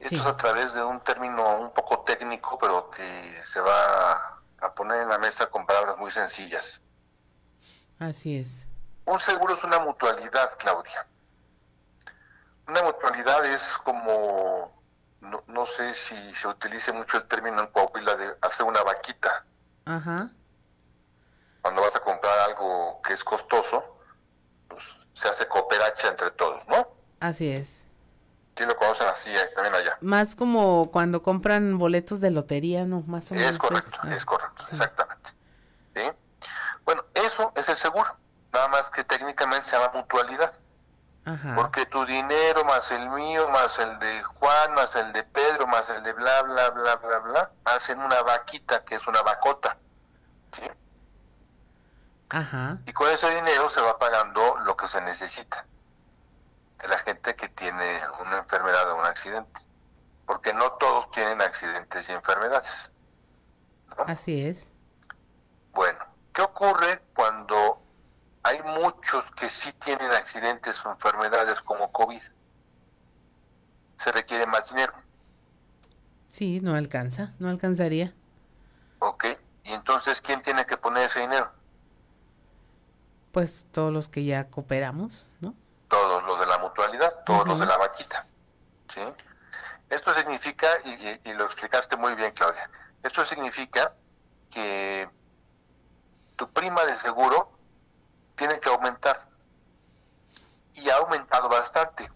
Esto 0.00 0.16
es 0.16 0.26
a 0.26 0.36
través 0.36 0.72
de 0.72 0.82
un 0.82 1.00
término 1.00 1.60
un 1.60 1.72
poco 1.72 2.00
técnico, 2.00 2.58
pero 2.58 2.90
que 2.90 3.42
se 3.44 3.60
va 3.60 4.40
a 4.60 4.74
poner 4.74 5.02
en 5.02 5.08
la 5.08 5.18
mesa 5.18 5.46
con 5.46 5.64
palabras 5.66 5.96
muy 5.98 6.10
sencillas. 6.10 6.80
Así 8.00 8.36
es. 8.36 8.66
Un 9.04 9.20
seguro 9.20 9.54
es 9.54 9.62
una 9.62 9.78
mutualidad, 9.78 10.58
Claudia. 10.58 11.06
Una 12.66 12.82
mutualidad 12.82 13.44
es 13.46 13.78
como, 13.84 14.82
no, 15.20 15.44
no 15.46 15.64
sé 15.64 15.94
si 15.94 16.34
se 16.34 16.48
utilice 16.48 16.92
mucho 16.92 17.18
el 17.18 17.28
término 17.28 17.60
en 17.60 17.68
Coahuila 17.68 18.16
de 18.16 18.36
hacer 18.40 18.66
una 18.66 18.82
vaquita. 18.82 19.44
Ajá 19.84 20.30
comprar 22.10 22.38
algo 22.40 23.00
que 23.02 23.12
es 23.12 23.22
costoso, 23.22 23.84
pues 24.68 24.84
se 25.12 25.28
hace 25.28 25.46
cooperacha 25.46 26.08
entre 26.08 26.30
todos, 26.32 26.66
¿no? 26.66 26.88
Así 27.20 27.50
es. 27.50 27.84
Sí 28.56 28.66
lo 28.66 28.76
conocen 28.76 29.06
así 29.06 29.30
eh, 29.30 29.50
también 29.54 29.74
allá. 29.74 29.96
Más 30.00 30.34
como 30.34 30.90
cuando 30.90 31.22
compran 31.22 31.78
boletos 31.78 32.20
de 32.20 32.30
lotería, 32.30 32.84
¿no? 32.84 33.02
Más 33.06 33.30
o 33.30 33.34
menos. 33.34 33.50
Es 33.50 33.58
correcto, 33.58 34.00
ah, 34.02 34.14
es 34.14 34.24
correcto, 34.24 34.64
exactamente. 34.70 35.30
¿Sí? 35.94 36.02
Bueno, 36.84 37.04
eso 37.14 37.52
es 37.54 37.68
el 37.68 37.76
seguro, 37.76 38.16
nada 38.52 38.68
más 38.68 38.90
que 38.90 39.04
técnicamente 39.04 39.66
se 39.66 39.76
llama 39.76 39.92
mutualidad. 39.94 40.52
Ajá. 41.24 41.54
Porque 41.54 41.86
tu 41.86 42.04
dinero 42.06 42.64
más 42.64 42.90
el 42.90 43.08
mío, 43.10 43.48
más 43.50 43.78
el 43.78 43.98
de 43.98 44.22
Juan, 44.22 44.74
más 44.74 44.96
el 44.96 45.12
de 45.12 45.22
Pedro, 45.22 45.66
más 45.66 45.88
el 45.90 46.02
de 46.02 46.12
bla, 46.14 46.42
bla, 46.42 46.70
bla, 46.70 46.96
bla, 46.96 47.18
bla, 47.18 47.52
hacen 47.64 48.00
una 48.00 48.20
vaquita 48.22 48.84
que 48.84 48.96
es 48.96 49.06
una 49.06 49.22
vacota. 49.22 49.76
¿sí? 50.52 50.62
Y 52.86 52.92
con 52.92 53.10
ese 53.10 53.34
dinero 53.34 53.68
se 53.68 53.80
va 53.80 53.98
pagando 53.98 54.58
lo 54.64 54.76
que 54.76 54.86
se 54.86 55.00
necesita 55.00 55.66
de 56.80 56.88
la 56.88 56.98
gente 56.98 57.34
que 57.34 57.48
tiene 57.48 58.00
una 58.20 58.38
enfermedad 58.38 58.92
o 58.92 58.98
un 59.00 59.04
accidente. 59.04 59.60
Porque 60.26 60.54
no 60.54 60.72
todos 60.72 61.10
tienen 61.10 61.42
accidentes 61.42 62.08
y 62.08 62.12
enfermedades. 62.12 62.92
Así 64.06 64.46
es. 64.46 64.70
Bueno, 65.72 65.98
¿qué 66.32 66.42
ocurre 66.42 67.02
cuando 67.14 67.82
hay 68.44 68.62
muchos 68.62 69.30
que 69.32 69.50
sí 69.50 69.72
tienen 69.72 70.10
accidentes 70.12 70.84
o 70.86 70.92
enfermedades 70.92 71.60
como 71.60 71.90
COVID? 71.90 72.22
Se 73.96 74.12
requiere 74.12 74.46
más 74.46 74.70
dinero. 74.70 74.92
Sí, 76.28 76.60
no 76.60 76.76
alcanza, 76.76 77.34
no 77.40 77.50
alcanzaría. 77.50 78.14
Ok, 79.00 79.26
y 79.64 79.72
entonces, 79.72 80.22
¿quién 80.22 80.40
tiene 80.42 80.64
que 80.64 80.76
poner 80.76 81.04
ese 81.04 81.20
dinero? 81.20 81.59
Pues 83.32 83.64
todos 83.72 83.92
los 83.92 84.08
que 84.08 84.24
ya 84.24 84.48
cooperamos, 84.48 85.26
¿no? 85.40 85.54
Todos 85.88 86.22
los 86.24 86.40
de 86.40 86.46
la 86.46 86.58
mutualidad, 86.58 87.24
todos 87.24 87.46
los 87.46 87.60
de 87.60 87.66
la 87.66 87.76
vaquita, 87.76 88.26
¿sí? 88.88 89.00
Esto 89.88 90.14
significa, 90.14 90.68
y, 90.84 91.32
lo 91.32 91.44
explicaste 91.44 91.96
muy 91.96 92.14
bien, 92.14 92.32
Claudia, 92.32 92.70
esto 93.02 93.24
significa 93.24 93.92
que 94.50 95.08
tu 96.36 96.48
prima 96.52 96.84
de 96.84 96.94
seguro 96.94 97.50
tiene 98.36 98.60
que 98.60 98.68
aumentar. 98.68 99.28
Y 100.74 100.88
ha 100.88 100.96
aumentado 100.96 101.48
bastante. 101.48 102.10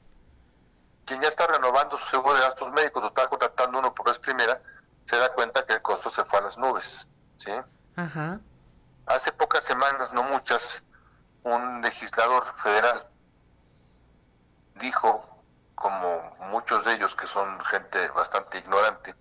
Quien 1.04 1.20
ya 1.20 1.28
está 1.28 1.46
renovando 1.48 1.98
su 1.98 2.06
seguro 2.06 2.34
de 2.34 2.40
gastos 2.40 2.72
médicos 2.72 3.02
o 3.02 3.08
está 3.08 3.28
contratando 3.28 3.78
uno 3.80 3.92
por 3.92 4.06
vez 4.06 4.18
primera, 4.20 4.62
se 5.04 5.16
da 5.16 5.32
cuenta 5.34 5.66
que 5.66 5.74
el 5.74 5.82
costo 5.82 6.08
se 6.10 6.24
fue 6.24 6.38
a 6.38 6.42
las 6.42 6.56
nubes. 6.56 7.06
¿sí? 7.36 7.50
Ajá. 7.96 8.40
Hace 9.06 9.32
pocas 9.32 9.64
semanas, 9.64 10.12
no 10.12 10.22
muchas, 10.22 10.82
un 11.44 11.82
legislador 11.82 12.44
federal 12.56 13.06
dijo, 14.80 15.24
como 15.74 16.36
muchos 16.50 16.84
de 16.84 16.94
ellos 16.94 17.14
que 17.14 17.26
son 17.26 17.60
gente 17.64 18.08
bastante 18.08 18.58
ignorante, 18.58 19.14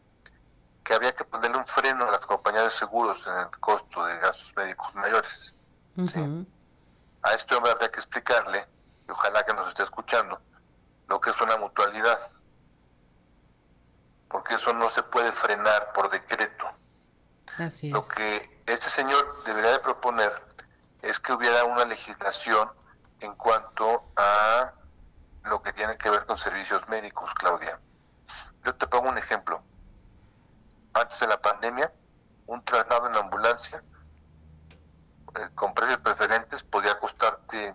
que 0.83 0.93
había 0.93 1.13
que 1.13 1.25
ponerle 1.25 1.57
un 1.57 1.65
freno 1.65 2.05
a 2.05 2.11
las 2.11 2.25
compañías 2.25 2.65
de 2.65 2.71
seguros 2.71 3.25
en 3.27 3.33
el 3.37 3.49
costo 3.59 4.05
de 4.05 4.17
gastos 4.19 4.53
médicos 4.55 4.95
mayores. 4.95 5.55
A 7.21 7.33
este 7.33 7.55
hombre 7.55 7.71
habría 7.71 7.91
que 7.91 7.99
explicarle, 7.99 8.67
y 9.07 9.11
ojalá 9.11 9.45
que 9.45 9.53
nos 9.53 9.67
esté 9.67 9.83
escuchando, 9.83 10.41
lo 11.07 11.21
que 11.21 11.29
es 11.29 11.41
una 11.41 11.57
mutualidad. 11.57 12.19
Porque 14.27 14.55
eso 14.55 14.73
no 14.73 14.89
se 14.89 15.03
puede 15.03 15.31
frenar 15.31 15.93
por 15.93 16.09
decreto. 16.09 16.65
Así 17.57 17.91
Lo 17.91 18.05
que 18.07 18.63
este 18.65 18.89
señor 18.89 19.43
debería 19.43 19.71
de 19.71 19.79
proponer 19.79 20.31
es 21.03 21.19
que 21.19 21.33
hubiera 21.33 21.65
una 21.65 21.85
legislación 21.85 22.71
en 23.19 23.35
cuanto 23.35 24.03
a 24.15 24.73
lo 25.43 25.61
que 25.61 25.73
tiene 25.73 25.97
que 25.97 26.09
ver 26.09 26.25
con 26.25 26.37
servicios 26.37 26.87
médicos, 26.87 27.33
Claudia. 27.35 27.77
Yo 28.63 28.73
te 28.73 28.87
pongo 28.87 29.09
un 29.09 29.17
ejemplo. 29.17 29.61
Antes 30.93 31.19
de 31.19 31.27
la 31.27 31.41
pandemia, 31.41 31.91
un 32.47 32.63
traslado 32.63 33.09
en 33.09 33.17
ambulancia 33.17 33.83
eh, 35.35 35.49
con 35.55 35.73
precios 35.73 35.97
preferentes 35.97 36.63
podía 36.63 36.97
costarte 36.97 37.73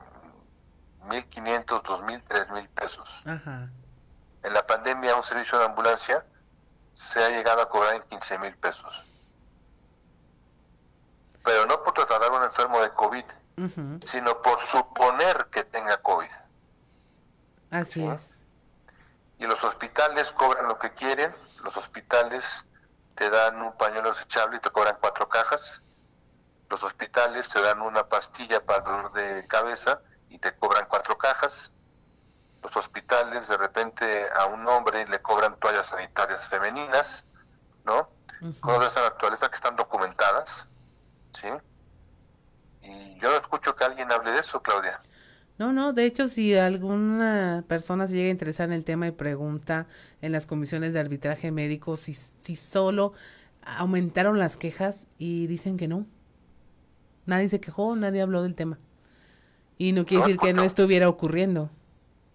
1.500, 1.03 1.83
2.000, 1.83 2.25
3.000 2.25 2.69
pesos. 2.69 3.23
En 3.27 4.55
la 4.55 4.67
pandemia, 4.67 5.17
un 5.17 5.23
servicio 5.23 5.59
de 5.59 5.67
ambulancia 5.67 6.25
se 6.95 7.23
ha 7.23 7.29
llegado 7.29 7.61
a 7.61 7.69
cobrar 7.69 7.95
en 7.95 8.03
15.000 8.05 8.57
pesos 8.57 9.08
pero 11.45 11.67
no 11.67 11.83
por 11.83 11.95
trasladar 11.95 12.33
a 12.33 12.37
un 12.37 12.45
enfermo 12.45 12.81
de 12.81 12.91
COVID, 12.91 13.25
sino 14.05 14.41
por 14.41 14.61
suponer 14.61 15.47
que 15.51 15.65
tenga 15.65 15.97
COVID. 15.97 16.31
Así 17.71 18.07
es. 18.07 18.43
Y 19.39 19.47
los 19.47 19.63
hospitales 19.65 20.33
cobran 20.33 20.69
lo 20.69 20.79
que 20.79 20.93
quieren, 20.93 21.35
los 21.63 21.77
hospitales 21.77 22.67
te 23.15 23.31
dan 23.31 23.61
un 23.63 23.73
pañuelo 23.77 24.11
desechable 24.11 24.57
y 24.57 24.61
te 24.61 24.71
cobran 24.71 24.97
cuatro 25.01 25.29
cajas, 25.29 25.83
los 26.71 26.83
hospitales 26.85 27.49
te 27.49 27.61
dan 27.61 27.81
una 27.81 28.09
pastilla 28.09 28.65
para 28.65 28.81
dolor 28.81 29.13
de 29.13 29.47
cabeza 29.47 30.01
y 30.29 30.39
te 30.39 30.55
cobran 30.57 30.87
cuatro 30.89 31.19
cajas, 31.19 31.73
los 32.63 32.77
hospitales 32.77 33.49
de 33.49 33.57
repente 33.57 34.27
a 34.37 34.47
un 34.47 34.67
hombre 34.67 35.05
le 35.07 35.21
cobran 35.21 35.57
toallas 35.59 35.89
sanitarias 35.89 36.49
femeninas, 36.49 37.25
¿no? 37.85 38.11
Cosas 38.61 38.81
de 38.81 38.87
esa 38.87 39.03
naturaleza 39.03 39.49
que 39.49 39.57
están 39.57 39.75
documentadas 39.75 40.69
¿sí? 41.41 41.49
Y 42.83 43.19
yo 43.21 43.31
no 43.31 43.37
escucho 43.37 43.75
que 43.75 43.85
alguien 43.85 44.11
hable 44.11 44.31
de 44.31 44.41
eso, 44.41 44.63
Claudia. 44.63 45.01
No, 45.59 45.73
no, 45.73 45.93
de 45.93 46.05
hecho, 46.05 46.29
si 46.29 46.57
alguna 46.57 47.65
persona 47.67 48.07
se 48.07 48.15
llega 48.15 48.29
a 48.29 48.31
interesar 48.31 48.69
en 48.69 48.75
el 48.75 48.85
tema 48.85 49.09
y 49.09 49.13
pregunta 49.13 49.87
en 50.23 50.33
las 50.33 50.47
comisiones 50.47 50.93
de 50.93 51.01
arbitraje 51.01 51.51
médico 51.51 51.97
si, 51.97 52.15
si 52.15 52.55
solo 52.55 53.13
aumentaron 53.63 54.39
las 54.39 54.57
quejas 54.57 55.07
y 55.19 55.47
dicen 55.49 55.77
que 55.77 55.89
no. 55.89 56.07
Nadie 57.27 57.49
se 57.49 57.61
quejó, 57.61 57.97
nadie 57.97 58.23
habló 58.23 58.43
del 58.43 58.55
tema. 58.55 58.79
Y 59.77 59.93
no 59.93 60.07
quiere 60.07 60.25
decir 60.25 60.39
que 60.39 60.53
no 60.53 60.63
estuviera 60.63 61.09
ocurriendo. 61.09 61.71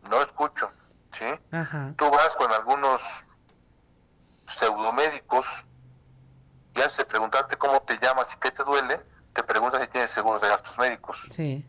No 0.09 0.21
escucho, 0.21 0.69
¿sí? 1.11 1.25
Ajá. 1.51 1.93
Tú 1.97 2.05
vas 2.11 2.35
con 2.35 2.51
algunos 2.51 3.25
pseudomédicos 4.47 5.65
y 6.75 6.81
antes 6.81 6.97
de 6.97 7.05
preguntarte 7.05 7.57
cómo 7.57 7.81
te 7.81 7.97
llamas 7.99 8.33
y 8.33 8.37
qué 8.37 8.51
te 8.51 8.63
duele, 8.63 8.99
te 9.33 9.43
preguntas 9.43 9.81
si 9.81 9.87
tienes 9.87 10.11
seguros 10.11 10.41
de 10.41 10.49
gastos 10.49 10.77
médicos. 10.77 11.27
Sí 11.31 11.65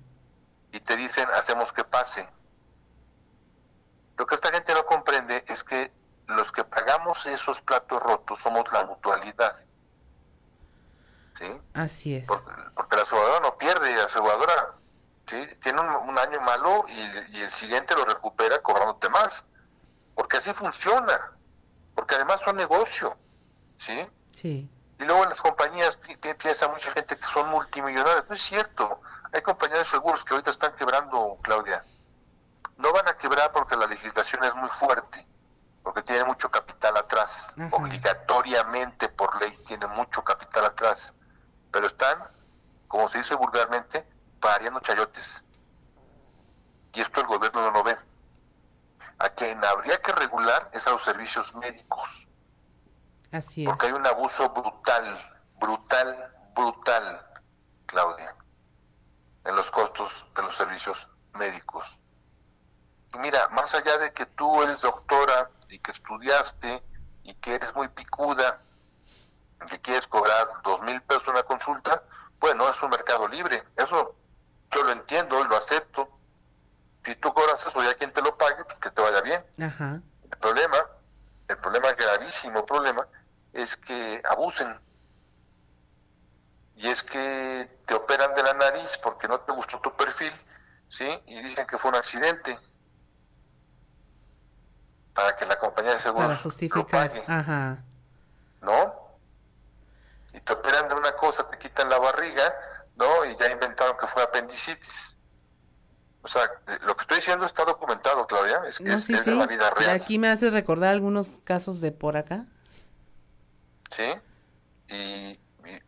y 0.74 0.80
te 0.80 0.96
dicen 0.96 1.26
hacemos 1.34 1.72
que 1.72 1.84
pase. 1.84 2.28
Lo 4.16 4.26
que 4.26 4.34
esta 4.34 4.50
gente 4.50 4.74
no 4.74 4.84
comprende 4.84 5.44
es 5.46 5.62
que 5.62 5.92
los 6.26 6.50
que 6.50 6.64
pagamos 6.64 7.26
esos 7.26 7.62
platos 7.62 8.02
rotos 8.02 8.40
somos 8.40 8.64
la 8.72 8.84
mutualidad. 8.84 9.56
¿Sí? 11.38 11.46
Así 11.74 12.16
es. 12.16 12.26
Porque, 12.26 12.96
la 12.96 13.02
aseguradora 13.02 13.40
no 13.40 13.56
pierde, 13.56 13.96
la 13.96 14.04
aseguradora 14.04 14.74
¿sí? 15.26 15.48
tiene 15.60 15.80
un, 15.80 16.18
año 16.18 16.40
malo 16.40 16.86
y, 16.88 17.36
y, 17.36 17.42
el 17.42 17.50
siguiente 17.50 17.94
lo 17.94 18.04
recupera 18.04 18.60
cobrándote 18.60 19.08
más. 19.10 19.44
Porque 20.16 20.38
así 20.38 20.52
funciona. 20.54 21.32
Porque 21.94 22.16
además 22.16 22.40
son 22.44 22.56
negocio. 22.56 23.16
¿Sí? 23.76 24.06
Sí. 24.32 24.68
Y 25.04 25.06
luego 25.06 25.26
las 25.26 25.42
compañías 25.42 25.98
piensa 26.38 26.66
mucha 26.68 26.90
gente 26.92 27.18
que 27.18 27.26
son 27.26 27.50
multimillonarias. 27.50 28.24
No 28.26 28.34
es 28.34 28.40
cierto. 28.40 29.02
Hay 29.34 29.42
compañías 29.42 29.80
de 29.80 29.84
seguros 29.84 30.24
que 30.24 30.32
ahorita 30.32 30.48
están 30.48 30.74
quebrando, 30.76 31.36
Claudia. 31.42 31.84
No 32.78 32.90
van 32.90 33.06
a 33.08 33.18
quebrar 33.18 33.52
porque 33.52 33.76
la 33.76 33.86
legislación 33.86 34.42
es 34.44 34.54
muy 34.54 34.70
fuerte, 34.70 35.28
porque 35.82 36.00
tiene 36.00 36.24
mucho 36.24 36.50
capital 36.50 36.96
atrás. 36.96 37.54
Obligatoriamente 37.70 39.10
por 39.10 39.38
ley 39.42 39.54
tiene 39.66 39.86
mucho 39.88 40.24
capital 40.24 40.64
atrás. 40.64 41.12
Pero 41.70 41.86
están, 41.86 42.26
como 42.88 43.06
se 43.10 43.18
dice 43.18 43.34
vulgarmente, 43.34 44.08
pariendo 44.40 44.80
chayotes. 44.80 45.44
Y 46.94 47.02
esto 47.02 47.20
el 47.20 47.26
gobierno 47.26 47.60
no 47.60 47.72
lo 47.72 47.82
ve. 47.82 47.94
A 49.18 49.28
quien 49.28 49.62
habría 49.66 50.00
que 50.00 50.12
regular 50.12 50.70
es 50.72 50.86
a 50.86 50.92
los 50.92 51.04
servicios 51.04 51.54
médicos 51.56 52.26
porque 53.64 53.86
hay 53.86 53.92
un 53.92 54.06
abuso 54.06 54.50
brutal, 54.50 55.04
brutal, 55.58 56.32
brutal, 56.54 57.26
Claudia, 57.86 58.34
en 59.44 59.56
los 59.56 59.70
costos 59.70 60.26
de 60.34 60.42
los 60.42 60.54
servicios 60.54 61.08
médicos. 61.34 61.98
Y 63.14 63.18
mira, 63.18 63.48
más 63.48 63.74
allá 63.74 63.98
de 63.98 64.12
que 64.12 64.26
tú 64.26 64.62
eres 64.62 64.80
doctora 64.82 65.50
y 65.68 65.78
que 65.78 65.90
estudiaste 65.90 66.82
y 67.24 67.34
que 67.34 67.54
eres 67.54 67.74
muy 67.74 67.88
picuda, 67.88 68.60
y 69.62 69.66
que 69.66 69.80
quieres 69.80 70.06
cobrar 70.06 70.46
dos 70.62 70.80
mil 70.82 71.00
pesos 71.02 71.28
una 71.28 71.42
consulta, 71.42 72.02
bueno, 72.38 72.68
es 72.68 72.82
un 72.82 72.90
mercado 72.90 73.26
libre. 73.28 73.64
Eso 73.76 74.14
yo 74.70 74.82
lo 74.82 74.92
entiendo, 74.92 75.42
lo 75.44 75.56
acepto. 75.56 76.08
Si 77.04 77.16
tú 77.16 77.32
cobras 77.32 77.66
eso 77.66 77.90
y 77.90 77.94
quien 77.94 78.12
te 78.12 78.22
lo 78.22 78.36
pague, 78.36 78.64
pues 78.64 78.78
que 78.78 78.90
te 78.90 79.00
vaya 79.00 79.20
bien. 79.22 79.44
El 80.30 80.38
problema, 80.38 80.76
el 81.48 81.58
problema 81.58 81.92
gravísimo 81.92 82.64
problema, 82.66 83.06
es 83.54 83.76
que 83.76 84.20
abusen. 84.28 84.68
Y 86.76 86.88
es 86.88 87.02
que 87.02 87.70
te 87.86 87.94
operan 87.94 88.34
de 88.34 88.42
la 88.42 88.52
nariz 88.54 88.98
porque 88.98 89.28
no 89.28 89.40
te 89.40 89.52
gustó 89.52 89.80
tu 89.80 89.94
perfil, 89.94 90.32
¿sí? 90.88 91.06
Y 91.26 91.40
dicen 91.42 91.66
que 91.66 91.78
fue 91.78 91.90
un 91.90 91.96
accidente. 91.96 92.58
Para 95.14 95.36
que 95.36 95.46
la 95.46 95.56
compañía 95.56 95.92
de 95.92 96.00
seguros 96.00 96.26
Para 96.26 96.40
justificar. 96.40 97.12
Ajá. 97.28 97.78
¿No? 98.60 98.94
Y 100.32 100.40
te 100.40 100.52
operan 100.52 100.88
de 100.88 100.94
una 100.96 101.12
cosa, 101.12 101.46
te 101.46 101.56
quitan 101.56 101.88
la 101.88 102.00
barriga, 102.00 102.52
¿no? 102.96 103.24
Y 103.24 103.36
ya 103.36 103.52
inventaron 103.52 103.96
que 103.96 104.08
fue 104.08 104.20
apendicitis. 104.24 105.14
O 106.22 106.26
sea, 106.28 106.42
lo 106.86 106.96
que 106.96 107.02
estoy 107.02 107.18
diciendo 107.18 107.46
está 107.46 107.64
documentado, 107.64 108.26
Claudia, 108.26 108.62
es, 108.66 108.80
es, 108.80 109.06
de 109.06 109.34
la 109.36 109.46
vida 109.46 109.70
real. 109.70 109.90
aquí 109.90 110.18
me 110.18 110.28
hace 110.28 110.50
recordar 110.50 110.90
algunos 110.90 111.40
casos 111.44 111.80
de 111.80 111.92
por 111.92 112.16
acá. 112.16 112.46
¿Sí? 113.94 114.02
Y, 114.88 115.38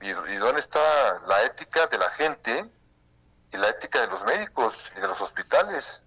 y, 0.00 0.36
dónde 0.38 0.60
está 0.60 0.80
la 1.26 1.44
ética 1.44 1.86
de 1.86 1.98
la 1.98 2.08
gente 2.10 2.64
y 3.52 3.56
la 3.56 3.68
ética 3.70 4.00
de 4.02 4.06
los 4.08 4.24
médicos 4.24 4.92
y 4.96 5.00
de 5.00 5.08
los 5.08 5.20
hospitales? 5.20 6.02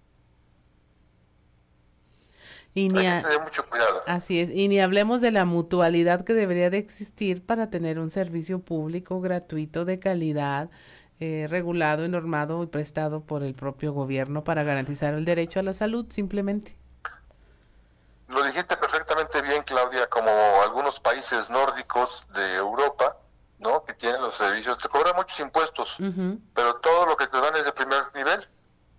Y 2.72 2.88
ni 2.88 3.02
mucho 3.42 3.68
cuidado. 3.68 4.02
Así 4.06 4.40
es, 4.40 4.50
y 4.50 4.68
ni 4.68 4.80
hablemos 4.80 5.20
de 5.20 5.32
la 5.32 5.44
mutualidad 5.44 6.24
que 6.24 6.34
debería 6.34 6.70
de 6.70 6.78
existir 6.78 7.44
para 7.44 7.68
tener 7.68 7.98
un 7.98 8.10
servicio 8.10 8.60
público 8.60 9.20
gratuito 9.20 9.84
de 9.84 9.98
calidad, 9.98 10.70
eh, 11.18 11.48
regulado 11.50 12.04
y 12.04 12.08
normado 12.08 12.62
y 12.62 12.66
prestado 12.68 13.22
por 13.22 13.42
el 13.42 13.54
propio 13.54 13.92
gobierno 13.92 14.44
para 14.44 14.62
garantizar 14.62 15.14
el 15.14 15.24
derecho 15.24 15.60
a 15.60 15.64
la 15.64 15.74
salud, 15.74 16.06
simplemente. 16.10 16.76
Lo 18.28 18.44
dijiste 18.44 18.76
perfectamente 18.76 18.89
Claudia, 19.70 20.08
como 20.08 20.28
algunos 20.64 20.98
países 20.98 21.48
nórdicos 21.48 22.26
de 22.34 22.56
Europa, 22.56 23.16
¿no? 23.60 23.84
Que 23.84 23.94
tienen 23.94 24.20
los 24.20 24.36
servicios, 24.36 24.76
te 24.78 24.88
cobran 24.88 25.14
muchos 25.14 25.38
impuestos, 25.38 25.96
pero 26.54 26.74
todo 26.80 27.06
lo 27.06 27.16
que 27.16 27.28
te 27.28 27.40
dan 27.40 27.54
es 27.54 27.64
de 27.64 27.72
primer 27.72 28.12
nivel. 28.12 28.48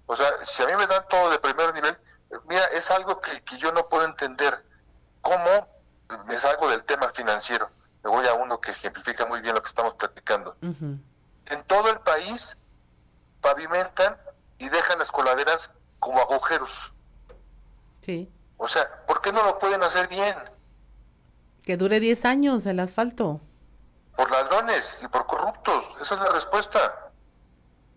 O 0.06 0.15
sea, 0.15 0.27
si 0.45 0.64
a 0.64 0.68
mí 0.68 0.73
me 0.77 0.88
dan 0.88 1.06
todo 1.10 1.30
de 1.30 1.39
primer 1.39 1.73
nivel, 1.73 1.98
mira, 2.48 2.64
es 2.68 2.89
algo 2.89 3.19
que, 3.19 3.43
yo 3.57 3.73
no 3.73 3.89
puedo 3.89 4.06
entender. 4.06 4.65
¿Cómo 5.22 5.68
me 6.26 6.38
salgo 6.38 6.69
del 6.69 6.85
tema 6.85 7.10
financiero? 7.10 7.69
Me 8.02 8.10
voy 8.10 8.26
a 8.27 8.34
uno 8.34 8.61
que 8.61 8.72
ejemplifica 8.72 9.26
muy 9.26 9.41
bien 9.41 9.53
lo 9.53 9.61
que 9.61 9.68
estamos 9.68 9.95
platicando. 9.95 10.56
En 10.61 11.64
todo 11.68 11.89
el 11.89 11.99
país 11.99 12.57
pavimentan 13.41 14.18
y 14.57 14.69
dejan 14.69 14.99
las 14.99 15.11
coladeras 15.11 15.72
como 15.99 16.22
agujeros. 16.22 16.93
Sí. 17.99 18.31
O 18.56 18.69
sea, 18.69 19.06
¿por 19.06 19.22
qué 19.22 19.34
no 19.34 19.43
lo 19.43 19.60
pueden 19.60 19.84
hacer 19.84 20.07
bien? 20.07 20.35
Que 21.64 21.78
dure 21.78 22.00
10 22.00 22.26
años 22.26 22.66
el 22.66 22.80
asfalto. 22.80 23.42
Por 24.16 24.30
ladrones 24.30 25.02
y 25.04 25.08
por 25.08 25.26
corruptos, 25.26 25.86
esa 26.02 26.16
es 26.16 26.22
la 26.22 26.30
respuesta. 26.30 27.12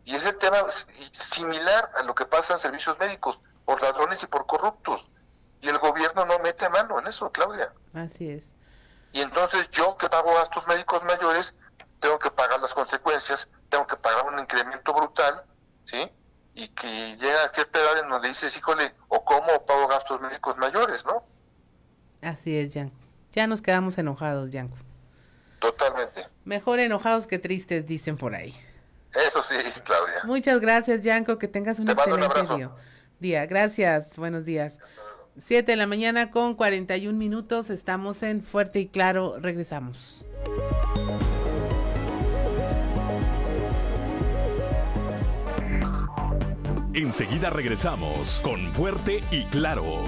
Y 0.05 0.15
ese 0.15 0.33
tema 0.35 0.59
es 0.69 0.87
similar 1.13 1.91
a 1.97 2.03
lo 2.03 2.15
que 2.15 2.27
pasa 2.27 2.55
en 2.55 2.61
servicios 2.61 2.99
médicos, 2.99 3.41
por 3.65 3.81
ladrones 3.81 4.23
y 4.23 4.27
por 4.27 4.47
corruptos. 4.47 5.09
Y 5.61 5.69
el 5.69 5.79
gobierno 5.79 6.27
no 6.27 6.39
mete 6.41 6.69
mano 6.69 6.99
en 6.99 7.07
eso, 7.07 7.33
Claudia. 7.33 7.73
Así 7.95 8.29
es. 8.29 8.55
Y 9.13 9.21
entonces 9.21 9.71
yo 9.71 9.97
que 9.97 10.09
pago 10.09 10.35
gastos 10.35 10.67
médicos 10.67 11.03
mayores, 11.05 11.55
tengo 12.01 12.19
que 12.19 12.31
pagar 12.31 12.61
las 12.61 12.75
consecuencias, 12.75 13.51
tengo 13.71 13.87
que 13.87 13.97
pagar 13.97 14.27
un 14.27 14.39
incremento 14.39 14.93
brutal, 14.93 15.43
¿sí? 15.85 16.11
y 16.55 16.69
que 16.69 17.17
llega 17.17 17.45
a 17.45 17.49
cierta 17.49 17.81
edad 17.81 17.99
en 18.05 18.11
donde 18.11 18.29
dices, 18.29 18.57
híjole, 18.57 18.95
o 19.09 19.25
cómo 19.25 19.67
pago 19.67 19.89
gastos 19.89 20.21
médicos 20.21 20.57
mayores, 20.57 21.05
¿no? 21.05 21.25
Así 22.23 22.57
es, 22.57 22.73
Yanko. 22.73 22.97
Ya 23.35 23.49
nos 23.49 23.63
quedamos 23.63 23.99
enojados, 23.99 24.51
Yanko. 24.51 24.77
Totalmente. 25.59 26.27
Mejor 26.45 26.79
enojados 26.79 27.27
que 27.27 27.41
tristes, 27.41 27.85
dicen 27.85 28.17
por 28.17 28.35
ahí. 28.35 28.55
Eso 29.27 29.43
sí, 29.43 29.55
Claudia. 29.85 30.21
Muchas 30.25 30.61
gracias, 30.61 31.01
Yanko. 31.03 31.39
Que 31.39 31.49
tengas 31.49 31.81
un 31.81 31.89
excelente 31.91 32.29
día. 33.19 33.47
Gracias. 33.47 34.17
Buenos 34.19 34.45
días. 34.45 34.79
Siete 35.37 35.73
de 35.73 35.77
la 35.77 35.87
mañana 35.87 36.31
con 36.31 36.55
41 36.55 37.19
minutos. 37.19 37.71
Estamos 37.71 38.23
en 38.23 38.43
Fuerte 38.43 38.79
y 38.81 38.87
Claro. 38.87 39.37
Regresamos. 39.41 40.25
Enseguida 46.93 47.51
regresamos 47.51 48.41
con 48.45 48.61
Fuerte 48.73 49.25
y 49.33 49.45
Claro. 49.47 50.05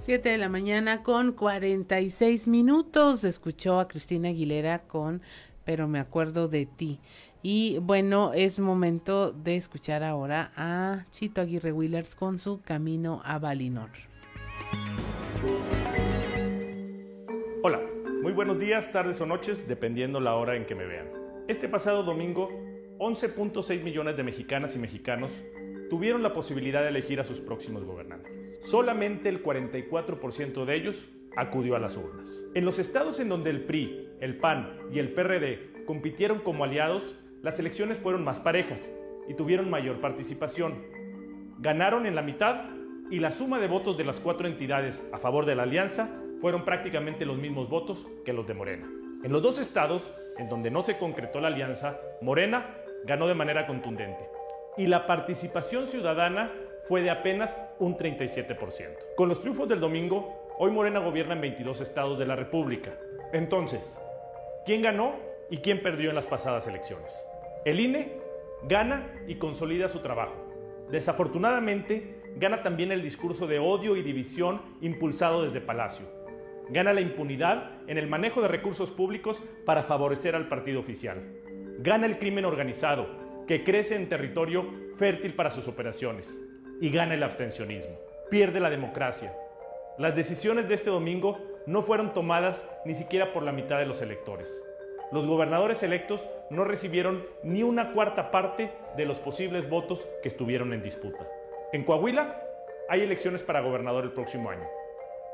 7 0.00 0.30
de 0.30 0.38
la 0.38 0.48
mañana 0.48 1.02
con 1.02 1.32
46 1.32 2.48
minutos. 2.48 3.22
Escuchó 3.22 3.78
a 3.78 3.86
Cristina 3.86 4.30
Aguilera 4.30 4.78
con 4.78 5.20
Pero 5.66 5.88
me 5.88 5.98
acuerdo 5.98 6.48
de 6.48 6.64
ti. 6.64 7.00
Y 7.42 7.78
bueno, 7.80 8.32
es 8.32 8.60
momento 8.60 9.30
de 9.30 9.56
escuchar 9.56 10.02
ahora 10.02 10.52
a 10.56 11.04
Chito 11.10 11.42
Aguirre 11.42 11.72
Willers 11.72 12.14
con 12.14 12.38
su 12.38 12.62
Camino 12.62 13.20
a 13.26 13.38
Valinor. 13.38 13.90
Hola, 17.62 17.80
muy 18.22 18.32
buenos 18.32 18.58
días, 18.58 18.90
tardes 18.92 19.20
o 19.20 19.26
noches, 19.26 19.68
dependiendo 19.68 20.18
la 20.18 20.34
hora 20.34 20.56
en 20.56 20.64
que 20.64 20.74
me 20.74 20.86
vean. 20.86 21.08
Este 21.46 21.68
pasado 21.68 22.04
domingo 22.04 22.48
11.6 22.98 23.82
millones 23.82 24.16
de 24.16 24.22
mexicanas 24.22 24.74
y 24.76 24.78
mexicanos 24.78 25.44
tuvieron 25.90 26.22
la 26.22 26.32
posibilidad 26.32 26.82
de 26.82 26.88
elegir 26.88 27.20
a 27.20 27.24
sus 27.24 27.40
próximos 27.40 27.84
gobernantes. 27.84 28.60
Solamente 28.62 29.28
el 29.28 29.42
44% 29.42 30.64
de 30.64 30.74
ellos 30.74 31.08
acudió 31.36 31.76
a 31.76 31.80
las 31.80 31.96
urnas. 31.96 32.48
En 32.54 32.64
los 32.64 32.78
estados 32.78 33.20
en 33.20 33.28
donde 33.28 33.50
el 33.50 33.64
PRI, 33.64 34.08
el 34.20 34.38
PAN 34.38 34.78
y 34.92 35.00
el 35.00 35.12
PRD 35.12 35.84
compitieron 35.84 36.38
como 36.38 36.64
aliados, 36.64 37.16
las 37.42 37.58
elecciones 37.58 37.98
fueron 37.98 38.24
más 38.24 38.40
parejas 38.40 38.90
y 39.28 39.34
tuvieron 39.34 39.68
mayor 39.68 40.00
participación. 40.00 40.82
Ganaron 41.58 42.06
en 42.06 42.14
la 42.14 42.22
mitad 42.22 42.70
y 43.10 43.18
la 43.18 43.32
suma 43.32 43.58
de 43.58 43.66
votos 43.66 43.98
de 43.98 44.04
las 44.04 44.20
cuatro 44.20 44.46
entidades 44.46 45.04
a 45.12 45.18
favor 45.18 45.44
de 45.44 45.56
la 45.56 45.64
alianza 45.64 46.08
fueron 46.40 46.64
prácticamente 46.64 47.26
los 47.26 47.36
mismos 47.36 47.68
votos 47.68 48.06
que 48.24 48.32
los 48.32 48.46
de 48.46 48.54
Morena. 48.54 48.88
En 49.24 49.32
los 49.32 49.42
dos 49.42 49.58
estados 49.58 50.14
en 50.38 50.48
donde 50.48 50.70
no 50.70 50.82
se 50.82 50.96
concretó 50.96 51.40
la 51.40 51.48
alianza, 51.48 52.00
Morena 52.22 52.76
ganó 53.04 53.26
de 53.26 53.34
manera 53.34 53.66
contundente 53.66 54.39
y 54.80 54.86
la 54.86 55.06
participación 55.06 55.86
ciudadana 55.86 56.50
fue 56.88 57.02
de 57.02 57.10
apenas 57.10 57.58
un 57.78 57.98
37%. 57.98 59.14
Con 59.14 59.28
los 59.28 59.40
triunfos 59.40 59.68
del 59.68 59.78
domingo, 59.78 60.48
hoy 60.58 60.70
Morena 60.70 61.00
gobierna 61.00 61.34
en 61.34 61.42
22 61.42 61.82
estados 61.82 62.18
de 62.18 62.24
la 62.24 62.34
República. 62.34 62.94
Entonces, 63.34 64.00
¿quién 64.64 64.80
ganó 64.80 65.16
y 65.50 65.58
quién 65.58 65.82
perdió 65.82 66.08
en 66.08 66.16
las 66.16 66.24
pasadas 66.24 66.66
elecciones? 66.66 67.26
El 67.66 67.78
INE 67.78 68.14
gana 68.62 69.06
y 69.28 69.34
consolida 69.34 69.90
su 69.90 69.98
trabajo. 69.98 70.34
Desafortunadamente, 70.90 72.22
gana 72.36 72.62
también 72.62 72.90
el 72.90 73.02
discurso 73.02 73.46
de 73.46 73.58
odio 73.58 73.96
y 73.96 74.02
división 74.02 74.62
impulsado 74.80 75.44
desde 75.44 75.60
Palacio 75.60 76.06
Gana 76.70 76.92
la 76.92 77.00
impunidad 77.00 77.72
en 77.88 77.98
el 77.98 78.06
manejo 78.06 78.40
de 78.40 78.46
recursos 78.46 78.92
públicos 78.92 79.42
para 79.66 79.82
favorecer 79.82 80.36
al 80.36 80.46
partido 80.46 80.78
oficial. 80.78 81.20
Gana 81.80 82.06
el 82.06 82.16
crimen 82.18 82.44
organizado, 82.44 83.08
que 83.50 83.64
crece 83.64 83.96
en 83.96 84.08
territorio 84.08 84.64
fértil 84.94 85.34
para 85.34 85.50
sus 85.50 85.66
operaciones. 85.66 86.40
Y 86.80 86.88
gana 86.90 87.14
el 87.14 87.22
abstencionismo. 87.24 87.98
Pierde 88.30 88.60
la 88.60 88.70
democracia. 88.70 89.34
Las 89.98 90.14
decisiones 90.14 90.68
de 90.68 90.76
este 90.76 90.88
domingo 90.88 91.36
no 91.66 91.82
fueron 91.82 92.14
tomadas 92.14 92.64
ni 92.84 92.94
siquiera 92.94 93.32
por 93.32 93.42
la 93.42 93.50
mitad 93.50 93.80
de 93.80 93.86
los 93.86 94.02
electores. 94.02 94.62
Los 95.10 95.26
gobernadores 95.26 95.82
electos 95.82 96.28
no 96.48 96.62
recibieron 96.62 97.26
ni 97.42 97.64
una 97.64 97.92
cuarta 97.92 98.30
parte 98.30 98.70
de 98.96 99.04
los 99.04 99.18
posibles 99.18 99.68
votos 99.68 100.08
que 100.22 100.28
estuvieron 100.28 100.72
en 100.72 100.82
disputa. 100.82 101.26
En 101.72 101.82
Coahuila 101.82 102.40
hay 102.88 103.00
elecciones 103.00 103.42
para 103.42 103.62
gobernador 103.62 104.04
el 104.04 104.12
próximo 104.12 104.50
año. 104.50 104.68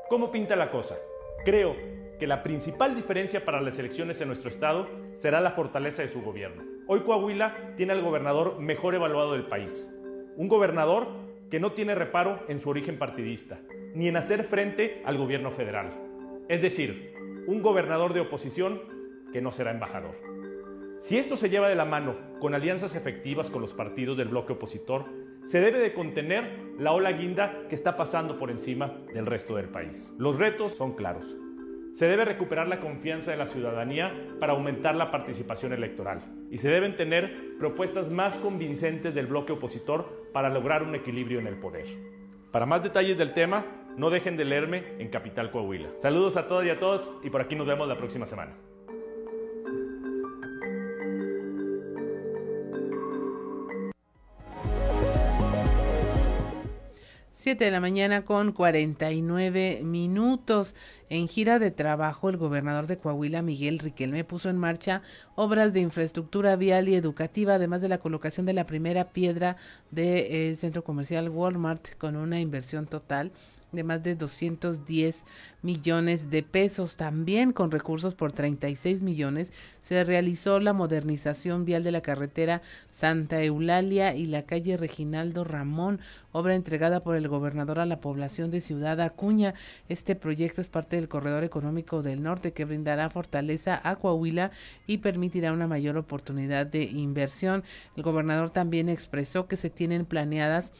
¿Cómo 0.09 0.31
pinta 0.31 0.55
la 0.55 0.71
cosa? 0.71 0.97
Creo 1.45 1.75
que 2.17 2.25
la 2.25 2.41
principal 2.41 2.95
diferencia 2.95 3.45
para 3.45 3.61
las 3.61 3.77
elecciones 3.77 4.19
en 4.21 4.29
nuestro 4.29 4.49
estado 4.49 4.89
será 5.13 5.39
la 5.39 5.51
fortaleza 5.51 6.01
de 6.01 6.07
su 6.07 6.23
gobierno. 6.23 6.76
Hoy 6.89 7.01
Coahuila 7.01 7.73
tiene 7.75 7.91
al 7.91 8.01
gobernador 8.01 8.61
mejor 8.61 8.95
evaluado 8.95 9.33
del 9.33 9.47
país. 9.47 9.91
Un 10.37 10.47
gobernador 10.47 11.09
que 11.51 11.59
no 11.59 11.73
tiene 11.73 11.95
reparo 11.95 12.39
en 12.47 12.61
su 12.61 12.69
origen 12.69 12.97
partidista, 12.97 13.59
ni 13.93 14.07
en 14.07 14.15
hacer 14.15 14.45
frente 14.45 15.01
al 15.03 15.17
gobierno 15.17 15.51
federal. 15.51 15.91
Es 16.47 16.61
decir, 16.61 17.13
un 17.45 17.61
gobernador 17.61 18.13
de 18.13 18.21
oposición 18.21 18.81
que 19.33 19.41
no 19.41 19.51
será 19.51 19.71
embajador. 19.71 20.15
Si 20.97 21.17
esto 21.17 21.35
se 21.35 21.49
lleva 21.49 21.67
de 21.67 21.75
la 21.75 21.83
mano 21.83 22.15
con 22.39 22.55
alianzas 22.55 22.95
efectivas 22.95 23.51
con 23.51 23.61
los 23.61 23.73
partidos 23.73 24.15
del 24.15 24.29
bloque 24.29 24.53
opositor, 24.53 25.07
se 25.43 25.59
debe 25.59 25.79
de 25.79 25.93
contener 25.93 26.73
la 26.79 26.93
ola 26.93 27.11
guinda 27.11 27.67
que 27.67 27.75
está 27.75 27.97
pasando 27.97 28.39
por 28.39 28.49
encima 28.49 29.01
del 29.13 29.25
resto 29.25 29.57
del 29.57 29.67
país. 29.67 30.13
Los 30.17 30.39
retos 30.39 30.71
son 30.71 30.93
claros. 30.93 31.35
Se 31.91 32.07
debe 32.07 32.23
recuperar 32.23 32.69
la 32.69 32.79
confianza 32.79 33.31
de 33.31 33.37
la 33.37 33.47
ciudadanía 33.47 34.37
para 34.39 34.53
aumentar 34.53 34.95
la 34.95 35.11
participación 35.11 35.73
electoral 35.73 36.36
y 36.49 36.57
se 36.57 36.69
deben 36.69 36.95
tener 36.95 37.57
propuestas 37.57 38.09
más 38.09 38.37
convincentes 38.37 39.13
del 39.13 39.27
bloque 39.27 39.53
opositor 39.53 40.29
para 40.33 40.49
lograr 40.49 40.83
un 40.83 40.95
equilibrio 40.95 41.39
en 41.39 41.47
el 41.47 41.57
poder. 41.57 41.85
Para 42.51 42.65
más 42.65 42.83
detalles 42.83 43.17
del 43.17 43.33
tema, 43.33 43.65
no 43.97 44.09
dejen 44.09 44.37
de 44.37 44.45
leerme 44.45 44.83
en 44.99 45.09
Capital 45.09 45.51
Coahuila. 45.51 45.89
Saludos 45.97 46.37
a 46.37 46.47
todas 46.47 46.65
y 46.65 46.69
a 46.69 46.79
todos 46.79 47.11
y 47.23 47.29
por 47.29 47.41
aquí 47.41 47.55
nos 47.55 47.67
vemos 47.67 47.87
la 47.87 47.97
próxima 47.97 48.25
semana. 48.25 48.55
7 57.47 57.63
de 57.63 57.71
la 57.71 57.79
mañana 57.79 58.25
con 58.25 58.51
49 58.51 59.79
minutos. 59.81 60.75
En 61.07 61.29
gira 61.29 61.59
de 61.59 61.71
trabajo, 61.71 62.29
el 62.29 62.35
gobernador 62.35 62.87
de 62.87 62.97
Coahuila, 62.97 63.41
Miguel 63.41 63.79
Riquelme, 63.79 64.25
puso 64.25 64.49
en 64.49 64.57
marcha 64.57 65.01
obras 65.35 65.71
de 65.71 65.79
infraestructura 65.79 66.57
vial 66.57 66.89
y 66.89 66.95
educativa, 66.95 67.53
además 67.53 67.79
de 67.79 67.87
la 67.87 67.99
colocación 67.99 68.45
de 68.45 68.51
la 68.51 68.67
primera 68.67 69.13
piedra 69.13 69.55
del 69.91 70.57
centro 70.57 70.83
comercial 70.83 71.29
Walmart 71.29 71.95
con 71.97 72.17
una 72.17 72.41
inversión 72.41 72.85
total 72.85 73.31
de 73.71 73.83
más 73.83 74.03
de 74.03 74.15
210 74.15 75.25
millones 75.61 76.29
de 76.29 76.43
pesos. 76.43 76.95
También 76.95 77.51
con 77.51 77.71
recursos 77.71 78.15
por 78.15 78.31
36 78.31 79.01
millones 79.01 79.51
se 79.81 80.03
realizó 80.03 80.59
la 80.59 80.73
modernización 80.73 81.65
vial 81.65 81.83
de 81.83 81.91
la 81.91 82.01
carretera 82.01 82.61
Santa 82.89 83.43
Eulalia 83.43 84.15
y 84.15 84.25
la 84.25 84.43
calle 84.43 84.77
Reginaldo 84.77 85.43
Ramón, 85.43 85.99
obra 86.31 86.55
entregada 86.55 87.03
por 87.03 87.15
el 87.15 87.27
gobernador 87.27 87.79
a 87.79 87.85
la 87.85 87.99
población 87.99 88.51
de 88.51 88.61
Ciudad 88.61 89.01
Acuña. 89.01 89.53
Este 89.89 90.15
proyecto 90.15 90.61
es 90.61 90.67
parte 90.67 90.95
del 90.95 91.09
corredor 91.09 91.43
económico 91.43 92.01
del 92.01 92.23
norte 92.23 92.53
que 92.53 92.65
brindará 92.65 93.09
fortaleza 93.09 93.79
a 93.83 93.95
Coahuila 93.95 94.51
y 94.85 94.99
permitirá 94.99 95.51
una 95.51 95.67
mayor 95.67 95.97
oportunidad 95.97 96.65
de 96.65 96.83
inversión. 96.83 97.63
El 97.95 98.03
gobernador 98.03 98.51
también 98.51 98.89
expresó 98.89 99.47
que 99.47 99.57
se 99.57 99.69
tienen 99.69 100.05
planeadas 100.05 100.73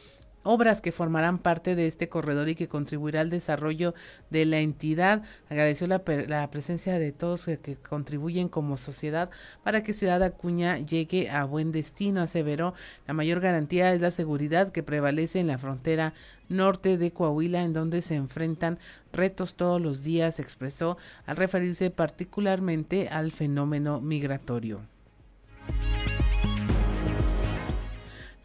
obras 0.48 0.80
que 0.80 0.92
formarán 0.92 1.36
parte 1.36 1.74
de 1.74 1.86
este 1.86 2.08
corredor 2.08 2.48
y 2.48 2.54
que 2.54 2.68
contribuirá 2.68 3.20
al 3.20 3.28
desarrollo 3.28 3.94
de 4.30 4.46
la 4.46 4.60
entidad. 4.60 5.22
Agradeció 5.50 5.86
la, 5.86 6.02
la 6.26 6.50
presencia 6.50 6.98
de 6.98 7.12
todos 7.12 7.44
que, 7.44 7.76
contribuyen 7.76 8.48
como 8.48 8.78
sociedad 8.78 9.28
para 9.62 9.82
que 9.82 9.92
Ciudad 9.92 10.22
Acuña 10.22 10.78
llegue 10.78 11.28
a 11.28 11.44
buen 11.44 11.70
destino, 11.70 12.22
aseveró. 12.22 12.72
La 13.06 13.12
mayor 13.12 13.40
garantía 13.40 13.92
es 13.92 14.00
la 14.00 14.10
seguridad 14.10 14.70
que 14.70 14.82
prevalece 14.82 15.38
en 15.38 15.48
la 15.48 15.58
frontera 15.58 16.14
norte 16.48 16.96
de 16.96 17.12
Coahuila, 17.12 17.62
en 17.62 17.74
donde 17.74 18.00
se 18.00 18.14
enfrentan 18.14 18.78
retos 19.12 19.54
todos 19.54 19.82
los 19.82 20.02
días, 20.02 20.40
expresó 20.40 20.96
al 21.26 21.36
referirse 21.36 21.90
particularmente 21.90 23.08
al 23.08 23.32
fenómeno 23.32 24.00
migratorio. 24.00 24.80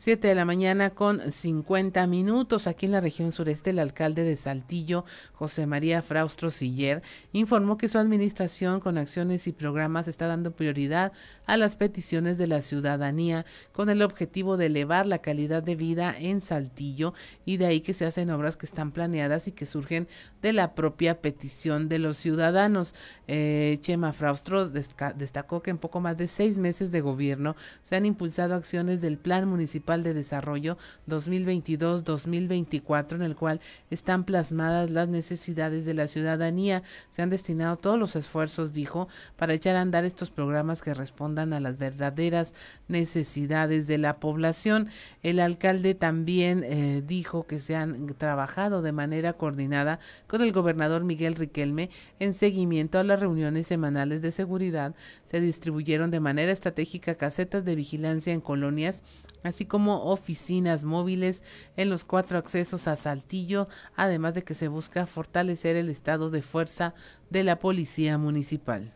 7 0.03 0.27
de 0.27 0.35
la 0.35 0.43
mañana 0.43 0.89
con 0.89 1.31
50 1.31 2.05
minutos. 2.07 2.67
Aquí 2.67 2.87
en 2.87 2.91
la 2.91 2.99
región 2.99 3.31
sureste, 3.31 3.69
el 3.69 3.79
alcalde 3.79 4.25
de 4.25 4.35
Saltillo, 4.35 5.05
José 5.31 5.65
María 5.65 6.01
Fraustro 6.01 6.51
Siller, 6.51 7.01
informó 7.31 7.77
que 7.77 7.87
su 7.87 7.97
administración 7.97 8.81
con 8.81 8.97
acciones 8.97 9.47
y 9.47 9.53
programas 9.53 10.09
está 10.09 10.27
dando 10.27 10.51
prioridad 10.51 11.13
a 11.45 11.55
las 11.55 11.77
peticiones 11.77 12.37
de 12.37 12.47
la 12.47 12.61
ciudadanía 12.61 13.45
con 13.71 13.89
el 13.89 14.01
objetivo 14.01 14.57
de 14.57 14.65
elevar 14.65 15.07
la 15.07 15.19
calidad 15.19 15.63
de 15.63 15.77
vida 15.77 16.13
en 16.19 16.41
Saltillo 16.41 17.13
y 17.45 17.55
de 17.55 17.67
ahí 17.67 17.79
que 17.79 17.93
se 17.93 18.05
hacen 18.05 18.29
obras 18.29 18.57
que 18.57 18.65
están 18.65 18.91
planeadas 18.91 19.47
y 19.47 19.53
que 19.53 19.65
surgen 19.65 20.09
de 20.41 20.51
la 20.51 20.75
propia 20.75 21.21
petición 21.21 21.87
de 21.87 21.99
los 21.99 22.17
ciudadanos. 22.17 22.93
Eh, 23.29 23.77
Chema 23.79 24.11
Fraustro 24.11 24.67
destacó 24.67 25.63
que 25.63 25.71
en 25.71 25.77
poco 25.77 26.01
más 26.01 26.17
de 26.17 26.27
seis 26.27 26.57
meses 26.57 26.91
de 26.91 26.99
gobierno 26.99 27.55
se 27.83 27.95
han 27.95 28.05
impulsado 28.05 28.53
acciones 28.55 28.99
del 28.99 29.17
Plan 29.17 29.47
Municipal 29.47 29.92
de 30.01 30.15
Desarrollo 30.15 30.77
2022-2024 31.07 33.15
en 33.15 33.21
el 33.21 33.35
cual 33.35 33.61
están 33.91 34.23
plasmadas 34.23 34.89
las 34.89 35.09
necesidades 35.09 35.85
de 35.85 35.93
la 35.93 36.07
ciudadanía. 36.07 36.81
Se 37.11 37.21
han 37.21 37.29
destinado 37.29 37.77
todos 37.77 37.99
los 37.99 38.15
esfuerzos, 38.15 38.73
dijo, 38.73 39.07
para 39.35 39.53
echar 39.53 39.75
a 39.75 39.81
andar 39.81 40.05
estos 40.05 40.31
programas 40.31 40.81
que 40.81 40.93
respondan 40.93 41.53
a 41.53 41.59
las 41.59 41.77
verdaderas 41.77 42.53
necesidades 42.87 43.85
de 43.85 43.97
la 43.97 44.19
población. 44.19 44.87
El 45.21 45.39
alcalde 45.39 45.93
también 45.93 46.63
eh, 46.63 47.03
dijo 47.05 47.45
que 47.45 47.59
se 47.59 47.75
han 47.75 48.07
trabajado 48.15 48.81
de 48.81 48.91
manera 48.91 49.33
coordinada 49.33 49.99
con 50.27 50.41
el 50.41 50.51
gobernador 50.51 51.03
Miguel 51.03 51.35
Riquelme 51.35 51.89
en 52.19 52.33
seguimiento 52.33 52.99
a 52.99 53.03
las 53.03 53.19
reuniones 53.19 53.67
semanales 53.67 54.21
de 54.21 54.31
seguridad. 54.31 54.95
Se 55.25 55.41
distribuyeron 55.41 56.11
de 56.11 56.19
manera 56.19 56.51
estratégica 56.51 57.15
casetas 57.15 57.65
de 57.65 57.75
vigilancia 57.75 58.33
en 58.33 58.41
colonias 58.41 59.03
así 59.43 59.65
como 59.65 60.05
oficinas 60.05 60.83
móviles 60.83 61.43
en 61.77 61.89
los 61.89 62.05
cuatro 62.05 62.37
accesos 62.37 62.87
a 62.87 62.95
Saltillo, 62.95 63.67
además 63.95 64.33
de 64.33 64.43
que 64.43 64.53
se 64.53 64.67
busca 64.67 65.05
fortalecer 65.05 65.75
el 65.75 65.89
estado 65.89 66.29
de 66.29 66.41
fuerza 66.41 66.93
de 67.29 67.43
la 67.43 67.59
Policía 67.59 68.17
Municipal. 68.17 68.93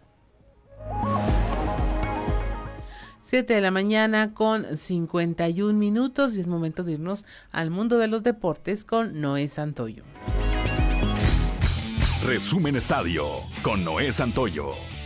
7 3.22 3.56
de 3.56 3.60
la 3.60 3.72
mañana 3.72 4.34
con 4.34 4.78
51 4.78 5.78
minutos 5.78 6.36
y 6.36 6.40
es 6.40 6.48
momento 6.48 6.86
de 6.86 6.94
irnos 6.94 7.26
al 7.52 7.72
mundo 7.72 7.98
de 7.98 8.08
los 8.08 8.24
deportes 8.24 8.86
con 8.86 9.20
Noé 9.20 9.50
Santoyo. 9.50 10.04
Resumen 12.26 12.78
Estadio 12.78 13.26
con 13.62 13.84
Noé 13.84 14.14
Santoyo. 14.14 14.97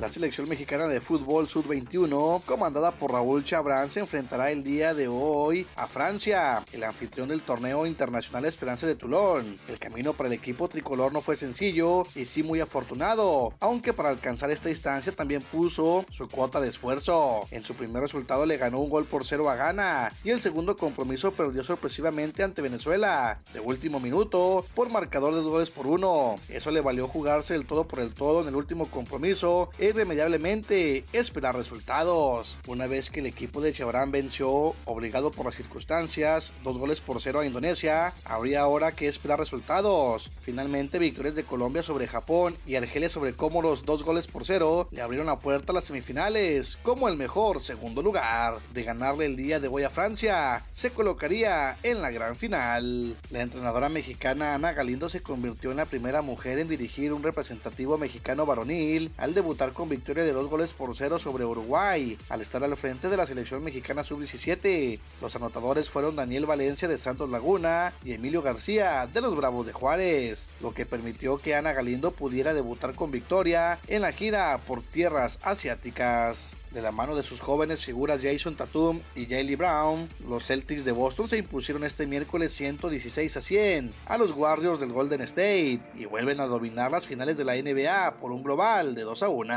La 0.00 0.10
selección 0.10 0.46
mexicana 0.46 0.88
de 0.88 1.00
fútbol 1.00 1.48
sub-21, 1.48 2.44
comandada 2.44 2.90
por 2.90 3.12
Raúl 3.12 3.44
Chabrán, 3.44 3.90
se 3.90 4.00
enfrentará 4.00 4.50
el 4.50 4.62
día 4.62 4.92
de 4.92 5.08
hoy 5.08 5.66
a 5.74 5.86
Francia, 5.86 6.62
el 6.74 6.84
anfitrión 6.84 7.30
del 7.30 7.40
torneo 7.40 7.86
internacional 7.86 8.44
Esperanza 8.44 8.86
de 8.86 8.94
Toulon. 8.94 9.56
El 9.68 9.78
camino 9.78 10.12
para 10.12 10.28
el 10.28 10.34
equipo 10.34 10.68
tricolor 10.68 11.14
no 11.14 11.22
fue 11.22 11.38
sencillo 11.38 12.02
y 12.14 12.26
sí 12.26 12.42
muy 12.42 12.60
afortunado, 12.60 13.54
aunque 13.58 13.94
para 13.94 14.10
alcanzar 14.10 14.50
esta 14.50 14.68
instancia 14.68 15.12
también 15.12 15.40
puso 15.40 16.04
su 16.10 16.28
cuota 16.28 16.60
de 16.60 16.68
esfuerzo. 16.68 17.46
En 17.50 17.64
su 17.64 17.74
primer 17.74 18.02
resultado 18.02 18.44
le 18.44 18.58
ganó 18.58 18.80
un 18.80 18.90
gol 18.90 19.06
por 19.06 19.26
cero 19.26 19.48
a 19.48 19.56
Ghana 19.56 20.12
y 20.22 20.28
el 20.28 20.42
segundo 20.42 20.76
compromiso 20.76 21.32
perdió 21.32 21.64
sorpresivamente 21.64 22.42
ante 22.42 22.60
Venezuela 22.60 23.40
de 23.54 23.60
último 23.60 23.98
minuto 23.98 24.62
por 24.74 24.90
marcador 24.90 25.34
de 25.34 25.40
dos 25.40 25.50
goles 25.50 25.70
por 25.70 25.86
uno. 25.86 26.36
Eso 26.50 26.70
le 26.70 26.82
valió 26.82 27.08
jugarse 27.08 27.54
el 27.54 27.66
todo 27.66 27.84
por 27.84 28.00
el 28.00 28.12
todo 28.12 28.42
en 28.42 28.48
el 28.48 28.56
último 28.56 28.90
compromiso 28.90 29.70
irremediablemente 29.88 31.04
esperar 31.12 31.56
resultados. 31.56 32.56
Una 32.66 32.86
vez 32.86 33.10
que 33.10 33.20
el 33.20 33.26
equipo 33.26 33.60
de 33.60 33.72
Chabrán 33.72 34.10
venció, 34.10 34.74
obligado 34.84 35.30
por 35.30 35.46
las 35.46 35.54
circunstancias, 35.54 36.52
dos 36.62 36.78
goles 36.78 37.00
por 37.00 37.20
cero 37.20 37.40
a 37.40 37.46
Indonesia, 37.46 38.12
habría 38.24 38.60
ahora 38.60 38.92
que 38.92 39.08
esperar 39.08 39.38
resultados. 39.38 40.30
Finalmente, 40.42 40.98
victorias 40.98 41.34
de 41.34 41.44
Colombia 41.44 41.82
sobre 41.82 42.06
Japón 42.06 42.54
y 42.66 42.76
Argelia 42.76 43.08
sobre 43.08 43.34
Comoros, 43.34 43.84
dos 43.84 44.04
goles 44.04 44.26
por 44.26 44.44
cero, 44.44 44.88
le 44.90 45.02
abrieron 45.02 45.26
la 45.26 45.38
puerta 45.38 45.72
a 45.72 45.74
las 45.74 45.84
semifinales 45.84 46.78
como 46.82 47.08
el 47.08 47.16
mejor 47.16 47.62
segundo 47.62 48.02
lugar. 48.02 48.58
De 48.72 48.82
ganarle 48.82 49.26
el 49.26 49.36
día 49.36 49.60
de 49.60 49.68
hoy 49.68 49.82
a 49.82 49.90
Francia, 49.90 50.62
se 50.72 50.90
colocaría 50.90 51.76
en 51.82 52.02
la 52.02 52.10
gran 52.10 52.36
final. 52.36 53.16
La 53.30 53.42
entrenadora 53.42 53.88
mexicana 53.88 54.54
Ana 54.54 54.72
Galindo 54.72 55.08
se 55.08 55.22
convirtió 55.22 55.70
en 55.70 55.78
la 55.78 55.86
primera 55.86 56.22
mujer 56.22 56.58
en 56.58 56.68
dirigir 56.68 57.12
un 57.12 57.22
representativo 57.22 57.98
mexicano 57.98 58.46
varonil 58.46 59.10
al 59.16 59.34
debutar 59.34 59.72
con 59.76 59.88
victoria 59.90 60.24
de 60.24 60.32
dos 60.32 60.48
goles 60.48 60.72
por 60.72 60.96
cero 60.96 61.18
sobre 61.18 61.44
Uruguay, 61.44 62.16
al 62.30 62.40
estar 62.40 62.64
al 62.64 62.76
frente 62.76 63.08
de 63.08 63.16
la 63.16 63.26
selección 63.26 63.62
mexicana 63.62 64.02
sub-17. 64.02 64.98
Los 65.20 65.36
anotadores 65.36 65.90
fueron 65.90 66.16
Daniel 66.16 66.46
Valencia 66.46 66.88
de 66.88 66.98
Santos 66.98 67.28
Laguna 67.28 67.92
y 68.02 68.14
Emilio 68.14 68.40
García 68.40 69.06
de 69.06 69.20
los 69.20 69.36
Bravos 69.36 69.66
de 69.66 69.74
Juárez, 69.74 70.46
lo 70.62 70.72
que 70.72 70.86
permitió 70.86 71.36
que 71.36 71.54
Ana 71.54 71.74
Galindo 71.74 72.10
pudiera 72.10 72.54
debutar 72.54 72.94
con 72.94 73.10
victoria 73.10 73.78
en 73.86 74.02
la 74.02 74.12
gira 74.12 74.58
por 74.66 74.82
tierras 74.82 75.38
asiáticas. 75.42 76.52
De 76.76 76.82
la 76.82 76.92
mano 76.92 77.16
de 77.16 77.22
sus 77.22 77.40
jóvenes 77.40 77.86
figuras 77.86 78.20
Jason 78.22 78.54
Tatum 78.54 79.00
y 79.14 79.24
Jaylee 79.24 79.56
Brown, 79.56 80.06
los 80.28 80.44
Celtics 80.44 80.84
de 80.84 80.92
Boston 80.92 81.26
se 81.26 81.38
impusieron 81.38 81.84
este 81.84 82.06
miércoles 82.06 82.52
116 82.52 83.34
a 83.34 83.40
100 83.40 83.90
a 84.04 84.18
los 84.18 84.32
Warriors 84.32 84.78
del 84.78 84.92
Golden 84.92 85.22
State 85.22 85.80
y 85.94 86.04
vuelven 86.04 86.38
a 86.38 86.44
dominar 86.44 86.90
las 86.90 87.06
finales 87.06 87.38
de 87.38 87.46
la 87.46 87.54
NBA 87.54 88.18
por 88.20 88.30
un 88.30 88.42
global 88.42 88.94
de 88.94 89.04
2 89.04 89.22
a 89.22 89.28
1. 89.30 89.54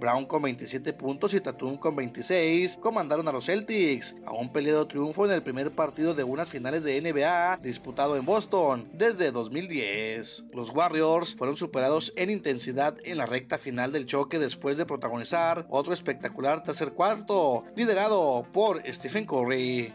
Brown 0.00 0.26
con 0.26 0.42
27 0.42 0.92
puntos 0.92 1.34
y 1.34 1.40
Tatum 1.40 1.76
con 1.76 1.94
26 1.94 2.78
comandaron 2.78 3.28
a 3.28 3.32
los 3.32 3.46
Celtics 3.46 4.16
a 4.26 4.32
un 4.32 4.52
peleado 4.52 4.88
triunfo 4.88 5.24
en 5.24 5.30
el 5.30 5.44
primer 5.44 5.70
partido 5.70 6.14
de 6.14 6.24
unas 6.24 6.48
finales 6.48 6.82
de 6.82 7.00
NBA 7.00 7.58
disputado 7.62 8.16
en 8.16 8.26
Boston 8.26 8.88
desde 8.92 9.30
2010. 9.30 10.46
Los 10.52 10.70
Warriors 10.70 11.36
fueron 11.36 11.56
superados 11.56 12.12
en 12.16 12.28
intensidad 12.28 12.96
en 13.04 13.18
la 13.18 13.26
recta 13.26 13.56
final 13.56 13.92
del 13.92 14.06
choque 14.06 14.40
después 14.40 14.76
de 14.76 14.84
protagonizar 14.84 15.64
otro 15.70 15.92
espectacular 15.92 16.55
tercer 16.62 16.92
cuarto, 16.92 17.64
liderado 17.74 18.46
por 18.52 18.82
Stephen 18.92 19.26
Curry. 19.26 19.92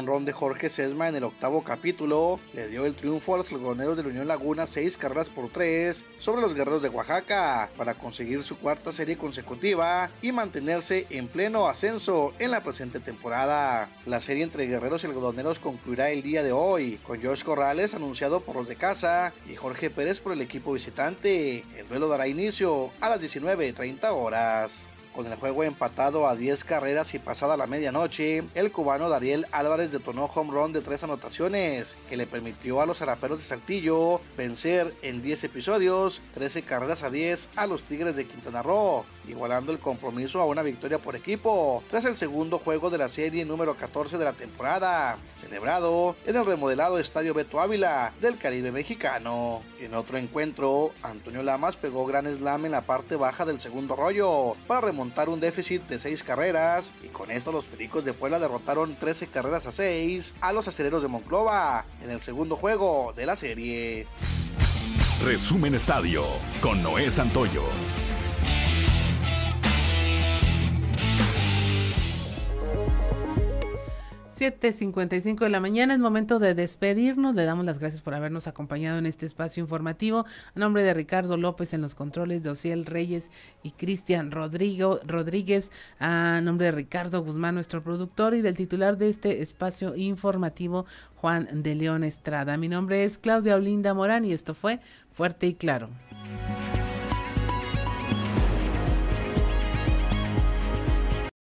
Ron 0.00 0.24
de 0.24 0.32
Jorge 0.32 0.70
Sesma 0.70 1.08
en 1.08 1.16
el 1.16 1.24
octavo 1.24 1.62
capítulo 1.62 2.40
le 2.54 2.68
dio 2.68 2.86
el 2.86 2.94
triunfo 2.94 3.34
a 3.34 3.38
los 3.38 3.52
algodoneros 3.52 3.96
de 3.96 4.02
la 4.02 4.08
Unión 4.08 4.26
Laguna 4.26 4.66
seis 4.66 4.96
carreras 4.96 5.28
por 5.28 5.50
tres 5.50 6.04
sobre 6.18 6.40
los 6.40 6.54
guerreros 6.54 6.80
de 6.80 6.88
Oaxaca 6.88 7.68
para 7.76 7.92
conseguir 7.94 8.42
su 8.42 8.56
cuarta 8.56 8.90
serie 8.90 9.18
consecutiva 9.18 10.10
y 10.22 10.32
mantenerse 10.32 11.06
en 11.10 11.28
pleno 11.28 11.68
ascenso 11.68 12.32
en 12.38 12.52
la 12.52 12.62
presente 12.62 13.00
temporada. 13.00 13.90
La 14.06 14.22
serie 14.22 14.44
entre 14.44 14.66
guerreros 14.66 15.04
y 15.04 15.08
algodoneros 15.08 15.58
concluirá 15.58 16.10
el 16.10 16.22
día 16.22 16.42
de 16.42 16.52
hoy 16.52 16.98
con 17.06 17.22
Josh 17.22 17.44
Corrales 17.44 17.94
anunciado 17.94 18.40
por 18.40 18.56
los 18.56 18.68
de 18.68 18.76
casa 18.76 19.32
y 19.46 19.56
Jorge 19.56 19.90
Pérez 19.90 20.20
por 20.20 20.32
el 20.32 20.40
equipo 20.40 20.72
visitante. 20.72 21.64
El 21.76 21.88
duelo 21.88 22.08
dará 22.08 22.26
inicio 22.26 22.90
a 23.00 23.10
las 23.10 23.20
19.30 23.20 24.10
horas. 24.10 24.86
Con 25.14 25.26
el 25.26 25.36
juego 25.36 25.62
empatado 25.62 26.26
a 26.26 26.36
10 26.36 26.64
carreras 26.64 27.12
y 27.12 27.18
pasada 27.18 27.58
la 27.58 27.66
medianoche, 27.66 28.44
el 28.54 28.72
cubano 28.72 29.10
Dariel 29.10 29.46
Álvarez 29.52 29.92
detonó 29.92 30.24
home 30.24 30.50
run 30.50 30.72
de 30.72 30.80
tres 30.80 31.04
anotaciones, 31.04 31.96
que 32.08 32.16
le 32.16 32.26
permitió 32.26 32.80
a 32.80 32.86
los 32.86 32.98
zaraperos 32.98 33.38
de 33.38 33.44
Saltillo 33.44 34.22
vencer 34.38 34.90
en 35.02 35.20
10 35.20 35.44
episodios, 35.44 36.22
13 36.32 36.62
carreras 36.62 37.02
a 37.02 37.10
10 37.10 37.50
a 37.56 37.66
los 37.66 37.82
Tigres 37.82 38.16
de 38.16 38.24
Quintana 38.24 38.62
Roo, 38.62 39.04
igualando 39.28 39.70
el 39.70 39.78
compromiso 39.78 40.40
a 40.40 40.46
una 40.46 40.62
victoria 40.62 40.98
por 40.98 41.14
equipo, 41.14 41.84
tras 41.90 42.06
el 42.06 42.16
segundo 42.16 42.58
juego 42.58 42.88
de 42.88 42.96
la 42.96 43.10
serie 43.10 43.44
número 43.44 43.74
14 43.74 44.16
de 44.16 44.24
la 44.24 44.32
temporada, 44.32 45.18
celebrado 45.42 46.16
en 46.24 46.36
el 46.36 46.46
remodelado 46.46 46.98
Estadio 46.98 47.34
Beto 47.34 47.60
Ávila 47.60 48.12
del 48.22 48.38
Caribe 48.38 48.72
mexicano. 48.72 49.60
En 49.78 49.92
otro 49.94 50.16
encuentro, 50.16 50.92
Antonio 51.02 51.42
Lamas 51.42 51.76
pegó 51.76 52.06
gran 52.06 52.34
slam 52.34 52.64
en 52.64 52.72
la 52.72 52.80
parte 52.80 53.16
baja 53.16 53.44
del 53.44 53.60
segundo 53.60 53.94
rollo 53.94 54.54
para 54.66 54.80
remontar 54.80 55.01
montar 55.02 55.28
un 55.28 55.40
déficit 55.40 55.82
de 55.88 55.98
6 55.98 56.22
carreras 56.22 56.92
y 57.02 57.08
con 57.08 57.28
esto 57.32 57.50
los 57.50 57.64
Pericos 57.64 58.04
de 58.04 58.12
Puebla 58.12 58.38
derrotaron 58.38 58.94
13 58.94 59.26
carreras 59.26 59.66
a 59.66 59.72
6 59.72 60.34
a 60.40 60.52
los 60.52 60.68
aceleros 60.68 61.02
de 61.02 61.08
Monclova 61.08 61.84
en 62.04 62.10
el 62.12 62.22
segundo 62.22 62.54
juego 62.54 63.12
de 63.16 63.26
la 63.26 63.34
serie. 63.34 64.06
Resumen 65.24 65.74
Estadio 65.74 66.22
con 66.60 66.84
Noé 66.84 67.10
Santoyo. 67.10 67.64
7.55 74.42 75.38
de 75.38 75.50
la 75.50 75.60
mañana 75.60 75.94
es 75.94 76.00
momento 76.00 76.40
de 76.40 76.56
despedirnos. 76.56 77.36
Le 77.36 77.44
damos 77.44 77.64
las 77.64 77.78
gracias 77.78 78.02
por 78.02 78.12
habernos 78.12 78.48
acompañado 78.48 78.98
en 78.98 79.06
este 79.06 79.24
espacio 79.24 79.60
informativo. 79.60 80.26
A 80.56 80.58
nombre 80.58 80.82
de 80.82 80.92
Ricardo 80.94 81.36
López 81.36 81.74
en 81.74 81.80
los 81.80 81.94
controles, 81.94 82.42
de 82.42 82.50
Ociel 82.50 82.84
Reyes 82.84 83.30
y 83.62 83.70
Cristian 83.70 84.32
Rodríguez. 84.32 85.70
A 86.00 86.40
nombre 86.42 86.66
de 86.66 86.72
Ricardo 86.72 87.22
Guzmán, 87.22 87.54
nuestro 87.54 87.84
productor, 87.84 88.34
y 88.34 88.40
del 88.40 88.56
titular 88.56 88.98
de 88.98 89.10
este 89.10 89.42
espacio 89.42 89.94
informativo, 89.94 90.86
Juan 91.14 91.62
de 91.62 91.76
León 91.76 92.02
Estrada. 92.02 92.56
Mi 92.56 92.68
nombre 92.68 93.04
es 93.04 93.18
Claudia 93.18 93.54
Olinda 93.54 93.94
Morán 93.94 94.24
y 94.24 94.32
esto 94.32 94.54
fue 94.54 94.80
Fuerte 95.12 95.46
y 95.46 95.54
Claro. 95.54 95.88